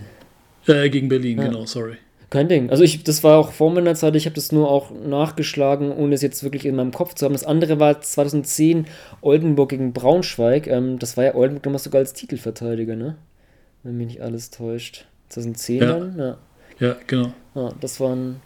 Äh, 0.67 0.89
gegen 0.89 1.09
Berlin, 1.09 1.37
ja. 1.37 1.47
genau, 1.47 1.65
sorry. 1.65 1.97
Kein 2.29 2.47
Ding. 2.47 2.69
Also 2.69 2.83
ich, 2.83 3.03
das 3.03 3.25
war 3.25 3.37
auch 3.37 3.51
vor 3.51 3.73
meiner 3.73 3.93
Zeit, 3.93 4.15
ich 4.15 4.25
habe 4.25 4.35
das 4.35 4.53
nur 4.53 4.71
auch 4.71 4.89
nachgeschlagen, 4.89 5.91
ohne 5.91 6.15
es 6.15 6.21
jetzt 6.21 6.45
wirklich 6.45 6.65
in 6.65 6.77
meinem 6.77 6.93
Kopf 6.93 7.13
zu 7.15 7.25
haben. 7.25 7.33
Das 7.33 7.43
andere 7.43 7.77
war 7.77 7.99
2010 7.99 8.85
Oldenburg 9.19 9.71
gegen 9.71 9.91
Braunschweig. 9.91 10.67
Ähm, 10.67 10.97
das 10.97 11.17
war 11.17 11.25
ja 11.25 11.35
Oldenburg 11.35 11.63
damals 11.63 11.83
sogar 11.83 11.99
als 11.99 12.13
Titelverteidiger, 12.13 12.95
ne? 12.95 13.17
Wenn 13.83 13.97
mich 13.97 14.07
nicht 14.07 14.21
alles 14.21 14.49
täuscht. 14.49 15.07
2010 15.27 15.81
ja. 15.81 15.87
dann? 15.87 16.17
Ja. 16.17 16.37
Ja, 16.79 16.95
genau. 17.05 17.33
Ja, 17.53 17.73
das 17.81 17.99
waren, 17.99 18.39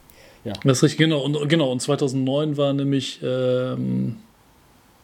ja. 0.43 0.53
Das 0.63 0.77
ist 0.77 0.83
richtig, 0.83 0.99
genau. 0.99 1.21
Und, 1.21 1.49
genau, 1.49 1.71
und 1.71 1.81
2009 1.81 2.57
war 2.57 2.73
nämlich, 2.73 3.19
ähm, 3.23 4.17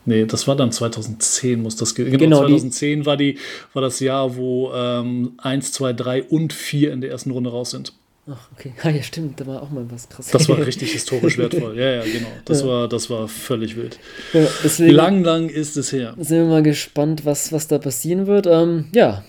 nee, 0.05 0.25
das 0.25 0.47
war 0.47 0.55
dann 0.55 0.71
2010, 0.71 1.61
muss 1.61 1.75
das, 1.75 1.95
genau, 1.95 2.17
genau 2.17 2.39
2010 2.39 2.99
die, 2.99 3.05
war, 3.05 3.17
die, 3.17 3.37
war 3.73 3.81
das 3.81 3.99
Jahr, 3.99 4.35
wo 4.35 4.71
ähm, 4.73 5.33
1, 5.37 5.71
2, 5.73 5.93
3 5.93 6.23
und 6.23 6.53
4 6.53 6.93
in 6.93 7.01
der 7.01 7.11
ersten 7.11 7.31
Runde 7.31 7.51
raus 7.51 7.71
sind. 7.71 7.93
Ach, 8.27 8.49
okay. 8.53 8.73
Ah, 8.83 8.89
ja, 8.89 9.03
stimmt, 9.03 9.39
da 9.39 9.45
war 9.45 9.61
auch 9.61 9.69
mal 9.69 9.85
was 9.89 10.09
krasses. 10.09 10.31
Das 10.31 10.49
war 10.49 10.65
richtig 10.65 10.91
historisch 10.93 11.37
wertvoll. 11.37 11.77
Ja, 11.77 11.91
ja, 11.91 12.03
genau. 12.03 12.29
Das, 12.45 12.61
ja. 12.61 12.67
War, 12.67 12.87
das 12.87 13.09
war 13.09 13.27
völlig 13.27 13.75
wild. 13.75 13.99
Ja, 14.33 14.47
deswegen 14.63 14.91
lang, 14.91 15.23
lang 15.23 15.49
ist 15.49 15.77
es 15.77 15.91
her. 15.91 16.15
Sind 16.17 16.37
wir 16.37 16.45
mal 16.45 16.63
gespannt, 16.63 17.25
was, 17.25 17.51
was 17.51 17.67
da 17.67 17.77
passieren 17.77 18.25
wird. 18.25 18.47
Ähm, 18.47 18.85
ja, 18.93 19.23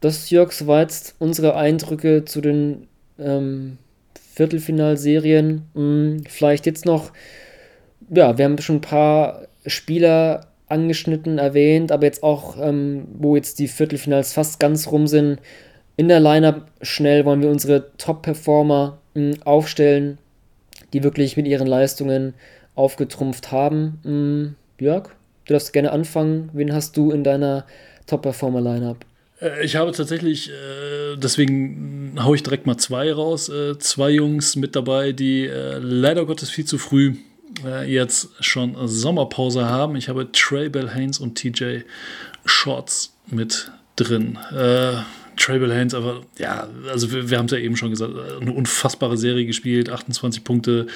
das, 0.00 0.30
Jörg, 0.30 0.52
jetzt 0.60 1.14
unsere 1.18 1.56
Eindrücke 1.56 2.24
zu 2.24 2.40
den 2.40 2.88
ähm, 3.18 3.78
Viertelfinalserien. 4.32 5.62
Hm, 5.74 6.24
vielleicht 6.28 6.66
jetzt 6.66 6.86
noch, 6.86 7.12
ja, 8.10 8.38
wir 8.38 8.44
haben 8.44 8.58
schon 8.58 8.76
ein 8.76 8.80
paar 8.80 9.46
Spieler 9.66 10.48
angeschnitten, 10.68 11.38
erwähnt, 11.38 11.92
aber 11.92 12.06
jetzt 12.06 12.22
auch, 12.22 12.56
ähm, 12.60 13.06
wo 13.12 13.36
jetzt 13.36 13.58
die 13.58 13.68
Viertelfinals 13.68 14.32
fast 14.32 14.58
ganz 14.58 14.90
rum 14.90 15.06
sind, 15.06 15.40
in 15.96 16.08
der 16.08 16.20
Lineup 16.20 16.66
schnell 16.80 17.26
wollen 17.26 17.42
wir 17.42 17.50
unsere 17.50 17.94
Top-Performer 17.98 18.98
hm, 19.14 19.34
aufstellen, 19.44 20.18
die 20.94 21.02
wirklich 21.02 21.36
mit 21.36 21.46
ihren 21.46 21.66
Leistungen 21.66 22.32
aufgetrumpft 22.74 23.52
haben. 23.52 24.00
Hm, 24.02 24.54
Jörg, 24.80 25.10
du 25.44 25.52
darfst 25.52 25.74
gerne 25.74 25.92
anfangen. 25.92 26.48
Wen 26.54 26.72
hast 26.72 26.96
du 26.96 27.10
in 27.10 27.22
deiner 27.22 27.66
Top-Performer-Lineup? 28.06 29.04
Äh, 29.42 29.64
ich 29.64 29.76
habe 29.76 29.92
tatsächlich, 29.92 30.50
äh, 30.50 31.16
deswegen 31.16 32.16
haue 32.20 32.36
ich 32.36 32.42
direkt 32.42 32.66
mal 32.66 32.76
zwei 32.76 33.12
raus, 33.12 33.48
äh, 33.48 33.78
zwei 33.78 34.10
Jungs 34.10 34.56
mit 34.56 34.76
dabei, 34.76 35.12
die 35.12 35.50
leider 35.80 36.24
Gottes 36.26 36.50
viel 36.50 36.64
zu 36.64 36.78
früh 36.78 37.16
jetzt 37.86 38.30
schon 38.40 38.76
Sommerpause 38.88 39.66
haben. 39.66 39.94
Ich 39.94 40.08
habe 40.08 40.32
Trey 40.32 40.70
Bell 40.70 40.88
Haynes 40.88 41.18
und 41.18 41.34
TJ 41.36 41.80
Shorts 42.46 43.14
mit 43.26 43.70
drin. 43.96 44.38
Trey 45.36 45.58
Bell 45.58 45.70
Haynes, 45.70 45.92
aber 45.92 46.22
ja, 46.38 46.66
also 46.90 47.12
wir, 47.12 47.28
wir 47.28 47.38
haben 47.38 47.46
es 47.46 47.52
ja 47.52 47.58
eben 47.58 47.76
schon 47.76 47.90
gesagt, 47.90 48.14
eine 48.40 48.52
unfassbare 48.52 49.18
Serie 49.18 49.44
gespielt, 49.44 49.90
28 49.90 50.44
Punkte, 50.44 50.86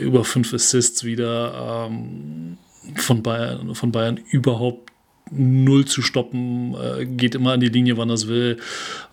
über 0.00 0.24
5 0.24 0.54
Assists 0.54 1.04
wieder. 1.04 1.86
Ähm, 1.88 2.58
von 2.96 3.22
Bayern, 3.22 3.74
von 3.74 3.92
Bayern 3.92 4.20
überhaupt 4.30 4.90
null 5.30 5.84
zu 5.86 6.02
stoppen, 6.02 6.74
äh, 6.74 7.04
geht 7.04 7.34
immer 7.34 7.52
an 7.52 7.60
die 7.60 7.68
Linie, 7.68 7.96
wann 7.96 8.10
es 8.10 8.28
will. 8.28 8.58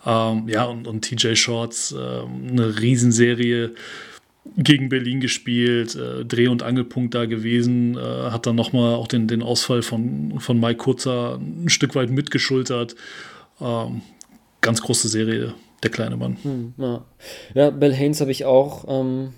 Ähm, 0.06 0.48
ja, 0.48 0.66
und, 0.66 0.88
und 0.88 1.02
TJ 1.02 1.36
Shorts, 1.36 1.92
äh, 1.92 1.98
eine 1.98 2.80
Riesenserie 2.80 3.72
gegen 4.58 4.90
Berlin 4.90 5.22
gespielt, 5.22 5.96
äh, 5.96 6.26
Dreh- 6.26 6.48
und 6.48 6.64
Angelpunkt 6.64 7.16
da 7.16 7.26
gewesen, 7.26 7.98
äh, 7.98 8.02
hat 8.02 8.46
dann 8.46 8.56
nochmal 8.56 8.96
auch 8.96 9.08
den, 9.08 9.28
den 9.28 9.42
Ausfall 9.42 9.82
von, 9.82 10.40
von 10.40 10.60
Mike 10.60 10.78
Kurzer 10.78 11.40
ein 11.40 11.70
Stück 11.70 11.96
weit 11.96 12.10
mitgeschultert. 12.10 12.96
Ähm, 13.62 14.02
ganz 14.62 14.82
große 14.82 15.08
Serie, 15.08 15.54
der 15.82 15.92
kleine 15.92 16.18
Mann. 16.18 16.38
Hm, 16.44 16.74
ja. 16.78 17.06
ja, 17.54 17.70
Bell 17.70 17.94
Haynes 17.94 18.22
habe 18.22 18.32
ich 18.32 18.46
auch. 18.46 18.86
Ähm 18.88 19.34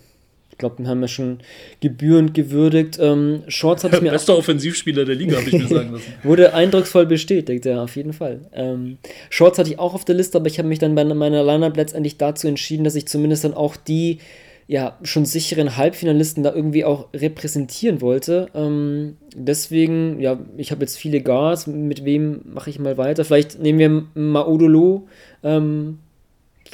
ich 0.56 0.60
glaube, 0.60 0.78
den 0.78 0.88
haben 0.88 1.02
wir 1.02 1.10
schon 1.10 1.40
gebührend 1.82 2.34
gewürdigt. 2.34 2.98
Ähm, 3.02 3.44
Shorts 3.50 3.84
hat 3.84 4.02
mir. 4.02 4.12
Bester 4.16 4.38
Offensivspieler 4.38 5.04
der 5.04 5.16
Liga, 5.16 5.36
habe 5.36 5.50
ich 5.50 5.54
mir 5.54 5.68
sagen 5.68 5.92
lassen. 5.92 6.14
Wurde 6.24 6.54
eindrucksvoll 6.54 7.06
bestätigt, 7.06 7.66
ja, 7.66 7.84
auf 7.84 7.98
jeden 7.98 8.14
Fall. 8.14 8.40
Ähm, 8.54 8.98
Shorts 9.30 9.60
hatte 9.60 9.70
ich 9.70 9.80
auch 9.80 9.94
auf 9.94 10.06
der 10.06 10.16
Liste, 10.16 10.38
aber 10.38 10.48
ich 10.48 10.58
habe 10.58 10.70
mich 10.70 10.80
dann 10.80 10.96
bei 10.96 11.04
meiner 11.04 11.44
Lineup 11.44 11.76
letztendlich 11.76 12.18
dazu 12.18 12.48
entschieden, 12.48 12.86
dass 12.86 12.96
ich 12.96 13.06
zumindest 13.06 13.44
dann 13.44 13.54
auch 13.54 13.76
die 13.76 14.20
ja, 14.68 14.98
schon 15.04 15.26
sicheren 15.26 15.76
Halbfinalisten 15.76 16.42
da 16.42 16.54
irgendwie 16.54 16.86
auch 16.86 17.10
repräsentieren 17.14 18.00
wollte. 18.00 18.48
Ähm, 18.56 19.18
deswegen, 19.36 20.22
ja, 20.22 20.40
ich 20.56 20.72
habe 20.72 20.82
jetzt 20.82 20.98
viele 20.98 21.20
Guards. 21.20 21.68
Mit 21.68 22.06
wem 22.06 22.44
mache 22.46 22.70
ich 22.70 22.80
mal 22.80 22.98
weiter? 22.98 23.26
Vielleicht 23.26 23.60
nehmen 23.60 24.08
wir 24.16 24.24
Maudolo. 24.24 25.10
Ähm, 25.44 26.00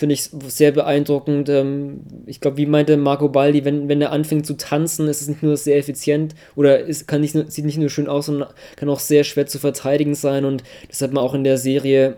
finde 0.02 0.14
ich 0.14 0.32
sehr 0.48 0.72
beeindruckend. 0.72 1.48
Ähm, 1.48 2.00
ich 2.26 2.42
glaube, 2.42 2.58
wie 2.58 2.66
meinte 2.66 2.98
Marco 2.98 3.30
Baldi, 3.30 3.66
wenn, 3.66 3.88
wenn 3.88 4.02
er 4.02 4.12
anfängt 4.12 4.48
zu 4.48 4.56
tanzen, 4.56 5.08
ist 5.08 5.22
es 5.22 5.28
nicht 5.28 5.44
nur 5.44 5.56
sehr 5.58 5.78
effizient 5.78 6.34
oder 6.56 6.90
es 6.90 7.06
kann 7.06 7.22
nicht, 7.22 7.38
sieht 7.52 7.66
nicht 7.66 7.78
nur 7.78 7.90
schön 7.90 8.08
aus, 8.08 8.26
sondern 8.26 8.50
kann 8.78 8.90
auch 8.90 9.00
sehr 9.00 9.24
schwer 9.24 9.46
zu 9.46 9.60
verteidigen 9.60 10.16
sein. 10.16 10.44
Und 10.44 10.64
das 10.90 11.04
hat 11.04 11.14
man 11.14 11.24
auch 11.24 11.36
in 11.36 11.44
der 11.44 11.60
Serie 11.60 12.16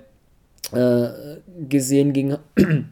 äh, 0.71 1.09
gesehen 1.67 2.13
gegen, 2.13 2.37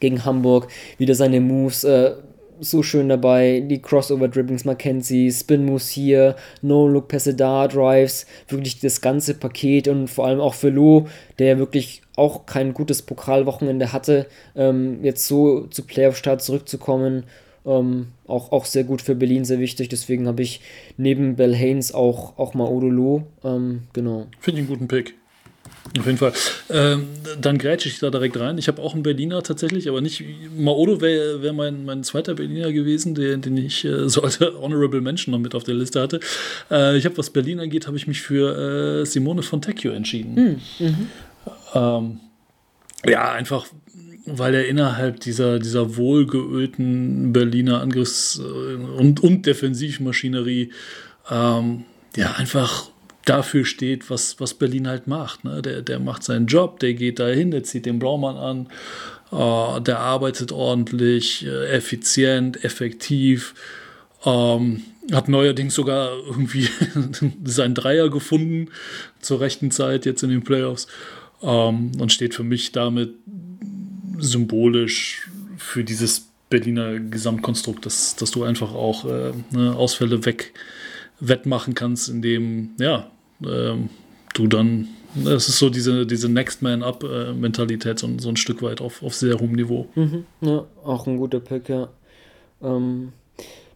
gegen 0.00 0.24
Hamburg, 0.24 0.68
wieder 0.96 1.14
seine 1.14 1.42
Moves. 1.42 1.84
Äh, 1.84 2.12
so 2.60 2.82
schön 2.82 3.10
dabei. 3.10 3.62
Die 3.68 3.82
Crossover-Dribblings, 3.82 4.64
Mackenzie, 4.64 5.30
Spin-Moves 5.30 5.90
hier, 5.90 6.34
No-Look-Pässe 6.62 7.34
da, 7.34 7.68
Drives, 7.68 8.24
wirklich 8.48 8.80
das 8.80 9.02
ganze 9.02 9.34
Paket 9.34 9.86
und 9.86 10.08
vor 10.08 10.26
allem 10.26 10.40
auch 10.40 10.54
für 10.54 10.70
Lo, 10.70 11.08
der 11.38 11.58
wirklich 11.58 12.03
auch 12.16 12.46
kein 12.46 12.74
gutes 12.74 13.02
Pokalwochenende 13.02 13.92
hatte, 13.92 14.26
ähm, 14.54 15.02
jetzt 15.04 15.26
so 15.26 15.66
zu 15.66 15.82
Playoff-Start 15.82 16.42
zurückzukommen. 16.42 17.24
Ähm, 17.66 18.08
auch, 18.26 18.52
auch 18.52 18.66
sehr 18.66 18.84
gut 18.84 19.00
für 19.02 19.14
Berlin, 19.14 19.44
sehr 19.44 19.58
wichtig. 19.58 19.88
Deswegen 19.88 20.26
habe 20.26 20.42
ich 20.42 20.60
neben 20.96 21.36
Bell 21.36 21.54
Haynes 21.54 21.92
auch, 21.94 22.38
auch 22.38 22.54
mal 22.54 22.68
Odolo. 22.68 23.26
Ähm, 23.42 23.84
genau. 23.92 24.26
Finde 24.38 24.60
ich 24.60 24.68
einen 24.68 24.78
guten 24.78 24.88
Pick. 24.88 25.14
Auf 25.98 26.06
jeden 26.06 26.18
Fall. 26.18 26.32
Ähm, 26.70 27.06
dann 27.40 27.58
grätsche 27.58 27.88
ich 27.88 27.98
da 27.98 28.10
direkt 28.10 28.38
rein. 28.38 28.58
Ich 28.58 28.68
habe 28.68 28.82
auch 28.82 28.94
einen 28.94 29.02
Berliner 29.02 29.42
tatsächlich, 29.42 29.88
aber 29.88 30.00
nicht. 30.00 30.24
Maodo 30.56 31.00
wäre 31.00 31.42
wär 31.42 31.52
mein, 31.52 31.84
mein 31.84 32.02
zweiter 32.02 32.34
Berliner 32.34 32.72
gewesen, 32.72 33.14
den, 33.14 33.42
den 33.42 33.56
ich 33.56 33.84
äh, 33.84 34.08
so 34.08 34.22
als 34.22 34.40
Honorable 34.60 35.00
Mention 35.00 35.32
noch 35.32 35.38
mit 35.38 35.54
auf 35.54 35.62
der 35.64 35.74
Liste 35.74 36.00
hatte. 36.00 36.20
Äh, 36.70 36.96
ich 36.96 37.04
habe, 37.04 37.16
was 37.18 37.30
Berlin 37.30 37.60
angeht, 37.60 37.86
habe 37.86 37.96
ich 37.96 38.06
mich 38.06 38.22
für 38.22 39.02
äh, 39.02 39.06
Simone 39.06 39.42
Fontecchio 39.42 39.92
entschieden. 39.92 40.60
Mhm. 40.78 41.08
Ähm, 41.74 42.20
ja, 43.04 43.32
einfach 43.32 43.66
weil 44.26 44.54
er 44.54 44.66
innerhalb 44.66 45.20
dieser, 45.20 45.58
dieser 45.58 45.96
wohlgeölten 45.96 47.32
Berliner 47.32 47.80
Angriffs- 47.80 48.38
und, 48.38 49.22
und 49.22 49.46
Defensivmaschinerie 49.46 50.72
ähm, 51.30 51.84
ja 52.16 52.32
einfach 52.32 52.88
dafür 53.24 53.64
steht, 53.64 54.10
was, 54.10 54.40
was 54.40 54.54
Berlin 54.54 54.88
halt 54.88 55.06
macht. 55.06 55.44
Ne? 55.44 55.62
Der, 55.62 55.82
der 55.82 55.98
macht 55.98 56.22
seinen 56.22 56.46
Job, 56.46 56.80
der 56.80 56.94
geht 56.94 57.18
dahin, 57.18 57.50
der 57.50 57.64
zieht 57.64 57.86
den 57.86 57.98
Blaumann 57.98 58.36
an, 58.36 58.68
äh, 59.32 59.80
der 59.80 59.98
arbeitet 60.00 60.52
ordentlich, 60.52 61.44
äh, 61.46 61.68
effizient, 61.68 62.64
effektiv. 62.64 63.54
Ähm, 64.24 64.84
hat 65.12 65.28
neuerdings 65.28 65.74
sogar 65.74 66.12
irgendwie 66.26 66.66
seinen 67.44 67.74
Dreier 67.74 68.08
gefunden 68.08 68.70
zur 69.20 69.40
rechten 69.40 69.70
Zeit 69.70 70.06
jetzt 70.06 70.22
in 70.22 70.30
den 70.30 70.44
Playoffs 70.44 70.86
ähm, 71.44 71.92
und 71.98 72.12
steht 72.12 72.34
für 72.34 72.44
mich 72.44 72.72
damit 72.72 73.14
symbolisch 74.18 75.28
für 75.56 75.84
dieses 75.84 76.28
Berliner 76.50 76.98
Gesamtkonstrukt, 76.98 77.86
dass, 77.86 78.16
dass 78.16 78.30
du 78.30 78.44
einfach 78.44 78.74
auch 78.74 79.04
äh, 79.04 79.32
ne, 79.50 79.74
Ausfälle 79.76 80.24
weg 80.24 80.52
wettmachen 81.20 81.74
kannst, 81.74 82.08
indem 82.08 82.70
ja, 82.78 83.10
ähm, 83.44 83.88
du 84.34 84.46
dann 84.46 84.88
es 85.24 85.48
ist 85.48 85.58
so 85.58 85.70
diese, 85.70 86.06
diese 86.06 86.28
Next 86.28 86.60
Man 86.60 86.82
Up-Mentalität, 86.82 88.00
so, 88.00 88.08
so 88.18 88.28
ein 88.28 88.36
Stück 88.36 88.62
weit 88.62 88.80
auf, 88.80 89.02
auf 89.02 89.14
sehr 89.14 89.38
hohem 89.38 89.52
Niveau. 89.52 89.86
Mhm, 89.94 90.24
ja, 90.40 90.64
auch 90.82 91.06
ein 91.06 91.18
guter 91.18 91.38
Pick, 91.38 91.68
ja. 91.68 91.88
Ähm, 92.62 93.12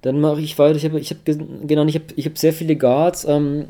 dann 0.03 0.21
mache 0.21 0.41
ich 0.41 0.59
weiter. 0.59 0.77
Ich 0.77 0.85
habe 0.85 0.99
ich 0.99 1.11
hab 1.11 1.25
genau, 1.25 1.85
ich 1.87 1.95
habe 1.95 2.07
ich 2.17 2.27
hab 2.27 2.39
sehr 2.39 2.53
viele 2.53 2.77
Guards. 2.77 3.25
Ähm, 3.25 3.67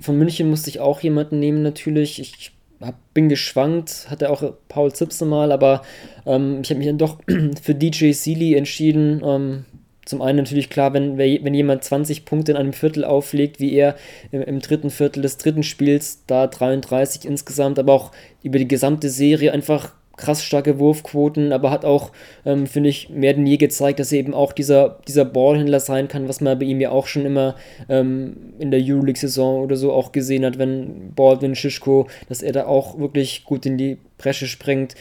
von 0.00 0.16
München 0.16 0.48
musste 0.48 0.70
ich 0.70 0.80
auch 0.80 1.00
jemanden 1.00 1.40
nehmen, 1.40 1.62
natürlich. 1.62 2.20
Ich 2.20 2.52
hab, 2.80 2.96
bin 3.14 3.28
geschwankt, 3.28 4.06
hatte 4.08 4.30
auch 4.30 4.42
Paul 4.68 4.92
Zipse 4.92 5.24
mal, 5.24 5.52
aber 5.52 5.82
ähm, 6.26 6.60
ich 6.62 6.70
habe 6.70 6.78
mich 6.78 6.86
dann 6.86 6.98
doch 6.98 7.18
für 7.62 7.74
DJ 7.74 8.12
Sealy 8.12 8.54
entschieden. 8.54 9.22
Ähm, 9.24 9.64
zum 10.04 10.22
einen 10.22 10.38
natürlich 10.38 10.70
klar, 10.70 10.94
wenn, 10.94 11.18
wenn 11.18 11.52
jemand 11.52 11.84
20 11.84 12.24
Punkte 12.24 12.52
in 12.52 12.56
einem 12.56 12.72
Viertel 12.72 13.04
auflegt, 13.04 13.60
wie 13.60 13.74
er 13.74 13.94
im, 14.32 14.40
im, 14.40 14.60
dritten 14.60 14.88
Viertel 14.88 15.20
des 15.20 15.36
dritten 15.36 15.62
Spiels, 15.62 16.24
da 16.26 16.46
33 16.46 17.26
insgesamt, 17.26 17.78
aber 17.78 17.92
auch 17.92 18.12
über 18.42 18.58
die 18.58 18.68
gesamte 18.68 19.10
Serie 19.10 19.52
einfach 19.52 19.92
krass 20.18 20.44
starke 20.44 20.78
Wurfquoten, 20.78 21.52
aber 21.52 21.70
hat 21.70 21.84
auch, 21.86 22.12
ähm, 22.44 22.66
finde 22.66 22.90
ich, 22.90 23.08
mehr 23.08 23.32
denn 23.32 23.46
je 23.46 23.56
gezeigt, 23.56 23.98
dass 23.98 24.12
er 24.12 24.18
eben 24.18 24.34
auch 24.34 24.52
dieser, 24.52 24.98
dieser 25.08 25.24
Ballhändler 25.24 25.80
sein 25.80 26.08
kann, 26.08 26.28
was 26.28 26.42
man 26.42 26.58
bei 26.58 26.66
ihm 26.66 26.80
ja 26.80 26.90
auch 26.90 27.06
schon 27.06 27.24
immer 27.24 27.54
ähm, 27.88 28.36
in 28.58 28.70
der 28.70 28.80
Euroleague-Saison 28.82 29.62
oder 29.62 29.76
so 29.76 29.92
auch 29.92 30.12
gesehen 30.12 30.44
hat, 30.44 30.58
wenn 30.58 31.14
Baldwin 31.14 31.54
Schischko, 31.54 32.08
dass 32.28 32.42
er 32.42 32.52
da 32.52 32.66
auch 32.66 32.98
wirklich 32.98 33.44
gut 33.44 33.64
in 33.64 33.78
die 33.78 33.98
Bresche 34.18 34.46
springt, 34.46 34.94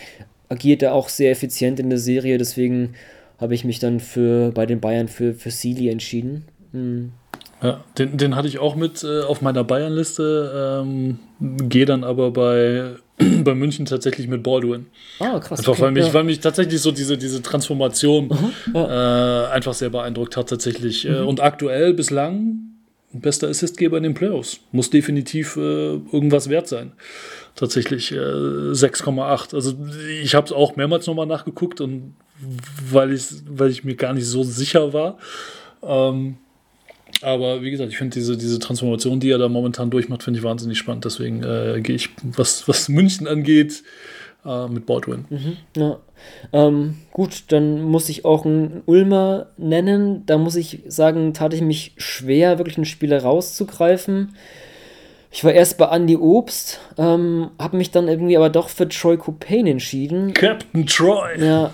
agiert 0.49 0.81
er 0.81 0.93
auch 0.93 1.09
sehr 1.09 1.31
effizient 1.31 1.79
in 1.79 1.89
der 1.89 1.99
Serie, 1.99 2.37
deswegen 2.37 2.93
habe 3.39 3.53
ich 3.53 3.65
mich 3.65 3.79
dann 3.79 3.99
für 3.99 4.51
bei 4.51 4.65
den 4.65 4.79
Bayern 4.79 5.07
für, 5.07 5.33
für 5.33 5.51
Sealy 5.51 5.89
entschieden. 5.89 6.45
Hm. 6.71 7.11
Ja, 7.61 7.83
den, 7.97 8.17
den 8.17 8.35
hatte 8.35 8.47
ich 8.47 8.59
auch 8.59 8.75
mit 8.75 9.03
äh, 9.03 9.21
auf 9.21 9.41
meiner 9.41 9.63
Bayern-Liste, 9.63 10.83
ähm, 10.85 11.19
gehe 11.39 11.85
dann 11.85 12.03
aber 12.03 12.31
bei, 12.31 12.95
bei 13.43 13.55
München 13.55 13.85
tatsächlich 13.85 14.27
mit 14.27 14.43
Baldwin. 14.43 14.87
Ah, 15.19 15.39
krass. 15.39 15.59
Einfach 15.59 15.73
okay, 15.73 15.81
weil, 15.81 15.91
mich, 15.91 16.07
ja. 16.07 16.13
weil 16.13 16.23
mich 16.23 16.39
tatsächlich 16.39 16.81
so 16.81 16.91
diese, 16.91 17.17
diese 17.17 17.41
Transformation 17.41 18.27
mhm, 18.27 18.75
ja. 18.75 19.45
äh, 19.45 19.51
einfach 19.51 19.73
sehr 19.73 19.89
beeindruckt 19.89 20.37
hat, 20.37 20.49
tatsächlich. 20.49 21.05
Äh, 21.05 21.21
mhm. 21.21 21.27
Und 21.27 21.39
aktuell 21.41 21.93
bislang 21.93 22.59
bester 23.13 23.47
Assistgeber 23.47 23.97
in 23.97 24.03
den 24.03 24.13
Playoffs. 24.13 24.59
Muss 24.71 24.89
definitiv 24.89 25.55
äh, 25.57 25.59
irgendwas 25.59 26.49
wert 26.49 26.67
sein. 26.67 26.91
Tatsächlich 27.55 28.11
6,8. 28.11 29.53
Äh, 29.53 29.55
also 29.55 29.75
ich 30.21 30.35
habe 30.35 30.45
es 30.45 30.51
auch 30.51 30.75
mehrmals 30.75 31.07
nochmal 31.07 31.25
nachgeguckt 31.25 31.81
und 31.81 32.15
weil 32.91 33.13
ich, 33.13 33.25
weil 33.49 33.71
ich 33.71 33.83
mir 33.83 33.95
gar 33.95 34.13
nicht 34.13 34.27
so 34.27 34.43
sicher 34.43 34.93
war. 34.93 35.17
Ähm, 35.81 36.37
aber 37.21 37.61
wie 37.61 37.71
gesagt, 37.71 37.91
ich 37.91 37.97
finde 37.97 38.13
diese, 38.13 38.37
diese 38.37 38.59
Transformation, 38.59 39.19
die 39.19 39.31
er 39.31 39.37
da 39.37 39.49
momentan 39.49 39.89
durchmacht, 39.89 40.23
finde 40.23 40.39
ich 40.39 40.43
wahnsinnig 40.43 40.77
spannend. 40.77 41.05
Deswegen 41.05 41.43
äh, 41.43 41.79
gehe 41.81 41.95
ich, 41.95 42.09
was, 42.23 42.67
was 42.67 42.89
München 42.89 43.27
angeht, 43.27 43.83
äh, 44.45 44.67
mit 44.67 44.85
Baldwin. 44.85 45.25
Mhm, 45.29 45.57
ja. 45.75 45.99
ähm, 46.53 46.97
gut, 47.11 47.45
dann 47.49 47.81
muss 47.81 48.09
ich 48.09 48.25
auch 48.25 48.45
einen 48.45 48.83
Ulmer 48.85 49.47
nennen. 49.57 50.25
Da 50.25 50.37
muss 50.37 50.55
ich 50.55 50.81
sagen, 50.87 51.33
tat 51.33 51.53
ich 51.53 51.61
mich 51.61 51.93
schwer, 51.97 52.59
wirklich 52.59 52.77
einen 52.77 52.85
Spieler 52.85 53.23
rauszugreifen. 53.23 54.35
Ich 55.31 55.43
war 55.43 55.51
erst 55.51 55.77
bei 55.77 55.85
Andy 55.85 56.15
Obst, 56.15 56.79
ähm, 56.97 57.51
habe 57.59 57.77
mich 57.77 57.91
dann 57.91 58.07
irgendwie 58.07 58.37
aber 58.37 58.49
doch 58.49 58.69
für 58.69 58.87
Troy 58.87 59.17
Copain 59.17 59.67
entschieden. 59.67 60.33
Captain 60.33 60.85
Troy! 60.87 61.39
Ja, 61.39 61.71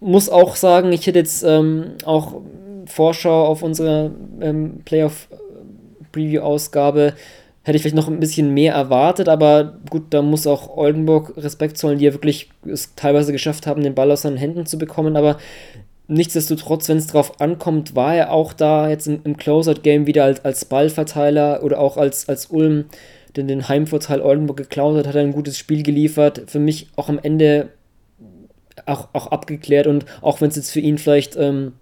muss 0.00 0.28
auch 0.28 0.56
sagen, 0.56 0.92
ich 0.92 1.06
hätte 1.06 1.18
jetzt 1.18 1.42
ähm, 1.42 1.92
auch 2.04 2.42
Vorschau 2.86 3.46
auf 3.46 3.62
unsere 3.62 4.10
ähm, 4.40 4.80
Playoff-Preview-Ausgabe 4.84 7.14
hätte 7.62 7.76
ich 7.76 7.82
vielleicht 7.82 7.96
noch 7.96 8.08
ein 8.08 8.20
bisschen 8.20 8.54
mehr 8.54 8.74
erwartet, 8.74 9.28
aber 9.28 9.78
gut, 9.90 10.04
da 10.10 10.22
muss 10.22 10.46
auch 10.46 10.76
Oldenburg 10.76 11.34
Respekt 11.36 11.76
zollen, 11.76 11.98
die 11.98 12.06
ja 12.06 12.14
wirklich 12.14 12.48
es 12.66 12.94
teilweise 12.94 13.32
geschafft 13.32 13.66
haben, 13.66 13.82
den 13.82 13.94
Ball 13.94 14.10
aus 14.10 14.22
seinen 14.22 14.38
Händen 14.38 14.66
zu 14.66 14.78
bekommen, 14.78 15.16
aber 15.16 15.36
nichtsdestotrotz, 16.08 16.88
wenn 16.88 16.96
es 16.96 17.06
darauf 17.06 17.40
ankommt, 17.40 17.94
war 17.94 18.14
er 18.14 18.32
auch 18.32 18.52
da 18.52 18.88
jetzt 18.88 19.06
im, 19.06 19.20
im 19.24 19.36
Closeout-Game 19.36 20.06
wieder 20.06 20.24
als, 20.24 20.44
als 20.44 20.64
Ballverteiler 20.64 21.62
oder 21.62 21.78
auch 21.78 21.96
als, 21.96 22.28
als 22.28 22.46
Ulm 22.46 22.86
den, 23.36 23.46
den 23.46 23.68
Heimvorteil 23.68 24.20
Oldenburg 24.20 24.56
geklaut 24.56 24.96
hat, 24.96 25.06
hat 25.06 25.14
er 25.14 25.22
ein 25.22 25.32
gutes 25.32 25.56
Spiel 25.56 25.82
geliefert. 25.82 26.42
Für 26.46 26.58
mich 26.58 26.88
auch 26.96 27.08
am 27.08 27.20
Ende 27.22 27.68
auch, 28.86 29.08
auch 29.12 29.28
abgeklärt 29.28 29.86
und 29.86 30.04
auch 30.20 30.40
wenn 30.40 30.48
es 30.48 30.56
jetzt 30.56 30.70
für 30.70 30.80
ihn 30.80 30.98
vielleicht 30.98 31.36
ähm, 31.36 31.74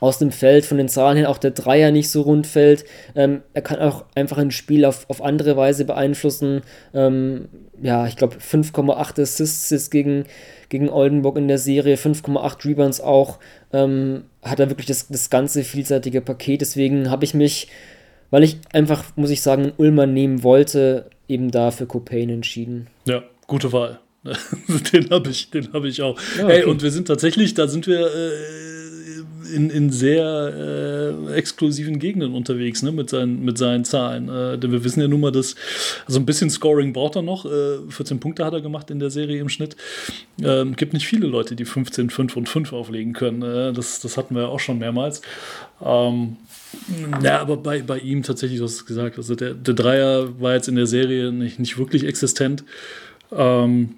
aus 0.00 0.18
dem 0.18 0.32
Feld 0.32 0.64
von 0.64 0.76
den 0.76 0.88
Zahlen 0.88 1.16
her 1.16 1.30
auch 1.30 1.38
der 1.38 1.52
Dreier 1.52 1.90
nicht 1.90 2.10
so 2.10 2.22
rund 2.22 2.46
fällt. 2.46 2.84
Ähm, 3.14 3.42
er 3.52 3.62
kann 3.62 3.78
auch 3.78 4.04
einfach 4.14 4.38
ein 4.38 4.50
Spiel 4.50 4.84
auf, 4.84 5.08
auf 5.08 5.22
andere 5.22 5.56
Weise 5.56 5.84
beeinflussen. 5.84 6.62
Ähm, 6.92 7.48
ja, 7.80 8.06
ich 8.06 8.16
glaube 8.16 8.36
5,8 8.36 9.22
Assists 9.22 9.90
gegen, 9.90 10.24
gegen 10.68 10.88
Oldenburg 10.88 11.36
in 11.36 11.48
der 11.48 11.58
Serie, 11.58 11.96
5,8 11.96 12.64
Rebounds 12.64 13.00
auch. 13.00 13.38
Ähm, 13.72 14.24
hat 14.42 14.60
er 14.60 14.68
wirklich 14.68 14.86
das, 14.86 15.08
das 15.08 15.30
ganze 15.30 15.62
vielseitige 15.62 16.20
Paket. 16.20 16.60
Deswegen 16.60 17.10
habe 17.10 17.24
ich 17.24 17.34
mich, 17.34 17.68
weil 18.30 18.42
ich 18.42 18.58
einfach, 18.72 19.04
muss 19.16 19.30
ich 19.30 19.42
sagen, 19.42 19.62
einen 19.62 19.72
Ulmer 19.76 20.06
nehmen 20.06 20.42
wollte, 20.42 21.08
eben 21.28 21.50
da 21.50 21.70
für 21.70 21.86
Copain 21.86 22.30
entschieden. 22.30 22.88
Ja, 23.06 23.22
gute 23.46 23.72
Wahl. 23.72 24.00
den 24.92 25.10
habe 25.10 25.28
ich, 25.28 25.50
hab 25.72 25.84
ich 25.84 26.02
auch. 26.02 26.18
Ja, 26.38 26.44
okay. 26.44 26.52
Hey, 26.52 26.64
und 26.64 26.82
wir 26.82 26.90
sind 26.90 27.06
tatsächlich, 27.06 27.54
da 27.54 27.68
sind 27.68 27.86
wir. 27.86 28.06
Äh, 28.06 28.73
in, 29.52 29.70
in 29.70 29.90
sehr 29.90 30.24
äh, 31.28 31.34
exklusiven 31.34 31.98
Gegenden 31.98 32.34
unterwegs 32.34 32.82
ne, 32.82 32.92
mit, 32.92 33.10
seinen, 33.10 33.44
mit 33.44 33.58
seinen 33.58 33.84
Zahlen. 33.84 34.28
Äh, 34.28 34.58
denn 34.58 34.72
wir 34.72 34.84
wissen 34.84 35.00
ja 35.00 35.08
nun 35.08 35.20
mal, 35.20 35.32
dass 35.32 35.54
also 36.06 36.20
ein 36.20 36.26
bisschen 36.26 36.50
Scoring 36.50 36.92
braucht 36.92 37.16
er 37.16 37.22
noch. 37.22 37.44
Äh, 37.46 37.78
14 37.88 38.20
Punkte 38.20 38.44
hat 38.44 38.52
er 38.52 38.60
gemacht 38.60 38.90
in 38.90 38.98
der 38.98 39.10
Serie 39.10 39.40
im 39.40 39.48
Schnitt. 39.48 39.76
Ähm, 40.42 40.76
gibt 40.76 40.92
nicht 40.92 41.06
viele 41.06 41.26
Leute, 41.26 41.56
die 41.56 41.64
15, 41.64 42.10
5 42.10 42.36
und 42.36 42.48
5 42.48 42.72
auflegen 42.72 43.12
können. 43.12 43.42
Äh, 43.42 43.72
das, 43.72 44.00
das 44.00 44.16
hatten 44.16 44.34
wir 44.34 44.42
ja 44.42 44.48
auch 44.48 44.60
schon 44.60 44.78
mehrmals. 44.78 45.22
Ähm, 45.82 46.36
ja, 47.22 47.40
aber 47.40 47.56
bei, 47.56 47.82
bei 47.82 47.98
ihm 47.98 48.22
tatsächlich, 48.22 48.58
du 48.58 48.64
hast 48.64 48.74
es 48.74 48.86
gesagt, 48.86 49.16
also 49.16 49.34
der, 49.34 49.54
der 49.54 49.74
Dreier 49.74 50.40
war 50.40 50.54
jetzt 50.54 50.68
in 50.68 50.76
der 50.76 50.86
Serie 50.86 51.32
nicht, 51.32 51.58
nicht 51.58 51.78
wirklich 51.78 52.04
existent. 52.04 52.64
Ähm, 53.32 53.94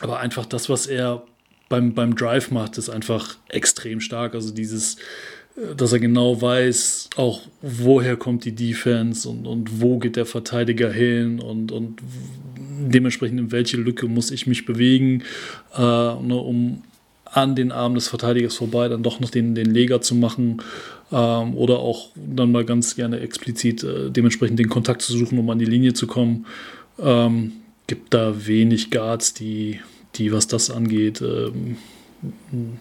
aber 0.00 0.18
einfach 0.18 0.46
das, 0.46 0.68
was 0.68 0.86
er 0.86 1.22
beim, 1.68 1.94
beim 1.94 2.14
Drive 2.14 2.50
macht, 2.50 2.78
ist 2.78 2.88
einfach 2.88 3.36
extrem 3.48 4.00
stark. 4.00 4.34
Also 4.34 4.52
dieses, 4.52 4.96
äh, 5.56 5.74
dass 5.76 5.92
er 5.92 5.98
genau 5.98 6.40
weiß, 6.40 7.10
auch 7.16 7.42
woher 7.62 8.16
kommt 8.16 8.44
die 8.44 8.54
Defense 8.54 9.28
und, 9.28 9.46
und 9.46 9.80
wo 9.80 9.98
geht 9.98 10.16
der 10.16 10.26
Verteidiger 10.26 10.90
hin 10.90 11.40
und, 11.40 11.72
und 11.72 12.00
dementsprechend 12.58 13.40
in 13.40 13.52
welche 13.52 13.76
Lücke 13.76 14.06
muss 14.06 14.30
ich 14.30 14.46
mich 14.46 14.66
bewegen, 14.66 15.22
äh, 15.74 15.80
ne, 15.80 16.36
um 16.36 16.82
an 17.24 17.54
den 17.54 17.72
Arm 17.72 17.94
des 17.94 18.08
Verteidigers 18.08 18.56
vorbei 18.56 18.88
dann 18.88 19.02
doch 19.02 19.20
noch 19.20 19.30
den, 19.30 19.54
den 19.54 19.66
Leger 19.66 20.00
zu 20.00 20.14
machen 20.14 20.62
ähm, 21.12 21.54
oder 21.54 21.80
auch 21.80 22.10
dann 22.14 22.52
mal 22.52 22.64
ganz 22.64 22.96
gerne 22.96 23.20
explizit 23.20 23.82
äh, 23.82 24.10
dementsprechend 24.10 24.58
den 24.58 24.68
Kontakt 24.68 25.02
zu 25.02 25.12
suchen, 25.12 25.38
um 25.38 25.50
an 25.50 25.58
die 25.58 25.66
Linie 25.66 25.92
zu 25.92 26.06
kommen. 26.06 26.46
Ähm, 26.98 27.52
gibt 27.86 28.14
da 28.14 28.46
wenig 28.46 28.90
Guards, 28.90 29.34
die 29.34 29.80
die, 30.18 30.32
was 30.32 30.46
das 30.46 30.70
angeht, 30.70 31.20
ähm, 31.22 31.76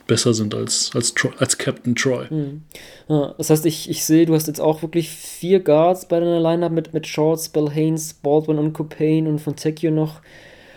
besser 0.07 0.33
sind 0.33 0.55
als, 0.55 0.91
als, 0.95 1.13
als 1.37 1.57
Captain 1.57 1.95
Troy. 1.95 2.25
Mhm. 2.29 2.61
Ja, 3.09 3.35
das 3.37 3.49
heißt, 3.49 3.65
ich, 3.65 3.89
ich 3.89 4.05
sehe, 4.05 4.25
du 4.25 4.33
hast 4.33 4.47
jetzt 4.47 4.61
auch 4.61 4.81
wirklich 4.81 5.09
vier 5.09 5.59
Guards 5.59 6.07
bei 6.07 6.19
deiner 6.19 6.39
Lineup 6.39 6.71
mit, 6.71 6.93
mit 6.93 7.07
Shorts, 7.07 7.49
Bill 7.49 7.69
Haynes, 7.69 8.13
Baldwin 8.13 8.57
und 8.57 8.73
Copain 8.73 9.27
und 9.27 9.39
Fontecchio 9.39 9.91
noch. 9.91 10.21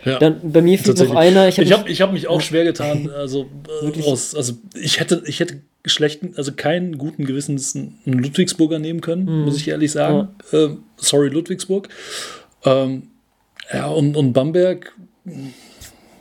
Ja, 0.04 0.18
Dann, 0.18 0.40
bei 0.52 0.62
mir 0.62 0.78
fehlt 0.78 0.98
noch 0.98 1.14
einer. 1.14 1.48
Ich 1.48 1.58
habe 1.58 1.70
hab, 1.70 1.88
ich 1.88 2.00
hab 2.00 2.12
mich 2.12 2.28
auch 2.28 2.40
schwer 2.40 2.64
getan. 2.64 3.10
Also, 3.14 3.46
äh, 3.82 4.02
aus, 4.02 4.34
also 4.34 4.54
ich 4.80 5.00
hätte, 5.00 5.22
ich 5.26 5.40
hätte 5.40 5.60
schlechten, 5.84 6.34
also 6.36 6.52
keinen 6.52 6.98
guten 6.98 7.24
Gewissens 7.24 7.74
einen 7.74 7.98
Ludwigsburger 8.04 8.78
nehmen 8.78 9.00
können, 9.00 9.24
mhm. 9.24 9.44
muss 9.44 9.56
ich 9.56 9.68
ehrlich 9.68 9.92
sagen. 9.92 10.28
Ja. 10.52 10.64
Äh, 10.64 10.76
sorry, 10.96 11.28
Ludwigsburg. 11.28 11.88
Ähm, 12.64 13.08
ja, 13.72 13.88
und, 13.88 14.16
und 14.16 14.32
Bamberg 14.32 14.94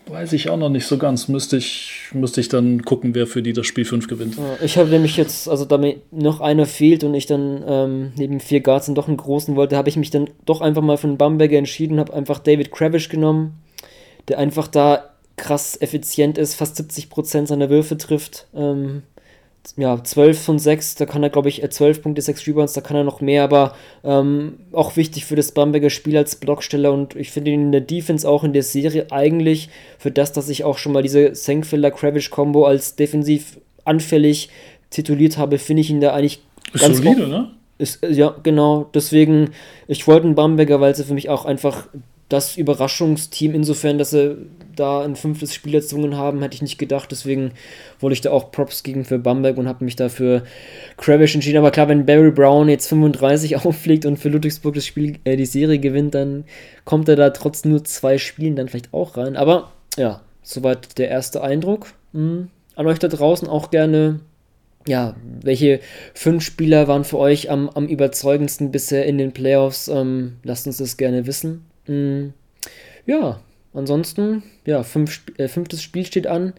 Weiß 0.10 0.34
ich 0.34 0.50
auch 0.50 0.58
noch 0.58 0.70
nicht 0.70 0.86
so 0.86 0.98
ganz. 0.98 1.28
Müsste 1.28 1.58
ich, 1.58 2.10
müsste 2.14 2.40
ich 2.42 2.50
dann 2.50 2.84
gucken, 2.84 3.14
wer 3.16 3.28
für 3.28 3.42
die 3.42 3.54
das 3.54 3.66
Spiel 3.68 3.86
5 3.86 4.08
gewinnt. 4.08 4.38
Ich 4.64 4.78
habe 4.78 4.90
nämlich 4.90 5.18
jetzt, 5.18 5.50
also 5.50 5.66
da 5.66 5.78
mir 5.78 5.98
noch 6.12 6.40
einer 6.40 6.66
fehlt 6.66 7.04
und 7.04 7.14
ich 7.14 7.26
dann 7.26 7.64
ähm, 7.68 8.12
neben 8.16 8.40
vier 8.40 8.62
Guards 8.62 8.92
doch 8.94 9.08
einen 9.08 9.18
großen 9.18 9.56
wollte, 9.56 9.76
habe 9.76 9.90
ich 9.90 9.98
mich 9.98 10.10
dann 10.10 10.30
doch 10.46 10.62
einfach 10.62 10.82
mal 10.82 10.98
für 10.98 11.08
einen 11.08 11.18
Bamberger 11.18 11.58
entschieden, 11.58 12.00
habe 12.00 12.14
einfach 12.14 12.40
David 12.40 12.72
Kravish 12.72 13.10
genommen, 13.10 13.56
der 14.28 14.40
einfach 14.40 14.68
da 14.68 15.10
krass 15.36 15.80
effizient 15.80 16.38
ist, 16.38 16.56
fast 16.56 16.80
70% 16.80 17.48
seiner 17.48 17.70
Würfe 17.70 17.98
trifft. 17.98 18.48
Ähm, 18.56 19.04
ja, 19.76 20.04
12 20.04 20.42
von 20.42 20.60
6, 20.60 20.96
da 20.96 21.06
kann 21.06 21.24
er, 21.24 21.30
glaube 21.30 21.50
ich, 21.50 21.68
12 21.68 21.98
äh, 21.98 22.02
Punkte, 22.02 22.22
6 22.22 22.48
Rebounds, 22.48 22.74
da 22.74 22.82
kann 22.82 22.96
er 22.96 23.04
noch 23.04 23.22
mehr, 23.22 23.44
aber 23.44 23.76
ähm, 24.04 24.60
auch 24.72 24.96
wichtig 24.96 25.26
für 25.26 25.36
das 25.36 25.52
Bamberger 25.52 25.90
Spiel 25.90 26.18
als 26.18 26.36
Blocksteller 26.36 26.94
und 26.94 27.16
ich 27.16 27.32
finde 27.32 27.52
ihn 27.52 27.62
in 27.62 27.72
der 27.72 27.82
Defense 27.82 28.28
auch 28.28 28.44
in 28.44 28.54
der 28.54 28.64
Serie 28.64 29.08
eigentlich 29.12 29.70
für 30.00 30.12
das, 30.12 30.32
dass 30.32 30.50
ich 30.50 30.64
auch 30.64 30.78
schon 30.78 30.94
mal 30.94 31.04
diese 31.04 31.36
Senkfelder-Kravish-Kombo 31.36 32.66
als 32.66 32.96
defensiv 32.96 33.60
anfällig 33.84 34.50
tituliert 34.90 35.38
habe, 35.38 35.58
finde 35.58 35.82
ich 35.82 35.90
ihn 35.90 36.02
da 36.02 36.14
eigentlich 36.14 36.42
ist 36.74 36.82
ganz 36.82 36.98
solide, 36.98 37.28
ne? 37.28 37.52
Ist, 37.78 38.04
äh, 38.04 38.12
ja, 38.12 38.36
genau, 38.42 38.90
deswegen, 38.94 39.52
ich 39.88 40.08
wollte 40.08 40.26
einen 40.26 40.36
Bamberger, 40.36 40.80
weil 40.82 40.96
sie 40.96 41.04
für 41.04 41.14
mich 41.14 41.30
auch 41.30 41.46
einfach 41.46 41.88
das 42.30 42.58
Überraschungsteam 42.58 43.56
insofern, 43.56 43.98
dass 43.98 44.10
sie 44.10 44.38
da 44.76 45.02
ein 45.02 45.16
fünftes 45.16 45.54
Spiel 45.54 45.76
erzwungen 45.76 46.18
haben, 46.18 46.42
hätte 46.42 46.56
ich 46.56 46.62
nicht 46.62 46.78
gedacht. 46.78 47.10
Deswegen 47.12 47.52
wollte 48.00 48.14
ich 48.14 48.22
da 48.22 48.32
auch 48.32 48.52
Props 48.52 48.84
gegen 48.84 49.06
für 49.06 49.18
Bamberg 49.18 49.58
und 49.58 49.68
habe 49.68 49.86
mich 49.86 49.96
da 49.96 50.10
für 50.10 50.44
Krabisch 50.98 51.36
entschieden. 51.36 51.58
Aber 51.58 51.72
klar, 51.72 51.88
wenn 51.88 52.06
Barry 52.06 52.32
Brown 52.32 52.68
jetzt 52.68 52.88
35 52.88 53.56
auflegt 53.66 54.06
und 54.06 54.18
für 54.18 54.30
Ludwigsburg 54.30 54.76
das 54.76 54.86
Spiel, 54.86 55.20
äh, 55.24 55.38
die 55.38 55.46
Serie 55.46 55.80
gewinnt, 55.80 56.16
dann 56.16 56.44
kommt 56.84 57.08
er 57.08 57.16
da 57.16 57.30
trotz 57.30 57.64
nur 57.64 57.84
zwei 57.86 58.18
Spielen 58.18 58.56
dann 58.56 58.68
vielleicht 58.68 58.94
auch 58.94 59.16
rein. 59.16 59.38
Aber 59.38 59.72
ja, 59.98 60.22
soweit 60.44 60.98
der 60.98 61.10
erste 61.10 61.42
Eindruck. 61.42 61.88
Mhm. 62.12 62.50
An 62.76 62.88
euch 62.88 63.00
da 63.00 63.08
draußen 63.08 63.48
auch 63.48 63.72
gerne 63.72 64.20
ja, 64.88 65.16
welche 65.42 65.82
fünf 66.14 66.44
Spieler 66.44 66.88
waren 66.88 67.04
für 67.04 67.18
euch 67.18 67.50
am, 67.50 67.70
am 67.70 67.88
überzeugendsten 67.88 68.72
bisher 68.72 69.06
in 69.06 69.18
den 69.18 69.34
Playoffs? 69.34 69.90
Ähm, 69.90 70.38
lasst 70.44 70.66
uns 70.66 70.78
das 70.78 70.96
gerne 70.96 71.28
wissen. 71.28 71.67
Mhm. 71.88 72.34
Ja, 73.06 73.42
ansonsten, 73.74 74.44
ja, 74.66 74.84
fünf, 74.84 75.22
äh, 75.38 75.48
fünftes 75.48 75.82
Spiel 75.82 76.06
steht 76.06 76.28
an. 76.28 76.54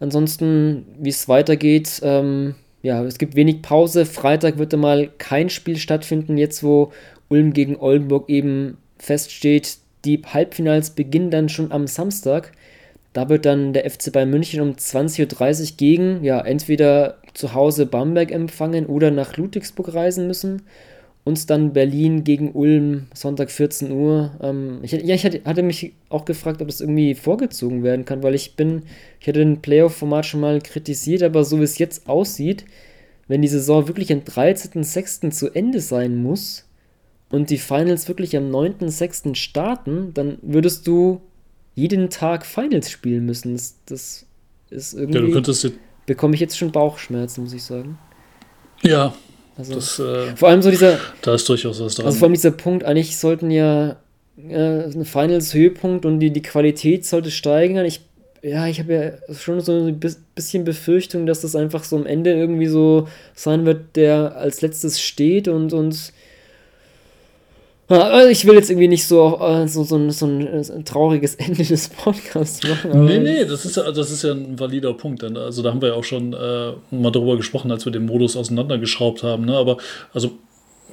Ansonsten, 0.00 0.86
wie 0.98 1.10
es 1.10 1.28
weitergeht, 1.28 2.00
ähm, 2.02 2.54
ja, 2.82 3.04
es 3.04 3.18
gibt 3.18 3.34
wenig 3.34 3.62
Pause. 3.62 4.06
Freitag 4.06 4.58
wird 4.58 4.76
mal 4.76 5.10
kein 5.18 5.50
Spiel 5.50 5.76
stattfinden, 5.76 6.38
jetzt 6.38 6.62
wo 6.62 6.92
Ulm 7.28 7.52
gegen 7.52 7.76
Oldenburg 7.76 8.28
eben 8.28 8.78
feststeht. 8.98 9.78
Die 10.04 10.22
Halbfinals 10.24 10.90
beginnen 10.90 11.30
dann 11.30 11.48
schon 11.48 11.72
am 11.72 11.86
Samstag. 11.86 12.52
Da 13.12 13.28
wird 13.28 13.46
dann 13.46 13.72
der 13.72 13.90
FC 13.90 14.12
Bayern 14.12 14.30
München 14.30 14.60
um 14.60 14.72
20.30 14.74 15.70
Uhr 15.72 15.76
gegen, 15.76 16.24
ja, 16.24 16.40
entweder 16.40 17.18
zu 17.34 17.54
Hause 17.54 17.86
Bamberg 17.86 18.30
empfangen 18.30 18.86
oder 18.86 19.10
nach 19.10 19.36
Ludwigsburg 19.36 19.94
reisen 19.94 20.26
müssen. 20.26 20.62
Und 21.28 21.50
dann 21.50 21.74
Berlin 21.74 22.24
gegen 22.24 22.52
Ulm, 22.52 23.08
Sonntag 23.12 23.50
14 23.50 23.92
Uhr. 23.92 24.30
Ähm, 24.40 24.78
ich, 24.80 24.92
ja, 24.92 25.14
ich 25.14 25.26
hatte, 25.26 25.42
hatte, 25.44 25.62
mich 25.62 25.92
auch 26.08 26.24
gefragt, 26.24 26.62
ob 26.62 26.68
das 26.68 26.80
irgendwie 26.80 27.14
vorgezogen 27.14 27.82
werden 27.82 28.06
kann, 28.06 28.22
weil 28.22 28.34
ich 28.34 28.56
bin, 28.56 28.84
ich 29.20 29.28
hatte 29.28 29.42
ein 29.42 29.60
Playoff-Format 29.60 30.24
schon 30.24 30.40
mal 30.40 30.58
kritisiert, 30.62 31.22
aber 31.22 31.44
so 31.44 31.58
wie 31.58 31.64
es 31.64 31.76
jetzt 31.76 32.08
aussieht, 32.08 32.64
wenn 33.26 33.42
die 33.42 33.48
Saison 33.48 33.88
wirklich 33.88 34.10
am 34.10 34.20
13.06. 34.20 35.30
zu 35.30 35.50
Ende 35.54 35.82
sein 35.82 36.16
muss 36.16 36.66
und 37.28 37.50
die 37.50 37.58
Finals 37.58 38.08
wirklich 38.08 38.34
am 38.34 38.50
9.06. 38.50 39.34
starten, 39.34 40.14
dann 40.14 40.38
würdest 40.40 40.86
du 40.86 41.20
jeden 41.74 42.08
Tag 42.08 42.46
Finals 42.46 42.90
spielen 42.90 43.26
müssen. 43.26 43.52
Das, 43.52 43.76
das 43.84 44.24
ist 44.70 44.94
irgendwie. 44.94 45.18
Ja, 45.18 45.26
du 45.26 45.32
könntest 45.32 45.72
bekomme 46.06 46.32
ich 46.36 46.40
jetzt 46.40 46.56
schon 46.56 46.72
Bauchschmerzen, 46.72 47.42
muss 47.42 47.52
ich 47.52 47.64
sagen. 47.64 47.98
Ja. 48.80 49.12
Also, 49.58 49.74
das, 49.74 49.98
äh, 49.98 50.36
vor 50.36 50.48
allem 50.48 50.62
so 50.62 50.70
dieser. 50.70 50.98
Da 51.20 51.34
ist 51.34 51.48
durchaus 51.48 51.80
was 51.80 51.96
dran. 51.96 52.06
Also 52.06 52.18
vor 52.18 52.26
allem 52.26 52.34
dieser 52.34 52.52
Punkt, 52.52 52.84
eigentlich 52.84 53.18
sollten 53.18 53.50
ja 53.50 53.96
äh, 54.48 54.84
ein 54.84 55.04
Finals 55.04 55.52
Höhepunkt 55.52 56.06
und 56.06 56.20
die, 56.20 56.30
die 56.30 56.42
Qualität 56.42 57.04
sollte 57.04 57.32
steigen. 57.32 57.76
Ich, 57.84 58.00
ja, 58.40 58.68
ich 58.68 58.78
habe 58.78 58.94
ja 58.94 59.34
schon 59.34 59.60
so 59.60 59.72
ein 59.72 60.00
bisschen 60.34 60.64
Befürchtung, 60.64 61.26
dass 61.26 61.40
das 61.40 61.56
einfach 61.56 61.82
so 61.82 61.96
am 61.96 62.06
Ende 62.06 62.32
irgendwie 62.32 62.68
so 62.68 63.08
sein 63.34 63.66
wird, 63.66 63.96
der 63.96 64.36
als 64.36 64.60
letztes 64.60 65.00
steht 65.00 65.48
und, 65.48 65.72
und 65.72 66.12
ich 67.90 68.46
will 68.46 68.54
jetzt 68.54 68.70
irgendwie 68.70 68.88
nicht 68.88 69.06
so, 69.06 69.38
äh, 69.40 69.66
so, 69.66 69.82
so, 69.82 69.96
ein, 69.96 70.10
so 70.10 70.26
ein, 70.26 70.84
trauriges 70.84 71.34
Ende 71.36 71.64
des 71.64 71.88
Podcasts 71.88 72.66
machen. 72.68 73.04
nee, 73.06 73.18
nee, 73.18 73.44
das 73.44 73.64
ist, 73.64 73.76
ja, 73.76 73.90
das 73.90 74.10
ist 74.10 74.24
ja 74.24 74.32
ein 74.32 74.58
valider 74.58 74.92
Punkt. 74.94 75.22
Denn, 75.22 75.36
also 75.36 75.62
da 75.62 75.70
haben 75.70 75.80
wir 75.80 75.88
ja 75.88 75.94
auch 75.94 76.04
schon 76.04 76.32
äh, 76.34 76.72
mal 76.90 77.10
darüber 77.10 77.36
gesprochen, 77.36 77.70
als 77.70 77.84
wir 77.84 77.92
den 77.92 78.06
Modus 78.06 78.36
auseinandergeschraubt 78.36 79.22
haben. 79.22 79.46
Ne? 79.46 79.56
Aber 79.56 79.78
also, 80.12 80.32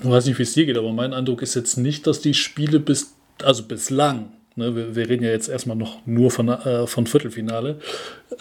ich 0.02 0.10
weiß 0.10 0.26
nicht, 0.26 0.40
wie 0.40 0.44
es 0.44 0.54
dir 0.54 0.66
geht, 0.66 0.78
aber 0.78 0.92
mein 0.94 1.14
Eindruck 1.14 1.42
ist 1.42 1.56
jetzt 1.56 1.78
nicht, 1.78 2.08
dass 2.08 2.22
die 2.22 2.34
Spiele 2.34 2.80
bis, 2.80 3.16
also 3.44 3.64
bislang, 3.64 4.32
ne, 4.56 4.76
wir, 4.76 4.96
wir 4.96 5.10
reden 5.10 5.24
ja 5.24 5.32
jetzt 5.32 5.50
erstmal 5.50 5.78
noch 5.78 6.06
nur 6.06 6.32
von, 6.32 6.50
äh, 6.50 6.88
von 6.88 7.08
Viertelfinale, 7.08 7.80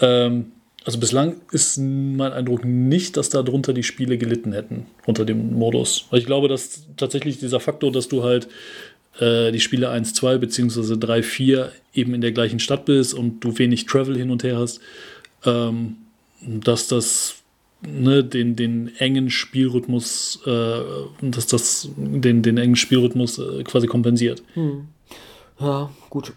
ähm, 0.01 0.52
also 0.85 0.98
bislang 0.98 1.36
ist 1.51 1.78
mein 1.78 2.32
Eindruck 2.32 2.65
nicht, 2.65 3.16
dass 3.16 3.31
darunter 3.31 3.73
die 3.73 3.82
Spiele 3.82 4.19
gelitten 4.19 4.52
hätten, 4.52 4.86
unter 5.06 5.24
dem 5.24 5.55
Modus. 5.55 6.06
Weil 6.11 6.20
ich 6.20 6.27
glaube, 6.27 6.48
dass 6.48 6.86
tatsächlich 6.97 7.39
dieser 7.39 7.59
Faktor, 7.59 7.90
dass 7.90 8.09
du 8.09 8.23
halt 8.23 8.48
äh, 9.19 9.51
die 9.51 9.61
Spiele 9.61 9.89
1, 9.89 10.12
2 10.12 10.39
bzw. 10.39 10.97
3, 10.98 11.23
4 11.23 11.73
eben 11.94 12.15
in 12.15 12.20
der 12.20 12.32
gleichen 12.32 12.61
Stadt 12.61 12.85
bist 12.85 13.15
und 13.15 13.40
du 13.40 13.56
wenig 13.59 13.86
Travel 13.86 14.16
hin 14.16 14.31
und 14.31 14.44
her 14.44 14.59
hast, 14.59 14.81
ähm, 15.47 15.97
dass 16.43 16.86
das 16.86 17.36
ne, 17.86 18.23
den, 18.23 18.55
den 18.55 18.94
engen 18.98 19.31
Spielrhythmus, 19.31 20.40
äh, 20.47 20.81
dass 21.23 21.47
das 21.47 21.89
den, 21.97 22.43
den 22.43 22.59
engen 22.59 22.77
Spielrhythmus 22.77 23.39
äh, 23.39 23.62
quasi 23.65 23.86
kompensiert. 23.86 24.43
Hm. 24.52 24.89
Ja, 25.59 25.90
gut. 26.11 26.35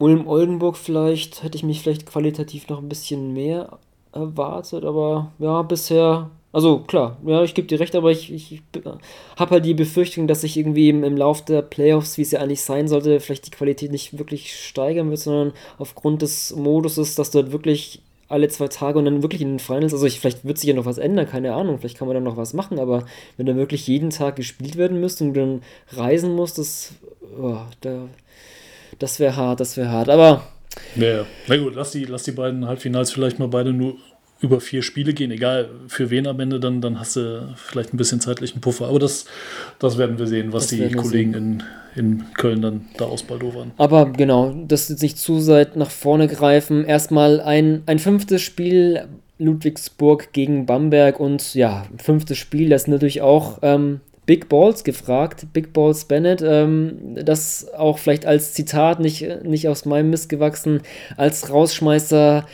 Ulm-Oldenburg 0.00 0.76
vielleicht, 0.76 1.42
hätte 1.42 1.56
ich 1.56 1.62
mich 1.62 1.82
vielleicht 1.82 2.06
qualitativ 2.06 2.68
noch 2.68 2.78
ein 2.78 2.88
bisschen 2.88 3.32
mehr 3.32 3.78
erwartet, 4.12 4.84
aber 4.84 5.30
ja, 5.38 5.62
bisher, 5.62 6.30
also 6.52 6.80
klar, 6.80 7.18
ja, 7.24 7.44
ich 7.44 7.54
gebe 7.54 7.68
dir 7.68 7.78
recht, 7.78 7.94
aber 7.94 8.10
ich, 8.10 8.32
ich, 8.32 8.52
ich 8.52 8.62
habe 9.36 9.50
halt 9.50 9.64
die 9.64 9.74
Befürchtung, 9.74 10.26
dass 10.26 10.40
sich 10.40 10.56
irgendwie 10.56 10.88
im, 10.88 11.04
im 11.04 11.16
Lauf 11.16 11.44
der 11.44 11.62
Playoffs, 11.62 12.16
wie 12.16 12.22
es 12.22 12.30
ja 12.30 12.40
eigentlich 12.40 12.62
sein 12.62 12.88
sollte, 12.88 13.20
vielleicht 13.20 13.46
die 13.46 13.50
Qualität 13.50 13.92
nicht 13.92 14.18
wirklich 14.18 14.56
steigern 14.56 15.10
wird, 15.10 15.20
sondern 15.20 15.52
aufgrund 15.78 16.22
des 16.22 16.56
Moduses, 16.56 17.14
dass 17.14 17.34
halt 17.34 17.52
wirklich 17.52 18.02
alle 18.28 18.48
zwei 18.48 18.68
Tage 18.68 18.98
und 18.98 19.04
dann 19.04 19.22
wirklich 19.22 19.42
in 19.42 19.50
den 19.50 19.58
Finals, 19.58 19.92
also 19.92 20.06
ich, 20.06 20.18
vielleicht 20.18 20.44
wird 20.44 20.56
sich 20.56 20.68
ja 20.68 20.74
noch 20.74 20.86
was 20.86 20.98
ändern, 20.98 21.28
keine 21.28 21.52
Ahnung, 21.52 21.78
vielleicht 21.78 21.98
kann 21.98 22.08
man 22.08 22.14
dann 22.14 22.24
noch 22.24 22.36
was 22.36 22.54
machen, 22.54 22.78
aber 22.78 23.04
wenn 23.36 23.46
dann 23.46 23.56
wirklich 23.56 23.86
jeden 23.86 24.10
Tag 24.10 24.36
gespielt 24.36 24.76
werden 24.76 25.00
müsste 25.00 25.24
und 25.24 25.34
du 25.34 25.40
dann 25.40 25.62
reisen 25.90 26.34
musst, 26.34 26.56
das, 26.56 26.94
oh, 27.38 27.58
da 27.80 28.06
das 29.00 29.18
wäre 29.18 29.36
hart, 29.36 29.60
das 29.60 29.76
wäre 29.76 29.90
hart. 29.90 30.08
Aber. 30.08 30.44
Ja, 30.94 31.26
na 31.48 31.56
gut, 31.56 31.74
lass 31.74 31.90
die, 31.90 32.04
lass 32.04 32.22
die 32.22 32.32
beiden 32.32 32.66
Halbfinals 32.66 33.10
vielleicht 33.10 33.38
mal 33.38 33.48
beide 33.48 33.72
nur 33.72 33.96
über 34.40 34.60
vier 34.60 34.82
Spiele 34.82 35.12
gehen, 35.12 35.30
egal 35.30 35.68
für 35.88 36.08
wen 36.08 36.26
am 36.26 36.40
Ende, 36.40 36.60
dann, 36.60 36.80
dann 36.80 36.98
hast 36.98 37.16
du 37.16 37.54
vielleicht 37.56 37.92
ein 37.92 37.98
bisschen 37.98 38.20
zeitlichen 38.20 38.60
Puffer. 38.60 38.88
Aber 38.88 38.98
das, 38.98 39.26
das 39.78 39.98
werden 39.98 40.18
wir 40.18 40.26
sehen, 40.26 40.52
was 40.52 40.68
das 40.68 40.78
die 40.78 40.90
Kollegen 40.92 41.34
in, 41.34 41.62
in 41.94 42.24
Köln 42.34 42.62
dann 42.62 42.86
da 42.96 43.04
ausbaldowern. 43.04 43.72
Aber 43.76 44.06
genau, 44.06 44.54
das 44.66 44.88
jetzt 44.88 45.02
nicht 45.02 45.18
zu 45.18 45.46
weit 45.46 45.76
nach 45.76 45.90
vorne 45.90 46.26
greifen. 46.26 46.84
Erstmal 46.84 47.40
ein, 47.40 47.82
ein 47.86 47.98
fünftes 47.98 48.40
Spiel 48.40 49.08
Ludwigsburg 49.38 50.32
gegen 50.32 50.66
Bamberg 50.66 51.20
und 51.20 51.54
ja, 51.54 51.86
fünftes 51.98 52.38
Spiel, 52.38 52.70
das 52.70 52.86
natürlich 52.86 53.22
auch 53.22 53.58
ähm, 53.62 54.00
Big 54.30 54.48
Balls 54.48 54.84
gefragt, 54.84 55.48
Big 55.52 55.72
Balls 55.72 56.04
Bennett, 56.04 56.40
ähm, 56.40 57.16
das 57.16 57.66
auch 57.74 57.98
vielleicht 57.98 58.26
als 58.26 58.54
Zitat, 58.54 59.00
nicht, 59.00 59.26
nicht 59.42 59.66
aus 59.66 59.86
meinem 59.86 60.10
Mist 60.10 60.28
gewachsen, 60.28 60.82
als 61.16 61.50
Rausschmeißer. 61.50 62.46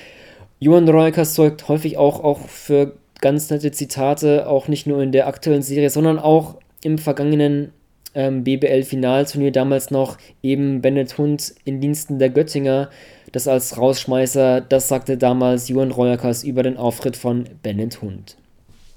Johann 0.59 0.89
Reukers 0.89 1.35
sorgt 1.35 1.69
häufig 1.69 1.99
auch, 1.99 2.25
auch 2.25 2.49
für 2.49 2.95
ganz 3.21 3.51
nette 3.51 3.73
Zitate, 3.73 4.49
auch 4.49 4.69
nicht 4.69 4.87
nur 4.87 5.03
in 5.03 5.13
der 5.13 5.27
aktuellen 5.27 5.61
Serie, 5.61 5.91
sondern 5.91 6.19
auch 6.19 6.55
im 6.83 6.97
vergangenen 6.97 7.73
ähm, 8.15 8.43
BBL-Finalturnier 8.43 9.53
damals 9.53 9.91
noch 9.91 10.17
eben 10.43 10.81
Bennett 10.81 11.19
Hund 11.19 11.57
in 11.67 11.83
Diensten 11.83 12.19
der 12.19 12.31
Göttinger. 12.31 12.89
Das 13.33 13.47
als 13.49 13.77
Rausschmeißer, 13.77 14.63
das 14.63 14.89
sagte 14.89 15.19
damals 15.19 15.69
Johann 15.69 15.91
Reukers 15.91 16.43
über 16.43 16.63
den 16.63 16.79
Auftritt 16.79 17.19
von 17.19 17.45
Bennett 17.63 18.01
Hund. 18.01 18.39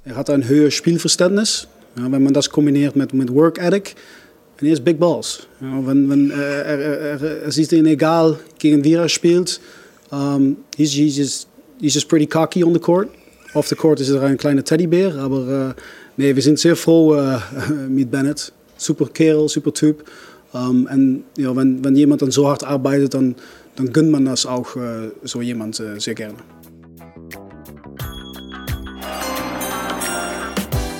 Er 0.05 0.15
hat 0.15 0.29
ein 0.29 0.47
höheres 0.47 0.75
Spielverständnis. 0.75 1.67
Wenn 1.95 2.23
man 2.23 2.33
das 2.33 2.49
kombiniert 2.49 2.95
mit, 2.95 3.13
mit 3.13 3.33
Work 3.33 3.57
Ethic, 3.57 3.95
en 4.61 4.67
er 4.67 4.73
is 4.73 4.79
big 4.79 4.99
balls. 4.99 5.47
Wenn, 5.59 6.09
wenn, 6.09 6.31
er, 6.31 6.65
er, 6.65 7.21
er, 7.21 7.47
es 7.47 7.57
ist 7.57 7.71
egal, 7.73 8.37
gegen 8.57 8.83
wie 8.83 8.93
er 8.93 9.09
spielt. 9.09 9.59
Um, 10.11 10.57
he's, 10.75 10.91
he's, 10.93 11.17
just, 11.17 11.47
he's 11.79 11.93
just 11.93 12.09
pretty 12.09 12.25
cocky 12.25 12.63
on 12.63 12.73
the 12.73 12.79
court. 12.79 13.09
Off 13.53 13.67
the 13.67 13.75
court 13.75 13.99
ist 13.99 14.09
er 14.09 14.21
ein 14.23 14.37
kleiner 14.37 14.63
Teddybär, 14.63 15.15
aber 15.15 15.69
uh, 15.69 15.81
nee, 16.17 16.35
wir 16.35 16.41
sind 16.41 16.59
sehr 16.59 16.75
froh 16.75 17.15
uh, 17.15 17.39
mit 17.87 18.11
Bennett. 18.11 18.51
Super 18.77 19.07
Kerl, 19.07 19.47
super 19.47 19.73
Typ. 19.73 20.03
Um, 20.51 20.87
en 20.87 21.23
ja, 21.37 21.55
wenn, 21.55 21.83
wenn 21.83 21.95
jemand 21.95 22.21
dann 22.21 22.31
so 22.31 22.47
hart 22.47 22.63
arbeitet, 22.63 23.13
dann, 23.13 23.35
dann 23.75 23.93
gönnt 23.93 24.09
man 24.09 24.25
das 24.25 24.45
auch 24.45 24.75
uh, 24.75 25.11
so 25.23 25.41
jemand 25.41 25.75
sehr 25.75 26.15
gerne. 26.15 26.37